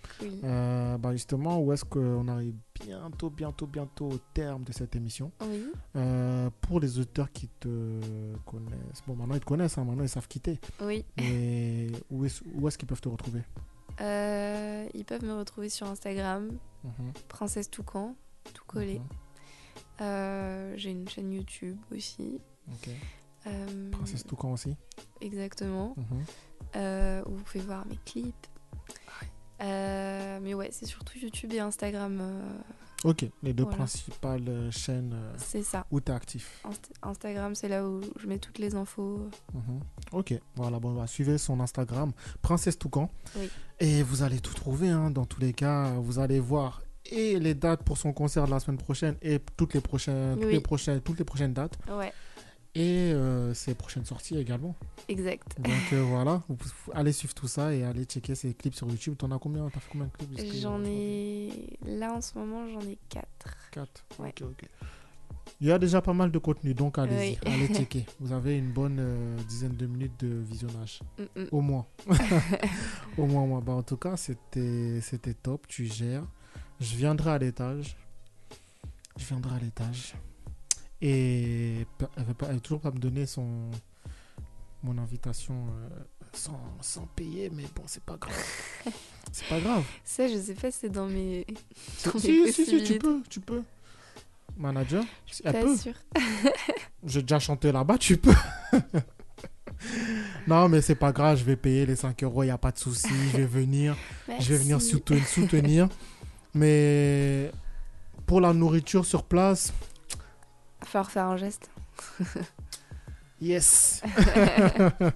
Euh, 0.44 0.98
bah 0.98 1.11
justement, 1.14 1.60
où 1.60 1.72
est-ce 1.73 1.86
qu'on 1.86 2.27
arrive 2.27 2.56
bientôt, 2.84 3.30
bientôt, 3.30 3.68
bientôt 3.68 4.10
au 4.11 4.18
terme 4.34 4.64
de 4.64 4.72
cette 4.73 4.95
émission? 4.95 5.31
Oui. 5.41 5.65
Euh, 5.95 6.49
pour 6.61 6.80
les 6.80 6.99
auteurs 6.99 7.31
qui 7.31 7.48
te 7.49 7.68
connaissent, 8.45 9.03
bon, 9.07 9.15
maintenant 9.15 9.36
ils 9.36 9.41
te 9.41 9.45
connaissent, 9.45 9.77
hein, 9.77 9.84
maintenant 9.86 10.03
ils 10.03 10.10
savent 10.10 10.27
quitter. 10.27 10.60
Oui. 10.81 11.06
Mais 11.18 11.88
où 12.10 12.26
est-ce 12.26 12.41
est-ce 12.68 12.77
qu'ils 12.77 12.88
peuvent 12.88 13.02
te 13.02 13.10
retrouver? 13.10 13.41
Euh, 14.02 14.88
ils 14.94 15.03
peuvent 15.06 15.23
me 15.26 15.34
retrouver 15.34 15.69
sur 15.69 15.88
Instagram, 15.88 16.49
Mhm, 16.84 17.11
Princesse 17.27 17.69
Toucan, 17.69 18.15
tout 18.53 18.64
collé. 18.65 19.02
J'ai 20.00 20.92
une 20.92 21.08
chaîne 21.10 21.32
YouTube 21.34 21.78
aussi. 21.96 22.40
Euh, 23.48 23.92
Princesse 23.92 24.26
Toucan 24.26 24.52
aussi. 24.54 24.76
Exactement. 25.22 25.96
Mhm. 25.98 26.24
Euh, 26.76 27.24
où 27.26 27.36
vous 27.36 27.44
pouvez 27.44 27.64
voir 27.64 27.86
mes 27.88 27.98
clips. 28.06 28.48
Euh, 29.62 30.40
mais 30.42 30.54
ouais, 30.54 30.70
c'est 30.72 30.86
surtout 30.86 31.18
YouTube 31.18 31.52
et 31.54 31.60
Instagram. 31.60 32.20
euh, 32.22 32.58
Ok, 33.06 33.26
les 33.44 33.54
deux 33.54 33.64
Voilà. 33.64 33.78
principales 33.78 34.48
euh, 34.50 34.72
chaînes 34.72 35.14
euh, 35.14 35.64
ça. 35.64 35.86
où 35.90 36.02
tu 36.02 36.12
es 36.12 36.16
actif. 36.16 36.62
Inst- 36.66 36.92
Instagram, 37.02 37.56
c'est 37.56 37.70
là 37.70 37.88
où 37.88 38.02
je 38.18 38.28
mets 38.28 38.40
toutes 38.40 38.58
les 38.60 38.76
infos. 38.76 39.30
Mhm. 39.54 39.80
Ok, 40.12 40.34
voilà, 40.56 40.80
bon, 40.80 40.94
bah, 40.94 41.08
suivez 41.08 41.38
son 41.38 41.60
Instagram, 41.62 42.12
Princesse 42.42 42.78
Toucan. 42.78 43.10
Oui. 43.38 43.50
Et 43.80 44.04
vous 44.04 44.22
allez 44.24 44.40
tout 44.42 44.54
trouver, 44.54 44.90
hein, 44.90 45.12
dans 45.12 45.26
tous 45.26 45.40
les 45.40 45.54
cas. 45.54 45.92
Vous 45.94 46.20
allez 46.20 46.40
voir 46.42 46.82
et 47.11 47.40
les 47.40 47.53
dates 47.53 47.84
pour 47.84 47.98
son 47.98 48.14
concert 48.14 48.45
de 48.45 48.52
la 48.52 48.60
semaine 48.60 48.77
prochaine 48.77 49.15
et 49.22 49.40
toutes 49.57 49.73
les 49.73 49.81
prochaines, 49.81 50.38
toutes 50.40 50.49
les 50.52 50.60
prochaines, 50.60 51.02
toutes 51.02 51.19
les 51.19 51.26
prochaines 51.26 51.53
dates. 51.53 51.77
Ouais, 51.90 52.14
Et 52.76 53.11
euh, 53.14 53.53
ses 53.53 53.73
prochaines 53.73 54.06
sorties 54.06 54.38
également. 54.38 54.76
exact. 55.07 55.57
Donc 55.60 55.73
euh, 55.94 56.02
voilà, 56.07 56.41
vous, 56.48 56.57
allez 56.94 57.11
suivre 57.11 57.34
tout 57.34 57.48
ça 57.48 57.73
et 57.73 57.84
allez 57.84 58.06
checker 58.06 58.36
ses 58.36 58.53
clips 58.53 58.76
sur 58.76 58.88
YouTube. 58.88 59.15
T'en 59.18 59.31
as 59.31 59.40
combien? 59.40 59.68
T'as 59.69 59.80
fait 59.80 59.90
combien 59.91 60.07
de 60.07 60.11
clips? 60.11 60.53
J'en 60.61 60.84
ai. 60.86 61.77
Là 61.86 62.14
en 62.14 62.22
ce 62.22 62.38
moment, 62.38 62.68
j'en 62.68 62.81
ai 62.88 62.98
4. 63.10 63.26
4. 63.72 64.06
Ouais. 64.19 64.30
Ok, 64.30 64.44
ok. 64.52 64.69
Il 65.61 65.68
y 65.68 65.72
a 65.72 65.80
déjà 65.80 65.99
pas 66.02 66.14
mal 66.14 66.31
de 66.31 66.38
contenu, 66.38 66.73
donc 66.73 66.99
allez-y, 66.99 67.31
Oui. 67.31 67.40
allez 67.45 67.68
checker. 67.73 68.06
Vous 68.19 68.31
avez 68.31 68.57
une 68.57 68.72
bonne 68.72 68.98
euh, 68.99 69.38
dizaine 69.48 69.76
de 69.76 69.88
minutes 69.88 70.18
de 70.23 70.27
visionnage. 70.27 71.02
Mm, 71.18 71.41
mm. 71.41 71.48
Au 71.52 71.61
moins. 71.61 71.86
Au 73.18 73.26
moins, 73.26 73.45
moins. 73.45 73.60
Bah, 73.60 73.73
en 73.73 73.84
tout 73.84 73.98
cas, 73.98 74.15
c'était 74.15 75.02
top. 75.41 75.68
Tu 75.68 75.86
gères. 75.86 76.23
Je 76.80 76.96
viendrai 76.96 77.32
à 77.32 77.38
l'étage. 77.38 77.96
Je 79.18 79.26
viendrai 79.26 79.56
à 79.56 79.60
l'étage. 79.60 80.14
Et 81.02 81.86
elle 82.18 82.24
veut 82.24 82.34
pas, 82.34 82.48
elle 82.48 82.56
veut 82.56 82.62
toujours 82.62 82.82
pas 82.82 82.92
me 82.92 83.00
donner 83.00 83.26
son 83.26 83.72
mon 84.84 84.98
invitation 84.98 85.56
euh, 85.56 85.90
sans, 86.34 86.60
sans 86.82 87.06
payer, 87.08 87.50
mais 87.54 87.66
bon, 87.76 87.84
c'est 87.86 88.04
pas 88.04 88.16
grave. 88.16 88.34
c'est 89.32 89.48
pas 89.48 89.60
grave. 89.60 89.84
Ça, 90.06 90.28
je 90.28 90.38
sais 90.38 90.54
pas 90.54 90.72
si 90.72 90.80
c'est 90.82 90.90
dans 90.90 91.08
mes. 91.08 91.46
Si, 91.98 92.08
dans 92.08 92.14
mes 92.14 92.52
si, 92.52 92.66
si, 92.66 92.84
tu 92.84 92.98
peux, 92.98 93.22
tu 93.30 93.40
peux. 93.40 93.64
Manager, 94.58 95.04
Je 95.26 95.36
suis 95.36 95.44
elle 95.46 95.54
pas 95.54 95.62
peut. 95.64 95.78
sûre. 95.78 95.96
J'ai 97.06 97.22
déjà 97.22 97.40
chanté 97.40 97.72
là-bas, 97.72 97.98
tu 97.98 98.18
peux. 98.18 98.34
non, 100.48 100.68
mais 100.68 100.82
c'est 100.82 100.96
pas 100.96 101.12
grave, 101.12 101.38
je 101.38 101.44
vais 101.46 101.56
payer 101.56 101.86
les 101.86 101.96
5 101.96 102.24
euros, 102.24 102.44
il 102.44 102.48
n'y 102.48 102.52
a 102.52 102.58
pas 102.58 102.72
de 102.72 102.78
souci. 102.78 103.08
Je 103.32 103.38
vais 103.38 103.46
venir, 103.46 103.96
je 104.40 104.54
vais 104.54 104.58
venir 104.58 104.82
soutenir. 104.82 105.88
Mais 106.54 107.52
pour 108.26 108.42
la 108.42 108.54
nourriture 108.54 109.06
sur 109.06 109.24
place, 109.24 109.74
Va 110.82 110.86
falloir 110.88 111.12
faire 111.12 111.26
un 111.26 111.38
geste. 111.38 111.70
yes. 113.42 114.02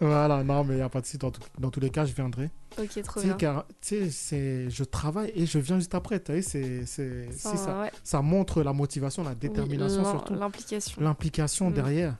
voilà, 0.00 0.42
non, 0.42 0.64
mais 0.64 0.74
il 0.74 0.78
n'y 0.78 0.82
a 0.82 0.88
pas 0.88 1.00
de 1.00 1.06
souci. 1.06 1.18
Dans, 1.18 1.70
tous 1.70 1.80
les 1.80 1.90
cas, 1.90 2.04
je 2.04 2.12
viendrai. 2.14 2.50
Ok, 2.78 3.02
trop 3.02 3.20
Tu 3.20 3.20
sais, 3.20 3.26
bien. 3.26 3.36
car- 3.36 3.64
tu 3.80 4.10
sais, 4.10 4.68
je 4.70 4.84
travaille 4.84 5.32
et 5.34 5.46
je 5.46 5.58
viens 5.58 5.78
juste 5.78 5.94
après. 5.94 6.20
Tu 6.20 6.42
sais, 6.42 6.84
c'est, 6.86 7.28
si 7.32 7.56
ça, 7.56 7.80
ouais. 7.80 7.90
ça 8.02 8.22
montre 8.22 8.62
la 8.62 8.72
motivation, 8.72 9.22
la 9.22 9.34
détermination 9.34 10.04
surtout. 10.04 10.34
L'implication. 10.34 11.00
L'implication 11.02 11.70
Mm. 11.70 11.74
derrière. 11.74 12.16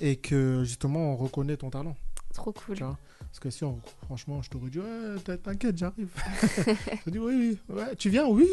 Et 0.00 0.16
que 0.16 0.62
justement, 0.64 1.12
on 1.12 1.16
reconnaît 1.16 1.56
ton 1.56 1.70
talent. 1.70 1.96
Trop 2.34 2.52
cool. 2.52 2.76
Tu 2.76 2.84
vois 2.84 2.98
Parce 3.36 3.40
que 3.40 3.50
si, 3.50 3.64
on- 3.64 3.78
franchement, 4.06 4.40
je 4.40 4.48
t'aurais 4.48 4.70
dit, 4.70 4.78
ouais, 4.78 5.18
t'in- 5.22 5.36
t'inquiète, 5.36 5.76
j'arrive. 5.76 6.08
je 7.06 7.10
dis, 7.10 7.18
oui, 7.18 7.58
oui, 7.68 7.76
ouais, 7.76 7.94
tu 7.96 8.08
viens, 8.08 8.26
oui, 8.26 8.48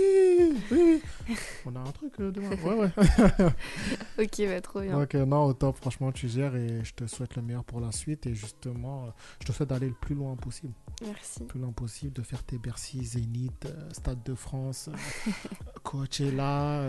oui, 0.70 1.02
oui. 1.30 1.36
On 1.66 1.74
a 1.78 1.80
un 1.80 1.92
truc 1.94 2.12
euh, 2.20 2.32
demain. 2.34 2.50
Ouais, 2.66 2.74
ouais. 2.74 2.92
Ok, 4.20 4.42
bah, 4.46 4.60
trop 4.60 4.82
bien. 4.82 5.00
Donc, 5.00 5.16
euh, 5.16 5.26
non, 5.26 5.46
au 5.46 5.54
top, 5.54 5.78
franchement, 5.78 6.12
tu 6.12 6.28
gères 6.28 6.54
et 6.58 6.84
je 6.84 6.94
te 6.94 7.08
souhaite 7.08 7.38
le 7.38 7.44
meilleur 7.44 7.64
pour 7.64 7.80
la 7.80 7.94
suite. 7.94 8.28
Et 8.28 8.36
justement, 8.36 9.06
euh, 9.06 9.10
je 9.40 9.46
te 9.48 9.52
souhaite 9.54 9.70
d'aller 9.70 9.88
le 9.88 9.94
plus 9.94 10.16
loin 10.16 10.36
possible. 10.36 10.74
Merci. 11.02 11.40
Le 11.40 11.46
plus 11.46 11.60
loin 11.62 11.72
possible, 11.72 12.12
de 12.12 12.22
faire 12.22 12.44
tes 12.44 12.58
Bercy, 12.58 13.06
Zénith, 13.06 13.66
euh, 13.66 13.90
Stade 13.94 14.22
de 14.24 14.36
France, 14.36 14.90
Coachella, 15.84 16.84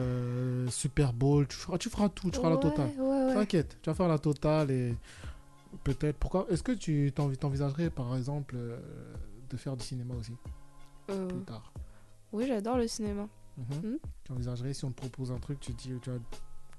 Super 0.69 1.13
Bowl. 1.13 1.47
Tu 1.47 1.57
feras, 1.57 1.79
tu 1.79 1.89
feras 1.91 2.09
tout, 2.09 2.31
tu 2.31 2.39
feras 2.39 2.51
la 2.51 2.57
totale. 2.57 2.91
T'inquiète, 3.35 3.79
tu 3.83 3.89
vas 3.91 3.95
faire 3.95 4.09
la 4.09 4.19
totale 4.19 4.71
et 4.73 4.95
peut-être. 5.83 6.17
Pourquoi 6.19 6.47
Est-ce 6.51 6.63
que 6.63 6.73
tu 6.73 7.13
t'envi- 7.15 7.37
t'envisagerais, 7.37 7.91
par 7.91 8.17
exemple, 8.17 8.55
euh, 8.57 8.79
de 9.51 9.57
faire 9.57 9.77
du 9.77 9.85
cinéma 9.85 10.15
aussi 10.15 10.33
Euh, 11.11 11.27
plus 11.27 11.41
tard? 11.45 11.73
oui, 12.33 12.47
j'adore 12.47 12.77
le 12.79 12.87
cinéma. 12.87 13.29
Mhm. 13.57 13.65
Mhm. 13.91 13.99
Tu 14.25 14.33
envisagerais 14.33 14.73
si 14.75 14.85
on 14.85 14.91
te 14.91 14.97
propose 15.01 15.31
un 15.33 15.39
truc, 15.39 15.61
tu 15.61 15.73
dis, 15.73 15.93
tu, 16.03 16.11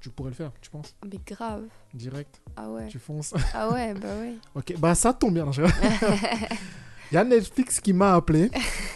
tu 0.01 0.09
pourrais 0.09 0.29
le 0.31 0.35
faire, 0.35 0.51
tu 0.61 0.69
penses? 0.69 0.95
Mais 1.09 1.19
grave. 1.25 1.65
Direct, 1.93 2.41
Ah 2.55 2.69
ouais. 2.69 2.87
tu 2.87 2.99
fonces? 2.99 3.33
Ah 3.53 3.69
ouais, 3.71 3.93
bah 3.93 4.17
ouais. 4.19 4.35
ok, 4.55 4.75
bah 4.79 4.93
ça 4.95 5.13
tombe 5.13 5.33
bien. 5.35 5.51
je- 5.51 5.63
Il 7.11 7.15
y 7.15 7.17
a 7.17 7.23
Netflix 7.23 7.79
qui 7.79 7.93
m'a 7.93 8.15
appelé 8.15 8.49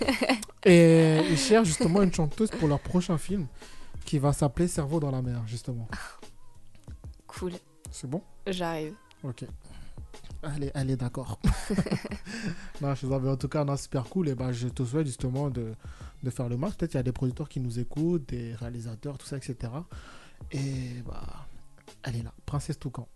et 0.65 1.19
ils 1.29 1.37
cherchent 1.37 1.67
justement 1.67 2.01
une 2.01 2.11
chanteuse 2.11 2.49
pour 2.49 2.67
leur 2.67 2.79
prochain 2.79 3.17
film 3.19 3.45
qui 4.03 4.17
va 4.17 4.33
s'appeler 4.33 4.67
Cerveau 4.67 4.99
dans 4.99 5.11
la 5.11 5.21
mer, 5.21 5.43
justement. 5.45 5.87
Cool. 7.27 7.53
C'est 7.91 8.09
bon? 8.09 8.21
J'arrive. 8.47 8.95
Ok. 9.23 9.45
Elle 10.41 10.63
est, 10.65 10.71
elle 10.73 10.89
est 10.89 10.95
d'accord. 10.97 11.39
non, 12.81 12.95
je 12.95 13.05
en 13.05 13.37
tout 13.37 13.49
cas, 13.49 13.65
non, 13.65 13.75
super 13.75 14.05
cool. 14.05 14.29
Et 14.29 14.35
bah, 14.35 14.53
je 14.53 14.67
te 14.69 14.83
souhaite 14.85 15.07
justement 15.07 15.49
de, 15.49 15.73
de 16.23 16.29
faire 16.29 16.47
le 16.47 16.57
match. 16.57 16.75
Peut-être 16.75 16.91
qu'il 16.91 16.97
y 16.97 17.01
a 17.01 17.03
des 17.03 17.11
producteurs 17.11 17.49
qui 17.49 17.59
nous 17.59 17.79
écoutent, 17.79 18.29
des 18.29 18.55
réalisateurs, 18.55 19.17
tout 19.17 19.27
ça, 19.27 19.37
etc. 19.37 19.73
Et 20.51 21.01
bah, 21.05 21.47
elle 22.03 22.17
est 22.17 22.23
là. 22.23 22.33
Princesse 22.45 22.79
Toucan. 22.79 23.07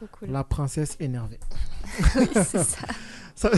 Trop 0.00 0.08
cool. 0.18 0.30
La 0.30 0.44
princesse 0.44 0.96
énervée. 0.98 1.38
oui, 2.16 2.28
c'est 2.32 2.44
ça. 2.64 2.86
ça... 3.34 3.50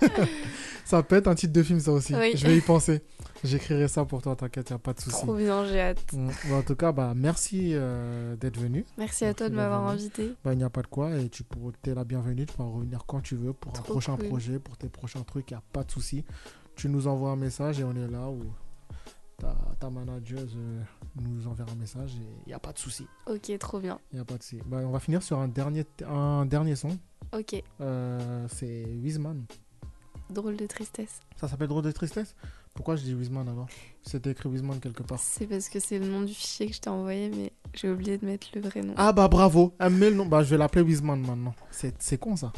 ça 0.84 1.02
peut 1.04 1.14
être 1.14 1.28
un 1.28 1.36
titre 1.36 1.52
de 1.52 1.62
film, 1.62 1.78
ça 1.78 1.92
aussi. 1.92 2.16
Oui. 2.16 2.32
Je 2.34 2.48
vais 2.48 2.56
y 2.56 2.60
penser. 2.60 3.00
J'écrirai 3.44 3.86
ça 3.86 4.04
pour 4.04 4.20
toi, 4.20 4.34
t'inquiète, 4.34 4.70
il 4.70 4.72
a 4.72 4.78
pas 4.78 4.92
de 4.92 5.00
souci. 5.00 5.22
Trop 5.22 5.36
bien, 5.36 5.64
j'ai 5.66 5.80
hâte. 5.80 6.12
Mm. 6.12 6.30
Bon, 6.48 6.58
en 6.58 6.62
tout 6.62 6.74
cas, 6.74 6.90
bah, 6.90 7.12
merci 7.14 7.70
euh, 7.74 8.34
d'être 8.34 8.58
venu. 8.58 8.84
Merci 8.98 9.24
à 9.24 9.34
toi 9.34 9.48
de 9.48 9.54
m'avoir 9.54 9.86
invité. 9.86 10.32
Bah, 10.44 10.52
il 10.52 10.58
n'y 10.58 10.64
a 10.64 10.70
pas 10.70 10.82
de 10.82 10.88
quoi 10.88 11.16
et 11.16 11.28
tu 11.28 11.44
pourras, 11.44 11.70
t'es 11.80 11.94
la 11.94 12.02
bienvenue, 12.02 12.44
tu 12.44 12.54
pourras 12.54 12.70
revenir 12.70 13.04
quand 13.06 13.20
tu 13.20 13.36
veux 13.36 13.52
pour 13.52 13.70
un 13.78 13.82
prochain 13.82 14.16
cool. 14.16 14.30
projet, 14.30 14.58
pour 14.58 14.76
tes 14.76 14.88
prochains 14.88 15.22
trucs, 15.22 15.48
il 15.52 15.54
n'y 15.54 15.58
a 15.58 15.62
pas 15.72 15.84
de 15.84 15.92
souci. 15.92 16.24
Tu 16.74 16.88
nous 16.88 17.06
envoies 17.06 17.30
un 17.30 17.36
message 17.36 17.78
et 17.78 17.84
on 17.84 17.94
est 17.94 18.10
là 18.10 18.28
où 18.30 18.42
ta, 19.38 19.56
ta 19.78 19.90
manageuse 19.90 20.54
euh, 20.56 20.82
nous 21.20 21.46
enverra 21.46 21.70
un 21.72 21.76
message 21.76 22.12
et 22.16 22.26
il 22.46 22.48
n'y 22.48 22.54
a 22.54 22.58
pas 22.58 22.72
de 22.72 22.78
souci. 22.78 23.06
Ok, 23.26 23.56
trop 23.58 23.80
bien. 23.80 23.98
Il 24.12 24.16
n'y 24.16 24.20
a 24.20 24.24
pas 24.24 24.36
de 24.36 24.42
souci. 24.42 24.60
Bah, 24.66 24.78
on 24.84 24.90
va 24.90 25.00
finir 25.00 25.22
sur 25.22 25.38
un 25.38 25.48
dernier, 25.48 25.84
un 26.06 26.46
dernier 26.46 26.76
son. 26.76 26.96
Ok. 27.32 27.62
Euh, 27.80 28.46
c'est 28.50 28.84
Wiseman. 29.02 29.44
Drôle 30.30 30.56
de 30.56 30.66
tristesse. 30.66 31.20
Ça 31.36 31.48
s'appelle 31.48 31.68
Drôle 31.68 31.82
de 31.84 31.92
tristesse? 31.92 32.34
Pourquoi 32.72 32.96
je 32.96 33.02
dis 33.02 33.14
Wiseman 33.14 33.48
alors? 33.48 33.68
C'était 34.02 34.30
écrit 34.30 34.48
Wiseman 34.48 34.80
quelque 34.80 35.02
part. 35.02 35.18
C'est 35.20 35.46
parce 35.46 35.68
que 35.68 35.78
c'est 35.78 35.98
le 35.98 36.06
nom 36.06 36.22
du 36.22 36.34
fichier 36.34 36.66
que 36.66 36.74
je 36.74 36.80
t'ai 36.80 36.90
envoyé, 36.90 37.28
mais 37.30 37.52
j'ai 37.72 37.88
oublié 37.90 38.18
de 38.18 38.26
mettre 38.26 38.48
le 38.54 38.62
vrai 38.62 38.80
nom. 38.82 38.94
Ah 38.96 39.12
bah 39.12 39.28
bravo, 39.28 39.74
elle 39.78 39.92
met 39.92 40.10
le 40.10 40.16
nom. 40.16 40.26
Bah 40.26 40.42
je 40.42 40.50
vais 40.50 40.58
l'appeler 40.58 40.82
Wiseman 40.82 41.20
maintenant. 41.20 41.54
C'est 41.70 41.94
c'est 42.02 42.18
con 42.18 42.34
ça. 42.36 42.52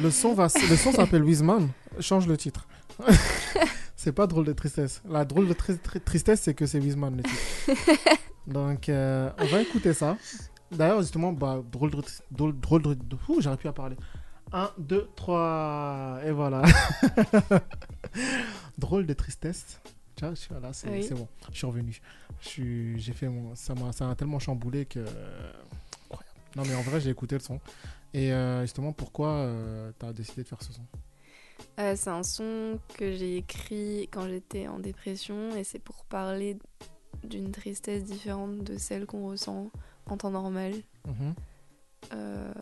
Le 0.00 0.10
son 0.10 0.34
va, 0.34 0.46
le 0.70 0.76
son 0.76 0.92
s'appelle 0.92 1.24
Wiseman. 1.24 1.68
Change 1.98 2.28
le 2.28 2.36
titre. 2.36 2.68
c'est 4.00 4.12
pas 4.12 4.28
drôle 4.28 4.44
de 4.46 4.52
tristesse. 4.52 5.02
La 5.08 5.24
drôle 5.24 5.48
de 5.48 5.52
tri- 5.54 5.76
tri- 5.76 6.00
tristesse, 6.00 6.42
c'est 6.42 6.54
que 6.54 6.66
c'est 6.66 6.78
Wiseman 6.78 7.16
le 7.16 7.22
titre. 7.24 8.00
Donc 8.46 8.88
euh, 8.88 9.28
on 9.38 9.44
va 9.46 9.60
écouter 9.60 9.92
ça. 9.92 10.16
D'ailleurs 10.70 11.00
justement, 11.02 11.32
bah 11.32 11.60
drôle 11.72 11.90
de 11.90 12.00
drôle, 12.30 12.56
drôle 12.58 12.82
de, 12.82 12.96
Ouh, 13.28 13.40
j'arrive 13.40 13.58
plus 13.58 13.68
à 13.68 13.72
parler. 13.72 13.96
1, 14.52 14.70
2, 14.78 15.08
3, 15.16 16.20
et 16.24 16.30
voilà. 16.30 16.62
drôle 18.78 19.06
de 19.06 19.12
tristesse. 19.12 19.80
Tu 20.16 20.24
vois, 20.24 20.34
je 20.34 20.40
suis 20.40 20.54
là, 20.54 20.72
c'est 20.72 20.88
Oui. 20.90 21.08
bon. 21.10 21.28
Je 21.52 21.56
suis 21.58 21.66
revenu. 21.66 22.00
J'ai 22.40 23.12
fait 23.12 23.28
mon. 23.28 23.54
Ça 23.54 23.74
m'a 23.74 24.14
tellement 24.14 24.38
chamboulé 24.38 24.86
que. 24.86 25.00
Incroyable. 25.00 26.28
Non, 26.56 26.62
mais 26.66 26.74
en 26.74 26.82
vrai, 26.82 27.00
j'ai 27.00 27.10
écouté 27.10 27.34
le 27.36 27.40
son. 27.40 27.60
Et 28.14 28.32
euh, 28.32 28.62
justement, 28.62 28.92
pourquoi 28.92 29.50
tu 29.98 30.06
as 30.06 30.12
décidé 30.12 30.42
de 30.42 30.48
faire 30.48 30.62
ce 30.62 30.72
son? 30.72 30.82
Euh, 31.78 31.94
c'est 31.96 32.10
un 32.10 32.22
son 32.22 32.78
que 32.96 33.12
j'ai 33.12 33.36
écrit 33.36 34.08
quand 34.10 34.28
j'étais 34.28 34.66
en 34.68 34.78
dépression 34.78 35.54
et 35.54 35.64
c'est 35.64 35.78
pour 35.78 36.04
parler 36.04 36.58
d'une 37.24 37.52
tristesse 37.52 38.04
différente 38.04 38.58
de 38.58 38.78
celle 38.78 39.06
qu'on 39.06 39.26
ressent 39.28 39.70
en 40.06 40.16
temps 40.16 40.30
normal. 40.30 40.72
Mhm. 41.06 41.34
Euh, 42.14 42.52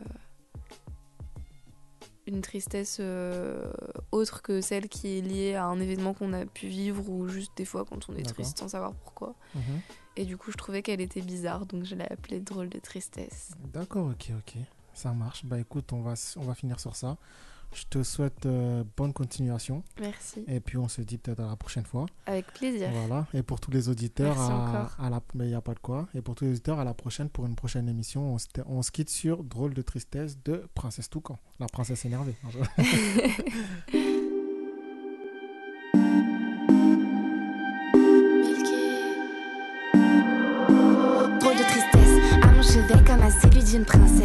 une 2.26 2.40
tristesse 2.40 2.98
euh, 3.00 3.72
autre 4.10 4.42
que 4.42 4.60
celle 4.60 4.88
qui 4.88 5.18
est 5.18 5.20
liée 5.20 5.54
à 5.54 5.66
un 5.66 5.78
événement 5.78 6.12
qu'on 6.12 6.32
a 6.32 6.44
pu 6.44 6.66
vivre 6.66 7.08
ou 7.08 7.28
juste 7.28 7.52
des 7.56 7.64
fois 7.64 7.84
quand 7.84 8.08
on 8.08 8.16
est 8.16 8.22
triste 8.22 8.58
sans 8.58 8.68
savoir 8.68 8.94
pourquoi. 8.94 9.34
Mhm. 9.54 9.80
Et 10.16 10.24
du 10.24 10.36
coup, 10.36 10.50
je 10.50 10.56
trouvais 10.56 10.82
qu'elle 10.82 11.00
était 11.00 11.20
bizarre, 11.20 11.66
donc 11.66 11.84
je 11.84 11.94
l'ai 11.94 12.10
appelée 12.10 12.40
drôle 12.40 12.68
de 12.68 12.78
tristesse. 12.78 13.50
D'accord, 13.72 14.08
ok, 14.08 14.32
ok. 14.38 14.56
Ça 14.94 15.12
marche. 15.12 15.44
Bah 15.44 15.60
écoute, 15.60 15.92
on 15.92 16.00
va, 16.00 16.14
on 16.36 16.42
va 16.42 16.54
finir 16.54 16.80
sur 16.80 16.96
ça. 16.96 17.18
Je 17.74 17.84
te 17.90 18.02
souhaite 18.02 18.46
euh, 18.46 18.84
bonne 18.96 19.12
continuation. 19.12 19.82
Merci. 20.00 20.42
Et 20.48 20.60
puis 20.60 20.78
on 20.78 20.88
se 20.88 21.02
dit 21.02 21.18
peut-être 21.18 21.40
à 21.40 21.46
la 21.48 21.56
prochaine 21.56 21.84
fois. 21.84 22.06
Avec 22.24 22.46
plaisir. 22.54 22.88
Voilà. 22.90 23.26
Et 23.34 23.42
pour 23.42 23.60
tous 23.60 23.70
les 23.70 23.88
auditeurs, 23.88 24.34
Merci 24.34 24.50
à, 24.50 24.56
encore. 24.56 24.96
à 24.98 25.10
la, 25.10 25.20
mais 25.34 25.44
il 25.44 25.48
n'y 25.48 25.54
a 25.54 25.60
pas 25.60 25.74
de 25.74 25.78
quoi. 25.80 26.08
Et 26.14 26.22
pour 26.22 26.34
tous 26.34 26.44
les 26.44 26.52
auditeurs, 26.52 26.78
à 26.80 26.84
la 26.84 26.94
prochaine 26.94 27.28
pour 27.28 27.44
une 27.46 27.54
prochaine 27.54 27.88
émission. 27.88 28.32
On 28.34 28.38
se, 28.38 28.46
on 28.66 28.82
se 28.82 28.90
quitte 28.90 29.10
sur 29.10 29.44
Drôle 29.44 29.74
de 29.74 29.82
tristesse 29.82 30.38
de 30.44 30.66
Princesse 30.74 31.10
Toucan. 31.10 31.38
La 31.60 31.66
princesse 31.66 32.04
énervée. 32.04 32.34
Drôle 41.40 41.56
de 41.56 41.62
tristesse, 41.62 42.42
à 42.42 42.52
mon 42.52 42.62
chevet 42.62 43.04
comme 43.04 43.20
d'une 43.70 43.84
princesse. 43.84 44.15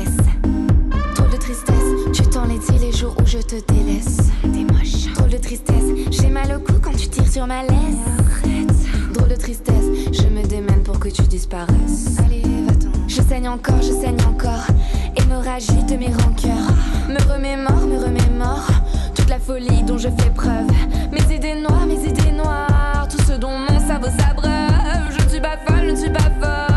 Je 13.82 13.92
saigne 13.92 14.18
encore. 14.28 14.66
Hémorragie 15.16 15.84
de 15.84 15.96
mes 15.96 16.08
rancœurs. 16.08 16.74
Me 17.10 17.22
remémore, 17.32 17.88
me 17.88 17.98
remémore. 17.98 18.68
Toute 19.16 19.30
la 19.30 19.40
folie 19.40 19.84
dont 19.84 19.98
je 19.98 20.10
fais 20.10 20.30
preuve. 20.30 20.68
Mes 21.12 21.36
idées 21.36 21.56
noires, 21.56 21.86
mes 21.86 22.08
idées 22.08 22.32
noires. 22.32 23.08
Tout 23.10 23.22
ce 23.24 23.34
dont 23.34 23.58
mon 23.58 23.80
cerveau 23.80 24.08
s'abreuve. 24.18 25.18
Je 25.18 25.24
ne 25.24 25.30
suis 25.30 25.42
pas 25.42 25.58
folle, 25.66 25.86
je 25.86 25.92
ne 25.92 25.96
suis 25.96 26.10
pas 26.10 26.32
folle. 26.40 26.71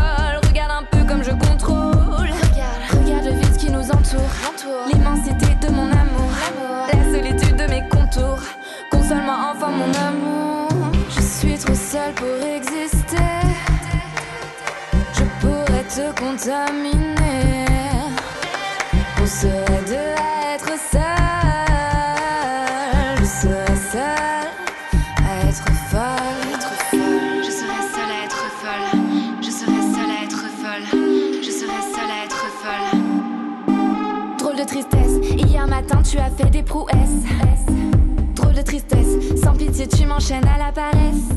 M'enchaînes 40.15 40.47
à 40.47 40.57
la 40.57 40.71
paresse. 40.71 41.27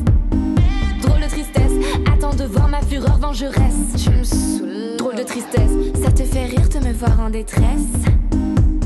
Drôle 1.01 1.19
de 1.19 1.27
tristesse. 1.27 1.73
Attends 2.13 2.33
de 2.33 2.45
voir 2.45 2.69
ma 2.69 2.81
fureur 2.81 3.17
vengeresse. 3.17 4.01
Tu 4.01 4.09
me 4.09 4.23
saoules. 4.23 4.95
Drôle 4.97 5.15
de 5.15 5.23
tristesse. 5.23 5.71
Ça 6.01 6.09
te 6.11 6.23
fait 6.23 6.45
rire 6.45 6.69
de 6.69 6.87
me 6.87 6.93
voir 6.93 7.19
en 7.19 7.29
détresse. 7.29 7.91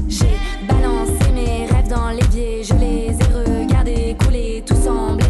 J'ai 0.07 0.35
balancé 0.67 1.31
mes 1.35 1.67
rêves 1.67 1.89
dans 1.89 2.09
l'évier. 2.09 2.63
Je 2.63 2.73
les 2.73 3.11
ai 3.11 3.61
regardés 3.61 4.15
couler. 4.19 4.63
Tout 4.65 4.75
semblait 4.75 5.22